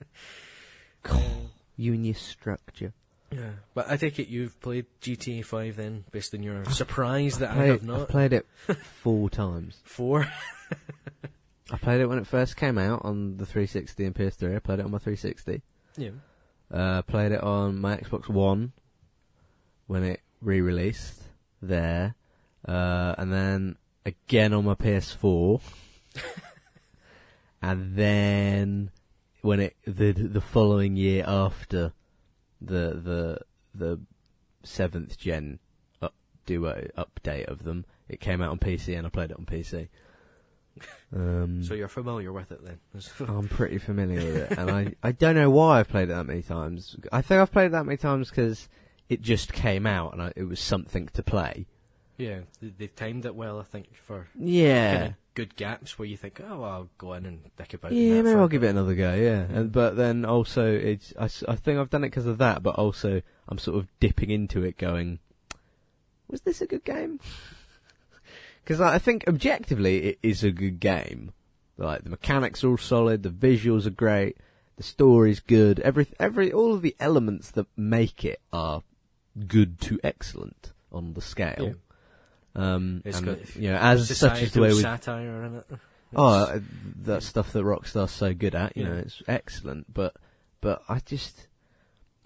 you 1.76 1.92
and 1.94 2.04
your 2.06 2.14
structure. 2.14 2.92
Yeah, 3.32 3.50
but 3.74 3.90
I 3.90 3.96
take 3.96 4.18
it 4.18 4.28
you've 4.28 4.60
played 4.60 4.86
GTA 5.00 5.44
Five 5.44 5.76
then, 5.76 6.04
based 6.12 6.34
on 6.34 6.42
your 6.42 6.64
surprise 6.66 7.38
that 7.38 7.50
I 7.50 7.54
Played- 7.54 7.68
have 7.70 7.82
not. 7.84 8.00
I've 8.02 8.08
played 8.08 8.32
it 8.32 8.46
four 9.02 9.30
times. 9.30 9.80
Four. 9.84 10.26
I 11.72 11.78
played 11.78 12.00
it 12.02 12.06
when 12.06 12.18
it 12.18 12.26
first 12.26 12.56
came 12.56 12.76
out 12.76 13.02
on 13.04 13.38
the 13.38 13.46
360 13.46 14.04
and 14.04 14.14
PS3. 14.14 14.56
I 14.56 14.58
played 14.58 14.78
it 14.80 14.84
on 14.84 14.90
my 14.90 14.98
360. 14.98 15.62
Yeah. 15.96 16.10
Uh, 16.70 17.00
played 17.02 17.32
it 17.32 17.42
on 17.42 17.80
my 17.80 17.96
Xbox 17.96 18.28
One 18.28 18.72
when 19.86 20.02
it 20.02 20.20
re-released 20.42 21.22
there, 21.62 22.14
uh, 22.68 23.14
and 23.16 23.32
then 23.32 23.76
again 24.04 24.52
on 24.52 24.64
my 24.64 24.74
PS4, 24.74 25.60
and 27.62 27.94
then 27.96 28.90
when 29.42 29.60
it 29.60 29.76
the 29.86 30.12
the 30.12 30.40
following 30.40 30.96
year 30.96 31.24
after 31.26 31.92
the 32.64 32.94
the 33.02 33.38
the 33.74 34.00
seventh 34.62 35.18
gen 35.18 35.58
up, 36.00 36.14
duo 36.46 36.88
update 36.96 37.46
of 37.46 37.64
them, 37.64 37.84
it 38.08 38.20
came 38.20 38.40
out 38.42 38.50
on 38.50 38.58
PC 38.58 38.96
and 38.96 39.06
I 39.06 39.10
played 39.10 39.30
it 39.30 39.38
on 39.38 39.46
PC. 39.46 39.88
Um, 41.14 41.62
So 41.62 41.74
you're 41.74 41.88
familiar 41.88 42.32
with 42.32 42.50
it 42.52 42.64
then? 42.64 42.78
I'm 43.28 43.46
pretty 43.48 43.76
familiar 43.76 44.16
with 44.24 44.36
it, 44.52 44.58
and 44.58 44.70
I, 44.70 44.94
I 45.02 45.12
don't 45.12 45.34
know 45.34 45.50
why 45.50 45.78
I've 45.80 45.88
played 45.88 46.04
it 46.04 46.14
that 46.14 46.24
many 46.24 46.40
times. 46.40 46.96
I 47.12 47.20
think 47.20 47.42
I've 47.42 47.52
played 47.52 47.66
it 47.66 47.72
that 47.72 47.84
many 47.84 47.98
times 47.98 48.30
because 48.30 48.70
it 49.10 49.20
just 49.20 49.52
came 49.52 49.86
out 49.86 50.14
and 50.14 50.22
I, 50.22 50.32
it 50.36 50.44
was 50.44 50.58
something 50.60 51.08
to 51.12 51.22
play. 51.22 51.66
yeah, 52.16 52.40
they- 52.62 52.72
they've 52.78 52.96
timed 52.96 53.26
it 53.26 53.34
well, 53.34 53.60
I 53.60 53.64
think, 53.64 53.94
for 53.94 54.26
Yeah, 54.38 55.12
good 55.34 55.56
gaps 55.56 55.98
where 55.98 56.06
you 56.06 56.16
think, 56.16 56.40
oh, 56.42 56.60
well, 56.60 56.70
I'll 56.70 56.88
go 56.98 57.14
in 57.14 57.26
and 57.26 57.40
dick 57.56 57.74
about. 57.74 57.92
yeah, 57.92 58.22
maybe 58.22 58.38
I'll 58.38 58.48
give 58.48 58.64
it 58.64 58.68
another 58.68 58.94
go. 58.94 59.14
Yeah, 59.14 59.46
and 59.50 59.72
but 59.72 59.96
then 59.96 60.24
also 60.24 60.66
it's 60.66 61.12
I, 61.18 61.24
I 61.50 61.56
think 61.56 61.78
I've 61.78 61.90
done 61.90 62.04
it 62.04 62.08
because 62.10 62.26
of 62.26 62.38
that, 62.38 62.62
but 62.62 62.76
also 62.76 63.22
I'm 63.48 63.58
sort 63.58 63.78
of 63.78 63.88
dipping 64.00 64.30
into 64.30 64.62
it, 64.64 64.78
going, 64.78 65.18
was 66.28 66.42
this 66.42 66.60
a 66.60 66.66
good 66.66 66.84
game? 66.84 67.20
Because 68.64 68.80
I 68.80 68.98
think 68.98 69.24
objectively 69.26 70.04
it 70.04 70.18
is 70.22 70.44
a 70.44 70.52
good 70.52 70.78
game. 70.78 71.32
Like 71.76 72.04
the 72.04 72.10
mechanics 72.10 72.62
are 72.62 72.68
all 72.68 72.76
solid, 72.76 73.24
the 73.24 73.28
visuals 73.28 73.86
are 73.86 73.90
great, 73.90 74.36
the 74.76 74.84
story's 74.84 75.40
good. 75.40 75.80
Every 75.80 76.06
every 76.20 76.52
all 76.52 76.72
of 76.72 76.80
the 76.80 76.94
elements 77.00 77.50
that 77.50 77.66
make 77.76 78.24
it 78.24 78.40
are 78.52 78.84
good 79.48 79.80
to 79.80 79.98
excellent 80.04 80.70
on 80.92 81.14
the 81.14 81.20
scale. 81.20 81.74
Um, 82.54 83.02
It's 83.04 83.18
and, 83.18 83.26
got 83.26 83.56
you 83.56 83.70
know, 83.72 83.78
as 83.78 84.16
such 84.16 84.42
is 84.42 84.52
the 84.52 84.60
way 84.60 84.68
we 84.74 84.80
satire 84.82 85.44
in 85.44 85.54
it. 85.56 85.66
Oh, 86.14 86.42
It's- 86.42 86.56
uh, 86.58 86.60
that 87.04 87.22
stuff 87.22 87.52
that 87.52 87.64
Rockstar's 87.64 88.10
so 88.10 88.34
good 88.34 88.54
at, 88.54 88.76
you 88.76 88.82
Yeah. 88.82 88.88
know, 88.90 88.96
it's 88.98 89.22
excellent. 89.26 89.92
But, 89.92 90.14
but 90.60 90.82
I 90.88 90.98
just, 91.00 91.48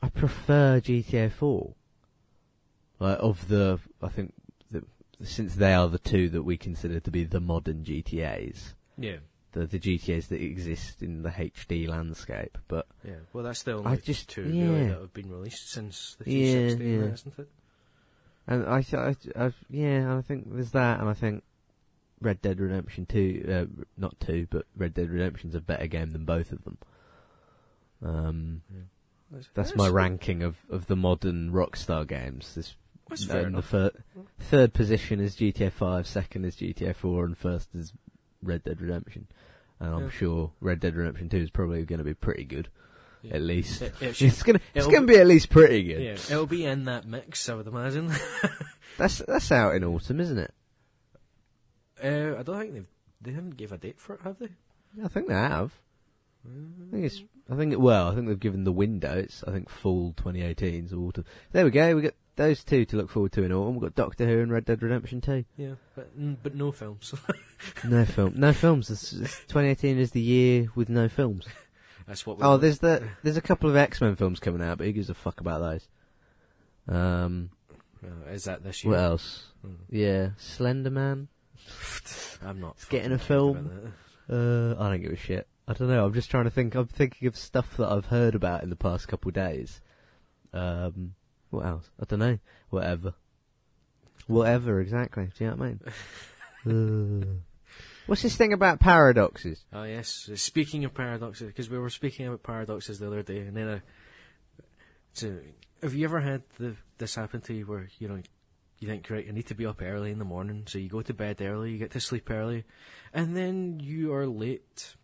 I 0.03 0.09
prefer 0.09 0.81
GTA 0.81 1.31
4. 1.31 1.75
Like 2.99 3.19
of 3.21 3.47
the, 3.49 3.79
I 4.03 4.09
think 4.09 4.33
the 4.71 4.83
since 5.23 5.55
they 5.55 5.75
are 5.75 5.89
the 5.89 5.99
two 5.99 6.29
that 6.31 6.43
we 6.43 6.57
consider 6.57 6.99
to 7.01 7.11
be 7.11 7.25
the 7.25 7.41
modern 7.41 7.85
GTA's, 7.85 8.75
Yeah. 8.99 9.19
the 9.53 9.67
the 9.67 9.79
GTA's 9.79 10.29
that 10.29 10.41
exist 10.43 11.03
in 11.03 11.23
the 11.23 11.31
HD 11.31 11.87
landscape. 11.87 12.57
But 12.69 12.87
Yeah. 13.05 13.17
Well, 13.33 13.45
that's 13.45 13.63
the 13.63 13.73
I 13.73 13.75
only 13.75 13.99
just- 13.99 14.29
two 14.31 14.43
really 14.45 14.89
that 14.89 14.99
have 15.01 15.13
been 15.15 15.31
released 15.31 15.71
since 15.71 16.17
the 16.19 16.31
Yeah, 16.31 16.55
yeah. 16.71 17.13
isn't 17.13 17.39
it? 17.39 17.49
And 18.47 18.65
I, 18.67 18.85
I, 18.93 19.15
I 19.37 19.53
yeah, 19.71 20.17
I 20.17 20.23
think 20.23 20.53
there's 20.55 20.71
that, 20.73 21.01
and 21.01 21.09
I 21.09 21.15
think 21.15 21.43
Red 22.21 22.41
Dead 22.43 22.61
Redemption 22.61 23.07
Two, 23.07 23.45
uh, 23.49 23.83
not 23.97 24.19
two, 24.21 24.47
but 24.51 24.67
Red 24.77 24.95
Dead 24.95 25.11
Redemption's 25.11 25.55
a 25.55 25.61
better 25.61 25.87
game 25.87 26.11
than 26.11 26.25
both 26.25 26.53
of 26.53 26.65
them. 26.65 26.79
Um, 28.03 28.63
that's 29.55 29.75
my 29.75 29.89
ranking 29.89 30.43
of, 30.43 30.59
of 30.71 30.87
the 30.87 30.97
modern 30.97 31.51
Rockstar 31.51 32.07
games. 32.07 32.55
This 32.55 32.77
That's 33.09 33.25
fair 33.25 33.47
and 33.47 33.57
the 33.57 33.77
enough. 33.77 33.93
third 34.39 34.73
position 34.75 35.21
is 35.21 35.37
GTA 35.37 35.73
Five, 35.73 36.07
second 36.07 36.45
is 36.45 36.57
GTA 36.57 36.95
Four, 36.95 37.25
and 37.25 37.37
first 37.37 37.75
is 37.75 37.93
Red 38.43 38.65
Dead 38.65 38.81
Redemption. 38.81 39.27
And 39.81 39.95
I'm 39.95 40.03
Yeah. 40.05 40.09
sure 40.11 40.53
Red 40.61 40.81
Dead 40.81 40.95
Redemption 40.95 41.29
Two 41.29 41.39
is 41.39 41.51
probably 41.51 41.85
going 41.85 41.99
to 41.99 42.05
be 42.05 42.15
pretty 42.15 42.45
good, 42.45 42.69
Yeah. 42.69 42.86
At 43.33 43.43
least. 43.43 43.83
It, 43.83 43.95
it 44.01 44.17
should, 44.17 44.29
It's 44.29 44.43
gonna 44.43 44.61
it's 44.75 44.87
it'll 44.87 44.91
gonna 44.93 45.07
be 45.07 45.19
at 45.19 45.27
least 45.27 45.51
pretty 45.51 45.83
good. 45.85 46.03
yeah, 46.03 46.13
it'll 46.13 46.47
be 46.47 46.65
in 46.65 46.85
that 46.85 47.07
mix, 47.07 47.49
I 47.49 47.55
would 47.55 47.67
imagine. 47.67 48.13
That's 48.99 49.19
that's 49.29 49.53
out 49.53 49.75
in 49.75 49.85
autumn, 49.85 50.21
isn't 50.21 50.39
it? 50.39 50.55
uh, 52.03 52.39
I 52.39 52.43
don't 52.43 52.59
think 52.61 52.75
they've 52.75 52.87
they 53.21 53.33
haven't 53.33 53.57
gave 53.57 53.73
a 53.73 53.79
date 53.79 53.99
for 53.99 54.15
it, 54.15 54.21
have 54.25 54.39
they? 54.39 54.49
I 55.05 55.09
think 55.09 55.29
they 55.29 55.35
have. 55.35 55.73
I 56.47 56.91
think 56.91 57.05
it's. 57.05 57.23
I 57.51 57.57
think 57.57 57.73
it, 57.73 57.81
well. 57.81 58.09
I 58.09 58.15
think 58.15 58.29
they've 58.29 58.39
given 58.41 58.65
the 58.65 58.73
window. 58.73 59.19
It's. 59.19 59.43
I 59.47 59.51
think 59.53 59.69
fall 59.69 60.15
2018 60.17 60.89
so 60.89 60.97
autumn. 60.99 61.25
There 61.53 61.65
we 61.65 61.71
go. 61.71 61.95
We 61.97 62.03
got 62.03 62.15
those 62.37 62.63
two 62.65 62.85
to 62.87 62.97
look 62.97 63.11
forward 63.11 63.33
to 63.33 63.43
in 63.43 63.53
autumn. 63.53 63.75
We've 63.75 63.83
got 63.83 63.95
Doctor 63.95 64.27
Who 64.27 64.41
and 64.41 64.53
Red 64.53 64.65
Dead 64.65 64.83
Redemption 64.83 65.21
2. 65.21 65.45
Yeah, 65.57 65.75
but 65.95 66.19
mm, 66.19 66.37
but 66.43 66.55
no 66.55 66.73
films. 66.73 67.15
No 67.85 68.05
film. 68.05 68.35
No 68.37 68.53
films. 68.53 68.91
It's, 68.91 69.13
it's 69.15 69.39
2018 69.47 69.99
is 69.99 70.11
the 70.13 70.21
year 70.21 70.69
with 70.75 70.89
no 70.91 71.09
films. 71.09 71.47
That's 72.07 72.25
what. 72.27 72.39
Oh, 72.41 72.57
there's 72.57 72.79
the 72.79 73.09
there's 73.23 73.37
a 73.37 73.43
couple 73.43 73.69
of 73.69 73.77
X 73.77 74.01
Men 74.01 74.17
films 74.17 74.41
coming 74.41 74.63
out, 74.63 74.79
but 74.79 74.87
who 74.87 74.93
gives 74.93 75.11
a 75.11 75.15
fuck 75.15 75.41
about 75.41 75.61
those? 75.61 75.89
Um, 76.89 77.51
Uh, 78.05 78.31
is 78.31 78.45
that 78.45 78.63
this 78.63 78.85
year? 78.85 78.93
what 78.93 79.01
else? 79.01 79.47
Hmm. 79.63 79.75
Yeah, 79.91 80.31
Slender 80.37 80.91
Man. 80.91 81.29
I'm 82.45 82.61
not. 82.61 82.75
It's 82.77 82.85
getting 82.85 83.13
a 83.13 83.19
film. 83.19 83.93
Uh, 84.31 84.75
I 84.79 84.91
don't 84.91 85.03
give 85.03 85.13
a 85.13 85.17
shit. 85.17 85.49
I 85.69 85.73
don't 85.73 85.89
know. 85.89 86.05
I'm 86.05 86.15
just 86.15 86.31
trying 86.31 86.45
to 86.45 86.51
think. 86.51 86.75
I'm 86.75 86.87
thinking 86.87 87.27
of 87.27 87.37
stuff 87.37 87.77
that 87.79 87.91
I've 87.91 88.07
heard 88.07 88.35
about 88.37 88.63
in 88.63 88.71
the 88.71 88.77
past 88.77 89.09
couple 89.09 89.29
of 89.31 89.35
days. 89.35 89.81
Um, 90.53 91.15
what 91.51 91.67
else? 91.67 91.91
I 92.01 92.05
don't 92.05 92.21
know. 92.21 92.39
Whatever. 92.71 93.15
Whatever, 94.29 94.81
exactly. 94.81 95.29
Do 95.37 95.45
you 95.45 95.51
know 95.51 95.57
what 95.57 95.65
I 96.67 96.71
mean? 96.71 97.23
uh, 97.33 97.41
what's 98.07 98.23
this 98.23 98.37
thing 98.37 98.53
about 98.53 98.81
paradoxes? 98.81 99.65
Oh 99.73 99.85
yes. 99.85 100.29
Speaking 100.37 100.85
of 100.85 100.95
paradoxes, 100.95 101.49
because 101.49 101.69
we 101.71 101.79
were 101.79 101.91
speaking 101.91 102.27
about 102.27 102.43
paradoxes 102.43 102.99
the 102.99 103.07
other 103.07 103.23
day, 103.23 103.39
and 103.41 103.57
then 103.57 103.69
I. 103.69 103.83
So, 105.13 105.39
have 105.83 105.95
you 105.95 106.05
ever 106.05 106.21
had 106.21 106.43
the, 106.59 106.77
this 106.99 107.15
happen 107.15 107.41
to 107.43 107.55
you 107.55 107.67
where 107.67 107.89
you 107.99 108.09
know 108.09 108.21
you 108.79 108.89
think 108.89 109.09
right, 109.09 109.25
I 109.27 109.33
need 109.33 109.47
to 109.47 109.55
be 109.55 109.65
up 109.67 109.81
early 109.81 110.11
in 110.11 110.19
the 110.19 110.25
morning, 110.25 110.65
so 110.67 110.79
you 110.79 110.89
go 110.89 111.03
to 111.03 111.15
bed 111.15 111.41
early, 111.41 111.73
you 111.73 111.79
get 111.79 111.93
to 111.93 112.01
sleep 112.01 112.31
early, 112.31 112.65
and 113.15 113.37
then 113.37 113.81
you 113.81 114.13
are 114.13 114.27
late. 114.27 114.95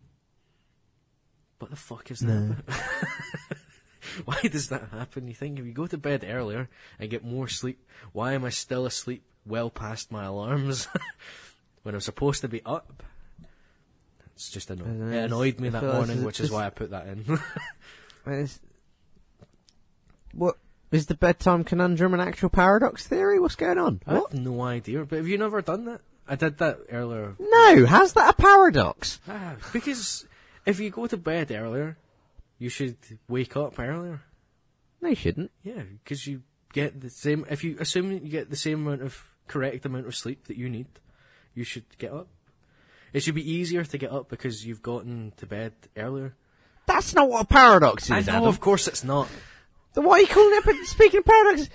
What 1.59 1.71
the 1.71 1.77
fuck 1.77 2.11
is 2.11 2.21
No. 2.21 2.55
that? 2.67 2.79
why 4.25 4.39
does 4.43 4.67
that 4.69 4.89
happen? 4.91 5.27
You 5.27 5.33
think 5.33 5.57
if 5.59 5.65
you 5.65 5.71
go 5.71 5.87
to 5.87 5.97
bed 5.97 6.25
earlier 6.27 6.69
and 6.99 7.09
get 7.09 7.23
more 7.23 7.47
sleep, 7.47 7.87
why 8.11 8.33
am 8.33 8.43
I 8.45 8.49
still 8.49 8.85
asleep 8.85 9.23
well 9.45 9.69
past 9.69 10.11
my 10.11 10.25
alarms 10.25 10.87
when 11.83 11.93
I'm 11.95 12.01
supposed 12.01 12.41
to 12.41 12.47
be 12.47 12.61
up? 12.65 13.03
It's 14.35 14.49
just 14.49 14.69
annoying. 14.71 15.11
know, 15.11 15.15
It 15.17 15.23
annoyed 15.25 15.59
me 15.59 15.69
that 15.69 15.83
morning, 15.83 16.23
which 16.23 16.39
is 16.39 16.49
why 16.51 16.65
I 16.65 16.69
put 16.71 16.89
that 16.91 17.07
in. 17.07 17.39
Is, 18.25 18.59
what 20.33 20.57
is 20.91 21.07
the 21.07 21.13
bedtime 21.13 21.63
conundrum 21.65 22.13
an 22.13 22.19
actual 22.21 22.49
paradox 22.49 23.05
theory? 23.05 23.37
What's 23.39 23.55
going 23.55 23.77
on? 23.77 23.99
I 24.07 24.13
What? 24.13 24.31
have 24.31 24.39
no 24.41 24.61
idea. 24.61 25.03
But 25.05 25.17
have 25.17 25.27
you 25.27 25.37
never 25.37 25.61
done 25.61 25.85
that? 25.85 26.01
I 26.27 26.35
did 26.35 26.57
that 26.59 26.79
earlier. 26.89 27.35
No, 27.37 27.85
how's 27.85 28.13
that 28.13 28.29
a 28.29 28.41
paradox? 28.41 29.19
Ah, 29.27 29.55
because 29.73 30.25
if 30.65 30.79
you 30.79 30.89
go 30.89 31.05
to 31.05 31.17
bed 31.17 31.51
earlier, 31.51 31.97
you 32.59 32.69
should 32.69 32.95
wake 33.27 33.57
up 33.57 33.77
earlier. 33.77 34.21
No, 35.01 35.09
you 35.09 35.15
shouldn't. 35.15 35.51
Yeah, 35.63 35.83
because 36.03 36.25
you 36.25 36.43
get 36.71 37.01
the 37.01 37.09
same. 37.09 37.45
If 37.49 37.65
you 37.65 37.75
assume 37.79 38.11
you 38.13 38.19
get 38.21 38.49
the 38.49 38.55
same 38.55 38.87
amount 38.87 39.01
of 39.01 39.21
correct 39.49 39.85
amount 39.85 40.07
of 40.07 40.15
sleep 40.15 40.47
that 40.47 40.55
you 40.55 40.69
need, 40.69 40.87
you 41.53 41.63
should 41.63 41.85
get 41.97 42.11
up. 42.11 42.27
It 43.13 43.21
should 43.21 43.35
be 43.35 43.49
easier 43.49 43.83
to 43.83 43.97
get 43.97 44.11
up 44.11 44.29
because 44.29 44.65
you've 44.65 44.81
gotten 44.81 45.33
to 45.37 45.45
bed 45.45 45.73
earlier. 45.95 46.33
That's 46.85 47.13
not 47.13 47.29
what 47.29 47.43
a 47.43 47.45
paradox 47.45 48.05
is, 48.05 48.11
I 48.11 48.19
know, 48.21 48.37
Adam. 48.37 48.49
of 48.49 48.59
course 48.59 48.87
it's 48.87 49.03
not. 49.03 49.29
Then 49.93 50.03
why 50.03 50.13
are 50.13 50.21
you 50.21 50.27
calling 50.27 50.51
it? 50.65 50.87
Speaking 50.87 51.19
of 51.19 51.25
paradoxes, 51.25 51.69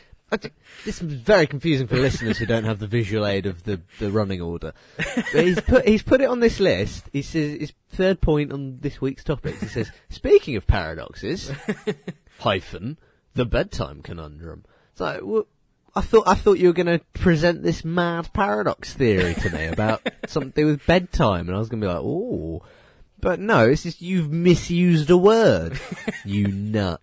this 0.85 1.01
is 1.01 1.13
very 1.13 1.47
confusing 1.47 1.87
for 1.87 1.97
listeners 1.97 2.37
who 2.37 2.45
don't 2.45 2.65
have 2.65 2.79
the 2.79 2.87
visual 2.87 3.25
aid 3.27 3.47
of 3.47 3.65
the, 3.65 3.81
the 3.99 4.11
running 4.11 4.43
order. 4.43 4.75
But 4.97 5.45
he's 5.45 5.61
put 5.61 5.89
he's 5.89 6.03
put 6.03 6.21
it 6.21 6.29
on 6.29 6.41
this 6.41 6.61
list. 6.61 7.09
He 7.13 7.23
says 7.23 7.59
his 7.61 7.73
third 7.91 8.21
point 8.21 8.53
on 8.53 8.79
this 8.81 9.01
week's 9.01 9.25
topics. 9.25 9.61
He 9.61 9.69
says, 9.69 9.91
speaking 10.11 10.57
of 10.57 10.67
paradoxes, 10.67 11.51
hyphen 12.41 12.99
the 13.35 13.47
bedtime 13.47 14.03
conundrum. 14.03 14.65
It's 14.93 15.01
like, 15.01 15.21
well, 15.23 15.47
I 15.95 16.01
thought 16.01 16.25
I 16.27 16.35
thought 16.35 16.59
you 16.59 16.69
were 16.69 16.75
going 16.75 16.87
to 16.87 17.05
present 17.15 17.63
this 17.63 17.85
mad 17.85 18.33
paradox 18.33 18.93
theory 18.93 19.35
to 19.35 19.51
me 19.51 19.67
about 19.67 20.07
something 20.27 20.65
with 20.65 20.87
bedtime, 20.87 21.49
and 21.49 21.57
I 21.57 21.59
was 21.59 21.69
going 21.69 21.81
to 21.81 21.87
be 21.87 21.93
like, 21.93 22.03
oh. 22.03 22.63
But 23.21 23.41
no, 23.41 23.69
it's 23.69 23.83
just 23.83 24.01
you've 24.01 24.31
misused 24.31 25.11
a 25.11 25.17
word. 25.17 25.81
you 26.25 26.47
nut. 26.47 27.01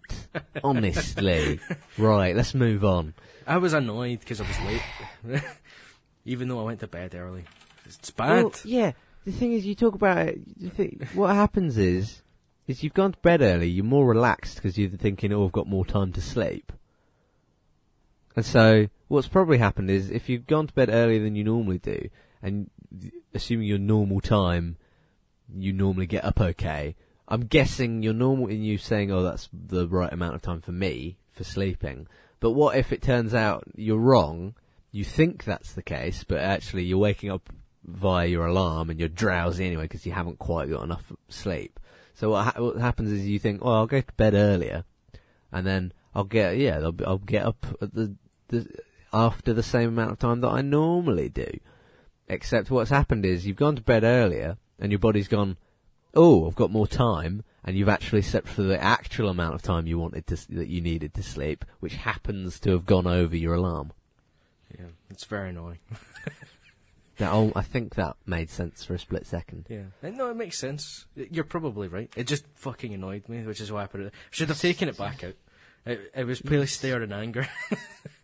Honestly. 0.63 1.59
Right, 1.97 2.33
let's 2.33 2.53
move 2.53 2.85
on. 2.85 3.13
I 3.45 3.57
was 3.57 3.73
annoyed 3.73 4.21
because 4.21 4.39
I 4.39 4.47
was 4.47 4.59
late, 4.61 5.43
even 6.25 6.47
though 6.47 6.61
I 6.61 6.63
went 6.63 6.79
to 6.79 6.87
bed 6.87 7.15
early. 7.15 7.43
It's 7.85 8.11
bad. 8.11 8.43
Well, 8.43 8.53
yeah. 8.63 8.93
The 9.25 9.31
thing 9.31 9.53
is, 9.53 9.65
you 9.65 9.75
talk 9.75 9.95
about 9.95 10.19
it. 10.19 10.39
Think, 10.73 11.05
what 11.13 11.35
happens 11.35 11.77
is, 11.77 12.21
is 12.67 12.83
you've 12.83 12.93
gone 12.93 13.11
to 13.11 13.19
bed 13.19 13.41
early. 13.41 13.67
You're 13.67 13.83
more 13.83 14.07
relaxed 14.07 14.55
because 14.55 14.77
you're 14.77 14.89
thinking, 14.89 15.33
"Oh, 15.33 15.45
I've 15.45 15.51
got 15.51 15.67
more 15.67 15.85
time 15.85 16.13
to 16.13 16.21
sleep." 16.21 16.71
And 18.35 18.45
so, 18.45 18.87
what's 19.07 19.27
probably 19.27 19.57
happened 19.57 19.89
is, 19.89 20.11
if 20.11 20.27
you've 20.27 20.47
gone 20.47 20.67
to 20.67 20.73
bed 20.73 20.89
earlier 20.89 21.23
than 21.23 21.35
you 21.35 21.43
normally 21.43 21.77
do, 21.77 22.09
and 22.41 22.69
assuming 23.33 23.67
your 23.67 23.77
normal 23.77 24.21
time, 24.21 24.77
you 25.53 25.73
normally 25.73 26.05
get 26.05 26.25
up 26.25 26.39
okay. 26.39 26.95
I'm 27.27 27.45
guessing 27.45 28.03
you're 28.03 28.13
normal 28.13 28.47
in 28.47 28.61
you 28.61 28.77
saying, 28.77 29.11
"Oh, 29.11 29.23
that's 29.23 29.49
the 29.51 29.87
right 29.87 30.11
amount 30.11 30.35
of 30.35 30.41
time 30.41 30.61
for 30.61 30.71
me 30.71 31.17
for 31.31 31.43
sleeping." 31.43 32.07
But 32.39 32.51
what 32.51 32.77
if 32.77 32.91
it 32.91 33.01
turns 33.01 33.33
out 33.33 33.63
you're 33.75 33.97
wrong? 33.97 34.55
You 34.91 35.03
think 35.03 35.43
that's 35.43 35.73
the 35.73 35.81
case, 35.81 36.23
but 36.23 36.39
actually 36.39 36.83
you're 36.83 36.97
waking 36.97 37.31
up 37.31 37.49
via 37.83 38.27
your 38.27 38.45
alarm 38.45 38.89
and 38.89 38.99
you're 38.99 39.09
drowsy 39.09 39.65
anyway 39.65 39.83
because 39.83 40.05
you 40.05 40.11
haven't 40.11 40.39
quite 40.39 40.69
got 40.69 40.83
enough 40.83 41.11
sleep. 41.29 41.79
So 42.13 42.29
what, 42.29 42.43
ha- 42.45 42.61
what 42.61 42.77
happens 42.77 43.11
is 43.11 43.27
you 43.27 43.39
think, 43.39 43.61
"Oh, 43.63 43.73
I'll 43.73 43.87
go 43.87 44.01
to 44.01 44.13
bed 44.13 44.33
earlier," 44.33 44.83
and 45.51 45.65
then 45.65 45.93
I'll 46.13 46.23
get 46.23 46.57
yeah, 46.57 46.79
I'll, 46.79 46.95
I'll 47.05 47.17
get 47.17 47.45
up 47.45 47.65
at 47.81 47.93
the, 47.93 48.15
the 48.49 48.67
after 49.13 49.53
the 49.53 49.63
same 49.63 49.89
amount 49.89 50.11
of 50.11 50.19
time 50.19 50.41
that 50.41 50.49
I 50.49 50.61
normally 50.61 51.29
do. 51.29 51.59
Except 52.27 52.69
what's 52.71 52.89
happened 52.89 53.25
is 53.25 53.45
you've 53.45 53.55
gone 53.55 53.75
to 53.75 53.81
bed 53.81 54.03
earlier 54.03 54.57
and 54.79 54.91
your 54.91 54.99
body's 54.99 55.27
gone, 55.27 55.57
oh, 56.13 56.47
I've 56.47 56.55
got 56.55 56.71
more 56.71 56.87
time, 56.87 57.43
and 57.63 57.77
you've 57.77 57.87
actually 57.89 58.23
slept 58.23 58.47
for 58.47 58.63
the 58.63 58.81
actual 58.81 59.29
amount 59.29 59.55
of 59.55 59.61
time 59.61 59.87
you 59.87 59.97
wanted 59.97 60.27
to 60.27 60.35
that 60.55 60.67
you 60.67 60.81
needed 60.81 61.13
to 61.13 61.23
sleep, 61.23 61.63
which 61.79 61.95
happens 61.95 62.59
to 62.61 62.71
have 62.71 62.85
gone 62.85 63.07
over 63.07 63.37
your 63.37 63.53
alarm. 63.53 63.93
Yeah, 64.77 64.87
it's 65.09 65.23
very 65.25 65.51
annoying. 65.51 65.79
Now, 67.19 67.33
oh, 67.33 67.51
I 67.55 67.61
think 67.61 67.95
that 67.95 68.17
made 68.25 68.49
sense 68.49 68.83
for 68.83 68.93
a 68.93 68.99
split 68.99 69.25
second. 69.25 69.67
Yeah, 69.69 69.83
Uh, 70.03 70.09
no, 70.09 70.29
it 70.29 70.35
makes 70.35 70.59
sense. 70.59 71.05
You're 71.15 71.45
probably 71.45 71.87
right. 71.87 72.11
It 72.15 72.27
just 72.27 72.45
fucking 72.55 72.93
annoyed 72.93 73.29
me, 73.29 73.41
which 73.43 73.61
is 73.61 73.71
why 73.71 73.83
I 73.83 73.87
put 73.87 74.01
it. 74.01 74.13
Should 74.31 74.49
have 74.49 74.59
taken 74.59 74.89
it 74.89 74.97
back 74.97 75.23
out. 75.23 75.35
It, 75.85 76.11
it 76.15 76.23
was 76.25 76.41
placed 76.41 76.81
there 76.81 77.03
in 77.03 77.11
anger, 77.11 77.47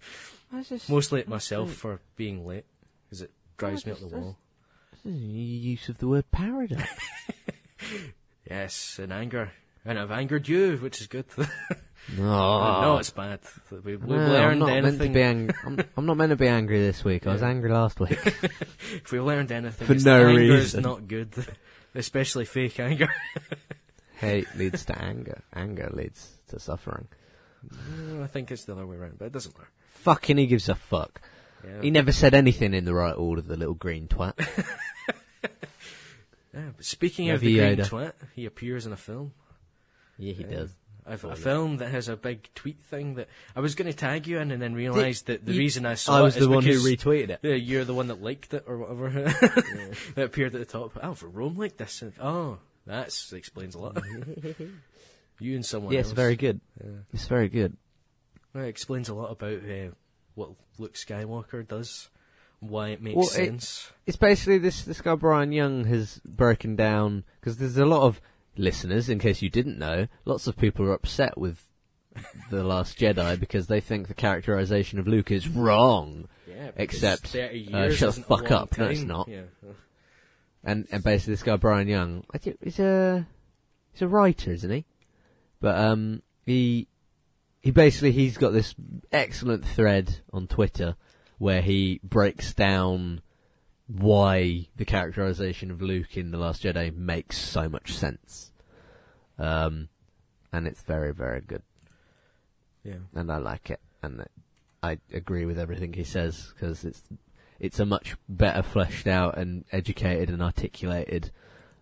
mostly 0.90 1.22
at 1.22 1.28
myself 1.28 1.74
for 1.74 2.00
being 2.16 2.46
late, 2.46 2.66
because 3.06 3.22
it 3.22 3.32
oh, 3.34 3.40
drives 3.58 3.86
me 3.86 3.92
up 3.92 4.00
the 4.00 4.08
wall. 4.08 4.38
Use 5.04 5.88
of 5.90 5.98
the 6.00 6.08
word 6.08 6.30
paradox. 6.32 6.84
Yes, 8.50 9.00
in 9.00 9.12
anger, 9.14 9.52
and 9.86 9.98
I've 9.98 10.12
angered 10.12 10.48
you, 10.48 10.76
which 10.78 11.00
is 11.00 11.08
good. 11.08 11.26
no, 12.18 12.30
ah. 12.30 12.82
no, 12.82 12.98
it's 12.98 13.10
bad. 13.10 13.40
We, 13.72 13.96
we've 13.96 14.04
No, 14.04 14.16
I'm 14.18 14.60
learned 14.60 14.62
to 14.62 14.74
anything. 14.74 15.14
be 15.14 15.22
ang- 15.22 15.52
I'm, 15.66 15.80
I'm 15.96 16.06
not 16.06 16.18
meant 16.18 16.32
to 16.32 16.36
be 16.36 16.50
angry 16.50 16.80
this 16.80 17.04
week. 17.06 17.26
I 17.28 17.32
was 17.34 17.44
angry 17.44 17.72
last 17.72 18.00
week. 18.02 18.20
if 18.22 19.12
we've 19.12 19.24
learned 19.24 19.54
anything, 19.54 19.88
For 19.88 19.96
no 19.96 20.28
anger 20.28 20.42
reason. 20.42 20.80
is 20.82 20.86
not 20.86 21.08
good, 21.08 21.34
especially 21.96 22.44
fake 22.44 22.78
anger. 22.80 23.08
Hate 24.18 24.48
leads 24.58 24.84
to 24.86 25.02
anger. 25.02 25.42
Anger 25.54 25.90
leads 25.94 26.30
to 26.50 26.60
suffering. 26.60 27.08
I 28.22 28.28
think 28.28 28.52
it's 28.52 28.66
the 28.66 28.74
other 28.74 28.86
way 28.86 28.98
around, 28.98 29.18
but 29.20 29.26
it 29.26 29.32
doesn't 29.32 29.56
matter. 29.58 29.70
Fucking 29.96 30.38
he 30.38 30.48
gives 30.48 30.70
a 30.70 30.76
fuck. 30.76 31.22
Yeah. 31.64 31.82
He 31.82 31.92
never 31.92 32.12
said 32.12 32.34
anything 32.34 32.74
in 32.74 32.86
the 32.86 32.94
right 32.94 33.14
order, 33.14 33.42
the 33.42 33.56
little 33.58 33.76
green 33.76 34.08
twat. 34.08 34.34
Yeah, 36.54 36.72
but 36.76 36.86
speaking 36.86 37.30
of 37.30 37.40
the 37.40 37.58
green 37.58 37.78
Yoda. 37.78 37.88
twat, 37.88 38.14
he 38.36 38.46
appears 38.46 38.86
in 38.86 38.92
a 38.92 38.98
film. 38.98 39.34
yeah, 40.18 40.34
he 40.34 40.44
does. 40.44 40.74
I've, 41.08 41.24
a 41.24 41.36
film 41.36 41.78
that 41.78 41.90
has 41.90 42.10
a 42.10 42.16
big 42.16 42.48
tweet 42.54 42.80
thing 42.84 43.16
that 43.16 43.28
I 43.56 43.60
was 43.60 43.74
going 43.74 43.90
to 43.92 43.98
tag 43.98 44.28
you 44.28 44.38
in, 44.38 44.52
and 44.52 44.62
then 44.62 44.74
realised 44.74 45.28
that 45.28 45.46
the 45.46 45.54
you- 45.54 45.60
reason 45.60 45.86
I 45.86 45.96
saw 45.96 46.18
I 46.18 46.22
was 46.22 46.36
it 46.36 46.42
is 46.42 46.48
the 46.48 46.54
one 46.54 46.64
who 46.64 46.70
because 46.72 46.86
retweeted 46.86 47.30
it. 47.30 47.40
yeah, 47.42 47.56
you're 47.56 47.86
the 47.86 47.94
one 47.94 48.08
that 48.08 48.22
liked 48.22 48.54
it 48.54 48.66
or 48.68 48.78
whatever. 48.78 49.10
that 50.16 50.26
appeared 50.26 50.54
at 50.54 50.60
the 50.60 50.66
top. 50.66 51.00
Oh, 51.02 51.14
for 51.16 51.28
Rome 51.28 51.58
like 51.58 51.78
this. 51.78 52.04
Oh, 52.22 52.60
that 52.86 53.18
explains 53.32 53.74
a 53.76 53.80
lot. 53.80 53.98
you 55.42 55.56
and 55.56 55.66
someone 55.66 55.94
Yes, 55.94 56.06
else. 56.08 56.14
very 56.14 56.36
good. 56.36 56.62
Yeah. 56.84 56.92
It's 57.14 57.28
very 57.28 57.50
good. 57.50 57.76
Well, 58.54 58.64
it 58.66 58.70
explains 58.70 59.10
a 59.10 59.14
lot 59.14 59.32
about 59.32 59.60
uh, 59.64 59.92
what 60.36 60.52
Luke 60.78 60.94
Skywalker 60.96 61.68
does, 61.68 62.10
why 62.60 62.90
it 62.90 63.02
makes 63.02 63.16
Well, 63.16 63.28
it- 63.28 63.32
sense. 63.32 63.92
It's 64.06 64.18
basically 64.18 64.58
this 64.58 64.84
this 64.84 65.02
guy 65.02 65.16
Brian 65.16 65.52
Young 65.52 65.86
has 65.86 66.20
broken 66.26 66.76
down 66.76 67.24
because 67.40 67.58
there's 67.58 67.78
a 67.78 67.86
lot 67.86 68.04
of 68.04 68.22
listeners, 68.58 69.10
in 69.10 69.20
case 69.20 69.42
you 69.42 69.50
didn't 69.50 69.80
know, 69.80 70.08
lots 70.26 70.48
of 70.48 70.58
people 70.58 70.86
are 70.86 70.94
upset 70.94 71.38
with 71.38 71.68
the 72.50 72.64
Last 72.64 73.00
Jedi 73.00 73.40
because 73.40 73.68
they 73.68 73.80
think 73.80 74.08
the 74.10 74.14
characterization 74.14 75.00
of 75.00 75.08
Luke 75.08 75.32
is 75.32 75.48
wrong, 75.48 76.28
yeah, 76.46 76.72
except, 76.76 77.28
30 77.30 77.74
uh, 77.74 77.92
shut 77.92 78.16
the 78.16 78.22
fuck 78.22 78.52
up. 78.52 78.78
No, 78.78 78.88
it's 78.88 79.02
not. 79.02 79.30
Yeah. 79.30 79.44
and 80.64 80.88
and 80.92 81.04
basically 81.04 81.34
this 81.34 81.44
guy 81.44 81.56
Brian 81.56 81.88
Young, 81.88 82.26
I 82.34 82.38
think 82.38 82.58
he's 82.62 82.80
a 82.80 83.26
he's 83.94 84.02
a 84.02 84.08
writer, 84.10 84.52
isn't 84.52 84.70
he? 84.70 84.86
But 85.62 85.78
um, 85.78 86.24
he 86.46 86.88
he 87.62 87.72
basically 87.72 88.12
he's 88.12 88.38
got 88.38 88.52
this 88.52 88.76
excellent 89.12 89.64
thread 89.66 90.20
on 90.34 90.48
Twitter 90.48 90.96
where 91.38 91.62
he 91.62 92.02
breaks 92.04 92.54
down 92.54 93.22
why 93.88 94.68
the 94.76 94.86
characterization 94.86 95.72
of 95.72 95.82
Luke 95.82 96.16
in 96.18 96.32
The 96.32 96.38
Last 96.38 96.64
Jedi 96.64 96.96
makes 96.96 97.38
so 97.38 97.68
much 97.68 97.94
sense. 97.94 98.52
Um, 99.38 99.90
and 100.54 100.68
it's 100.68 100.82
very, 100.82 101.14
very 101.14 101.42
good. 101.42 101.64
yeah. 102.84 103.00
And 103.16 103.32
I 103.32 103.38
like 103.38 103.70
it. 103.70 103.80
And 104.04 104.26
I 104.84 105.00
agree 105.14 105.46
with 105.46 105.60
everything 105.60 105.94
he 105.94 106.04
says 106.04 106.54
because 106.54 106.86
it's, 106.86 107.02
it's 107.60 107.80
a 107.80 107.86
much 107.86 108.16
better 108.30 108.62
fleshed 108.62 109.08
out 109.08 109.38
and 109.38 109.66
educated 109.72 110.30
and 110.30 110.42
articulated, 110.42 111.32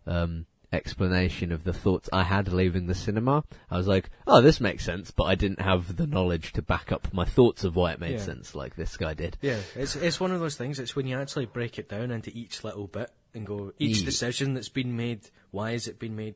um, 0.08 0.46
explanation 0.72 1.52
of 1.52 1.64
the 1.64 1.74
thoughts 1.74 2.10
I 2.14 2.24
had 2.24 2.52
leaving 2.54 2.88
the 2.88 2.96
cinema. 2.96 3.44
I 3.70 3.78
was 3.78 3.88
like, 3.88 4.10
oh, 4.28 4.42
this 4.42 4.60
makes 4.62 4.86
sense, 4.86 5.12
but 5.12 5.24
I 5.26 5.36
didn't 5.36 5.62
have 5.62 5.96
the 5.98 6.08
knowledge 6.08 6.54
to 6.54 6.62
back 6.62 6.92
up 6.92 7.12
my 7.14 7.26
thoughts 7.26 7.64
of 7.64 7.76
why 7.76 7.92
it 7.94 8.00
made 8.00 8.14
Yeah. 8.14 8.18
sense 8.26 8.54
like 8.56 8.76
this 8.76 8.96
guy 8.98 9.14
did. 9.14 9.38
Yeah, 9.42 9.60
it's 9.76 9.96
it's 9.96 10.20
one 10.20 10.32
of 10.32 10.40
those 10.40 10.56
things. 10.58 10.80
It's 10.80 10.96
when 10.96 11.08
you 11.08 11.18
actually 11.20 11.46
break 11.48 11.80
it 11.80 11.90
down 11.90 12.12
into 12.12 12.32
each 12.38 12.64
little 12.64 12.88
bit 12.88 13.12
and 13.34 13.46
go 13.46 13.74
each 13.80 14.00
Yeah. 14.00 14.06
decision 14.06 14.54
that's 14.54 14.70
been 14.70 14.96
made, 14.96 15.30
why 15.52 15.72
has 15.72 15.88
it 15.88 16.00
been 16.00 16.16
made, 16.16 16.36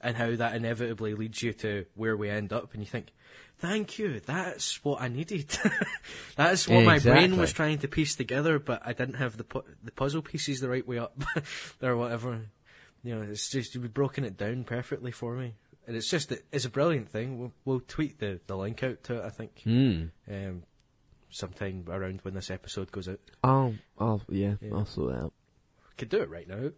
and 0.00 0.16
how 0.16 0.34
that 0.36 0.54
inevitably 0.54 1.14
leads 1.14 1.42
you 1.42 1.52
to 1.54 1.86
where 1.94 2.16
we 2.16 2.28
end 2.30 2.52
up, 2.52 2.72
and 2.74 2.82
you 2.82 2.86
think, 2.86 3.12
"Thank 3.58 3.98
you, 3.98 4.20
that's 4.20 4.82
what 4.84 5.00
I 5.00 5.08
needed. 5.08 5.56
that's 6.36 6.68
what 6.68 6.84
my 6.84 6.98
brain 6.98 7.36
was 7.36 7.52
trying 7.52 7.78
to 7.78 7.88
piece 7.88 8.14
together, 8.14 8.58
but 8.58 8.82
I 8.84 8.92
didn't 8.92 9.14
have 9.14 9.36
the 9.36 9.44
pu- 9.44 9.64
the 9.82 9.92
puzzle 9.92 10.22
pieces 10.22 10.60
the 10.60 10.68
right 10.68 10.86
way 10.86 10.98
up, 10.98 11.22
or 11.82 11.96
whatever." 11.96 12.46
You 13.04 13.14
know, 13.16 13.22
it's 13.22 13.50
just 13.50 13.74
you've 13.74 13.92
broken 13.94 14.24
it 14.24 14.36
down 14.36 14.64
perfectly 14.64 15.10
for 15.12 15.34
me, 15.36 15.54
and 15.86 15.94
it's 15.96 16.08
just 16.10 16.32
it's 16.52 16.64
a 16.64 16.70
brilliant 16.70 17.10
thing. 17.10 17.38
We'll, 17.38 17.52
we'll 17.64 17.80
tweet 17.86 18.18
the, 18.18 18.40
the 18.46 18.56
link 18.56 18.82
out 18.82 19.04
to 19.04 19.18
it. 19.18 19.24
I 19.24 19.30
think 19.30 19.60
Hmm. 19.64 20.04
um, 20.30 20.62
sometime 21.30 21.84
around 21.88 22.20
when 22.22 22.34
this 22.34 22.50
episode 22.50 22.90
goes 22.92 23.08
out. 23.08 23.20
Oh, 23.42 23.74
oh, 23.98 24.22
yeah, 24.28 24.54
Yeah. 24.60 24.70
I'll 24.74 24.86
sort 24.86 25.14
it 25.14 25.18
out. 25.20 25.32
Could 25.98 26.08
do 26.08 26.22
it 26.22 26.30
right 26.30 26.48
now. 26.48 26.70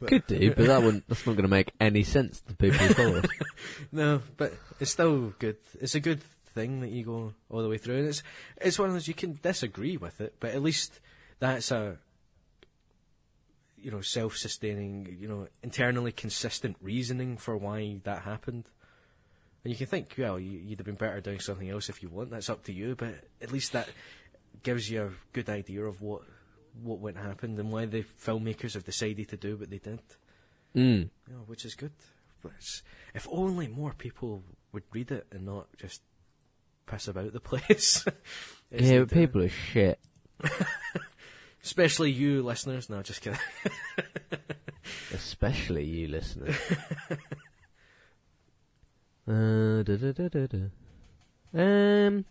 But- 0.00 0.08
Could 0.08 0.26
do, 0.26 0.54
but 0.54 0.66
that 0.66 0.82
wouldn't. 0.84 1.06
That's 1.08 1.26
not 1.26 1.32
going 1.34 1.42
to 1.44 1.48
make 1.48 1.72
any 1.80 2.02
sense 2.02 2.40
to 2.42 2.54
people 2.54 2.78
who 2.78 2.94
follow 2.94 3.16
us. 3.18 3.26
No, 3.92 4.20
but 4.36 4.54
it's 4.80 4.90
still 4.90 5.34
good. 5.38 5.56
It's 5.80 5.94
a 5.94 6.00
good 6.00 6.22
thing 6.54 6.80
that 6.80 6.90
you 6.90 7.04
go 7.04 7.34
all 7.50 7.62
the 7.62 7.68
way 7.68 7.78
through, 7.78 7.98
and 7.98 8.08
it's 8.08 8.22
it's 8.60 8.78
one 8.78 8.88
of 8.88 8.94
those 8.94 9.06
you 9.06 9.14
can 9.14 9.38
disagree 9.42 9.96
with 9.96 10.20
it, 10.20 10.34
but 10.40 10.50
at 10.52 10.62
least 10.62 10.98
that's 11.38 11.70
a 11.70 11.98
you 13.82 13.90
know 13.90 14.00
self-sustaining, 14.00 15.16
you 15.20 15.28
know, 15.28 15.48
internally 15.62 16.12
consistent 16.12 16.76
reasoning 16.80 17.36
for 17.36 17.56
why 17.56 18.00
that 18.04 18.22
happened. 18.22 18.64
And 19.64 19.72
you 19.72 19.76
can 19.76 19.86
think, 19.86 20.14
well, 20.18 20.40
you, 20.40 20.58
you'd 20.58 20.78
have 20.78 20.86
been 20.86 20.96
better 20.96 21.20
doing 21.20 21.40
something 21.40 21.68
else 21.68 21.88
if 21.88 22.02
you 22.02 22.08
want. 22.08 22.30
That's 22.30 22.50
up 22.50 22.64
to 22.64 22.72
you, 22.72 22.96
but 22.96 23.14
at 23.40 23.52
least 23.52 23.72
that 23.72 23.88
gives 24.62 24.90
you 24.90 25.02
a 25.02 25.10
good 25.32 25.48
idea 25.48 25.84
of 25.84 26.00
what 26.00 26.22
what 26.82 27.00
went 27.00 27.18
happened 27.18 27.58
and 27.58 27.70
why 27.70 27.84
the 27.84 28.02
filmmakers 28.24 28.74
have 28.74 28.84
decided 28.84 29.28
to 29.28 29.36
do 29.36 29.56
what 29.56 29.70
they 29.70 29.78
did. 29.78 30.00
Mm. 30.74 31.10
Yeah, 31.28 31.36
which 31.46 31.64
is 31.64 31.74
good. 31.74 31.92
But 32.42 32.52
if 33.14 33.28
only 33.30 33.68
more 33.68 33.92
people 33.92 34.42
would 34.72 34.84
read 34.92 35.10
it 35.10 35.26
and 35.30 35.44
not 35.44 35.66
just 35.76 36.02
piss 36.86 37.08
about 37.08 37.32
the 37.32 37.40
place. 37.50 38.04
Yeah, 38.70 39.00
but 39.00 39.10
people 39.10 39.42
are 39.42 39.48
shit. 39.48 39.98
especially 41.62 42.10
you 42.10 42.42
listeners. 42.42 42.88
No, 42.90 43.02
just 43.02 43.20
kidding. 43.20 43.38
Especially 45.14 45.84
you 45.84 46.08
listeners. 46.08 46.56
uh, 49.28 49.82
da, 49.82 49.96
da, 49.96 50.12
da, 50.12 50.28
da, 50.28 50.46
da. 50.46 50.58
Um, 51.54 52.24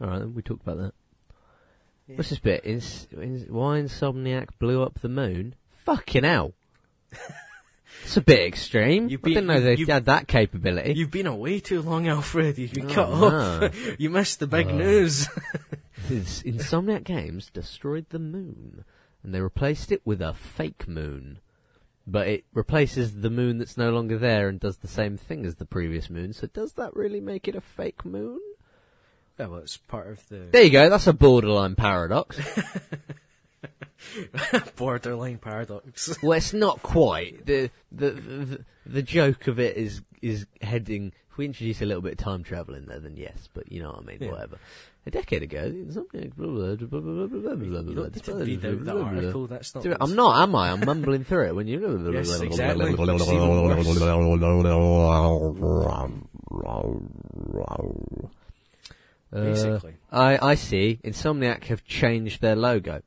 alright, 0.00 0.28
we 0.28 0.42
talked 0.42 0.62
about 0.62 0.78
that. 0.78 0.94
What's 2.06 2.30
this 2.30 2.38
bit? 2.38 2.64
Ins- 2.64 3.08
ins- 3.12 3.48
why 3.48 3.78
Insomniac 3.78 4.48
blew 4.58 4.82
up 4.82 5.00
the 5.00 5.08
moon? 5.08 5.54
Fucking 5.84 6.24
hell. 6.24 6.52
It's 8.04 8.16
a 8.16 8.20
bit 8.20 8.40
extreme. 8.46 9.08
You've 9.08 9.20
I 9.24 9.28
didn't 9.28 9.46
know 9.46 9.60
they 9.60 9.76
you've- 9.76 9.90
had 9.92 10.06
that 10.06 10.26
capability. 10.28 10.94
You've 10.94 11.10
been 11.10 11.26
away 11.26 11.60
too 11.60 11.82
long, 11.82 12.08
Alfred. 12.08 12.58
You've 12.58 12.72
been 12.72 12.90
Oh, 12.90 12.94
cut 12.94 13.10
no. 13.10 13.66
off. 13.66 13.96
you 14.00 14.10
missed 14.10 14.40
the 14.40 14.46
big 14.46 14.66
Oh. 14.68 14.76
news. 14.76 15.28
Ins- 16.10 16.42
Insomniac 16.42 17.04
Games 17.04 17.50
destroyed 17.52 18.06
the 18.10 18.18
moon, 18.18 18.84
and 19.22 19.32
they 19.34 19.40
replaced 19.40 19.92
it 19.92 20.02
with 20.04 20.20
a 20.20 20.34
fake 20.34 20.88
moon. 20.88 21.38
But 22.04 22.26
it 22.26 22.44
replaces 22.52 23.20
the 23.20 23.30
moon 23.30 23.58
that's 23.58 23.76
no 23.76 23.90
longer 23.90 24.18
there 24.18 24.48
and 24.48 24.58
does 24.58 24.78
the 24.78 24.88
same 24.88 25.16
thing 25.16 25.46
as 25.46 25.56
the 25.56 25.64
previous 25.64 26.10
moon. 26.10 26.32
So 26.32 26.48
does 26.48 26.72
that 26.72 26.96
really 26.96 27.20
make 27.20 27.46
it 27.46 27.54
a 27.54 27.60
fake 27.60 28.04
moon? 28.04 28.40
yeah, 29.38 29.46
well, 29.46 29.60
it's 29.60 29.76
part 29.76 30.08
of 30.08 30.28
the 30.28 30.48
There 30.50 30.64
you 30.64 30.70
go. 30.70 30.90
That's 30.90 31.06
a 31.06 31.12
borderline 31.12 31.76
paradox. 31.76 32.36
borderline 34.76 35.38
paradox. 35.38 36.16
well, 36.22 36.36
it's 36.38 36.52
not 36.52 36.82
quite. 36.82 37.46
The, 37.46 37.70
the 37.90 38.10
the 38.10 38.64
the 38.86 39.02
joke 39.02 39.46
of 39.46 39.58
it 39.58 39.76
is 39.76 40.02
is 40.20 40.46
heading. 40.60 41.12
If 41.30 41.38
we 41.38 41.46
introduce 41.46 41.80
a 41.80 41.86
little 41.86 42.02
bit 42.02 42.12
of 42.12 42.18
time 42.18 42.44
travel 42.44 42.74
in 42.74 42.86
there, 42.86 43.00
then 43.00 43.16
yes. 43.16 43.48
But 43.54 43.72
you 43.72 43.82
know 43.82 43.90
what 43.90 44.02
I 44.02 44.04
mean. 44.04 44.18
Yeah. 44.20 44.32
Whatever. 44.32 44.58
A 45.04 45.10
decade 45.10 45.42
ago, 45.42 45.58
Insomniac. 45.64 46.36
Blah, 46.36 46.46
blah, 46.46 46.74
blah, 46.76 46.86
blah, 46.86 47.00
blah, 47.00 47.02
blah, 47.26 47.26
blah, 47.26 47.54
blah, 47.56 47.80
You 47.80 47.94
blah, 47.94 48.08
don't 48.08 48.14
need 48.14 48.22
to 48.22 48.32
blah, 48.32 48.44
read 48.44 48.64
out 48.64 48.70
the 48.70 48.76
blah, 48.84 48.94
blah. 48.94 49.02
article. 49.16 49.46
That's 49.48 49.74
not. 49.74 49.82
Do 49.82 49.90
it. 49.90 49.98
what's- 49.98 50.10
I'm 50.10 50.16
not, 50.16 50.42
am 50.42 50.54
I? 50.54 50.70
I'm 50.70 50.84
mumbling 50.84 51.24
through 51.24 51.46
it 51.48 51.54
when 51.56 51.66
you. 51.66 52.12
Yes, 52.12 52.40
exactly. 52.40 52.90
It's 52.92 52.98
Uh, 59.64 59.80
I 60.12 60.50
I 60.50 60.54
see. 60.54 61.00
Insomniac 61.02 61.64
have 61.64 61.84
changed 61.84 62.40
their 62.42 62.54
logo 62.54 63.02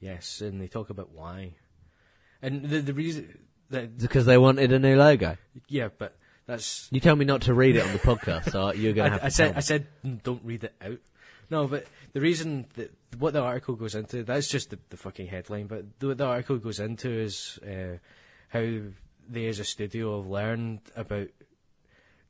Yes, 0.00 0.40
and 0.40 0.60
they 0.60 0.66
talk 0.66 0.90
about 0.90 1.10
why. 1.12 1.54
And 2.42 2.64
the 2.64 2.80
the 2.80 2.94
reason 2.94 3.38
that 3.70 3.98
because 3.98 4.26
they 4.26 4.38
wanted 4.38 4.72
a 4.72 4.78
new 4.78 4.96
logo. 4.96 5.36
yeah, 5.68 5.88
but 5.96 6.16
that's 6.46 6.88
You 6.90 7.00
tell 7.00 7.16
me 7.16 7.24
not 7.24 7.42
to 7.42 7.54
read 7.54 7.76
it 7.76 7.84
on 7.84 7.92
the 7.92 7.98
podcast, 7.98 8.50
so 8.50 8.72
you're 8.74 8.94
going 8.94 9.12
to 9.12 9.18
have 9.18 9.22
I, 9.22 9.26
I 9.26 9.28
to. 9.28 9.34
said 9.34 9.48
tell 9.48 9.56
I 9.56 9.60
said 9.60 9.86
mm, 10.04 10.22
don't 10.22 10.44
read 10.44 10.64
it 10.64 10.74
out. 10.80 10.98
No, 11.50 11.66
but 11.66 11.86
the 12.12 12.20
reason 12.20 12.66
that 12.74 12.92
what 13.18 13.32
the 13.32 13.42
article 13.42 13.74
goes 13.74 13.94
into 13.94 14.22
that's 14.22 14.48
just 14.48 14.70
the, 14.70 14.78
the 14.88 14.96
fucking 14.96 15.26
headline. 15.26 15.66
But 15.66 15.84
what 16.00 16.18
the 16.18 16.26
article 16.26 16.58
goes 16.58 16.80
into 16.80 17.10
is 17.10 17.58
uh, 17.62 17.98
how 18.48 18.80
they 19.28 19.46
as 19.46 19.58
a 19.58 19.64
studio 19.64 20.20
have 20.20 20.30
learned 20.30 20.80
about 20.96 21.28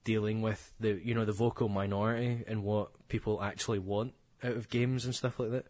dealing 0.05 0.43
with 0.43 0.73
the 0.81 1.01
you 1.05 1.15
know 1.15 1.25
the 1.25 1.33
vocal 1.33 1.69
minority 1.69 2.43
and 2.47 2.65
what 2.65 2.91
people 3.09 3.43
actually 3.43 3.79
want 3.79 4.15
out 4.43 4.53
of 4.57 4.69
games 4.71 5.05
and 5.05 5.15
stuff 5.15 5.39
like 5.39 5.51
that. 5.51 5.67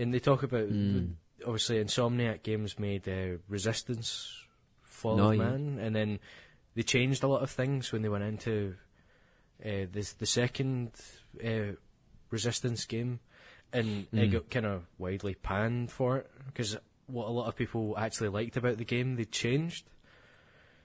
And 0.00 0.14
they 0.14 0.18
talk 0.20 0.42
about 0.42 0.68
Mm. 0.68 1.14
obviously 1.44 1.82
Insomniac 1.82 2.42
games 2.42 2.78
made 2.78 3.08
uh, 3.08 3.38
Resistance, 3.48 4.44
Fall 4.82 5.16
No, 5.16 5.30
of 5.30 5.36
yeah. 5.36 5.44
Man, 5.50 5.78
and 5.78 5.94
then 5.94 6.18
they 6.74 6.82
changed 6.82 7.22
a 7.22 7.28
lot 7.28 7.42
of 7.42 7.50
things 7.50 7.92
when 7.92 8.02
they 8.02 8.08
went 8.08 8.24
into 8.24 8.76
uh, 9.64 9.86
this 9.92 10.12
the 10.14 10.26
second 10.26 10.92
uh, 11.44 11.72
Resistance 12.30 12.84
game, 12.86 13.20
and 13.72 14.06
it 14.12 14.28
Mm. 14.28 14.32
got 14.32 14.50
kind 14.50 14.66
of 14.66 14.86
widely 14.98 15.34
panned 15.34 15.90
for 15.90 16.18
it 16.18 16.30
because 16.46 16.76
what 17.06 17.28
a 17.28 17.32
lot 17.32 17.48
of 17.48 17.56
people 17.56 17.98
actually 17.98 18.28
liked 18.28 18.56
about 18.56 18.78
the 18.78 18.84
game 18.84 19.16
they 19.16 19.24
changed, 19.24 19.90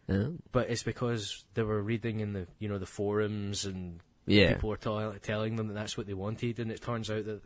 Yeah. 0.08 0.30
but 0.52 0.70
it's 0.70 0.84
because 0.84 1.46
they 1.54 1.64
were 1.64 1.82
reading 1.82 2.20
in 2.20 2.34
the 2.34 2.48
you 2.60 2.68
know 2.68 2.80
the 2.80 2.86
forums 2.86 3.66
and 3.66 4.02
Yeah. 4.26 4.54
people 4.56 4.70
were 4.72 4.78
tell- 4.78 5.14
telling 5.22 5.56
them 5.56 5.68
that 5.68 5.74
that's 5.76 5.96
what 5.98 6.08
they 6.08 6.14
wanted, 6.16 6.60
and 6.60 6.72
it 6.72 6.82
turns 6.82 7.10
out 7.12 7.26
that 7.26 7.42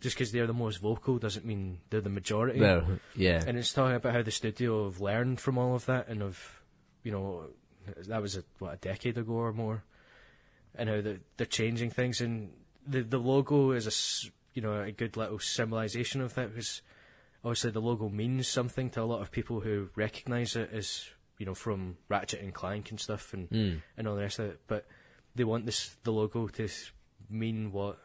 just 0.00 0.16
because 0.16 0.32
they're 0.32 0.46
the 0.46 0.52
most 0.52 0.78
vocal 0.80 1.18
doesn't 1.18 1.44
mean 1.44 1.78
they're 1.90 2.00
the 2.00 2.08
majority. 2.08 2.58
No, 2.60 2.84
yeah. 3.14 3.42
And 3.46 3.58
it's 3.58 3.72
talking 3.72 3.96
about 3.96 4.14
how 4.14 4.22
the 4.22 4.30
studio 4.30 4.84
have 4.84 5.00
learned 5.00 5.40
from 5.40 5.58
all 5.58 5.74
of 5.74 5.86
that 5.86 6.08
and 6.08 6.22
have, 6.22 6.60
you 7.02 7.12
know, 7.12 7.44
that 8.08 8.22
was 8.22 8.36
a, 8.36 8.44
what 8.58 8.74
a 8.74 8.76
decade 8.76 9.18
ago 9.18 9.32
or 9.34 9.52
more, 9.52 9.82
and 10.74 10.88
how 10.88 11.00
they're, 11.00 11.20
they're 11.36 11.46
changing 11.46 11.90
things. 11.90 12.20
And 12.20 12.50
the 12.86 13.02
the 13.02 13.18
logo 13.18 13.72
is 13.72 13.86
a 13.86 14.30
you 14.54 14.62
know 14.62 14.80
a 14.80 14.92
good 14.92 15.16
little 15.16 15.38
symbolization 15.38 16.20
of 16.20 16.34
that 16.34 16.48
because 16.54 16.82
obviously 17.44 17.70
the 17.70 17.80
logo 17.80 18.08
means 18.08 18.48
something 18.48 18.90
to 18.90 19.02
a 19.02 19.04
lot 19.04 19.20
of 19.22 19.30
people 19.30 19.60
who 19.60 19.88
recognise 19.96 20.56
it 20.56 20.70
as 20.72 21.08
you 21.38 21.46
know 21.46 21.54
from 21.54 21.96
Ratchet 22.08 22.40
and 22.42 22.52
Clank 22.54 22.90
and 22.90 22.98
stuff 23.00 23.32
and 23.34 23.48
Mm. 23.50 23.82
and 23.96 24.08
all 24.08 24.14
the 24.16 24.22
rest 24.22 24.38
of 24.38 24.46
it. 24.46 24.60
But 24.66 24.86
they 25.34 25.44
want 25.44 25.66
this 25.66 25.96
the 26.04 26.12
logo 26.12 26.48
to 26.48 26.68
mean 27.28 27.70
what 27.72 27.98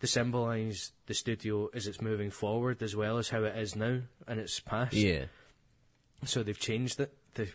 to 0.00 0.06
symbolise 0.06 0.92
the 1.06 1.14
studio 1.14 1.68
as 1.74 1.86
it's 1.86 2.00
moving 2.00 2.30
forward 2.30 2.82
as 2.82 2.94
well 2.94 3.18
as 3.18 3.28
how 3.30 3.42
it 3.44 3.56
is 3.56 3.74
now 3.76 4.00
and 4.26 4.38
its 4.40 4.60
past. 4.60 4.92
Yeah. 4.94 5.24
So 6.24 6.42
they've 6.42 6.58
changed 6.58 7.00
it 7.00 7.12
to 7.34 7.46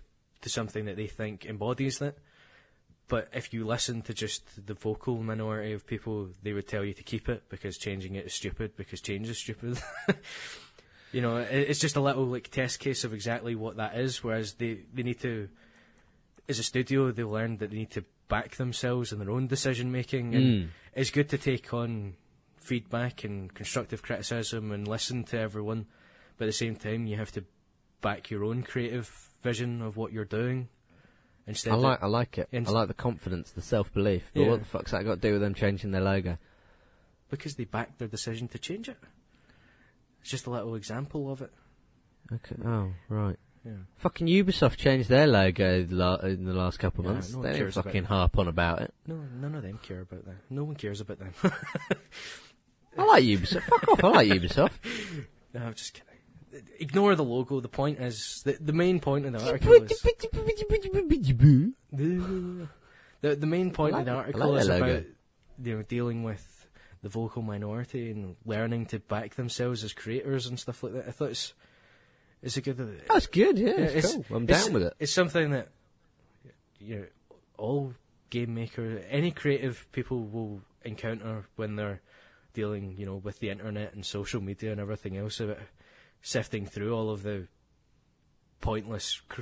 to 0.42 0.50
something 0.50 0.86
that 0.86 0.98
they 0.98 1.08
think 1.08 1.46
embodies 1.46 2.00
that. 2.00 2.18
But 3.08 3.30
if 3.34 3.54
you 3.54 3.66
listen 3.66 4.02
to 4.04 4.14
just 4.14 4.66
the 4.66 4.74
vocal 4.74 5.22
minority 5.22 5.74
of 5.74 5.86
people, 5.86 6.30
they 6.42 6.54
would 6.54 6.68
tell 6.68 6.84
you 6.84 6.94
to 6.94 7.04
keep 7.04 7.30
it 7.30 7.44
because 7.50 7.78
changing 7.78 8.16
it 8.16 8.26
is 8.26 8.34
stupid 8.34 8.76
because 8.76 9.02
change 9.02 9.30
is 9.30 9.38
stupid. 9.38 9.78
you 11.12 11.22
know, 11.22 11.38
it, 11.38 11.50
it's 11.70 11.80
just 11.80 11.96
a 11.96 12.02
little 12.02 12.26
like 12.26 12.50
test 12.50 12.80
case 12.80 13.04
of 13.04 13.14
exactly 13.14 13.56
what 13.56 13.78
that 13.78 13.96
is. 13.98 14.24
Whereas 14.24 14.54
they 14.56 14.80
they 14.94 15.04
need 15.04 15.20
to, 15.22 15.48
as 16.50 16.60
a 16.60 16.64
studio, 16.64 17.12
they've 17.12 17.28
learned 17.28 17.60
that 17.60 17.72
they 17.72 17.78
need 17.78 17.92
to 17.92 18.04
back 18.30 18.56
themselves 18.56 19.12
in 19.14 19.20
their 19.20 19.30
own 19.32 19.48
decision 19.48 19.92
making, 19.92 20.34
and 20.36 20.46
Mm. 20.46 20.68
it's 20.96 21.12
good 21.12 21.30
to 21.30 21.38
take 21.38 21.74
on 21.74 22.16
feedback 22.64 23.24
and 23.24 23.54
constructive 23.54 24.02
criticism 24.02 24.72
and 24.72 24.88
listen 24.88 25.24
to 25.26 25.40
everyone, 25.40 25.86
but 26.38 26.46
at 26.46 26.48
the 26.48 26.54
same 26.54 26.76
time, 26.76 27.06
you 27.08 27.18
have 27.18 27.32
to 27.34 27.44
back 28.02 28.30
your 28.32 28.44
own 28.44 28.64
creative 28.64 29.30
vision 29.42 29.82
of 29.82 29.98
what 29.98 30.12
you're 30.12 30.26
doing. 30.26 30.70
Instead, 31.46 31.74
I 31.74 31.76
of- 31.76 31.82
like 31.82 32.04
I 32.04 32.08
like 32.08 32.38
it. 32.38 32.48
Inst- 32.52 32.70
I 32.70 32.74
like 32.74 32.88
the 32.88 32.94
confidence, 32.94 33.52
the 33.52 33.62
self 33.62 33.94
belief. 33.94 34.32
But 34.34 34.42
Yeah. 34.44 34.50
what 34.50 34.60
the 34.60 34.66
fuck's 34.66 34.92
that 34.92 35.04
got 35.04 35.16
to 35.16 35.22
do 35.22 35.34
with 35.34 35.42
them 35.42 35.54
changing 35.54 35.92
their 35.92 36.02
logo? 36.02 36.38
because 37.30 37.56
they 37.56 37.64
backed 37.64 37.98
their 37.98 38.08
decision 38.08 38.48
to 38.48 38.60
change 38.60 38.88
it. 38.88 38.98
It's 40.22 40.30
just 40.30 40.46
a 40.46 40.52
little 40.52 40.76
example 40.76 41.32
of 41.32 41.42
it. 41.42 41.52
Okay. 42.32 42.56
Oh, 42.64 42.94
right. 43.10 43.40
Yeah. 43.66 43.72
Fucking 43.96 44.28
Ubisoft 44.28 44.78
changed 44.78 45.10
their 45.10 45.26
logo 45.26 45.80
in 45.80 46.46
the 46.46 46.54
last 46.54 46.78
couple 46.78 47.02
of 47.02 47.08
Yeah, 47.08 47.14
months. 47.14 47.34
no 47.34 47.42
they 47.42 47.54
didn't 47.54 47.72
fucking 47.72 48.04
harp 48.04 48.38
on 48.38 48.48
about 48.48 48.84
it. 48.84 48.94
No, 49.08 49.16
none 49.16 49.56
of 49.56 49.64
them 49.64 49.80
care 49.82 50.02
about 50.02 50.26
that. 50.26 50.36
No 50.52 50.64
one 50.64 50.76
cares 50.76 51.02
about 51.02 51.18
them. 51.18 51.34
I 52.98 53.04
like 53.06 53.24
Ubisoft. 53.24 53.64
Fuck 53.64 53.88
off. 53.88 54.04
I 54.04 54.08
like 54.10 54.28
Ubisoft. 54.30 54.72
no, 55.54 55.62
I'm 55.62 55.74
just 55.74 55.94
kidding. 55.94 56.10
Ignore 56.80 57.16
the 57.16 57.24
logo. 57.24 57.60
The 57.60 57.68
point 57.70 58.00
is 58.00 58.42
the 58.46 58.58
the 58.60 58.74
main 58.74 59.00
point 59.00 59.26
of 59.26 59.34
the 59.34 59.44
article 59.46 59.74
is 59.74 60.02
the 63.22 63.36
the 63.36 63.48
main 63.48 63.72
point 63.72 63.96
of 63.96 64.06
the 64.06 64.12
article 64.12 64.52
like 64.52 64.62
is 64.62 64.68
their 64.68 64.80
logo. 64.80 64.94
about 64.94 65.06
you 65.64 65.76
know 65.78 65.82
dealing 65.84 66.24
with 66.24 66.68
the 67.02 67.10
vocal 67.10 67.42
minority 67.42 68.12
and 68.12 68.36
learning 68.46 68.86
to 68.88 69.00
back 69.00 69.36
themselves 69.36 69.84
as 69.84 69.94
creators 69.94 70.46
and 70.48 70.60
stuff 70.60 70.84
like 70.84 70.94
that. 70.94 71.08
I 71.08 71.12
thought 71.12 71.32
it's 71.32 71.54
it's 72.42 72.58
a 72.58 72.62
good. 72.62 72.80
Uh, 72.80 73.14
That's 73.14 73.28
good. 73.28 73.58
Yeah, 73.58 73.70
Yeah, 73.70 73.86
it's, 73.86 74.14
cool. 74.14 74.26
I'm 74.32 74.44
it's- 74.44 74.66
down 74.66 74.74
with 74.74 74.84
it. 74.84 74.94
It's 75.00 75.14
something 75.14 75.52
that 75.52 75.70
you 76.80 76.96
know, 76.98 77.06
all 77.58 77.94
game 78.30 78.54
makers, 78.54 79.04
any 79.10 79.32
creative 79.32 79.88
people 79.92 80.24
will 80.26 80.62
encounter 80.84 81.46
when 81.56 81.76
they're 81.78 82.02
dealing, 82.54 82.96
you 82.98 83.06
know, 83.06 83.16
with 83.16 83.40
the 83.40 83.50
internet 83.50 83.94
and 83.94 84.06
social 84.06 84.42
media 84.42 84.72
and 84.72 84.80
everything 84.80 85.18
else 85.18 85.40
about 85.40 85.60
sifting 86.22 86.66
through 86.66 86.96
all 86.96 87.10
of 87.10 87.24
the 87.24 87.48
pointless 88.62 89.22
cr- 89.28 89.42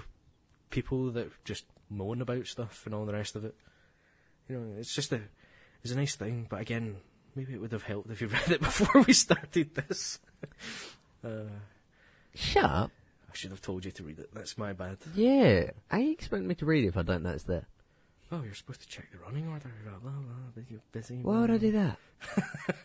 people 0.70 1.12
that 1.12 1.30
just 1.46 1.66
moan 1.90 2.22
about 2.22 2.48
stuff 2.48 2.84
and 2.86 2.96
all 2.96 3.06
the 3.06 3.14
rest 3.14 3.36
of 3.36 3.46
it. 3.46 3.56
You 4.50 4.58
know, 4.58 4.80
it's 4.80 4.96
just 4.96 5.12
a 5.12 5.22
it's 5.84 5.94
a 5.94 5.98
nice 5.98 6.16
thing, 6.16 6.48
but 6.50 6.62
again, 6.62 6.98
maybe 7.36 7.54
it 7.54 7.62
would 7.62 7.72
have 7.72 7.84
helped 7.84 8.10
if 8.12 8.22
you 8.22 8.28
read 8.28 8.52
it 8.52 8.62
before 8.62 9.04
we 9.04 9.14
started 9.14 9.76
this. 9.76 10.20
uh, 11.24 11.50
Shut 12.34 12.64
up. 12.64 12.92
I 13.30 13.36
should 13.36 13.52
have 13.52 13.62
told 13.62 13.86
you 13.86 13.92
to 13.92 14.04
read 14.04 14.20
it. 14.20 14.30
That's 14.34 14.58
my 14.58 14.74
bad. 14.74 14.98
Yeah. 15.16 15.72
How 15.90 16.00
you 16.00 16.12
expect 16.12 16.44
me 16.44 16.56
to 16.56 16.66
read 16.66 16.84
it 16.84 16.90
if 16.90 16.98
I 16.98 17.04
don't 17.04 17.24
know 17.24 17.30
it's 17.30 17.44
there? 17.44 17.66
Oh, 18.32 18.42
you're 18.44 18.56
supposed 18.56 18.82
to 18.82 18.88
check 18.88 19.12
the 19.12 19.18
running 19.20 19.48
order. 19.48 19.72
Blah, 19.84 20.00
blah, 20.00 20.12
blah, 20.12 20.64
you're 20.70 20.80
busy. 20.92 21.20
Why 21.22 21.42
would 21.42 21.52
I 21.52 21.58
do 21.58 21.72
that? 21.74 21.98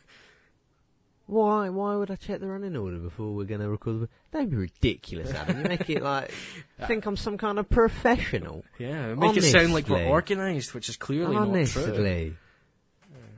Why? 1.26 1.68
Why 1.70 1.96
would 1.96 2.10
I 2.10 2.16
check 2.16 2.40
the 2.40 2.46
running 2.46 2.76
order 2.76 2.98
before 2.98 3.34
we're 3.34 3.44
going 3.44 3.60
to 3.60 3.68
record? 3.68 4.00
The... 4.00 4.08
Don't 4.32 4.48
be 4.48 4.56
ridiculous, 4.56 5.32
Adam. 5.32 5.58
You 5.58 5.64
make 5.64 5.90
it 5.90 6.02
like 6.02 6.30
think 6.86 7.04
I'm 7.04 7.16
some 7.16 7.36
kind 7.36 7.58
of 7.58 7.68
professional. 7.68 8.64
Yeah, 8.78 9.14
make 9.14 9.36
it 9.36 9.42
sound 9.42 9.74
like 9.74 9.88
we're 9.88 10.06
organised, 10.06 10.74
which 10.74 10.88
is 10.88 10.96
clearly 10.96 11.34
not 11.34 11.46
true. 11.46 11.82
Honestly. 11.82 12.36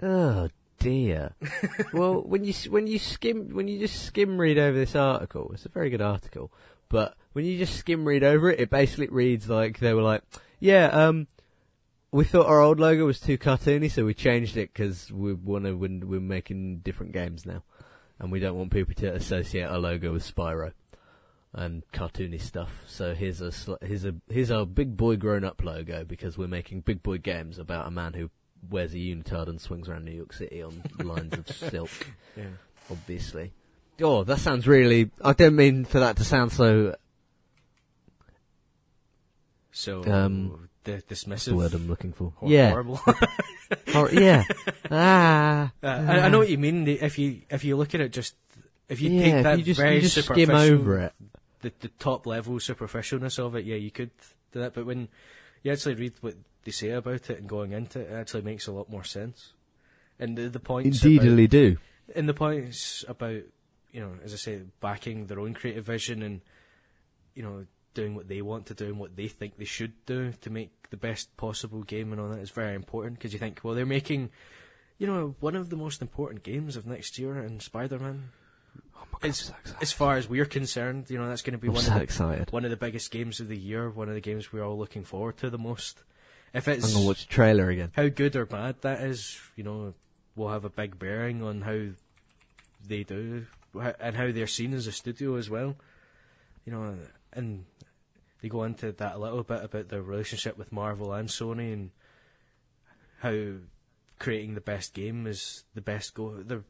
Oh 0.02 0.48
dear. 0.78 1.34
well, 1.92 2.22
when 2.22 2.44
you 2.44 2.52
when 2.68 2.86
you 2.86 2.98
skim 2.98 3.50
when 3.54 3.68
you 3.68 3.78
just 3.78 4.04
skim 4.04 4.38
read 4.38 4.58
over 4.58 4.76
this 4.76 4.94
article, 4.94 5.50
it's 5.54 5.66
a 5.66 5.70
very 5.70 5.90
good 5.90 6.02
article. 6.02 6.52
But 6.88 7.16
when 7.32 7.44
you 7.44 7.58
just 7.58 7.76
skim 7.76 8.06
read 8.06 8.24
over 8.24 8.50
it, 8.50 8.60
it 8.60 8.70
basically 8.70 9.08
reads 9.08 9.48
like 9.48 9.78
they 9.78 9.94
were 9.94 10.02
like, 10.02 10.22
yeah, 10.60 10.86
um, 10.86 11.26
we 12.10 12.24
thought 12.24 12.46
our 12.46 12.60
old 12.60 12.80
logo 12.80 13.04
was 13.04 13.20
too 13.20 13.36
cartoony, 13.36 13.90
so 13.90 14.04
we 14.04 14.14
changed 14.14 14.56
it 14.56 14.72
because 14.72 15.12
we 15.12 15.34
want 15.34 15.64
to. 15.64 15.72
We're 15.72 16.00
we're 16.04 16.20
making 16.20 16.78
different 16.78 17.12
games 17.12 17.44
now, 17.44 17.62
and 18.18 18.30
we 18.32 18.40
don't 18.40 18.56
want 18.56 18.70
people 18.72 18.94
to 18.94 19.14
associate 19.14 19.62
our 19.64 19.78
logo 19.78 20.12
with 20.12 20.22
Spyro 20.34 20.72
and 21.52 21.82
cartoony 21.92 22.40
stuff. 22.40 22.82
So 22.86 23.14
here's 23.14 23.40
a 23.40 23.50
sl- 23.52 23.74
here's 23.82 24.04
a 24.04 24.14
here's 24.28 24.50
our 24.50 24.66
big 24.66 24.96
boy 24.96 25.16
grown 25.16 25.44
up 25.44 25.62
logo 25.64 26.04
because 26.04 26.36
we're 26.36 26.48
making 26.48 26.80
big 26.82 27.02
boy 27.02 27.18
games 27.18 27.58
about 27.58 27.86
a 27.86 27.90
man 27.90 28.12
who 28.12 28.30
wears 28.68 28.92
a 28.92 28.96
unitard 28.98 29.48
and 29.48 29.60
swings 29.60 29.88
around 29.88 30.04
New 30.04 30.12
York 30.12 30.32
City 30.32 30.62
on 30.62 30.82
lines 30.98 31.32
of 31.32 31.48
silk. 31.48 31.90
Yeah. 32.36 32.44
Obviously. 32.90 33.52
Oh, 34.00 34.24
that 34.24 34.38
sounds 34.38 34.66
really. 34.66 35.10
I 35.24 35.32
don't 35.32 35.56
mean 35.56 35.84
for 35.84 36.00
that 36.00 36.16
to 36.16 36.24
sound 36.24 36.52
so. 36.52 36.94
So, 39.72 40.02
Um, 40.04 40.67
the 40.84 41.02
dismissive. 41.08 41.46
the 41.46 41.56
word 41.56 41.74
I'm 41.74 41.88
looking 41.88 42.12
for? 42.12 42.32
hor- 42.36 42.48
yeah. 42.50 42.70
Horrible. 42.70 42.96
Hor- 43.92 44.10
yeah. 44.12 44.44
Ah. 44.90 45.70
Uh, 45.82 45.86
I, 45.86 46.20
I 46.20 46.28
know 46.30 46.38
what 46.38 46.48
you 46.48 46.56
mean. 46.56 46.88
If 46.88 47.18
you 47.18 47.42
if 47.50 47.62
you 47.64 47.76
look 47.76 47.94
at 47.94 48.00
it, 48.00 48.12
just 48.12 48.34
if 48.88 49.00
you 49.02 49.10
yeah, 49.10 49.22
take 49.22 49.42
that 49.42 49.58
you 49.58 49.64
just, 49.64 49.80
very 49.80 49.96
you 49.96 50.00
just 50.00 50.24
skim 50.24 50.50
over 50.50 50.98
it. 51.00 51.12
the, 51.60 51.72
the 51.80 51.88
top 51.98 52.26
level 52.26 52.54
superficialness 52.54 53.38
of 53.38 53.54
it, 53.56 53.66
yeah, 53.66 53.76
you 53.76 53.90
could 53.90 54.10
do 54.52 54.60
that. 54.60 54.72
But 54.72 54.86
when 54.86 55.08
you 55.62 55.72
actually 55.72 55.96
read 55.96 56.14
what 56.22 56.36
they 56.64 56.70
say 56.70 56.90
about 56.90 57.28
it 57.28 57.38
and 57.40 57.48
going 57.48 57.72
into 57.72 58.00
it, 58.00 58.10
it 58.10 58.14
actually 58.14 58.42
makes 58.42 58.66
a 58.66 58.72
lot 58.72 58.88
more 58.88 59.04
sense. 59.04 59.52
And 60.18 60.38
the, 60.38 60.48
the 60.48 60.60
points 60.60 61.00
about, 61.04 61.10
Indeedly 61.12 61.48
do. 61.48 61.76
and 62.16 62.26
the 62.28 62.34
points 62.34 63.04
about 63.06 63.42
you 63.92 64.00
know, 64.00 64.12
as 64.24 64.32
I 64.32 64.36
say, 64.36 64.60
backing 64.80 65.26
their 65.26 65.40
own 65.40 65.52
creative 65.54 65.84
vision 65.84 66.22
and 66.22 66.40
you 67.34 67.42
know 67.42 67.66
doing 67.94 68.14
what 68.14 68.28
they 68.28 68.42
want 68.42 68.66
to 68.66 68.74
do 68.74 68.86
and 68.86 68.98
what 68.98 69.16
they 69.16 69.28
think 69.28 69.56
they 69.56 69.64
should 69.64 69.92
do 70.06 70.32
to 70.40 70.50
make 70.50 70.70
the 70.90 70.96
best 70.96 71.36
possible 71.36 71.82
game 71.82 72.12
and 72.12 72.20
all 72.20 72.28
that 72.28 72.38
is 72.40 72.50
very 72.50 72.74
important 72.74 73.18
because 73.18 73.32
you 73.32 73.38
think, 73.38 73.60
well, 73.62 73.74
they're 73.74 73.86
making, 73.86 74.30
you 74.98 75.06
know, 75.06 75.34
one 75.40 75.56
of 75.56 75.70
the 75.70 75.76
most 75.76 76.00
important 76.00 76.42
games 76.42 76.76
of 76.76 76.86
next 76.86 77.18
year 77.18 77.38
in 77.38 77.60
Spider-Man. 77.60 78.30
Oh 78.96 79.00
my 79.12 79.18
God, 79.20 79.24
I'm 79.24 79.32
so. 79.32 79.54
As 79.80 79.92
far 79.92 80.16
as 80.16 80.28
we're 80.28 80.44
concerned, 80.44 81.10
you 81.10 81.18
know, 81.18 81.28
that's 81.28 81.42
going 81.42 81.52
to 81.52 81.58
be 81.58 81.68
I'm 81.68 81.74
one 81.74 81.82
so 81.82 81.92
of 81.92 81.98
the 81.98 82.04
excited. 82.04 82.52
one 82.52 82.64
of 82.64 82.70
the 82.70 82.76
biggest 82.76 83.10
games 83.10 83.40
of 83.40 83.48
the 83.48 83.58
year, 83.58 83.90
one 83.90 84.08
of 84.08 84.14
the 84.14 84.20
games 84.20 84.52
we're 84.52 84.64
all 84.64 84.78
looking 84.78 85.04
forward 85.04 85.36
to 85.38 85.50
the 85.50 85.58
most. 85.58 86.02
If 86.54 86.66
it's 86.68 86.86
I'm 86.86 86.94
gonna 86.94 87.06
watch 87.06 87.26
the 87.26 87.32
trailer 87.32 87.68
again. 87.68 87.90
how 87.94 88.08
good 88.08 88.34
or 88.34 88.46
bad 88.46 88.80
that 88.82 89.02
is, 89.02 89.38
you 89.54 89.64
know, 89.64 89.94
will 90.34 90.48
have 90.48 90.64
a 90.64 90.70
big 90.70 90.98
bearing 90.98 91.42
on 91.42 91.60
how 91.62 91.88
they 92.86 93.02
do 93.02 93.46
and 93.74 94.16
how 94.16 94.32
they're 94.32 94.46
seen 94.46 94.72
as 94.72 94.86
a 94.86 94.92
studio 94.92 95.36
as 95.36 95.50
well. 95.50 95.76
You 96.64 96.72
know, 96.72 96.94
and 97.32 97.64
they 98.42 98.48
go 98.48 98.64
into 98.64 98.92
that 98.92 99.14
a 99.14 99.18
little 99.18 99.42
bit 99.42 99.64
about 99.64 99.88
their 99.88 100.02
relationship 100.02 100.58
with 100.58 100.72
Marvel 100.72 101.12
and 101.12 101.28
Sony 101.28 101.72
and 101.72 101.90
how 103.20 103.58
creating 104.18 104.54
the 104.54 104.60
best 104.60 104.94
game 104.94 105.26
is 105.26 105.64
the 105.74 105.80
best 105.80 106.14
go 106.14 106.42
the 106.42 106.62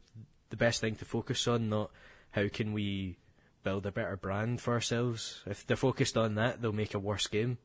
the 0.51 0.57
best 0.57 0.81
thing 0.81 0.95
to 0.97 1.05
focus 1.05 1.47
on, 1.47 1.69
not 1.69 1.91
how 2.31 2.49
can 2.49 2.73
we 2.73 3.19
build 3.63 3.85
a 3.87 3.93
better 3.93 4.17
brand 4.17 4.61
for 4.61 4.73
ourselves. 4.73 5.43
If 5.47 5.67
they're 5.67 5.77
focused 5.77 6.17
on 6.17 6.37
that, 6.37 6.63
they'll 6.63 6.73
make 6.73 6.95
a 6.95 6.99
worse 6.99 7.27
game. 7.27 7.59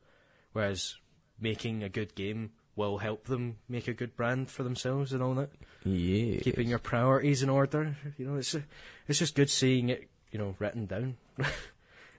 Whereas 0.52 0.96
making 1.40 1.82
a 1.82 1.88
good 1.88 2.14
game 2.14 2.50
will 2.76 2.98
help 2.98 3.24
them 3.24 3.56
make 3.68 3.88
a 3.88 3.94
good 3.94 4.16
brand 4.16 4.50
for 4.50 4.62
themselves 4.62 5.12
and 5.12 5.22
all 5.22 5.34
that. 5.34 5.50
Yeah. 5.84 6.40
Keeping 6.40 6.68
your 6.68 6.78
priorities 6.78 7.42
in 7.42 7.48
order, 7.48 7.96
you 8.18 8.26
know, 8.26 8.36
it's 8.36 8.54
it's 9.08 9.18
just 9.18 9.34
good 9.34 9.50
seeing 9.50 9.88
it, 9.88 10.08
you 10.30 10.38
know, 10.38 10.54
written 10.58 10.86
down 10.86 11.16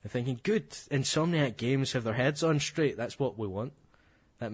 and 0.06 0.12
thinking, 0.12 0.40
good. 0.44 0.70
Insomniac 0.70 1.58
games 1.58 1.94
have 1.94 2.04
their 2.04 2.14
heads 2.14 2.44
on 2.44 2.60
straight. 2.60 2.96
That's 2.96 3.18
what 3.18 3.40
we 3.40 3.48
want. 3.48 3.74
That 4.38 4.52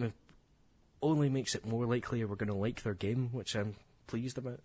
only 1.01 1.27
makes 1.27 1.55
it 1.55 1.65
more 1.65 1.85
likely 1.85 2.23
we're 2.23 2.37
going 2.37 2.47
to 2.47 2.55
like 2.55 2.83
their 2.83 2.93
game, 2.93 3.27
which 3.33 3.53
I'm 3.53 3.75
pleased 4.07 4.37
about. 4.37 4.61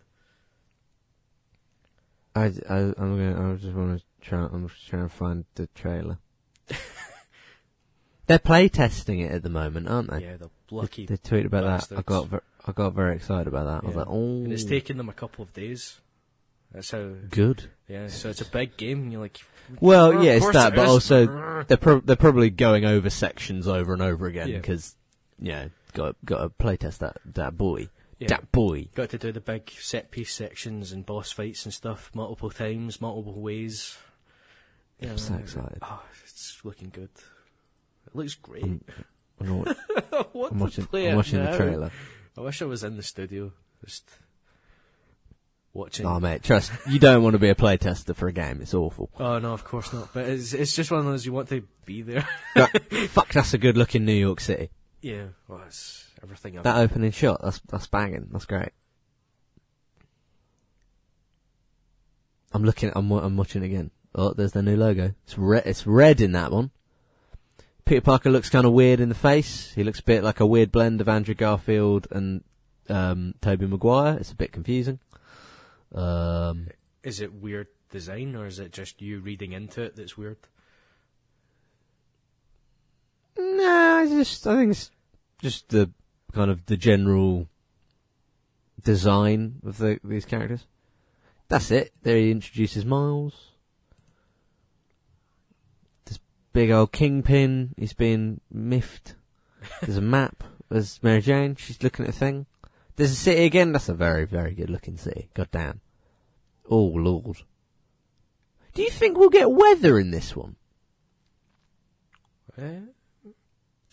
I, 2.36 2.52
I, 2.70 2.76
I'm 2.76 2.94
gonna. 3.18 3.52
I 3.52 3.56
just 3.56 3.74
want 3.74 3.98
to 3.98 4.04
try. 4.20 4.44
I'm 4.44 4.68
just 4.68 4.86
trying 4.86 5.08
to 5.08 5.08
find 5.08 5.44
the 5.56 5.66
trailer. 5.74 6.18
They're 8.28 8.38
play 8.38 8.68
testing 8.68 9.18
it 9.18 9.32
at 9.32 9.42
the 9.42 9.48
moment, 9.48 9.88
aren't 9.88 10.12
they? 10.12 10.20
Yeah, 10.20 10.36
the 10.36 10.50
lucky. 10.70 11.06
They, 11.06 11.16
they 11.16 11.18
tweeted 11.18 11.46
about 11.46 11.88
that. 11.88 11.98
I 11.98 12.02
got. 12.02 12.28
Ver- 12.28 12.42
I 12.64 12.70
got 12.70 12.92
very 12.92 13.16
excited 13.16 13.48
about 13.48 13.64
that. 13.64 13.82
I 13.82 13.86
was 13.88 13.96
like, 13.96 14.06
oh, 14.08 14.44
and 14.44 14.52
it's 14.52 14.64
taken 14.64 14.98
them 14.98 15.08
a 15.08 15.12
couple 15.12 15.42
of 15.42 15.52
days. 15.52 15.98
That's 16.76 16.90
how. 16.90 17.08
good. 17.30 17.64
Yeah, 17.88 18.06
so 18.08 18.28
it's 18.28 18.40
a 18.42 18.44
big 18.44 18.76
game. 18.76 19.02
And 19.04 19.12
you're 19.12 19.22
like, 19.22 19.40
Well, 19.80 20.12
"Oh, 20.18 20.20
yeah, 20.22 20.32
it's 20.32 20.50
that, 20.50 20.74
it 20.74 20.76
but 20.76 20.84
is." 20.84 20.88
also 20.90 21.64
they're 21.68 21.76
pro- 21.76 22.00
they're 22.00 22.16
probably 22.16 22.50
going 22.50 22.84
over 22.84 23.10
sections 23.10 23.66
over 23.66 23.92
and 23.94 24.02
over 24.02 24.26
again 24.26 24.52
because, 24.52 24.94
yeah, 25.40 25.68
got 25.94 26.16
got 26.24 26.42
to 26.42 26.48
playtest 26.50 26.98
that 26.98 27.16
that 27.24 27.56
boy, 27.56 27.88
Yeah. 28.18 28.28
that 28.28 28.52
boy. 28.52 28.88
Got 28.94 29.08
to 29.10 29.18
do 29.18 29.32
the 29.32 29.40
big 29.40 29.70
set 29.70 30.10
piece 30.10 30.34
sections 30.34 30.92
and 30.92 31.04
boss 31.06 31.32
fights 31.32 31.64
and 31.64 31.72
stuff 31.72 32.10
multiple 32.14 32.50
times, 32.50 33.00
multiple 33.00 33.40
ways. 33.40 33.96
Yeah, 35.00 35.10
I'm 35.12 35.18
so 35.18 35.34
excited. 35.34 35.78
Oh, 35.82 36.02
it's 36.22 36.60
looking 36.64 36.90
good. 36.90 37.10
It 38.06 38.14
looks 38.14 38.34
great. 38.34 38.64
I'm, 38.64 38.84
I'm, 39.40 39.58
not- 39.64 39.76
I 40.12 40.24
want 40.32 40.52
I'm 40.52 40.58
watching. 40.58 40.86
I'm 40.92 41.16
watching 41.16 41.42
the 41.44 41.56
trailer. 41.56 41.90
I 42.36 42.40
wish 42.42 42.60
I 42.60 42.66
was 42.66 42.84
in 42.84 42.96
the 42.96 43.02
studio, 43.02 43.52
just 43.84 44.08
watching. 45.76 46.06
Oh 46.06 46.18
mate, 46.20 46.42
trust 46.42 46.72
you 46.88 46.98
don't 46.98 47.22
want 47.22 47.34
to 47.34 47.38
be 47.38 47.48
a 47.48 47.54
playtester 47.54 48.14
for 48.14 48.28
a 48.28 48.32
game. 48.32 48.60
It's 48.60 48.74
awful. 48.74 49.10
Oh 49.18 49.38
no, 49.38 49.52
of 49.52 49.64
course 49.64 49.92
not. 49.92 50.12
But 50.12 50.26
it's 50.26 50.52
it's 50.52 50.74
just 50.74 50.90
one 50.90 51.00
of 51.00 51.06
those 51.06 51.24
you 51.26 51.32
want 51.32 51.48
to 51.50 51.62
be 51.84 52.02
there. 52.02 52.26
Fuck, 53.08 53.32
that's 53.32 53.54
a 53.54 53.58
good 53.58 53.76
looking 53.76 54.04
New 54.04 54.12
York 54.12 54.40
City. 54.40 54.70
yeah, 55.02 55.26
well, 55.48 55.62
it's 55.66 56.08
everything. 56.22 56.56
I've 56.58 56.64
That 56.64 56.78
opening 56.78 57.12
shot, 57.12 57.40
that's 57.42 57.60
that's 57.70 57.86
banging. 57.86 58.28
That's 58.32 58.46
great. 58.46 58.70
I'm 62.52 62.64
looking. 62.64 62.92
I'm 62.94 63.10
I'm 63.12 63.36
watching 63.36 63.62
again. 63.62 63.90
Oh, 64.14 64.32
there's 64.32 64.52
the 64.52 64.62
new 64.62 64.76
logo. 64.76 65.12
It's 65.24 65.36
red. 65.36 65.64
It's 65.66 65.86
red 65.86 66.20
in 66.20 66.32
that 66.32 66.50
one. 66.50 66.70
Peter 67.84 68.00
Parker 68.00 68.30
looks 68.30 68.50
kind 68.50 68.66
of 68.66 68.72
weird 68.72 68.98
in 68.98 69.08
the 69.08 69.14
face. 69.14 69.72
He 69.74 69.84
looks 69.84 70.00
a 70.00 70.04
bit 70.04 70.24
like 70.24 70.40
a 70.40 70.46
weird 70.46 70.72
blend 70.72 71.00
of 71.00 71.08
Andrew 71.08 71.34
Garfield 71.34 72.08
and 72.10 72.42
um, 72.88 73.34
Tobey 73.40 73.66
Maguire. 73.66 74.16
It's 74.18 74.32
a 74.32 74.36
bit 74.36 74.50
confusing. 74.52 74.98
Um, 75.96 76.68
Is 77.02 77.20
it 77.20 77.32
weird 77.32 77.68
design 77.90 78.36
or 78.36 78.46
is 78.46 78.58
it 78.58 78.72
just 78.72 79.00
you 79.00 79.20
reading 79.20 79.52
into 79.52 79.82
it 79.82 79.96
that's 79.96 80.16
weird? 80.16 80.36
no, 83.38 83.98
I 83.98 84.06
just 84.06 84.46
I 84.46 84.56
think 84.56 84.70
it's 84.72 84.90
just 85.40 85.68
the 85.68 85.90
kind 86.32 86.50
of 86.50 86.66
the 86.66 86.76
general 86.76 87.48
design 88.82 89.56
of 89.64 89.78
the 89.78 89.98
these 90.04 90.24
characters. 90.24 90.66
That's 91.48 91.70
it. 91.70 91.92
There 92.02 92.16
he 92.16 92.30
introduces 92.30 92.84
Miles. 92.84 93.52
This 96.06 96.18
big 96.52 96.70
old 96.70 96.92
kingpin. 96.92 97.74
He's 97.76 97.92
being 97.92 98.40
miffed. 98.50 99.14
There's 99.80 99.96
a 99.96 100.00
map. 100.16 100.44
There's 100.68 101.00
Mary 101.02 101.20
Jane. 101.20 101.54
She's 101.56 101.82
looking 101.82 102.04
at 102.04 102.14
a 102.14 102.18
thing. 102.18 102.46
There's 102.96 103.12
a 103.12 103.16
city 103.16 103.44
again. 103.44 103.72
That's 103.72 103.88
a 103.88 103.94
very, 103.94 104.24
very 104.24 104.54
good 104.54 104.70
looking 104.70 104.96
city. 104.96 105.28
God 105.34 105.48
damn. 105.52 105.80
Oh 106.70 106.84
lord. 106.84 107.38
Do 108.74 108.82
you 108.82 108.90
think 108.90 109.16
we'll 109.16 109.30
get 109.30 109.50
weather 109.50 109.98
in 109.98 110.10
this 110.10 110.36
one? 110.36 110.56
Eh? 112.58 112.80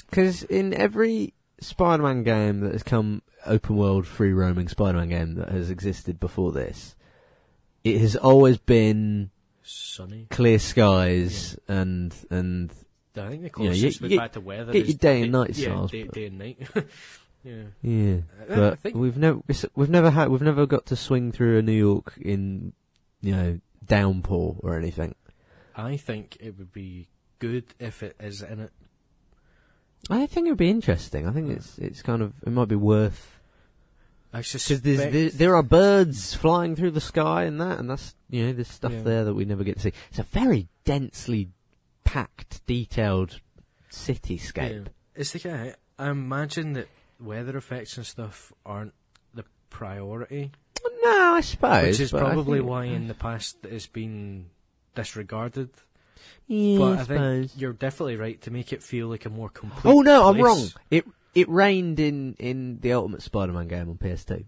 Because 0.10 0.44
in 0.44 0.74
every 0.74 1.34
Spider-Man 1.60 2.24
game 2.24 2.60
that 2.62 2.74
has 2.74 2.84
come, 2.84 3.22
open 3.46 3.76
world, 3.78 4.06
free 4.06 4.34
roaming 4.34 4.68
Spider-Man 4.68 5.10
game 5.10 5.36
that 5.36 5.50
has 5.50 5.70
existed 5.70 6.20
before 6.20 6.52
this, 6.52 6.96
it 7.84 8.00
has 8.00 8.16
always 8.16 8.58
been 8.58 9.32
Sunny. 9.64 10.28
clear 10.30 10.60
skies 10.60 11.58
and 11.68 12.14
and 12.30 12.72
I 13.16 13.30
think 13.30 13.44
the 13.44 13.50
closest 13.50 13.82
you- 14.02 14.04
we've 14.04 14.12
you 14.14 14.20
had 14.20 14.34
to 14.34 14.42
weather 14.42 14.72
get 14.74 14.84
is 14.84 14.88
your 14.90 14.98
day 14.98 15.22
and 15.24 15.32
night 15.32 15.52
yeah, 15.58 15.68
styles, 15.70 15.92
day, 15.92 16.04
but- 16.04 16.14
day 16.16 16.26
and 16.26 16.38
night. 16.40 16.58
yeah. 17.44 17.64
yeah. 17.82 18.18
I 18.50 18.56
But 18.56 18.80
think- 18.80 18.96
we've 18.96 19.18
never 19.18 19.42
we've 19.76 19.90
never 19.90 20.10
had 20.12 20.30
we've 20.30 20.42
never 20.42 20.66
got 20.66 20.86
to 20.88 20.96
swing 20.96 21.32
through 21.32 21.58
a 21.60 21.62
New 21.62 21.72
York 21.74 22.14
in 22.20 22.74
you 23.22 23.36
know 23.36 23.60
downpour 23.86 24.58
or 24.60 24.78
anything. 24.78 25.16
I 25.76 25.98
think 25.98 26.38
it 26.40 26.58
would 26.58 26.72
be 26.72 27.08
good 27.40 27.66
if 27.80 28.04
it 28.04 28.16
is 28.20 28.42
in 28.42 28.60
it. 28.60 28.72
I 30.10 30.26
think 30.26 30.48
it 30.48 30.52
would 30.52 30.58
be 30.58 30.70
interesting. 30.70 31.28
I 31.28 31.32
think 31.32 31.50
it's 31.50 31.78
it's 31.78 32.02
kind 32.02 32.22
of 32.22 32.34
it 32.46 32.52
might 32.52 32.68
be 32.68 32.76
worth 32.76 33.40
I 34.34 34.42
suspect 34.42 34.84
there's 34.84 35.12
there, 35.12 35.30
there 35.30 35.56
are 35.56 35.64
birds 35.64 36.34
flying 36.34 36.76
through 36.76 36.92
the 36.92 37.02
sky 37.02 37.44
and 37.44 37.62
that 37.62 37.80
and 37.80 37.90
that's 37.90 38.16
you 38.30 38.46
know 38.46 38.54
there's 38.54 38.68
stuff 38.68 38.92
Yeah. 38.92 39.02
there 39.04 39.26
that 39.26 39.34
we 39.34 39.46
never 39.46 39.64
get 39.64 39.76
to 39.78 39.82
see. 39.82 39.94
It's 40.10 40.20
a 40.20 40.24
very 40.24 40.68
densely 40.86 41.50
packed, 42.04 42.66
detailed 42.66 43.40
cityscape. 43.92 44.86
Yeah. 44.86 44.92
It's 45.16 45.32
the 45.32 45.40
guy. 45.40 45.76
I 46.00 46.10
imagine 46.10 46.74
that 46.74 46.88
weather 47.20 47.58
effects 47.58 47.98
and 47.98 48.06
stuff 48.06 48.52
aren't 48.66 48.94
the 49.34 49.44
priority, 49.70 50.52
No, 51.04 51.34
I 51.36 51.42
suppose, 51.42 51.88
which 51.88 52.00
is 52.00 52.12
probably 52.12 52.60
think- 52.60 52.70
why 52.70 52.86
in 52.86 53.08
the 53.08 53.14
past 53.14 53.58
it's 53.64 53.88
been 53.88 54.48
disregarded. 54.96 55.70
Yeah, 56.48 56.78
but 56.78 56.98
I, 56.98 57.02
I 57.02 57.04
think 57.06 57.52
you're 57.58 57.74
definitely 57.74 58.16
right 58.16 58.40
to 58.44 58.52
make 58.52 58.72
it 58.72 58.82
feel 58.84 59.08
like 59.08 59.26
a 59.26 59.30
more 59.30 59.50
complete. 59.50 59.90
Oh 59.92 60.02
no, 60.02 60.30
I'm 60.30 60.40
wrong. 60.42 60.68
It 60.90 61.06
it 61.36 61.50
rained 61.50 62.00
in 62.00 62.36
in 62.40 62.80
the 62.80 62.94
Ultimate 62.94 63.22
Spider-Man 63.22 63.68
game 63.68 63.90
on 63.90 63.98
PS2. 63.98 64.46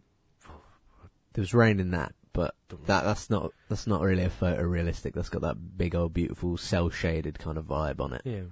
There 1.34 1.42
was 1.42 1.54
rain 1.54 1.80
in 1.82 1.92
that, 1.92 2.14
but 2.32 2.56
that 2.86 3.04
that's 3.04 3.30
not 3.30 3.52
that's 3.68 3.88
not 3.88 4.02
really 4.02 4.24
a 4.24 4.30
photorealistic. 4.30 5.14
That's 5.14 5.28
got 5.30 5.42
that 5.42 5.78
big 5.78 5.96
old 5.96 6.14
beautiful 6.14 6.56
cel 6.58 6.90
shaded 6.90 7.40
kind 7.40 7.58
of 7.58 7.66
vibe 7.66 8.00
on 8.00 8.14
it. 8.14 8.22
Yeah, 8.24 8.44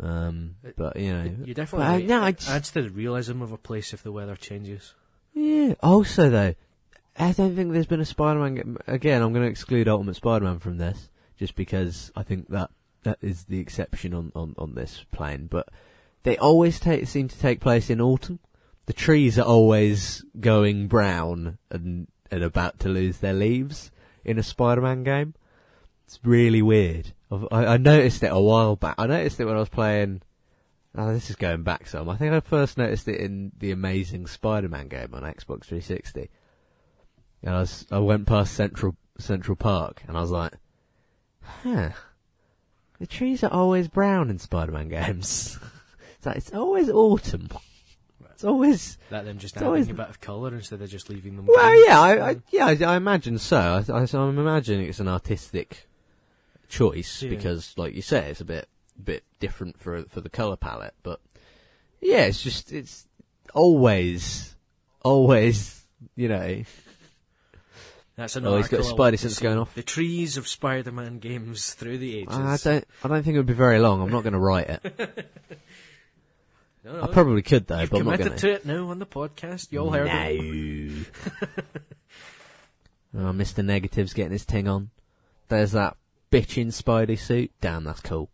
Um, 0.00 0.54
but 0.76 0.96
you 0.96 1.12
know, 1.12 1.24
you're 1.44 1.54
definitely 1.54 1.86
But 1.86 1.92
I- 1.94 2.06
no, 2.06 2.22
I 2.22 2.32
just- 2.32 2.48
adds 2.50 2.70
to 2.72 2.82
the 2.82 2.90
realism 2.90 3.42
of 3.42 3.52
a 3.52 3.58
place 3.58 3.92
if 3.92 4.02
the 4.02 4.12
weather 4.12 4.36
changes. 4.36 4.94
yeah. 5.34 5.74
Also 5.82 6.30
though, 6.30 6.54
I 7.16 7.32
don't 7.32 7.56
think 7.56 7.72
there's 7.72 7.86
been 7.86 8.00
a 8.00 8.04
Spider-Man 8.04 8.54
game. 8.54 8.78
Again, 8.86 9.22
I'm 9.22 9.32
going 9.32 9.44
to 9.44 9.50
exclude 9.50 9.88
Ultimate 9.88 10.14
Spider-Man 10.14 10.60
from 10.60 10.78
this, 10.78 11.10
just 11.36 11.56
because 11.56 12.12
I 12.14 12.22
think 12.22 12.48
that 12.50 12.70
that 13.02 13.18
is 13.20 13.44
the 13.44 13.58
exception 13.58 14.14
on 14.14 14.30
on 14.36 14.54
on 14.56 14.74
this 14.74 15.04
plane. 15.10 15.48
But 15.50 15.68
they 16.22 16.36
always 16.36 16.78
take 16.78 17.08
seem 17.08 17.26
to 17.28 17.38
take 17.38 17.60
place 17.60 17.90
in 17.90 18.00
autumn. 18.00 18.38
The 18.86 18.92
trees 18.92 19.38
are 19.38 19.42
always 19.46 20.24
going 20.38 20.86
brown 20.86 21.58
and 21.70 22.06
and 22.30 22.42
about 22.44 22.78
to 22.80 22.88
lose 22.88 23.18
their 23.18 23.34
leaves 23.34 23.90
in 24.24 24.38
a 24.38 24.42
Spider-Man 24.44 25.02
game. 25.02 25.34
It's 26.08 26.18
really 26.24 26.62
weird. 26.62 27.12
I, 27.30 27.66
I 27.66 27.76
noticed 27.76 28.22
it 28.22 28.32
a 28.32 28.40
while 28.40 28.76
back. 28.76 28.94
I 28.96 29.06
noticed 29.06 29.38
it 29.40 29.44
when 29.44 29.56
I 29.56 29.60
was 29.60 29.68
playing. 29.68 30.22
Oh, 30.96 31.12
this 31.12 31.28
is 31.28 31.36
going 31.36 31.64
back 31.64 31.86
some. 31.86 32.08
I 32.08 32.16
think 32.16 32.32
I 32.32 32.40
first 32.40 32.78
noticed 32.78 33.06
it 33.08 33.20
in 33.20 33.52
the 33.58 33.72
Amazing 33.72 34.26
Spider-Man 34.26 34.88
game 34.88 35.10
on 35.12 35.22
Xbox 35.22 35.66
360. 35.66 36.30
And 37.42 37.54
I 37.54 37.58
was 37.60 37.86
I 37.90 37.98
went 37.98 38.26
past 38.26 38.54
Central 38.54 38.96
Central 39.18 39.54
Park 39.54 40.02
and 40.08 40.16
I 40.16 40.20
was 40.22 40.30
like, 40.30 40.54
huh. 41.42 41.90
The 42.98 43.06
trees 43.06 43.44
are 43.44 43.52
always 43.52 43.86
brown 43.88 44.30
in 44.30 44.38
Spider-Man 44.38 44.88
games. 44.88 45.58
it's 46.16 46.24
like 46.24 46.36
it's 46.38 46.52
always 46.54 46.88
autumn. 46.88 47.48
It's 48.32 48.44
always 48.44 48.96
That 49.10 49.26
them 49.26 49.36
just 49.38 49.56
adding 49.58 49.66
always- 49.66 49.90
a 49.90 49.94
bit 49.94 50.08
of 50.08 50.20
colour 50.22 50.54
instead 50.54 50.80
of 50.80 50.88
just 50.88 51.10
leaving 51.10 51.36
them. 51.36 51.44
well, 51.46 51.68
green. 51.68 51.84
yeah, 51.86 52.00
I, 52.00 52.30
I 52.30 52.36
yeah, 52.50 52.66
I, 52.66 52.94
I 52.94 52.96
imagine 52.96 53.36
so. 53.38 53.58
I, 53.58 53.92
I, 53.92 54.04
so 54.06 54.22
I'm 54.22 54.38
imagining 54.38 54.88
it's 54.88 55.00
an 55.00 55.08
artistic 55.08 55.87
choice 56.68 57.22
Yeah. 57.22 57.30
because, 57.30 57.74
like 57.76 57.94
you 57.94 58.02
say, 58.02 58.30
it's 58.30 58.40
a 58.40 58.44
bit 58.44 58.68
bit 59.02 59.24
different 59.40 59.78
for 59.78 60.02
for 60.04 60.20
the 60.20 60.28
color 60.28 60.56
palette. 60.56 60.94
But 61.02 61.20
yeah, 62.00 62.24
it's 62.24 62.42
just 62.42 62.72
it's 62.72 63.06
always 63.54 64.54
always 65.02 65.86
you 66.16 66.28
know 66.28 66.62
That's 68.16 68.36
an 68.36 68.46
Oh, 68.46 68.56
he's 68.56 68.68
got 68.68 68.78
his 68.78 68.86
article 68.88 69.04
I 69.04 69.06
want 69.06 69.14
Spidey 69.14 69.20
to 69.20 69.28
sense 69.28 69.38
going 69.40 69.58
off. 69.58 69.74
The 69.74 69.82
trees 69.82 70.36
of 70.36 70.48
Spider-Man 70.48 71.18
games 71.18 71.74
through 71.74 71.98
the 71.98 72.18
ages. 72.18 72.34
I 72.36 72.56
don't 72.62 72.84
I 73.04 73.08
don't 73.08 73.22
think 73.22 73.34
it 73.34 73.38
would 73.38 73.46
be 73.46 73.54
very 73.54 73.78
long. 73.78 74.02
I'm 74.02 74.10
not 74.10 74.22
going 74.22 74.32
to 74.32 74.38
write 74.38 74.68
it. 74.68 75.28
No, 76.84 76.92
no, 76.92 77.02
I 77.02 77.06
probably 77.08 77.42
could 77.42 77.66
though, 77.66 77.86
but 77.86 78.00
I'm 78.00 78.06
not 78.06 78.18
going 78.18 78.34
to 78.36 78.50
it 78.50 78.64
now 78.64 78.88
on 78.88 78.98
the 78.98 79.04
podcast. 79.04 79.72
You 79.72 79.80
all 79.80 79.90
heard 79.90 80.08
it. 80.10 81.06
oh, 83.14 83.32
Mr. 83.32 83.62
Negative's 83.62 84.14
getting 84.14 84.32
his 84.32 84.46
ting 84.46 84.68
on. 84.68 84.88
There's 85.48 85.72
that 85.72 85.96
bitchin' 86.30 86.68
Spidey 86.68 87.18
suit. 87.18 87.50
Damn, 87.60 87.84
that's 87.84 88.00
cool. 88.00 88.30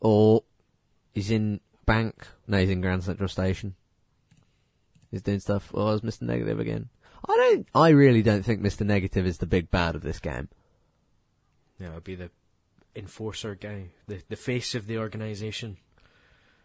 Or 0.00 0.42
he's 1.12 1.30
in 1.30 1.60
Bank. 1.86 2.26
No, 2.46 2.58
he's 2.58 2.70
in 2.70 2.80
Grand 2.80 3.04
Central 3.04 3.28
Station. 3.28 3.74
He's 5.10 5.22
doing 5.22 5.40
stuff. 5.40 5.70
Oh, 5.74 5.88
there's 5.96 6.00
Mr. 6.00 6.22
Negative 6.22 6.58
again. 6.58 6.88
I 7.28 7.36
don't. 7.36 7.66
I 7.74 7.88
really 7.90 8.22
don't 8.22 8.42
think 8.42 8.60
Mr. 8.60 8.84
Negative 8.84 9.26
is 9.26 9.38
the 9.38 9.46
big 9.46 9.70
bad 9.70 9.94
of 9.94 10.02
this 10.02 10.18
game. 10.18 10.48
Yeah, 11.78 11.90
it'd 11.92 12.04
be 12.04 12.14
the 12.16 12.30
enforcer 12.96 13.54
guy, 13.54 13.86
the 14.06 14.22
the 14.28 14.36
face 14.36 14.74
of 14.74 14.86
the 14.86 14.98
organisation, 14.98 15.76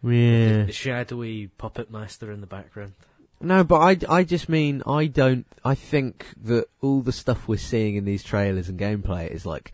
Yeah. 0.04 0.64
the 0.66 0.72
shadowy 0.72 1.48
puppet 1.48 1.90
master 1.92 2.32
in 2.32 2.42
the 2.42 2.48
background. 2.48 2.94
No, 3.42 3.64
but 3.64 3.80
I, 4.10 4.18
I 4.18 4.24
just 4.26 4.50
mean 4.50 4.84
I 4.86 5.06
don't. 5.08 5.46
I 5.64 5.76
think 5.76 6.26
that 6.44 6.66
all 6.82 7.02
the 7.02 7.14
stuff 7.14 7.48
we're 7.48 7.58
seeing 7.58 7.96
in 7.96 8.04
these 8.06 8.24
trailers 8.24 8.68
and 8.68 8.78
gameplay 8.80 9.30
is 9.30 9.46
like 9.46 9.72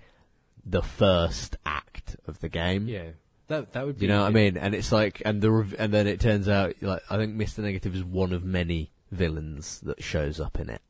the 0.66 0.82
first 0.82 1.58
act 1.66 2.16
of 2.28 2.40
the 2.40 2.50
game. 2.50 2.88
Yeah, 2.88 3.10
that 3.48 3.74
that 3.74 3.86
would 3.86 4.00
be. 4.00 4.06
You 4.06 4.12
know 4.12 4.22
what 4.22 4.28
I 4.28 4.32
mean? 4.32 4.58
And 4.58 4.74
it's 4.76 4.92
like, 4.92 5.22
and 5.26 5.42
the 5.42 5.52
rev- 5.52 5.76
and 5.78 5.94
then 5.94 6.08
it 6.08 6.20
turns 6.20 6.48
out 6.50 6.76
like 6.82 7.04
I 7.10 7.18
think 7.18 7.36
Mister 7.36 7.62
Negative 7.62 7.96
is 7.96 8.04
one 8.04 8.34
of 8.34 8.44
many 8.44 8.92
villains 9.12 9.80
that 9.82 10.04
shows 10.04 10.40
up 10.40 10.60
in 10.60 10.70
it. 10.70 10.82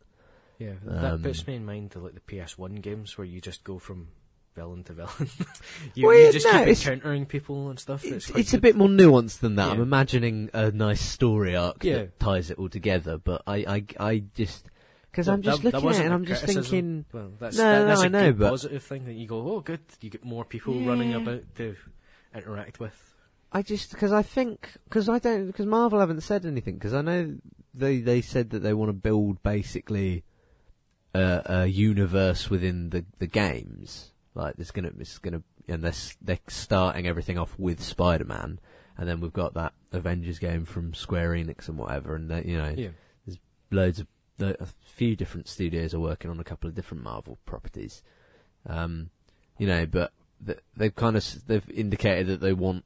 Yeah, 0.58 0.74
that 0.86 1.14
Um, 1.16 1.22
puts 1.24 1.46
me 1.46 1.56
in 1.56 1.66
mind 1.66 1.96
of 1.96 2.04
like 2.04 2.14
the 2.14 2.22
PS1 2.22 2.82
games 2.82 3.18
where 3.18 3.26
you 3.26 3.42
just 3.42 3.64
go 3.66 3.78
from 3.78 4.08
villain 4.56 4.86
to 4.86 4.94
villain. 4.94 5.30
you, 5.96 6.08
Well, 6.08 6.16
you 6.18 6.24
yeah, 6.28 6.32
just 6.32 6.46
no, 6.46 6.52
keep 6.54 6.62
it's- 6.62 6.88
encountering 6.88 7.26
people 7.26 7.70
and 7.70 7.78
stuff. 7.78 8.06
It's, 8.06 8.28
quite 8.32 8.40
it's 8.40 8.54
a 8.54 8.56
good. 8.56 8.62
bit 8.62 8.76
more 8.78 8.88
nuanced 8.88 9.40
than 9.40 9.56
that. 9.56 9.72
I'm 9.72 9.78
Yeah. 9.80 9.84
imagining 9.84 10.50
a 10.54 10.72
nice 10.72 11.02
story 11.02 11.58
arc 11.58 11.84
Yeah. 11.84 11.98
that 11.98 12.20
ties 12.22 12.50
it 12.52 12.58
all 12.58 12.70
together. 12.70 13.18
But 13.18 13.42
I, 13.46 13.58
I, 13.58 13.84
I 14.12 14.24
just 14.34 14.68
because 15.16 15.30
I'm 15.30 15.42
just 15.42 15.64
that- 15.64 15.72
that 15.72 15.82
looking 15.82 16.00
at 16.00 16.02
it 16.02 16.06
and 16.08 16.14
I'm 16.14 16.26
just 16.26 16.44
thinking. 16.44 17.06
Well, 17.14 17.32
that's, 17.40 17.56
No, 17.58 17.64
that, 17.64 17.80
no, 17.80 17.88
that's 17.88 18.02
I 18.02 18.06
a 18.08 18.10
know, 18.10 18.26
good 18.32 18.40
but- 18.40 18.50
positive 18.50 18.84
thing 18.84 19.06
that 19.06 19.14
you 19.14 19.28
go, 19.28 19.48
oh, 19.50 19.62
good, 19.62 19.80
you 20.02 20.10
get 20.10 20.26
more 20.26 20.44
people 20.44 20.74
running 20.82 21.14
about 21.14 21.44
to 21.56 21.76
interact 22.36 22.82
with. 22.82 23.16
I 23.54 23.62
just 23.62 23.92
because 23.92 24.12
I 24.12 24.22
think 24.24 24.72
because 24.84 25.08
I 25.08 25.20
don't 25.20 25.48
because 25.48 25.66
Marvel 25.66 26.02
haven't 26.02 26.20
said 26.22 26.46
anything 26.46 26.74
because 26.74 26.94
I 26.94 27.02
know 27.02 27.38
they 27.74 28.00
they 28.02 28.20
said 28.22 28.50
that 28.50 28.60
they 28.60 28.74
want 28.74 28.90
to 28.90 28.94
build 28.94 29.42
basically 29.42 30.26
a, 31.14 31.42
a 31.46 31.66
universe 31.68 32.50
within 32.50 32.90
the 32.90 33.06
the 33.20 33.28
games 33.28 34.12
like 34.34 34.58
there's 34.58 34.72
gonna 34.72 34.92
it's 35.00 35.18
gonna 35.20 35.42
and 35.70 35.82
they're 35.84 35.94
they're 36.22 36.40
starting 36.50 37.08
everything 37.08 37.38
off 37.38 37.58
with 37.58 37.82
Spider 37.82 38.26
Man 38.26 38.60
and 38.98 39.08
then 39.08 39.22
we've 39.22 39.32
got 39.32 39.54
that 39.54 39.72
Avengers 39.94 40.40
game 40.40 40.66
from 40.66 40.94
Square 40.94 41.30
Enix 41.32 41.70
and 41.70 41.78
whatever 41.78 42.16
and 42.16 42.30
they, 42.30 42.44
you 42.44 42.58
know 42.58 42.74
Yeah, 42.76 42.90
loads 43.72 44.00
of 44.02 44.08
the, 44.38 44.62
a 44.62 44.68
few 44.86 45.16
different 45.16 45.48
studios 45.48 45.94
are 45.94 46.00
working 46.00 46.30
on 46.30 46.40
a 46.40 46.44
couple 46.44 46.68
of 46.68 46.76
different 46.76 47.04
Marvel 47.04 47.38
properties. 47.46 48.02
Um, 48.68 49.10
you 49.58 49.68
know, 49.68 49.86
but 49.86 50.12
th- 50.46 50.60
they've 50.76 50.96
kind 50.96 51.16
of 51.16 51.48
they've 51.48 51.70
indicated 51.70 52.28
that 52.28 52.42
they 52.42 52.54
want 52.54 52.84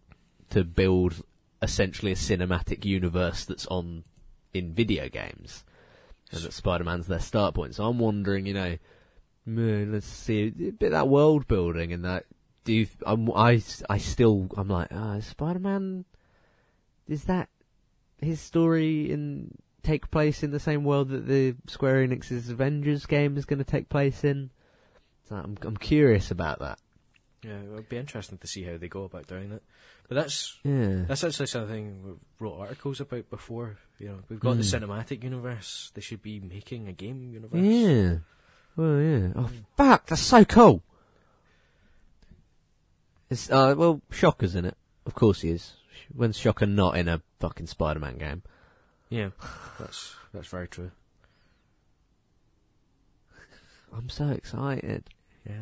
to 0.52 0.64
build 0.64 1.24
essentially 1.62 2.12
a 2.12 2.16
cinematic 2.16 2.86
universe 2.86 3.46
that's 3.46 3.66
on 3.68 4.04
in 4.54 4.74
video 4.74 5.10
games, 5.10 5.64
and 6.32 6.42
that 6.42 6.54
Spider-Man's 6.54 7.08
their 7.08 7.20
start 7.20 7.56
point. 7.56 7.76
So 7.76 7.86
I'm 7.86 8.00
wondering, 8.00 8.46
you 8.46 8.54
know, 8.54 8.78
let's 9.46 10.08
see 10.08 10.48
a 10.48 10.72
bit 10.72 10.92
that 10.92 11.08
world 11.08 11.48
building 11.48 11.94
and 11.94 12.04
that. 12.06 12.26
Do 12.66 12.74
you, 12.74 12.88
I'm, 13.06 13.32
I 13.32 13.62
I 13.90 13.98
still 13.98 14.50
I'm 14.56 14.68
like, 14.68 14.90
ah, 14.92 15.20
Spider-Man. 15.20 16.06
Is 17.08 17.24
that 17.24 17.50
his 18.22 18.40
story 18.40 19.12
in 19.12 19.58
take 19.84 20.12
place 20.12 20.44
in 20.44 20.52
the 20.52 20.60
same 20.60 20.84
world 20.84 21.10
that 21.10 21.28
the 21.28 21.56
Square 21.68 22.08
Enix's 22.08 22.50
Avengers 22.50 23.06
game 23.06 23.38
is 23.38 23.46
going 23.46 23.60
to 23.60 23.66
take 23.66 23.90
place 23.90 24.24
in? 24.24 24.50
So 25.28 25.36
I'm 25.36 25.58
I'm 25.62 25.78
curious 25.78 26.32
about 26.32 26.60
that. 26.60 26.80
yeah, 27.44 27.58
it 27.60 27.70
would 27.70 27.88
be 27.90 27.98
interesting 27.98 28.38
to 28.40 28.48
see 28.48 28.64
how 28.64 28.78
they 28.78 28.88
go 28.88 29.04
about 29.04 29.28
doing 29.28 29.52
it. 29.52 29.64
But 30.08 30.16
that's 30.16 30.58
Yeah. 30.64 31.04
that's 31.08 31.24
actually 31.24 31.46
something 31.48 32.04
we've 32.04 32.16
wrote 32.40 32.60
articles 32.60 33.00
about 33.00 33.30
before. 33.30 33.78
You 34.00 34.08
know, 34.10 34.20
we've 34.28 34.40
got 34.40 34.58
the 34.58 34.64
Mm. 34.64 34.82
cinematic 34.82 35.24
universe. 35.24 35.92
They 35.94 36.02
should 36.02 36.22
be 36.24 36.40
making 36.40 36.88
a 36.88 36.94
game 36.94 37.32
universe. 37.34 37.62
Yeah. 37.62 38.18
Well, 38.76 39.00
yeah. 39.02 39.32
Oh, 39.36 39.50
fuck! 39.78 40.08
That's 40.08 40.22
so 40.22 40.44
cool. 40.46 40.82
It's 43.30 43.50
uh, 43.52 43.76
well, 43.78 44.02
Shocker's 44.12 44.56
in 44.56 44.66
it. 44.66 44.78
Of 45.06 45.14
course 45.14 45.42
he 45.42 45.50
is. 45.50 45.74
When's 46.14 46.38
Shocker 46.38 46.66
not 46.66 46.98
in 46.98 47.08
a 47.08 47.22
fucking 47.40 47.68
Spider-Man 47.68 48.18
game? 48.18 48.44
Yeah, 49.10 49.30
that's 49.80 50.16
that's 50.34 50.48
very 50.48 50.68
true. 50.68 50.92
I'm 53.96 54.10
so 54.10 54.30
excited. 54.30 55.06
Yeah. 55.48 55.56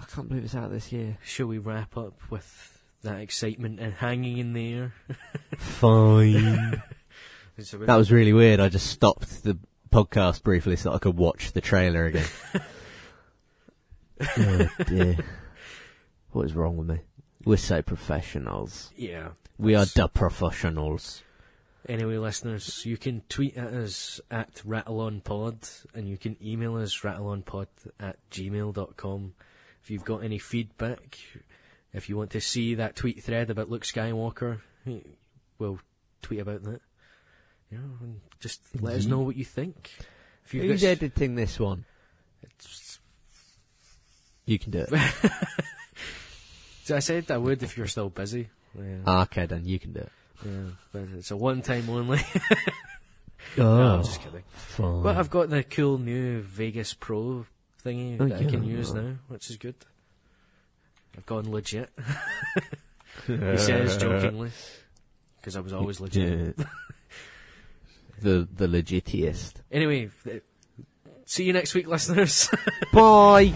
I 0.00 0.04
can't 0.04 0.28
believe 0.28 0.44
it's 0.44 0.54
out 0.54 0.70
this 0.70 0.92
year. 0.92 1.18
Shall 1.24 1.46
we 1.46 1.58
wrap 1.58 1.96
up 1.96 2.14
with 2.30 2.80
that 3.02 3.20
excitement 3.20 3.80
and 3.80 3.92
hanging 3.92 4.38
in 4.38 4.52
the 4.52 4.72
air? 4.74 4.92
Fine. 5.58 6.82
It's 7.58 7.72
a 7.74 7.78
bit- 7.78 7.88
that 7.88 7.96
was 7.96 8.12
really 8.12 8.32
weird. 8.32 8.60
I 8.60 8.68
just 8.68 8.86
stopped 8.86 9.42
the 9.42 9.58
podcast 9.90 10.44
briefly 10.44 10.76
so 10.76 10.92
I 10.92 10.98
could 10.98 11.16
watch 11.16 11.50
the 11.50 11.60
trailer 11.60 12.06
again. 12.06 12.24
oh 14.38 14.68
dear. 14.86 15.16
What 16.30 16.46
is 16.46 16.52
wrong 16.54 16.76
with 16.76 16.86
me? 16.86 17.00
We're 17.44 17.56
so 17.56 17.82
professionals. 17.82 18.92
yeah. 18.96 19.30
We 19.58 19.74
are 19.74 19.86
the 19.86 20.06
professionals. 20.06 21.24
Anyway, 21.88 22.18
listeners, 22.18 22.84
you 22.84 22.98
can 22.98 23.22
tweet 23.30 23.56
at 23.56 23.72
us 23.72 24.20
at 24.30 24.56
RattleOnPod 24.66 25.86
and 25.94 26.06
you 26.06 26.18
can 26.18 26.36
email 26.44 26.76
us 26.76 27.00
rattleonpod 27.00 27.66
at 27.98 28.16
gmail.com. 28.30 29.34
If 29.82 29.90
you've 29.90 30.04
got 30.04 30.22
any 30.22 30.38
feedback, 30.38 31.18
if 31.94 32.10
you 32.10 32.18
want 32.18 32.30
to 32.32 32.42
see 32.42 32.74
that 32.74 32.94
tweet 32.94 33.22
thread 33.24 33.48
about 33.48 33.70
Luke 33.70 33.84
Skywalker, 33.84 34.60
we'll 35.58 35.78
tweet 36.20 36.40
about 36.40 36.62
that. 36.64 36.80
You 37.70 37.78
know, 37.78 37.84
and 38.02 38.20
just 38.38 38.60
let 38.80 38.96
us 38.96 39.06
know 39.06 39.20
what 39.20 39.36
you 39.36 39.44
think. 39.46 39.90
If 40.44 40.52
you've 40.52 40.64
Who's 40.64 40.82
got 40.82 40.88
s- 40.88 40.96
editing 40.98 41.36
this 41.36 41.58
one? 41.58 41.86
it's- 42.42 42.98
You 44.44 44.58
can 44.58 44.72
do 44.72 44.84
it. 44.90 44.92
So 46.84 46.96
I 46.96 47.00
said 47.00 47.30
I 47.30 47.36
would 47.36 47.62
if 47.62 47.76
you're 47.76 47.86
still 47.86 48.08
busy. 48.08 48.48
Yeah, 48.74 48.96
Ah, 49.06 49.22
okay, 49.24 49.44
then 49.44 49.66
you 49.66 49.78
can 49.78 49.92
do 49.92 50.00
it. 50.00 50.12
Yeah, 50.44 50.52
but 50.92 51.02
it's 51.16 51.30
a 51.30 51.36
one 51.36 51.62
time 51.62 51.88
only. 51.90 52.20
Oh, 53.56 53.62
No, 53.62 53.94
I'm 53.94 54.02
just 54.04 54.20
kidding. 54.20 54.42
fine. 54.50 55.02
But 55.02 55.16
I've 55.16 55.30
got 55.30 55.48
the 55.48 55.62
cool 55.62 55.96
new 55.96 56.40
Vegas 56.42 56.92
Pro 56.92 57.46
thingy 57.84 58.20
Oh, 58.20 58.26
that 58.26 58.40
I 58.40 58.44
can 58.44 58.62
yeah. 58.64 58.76
use 58.76 58.92
now, 58.92 59.14
which 59.28 59.48
is 59.48 59.56
good. 59.56 59.76
I've 61.16 61.24
gone 61.24 61.50
legit. 61.50 61.88
he 63.26 63.56
says 63.56 63.96
jokingly, 63.96 64.50
because 65.40 65.56
I 65.56 65.60
was 65.60 65.72
always 65.72 65.98
legit. 66.00 66.56
Yeah. 66.58 66.64
the 68.20 68.46
the 68.54 68.66
legitiest. 68.66 69.54
Anyway, 69.72 70.10
th- 70.24 70.42
see 71.24 71.44
you 71.44 71.52
next 71.52 71.74
week, 71.74 71.86
listeners. 71.86 72.50
Bye. 72.92 73.54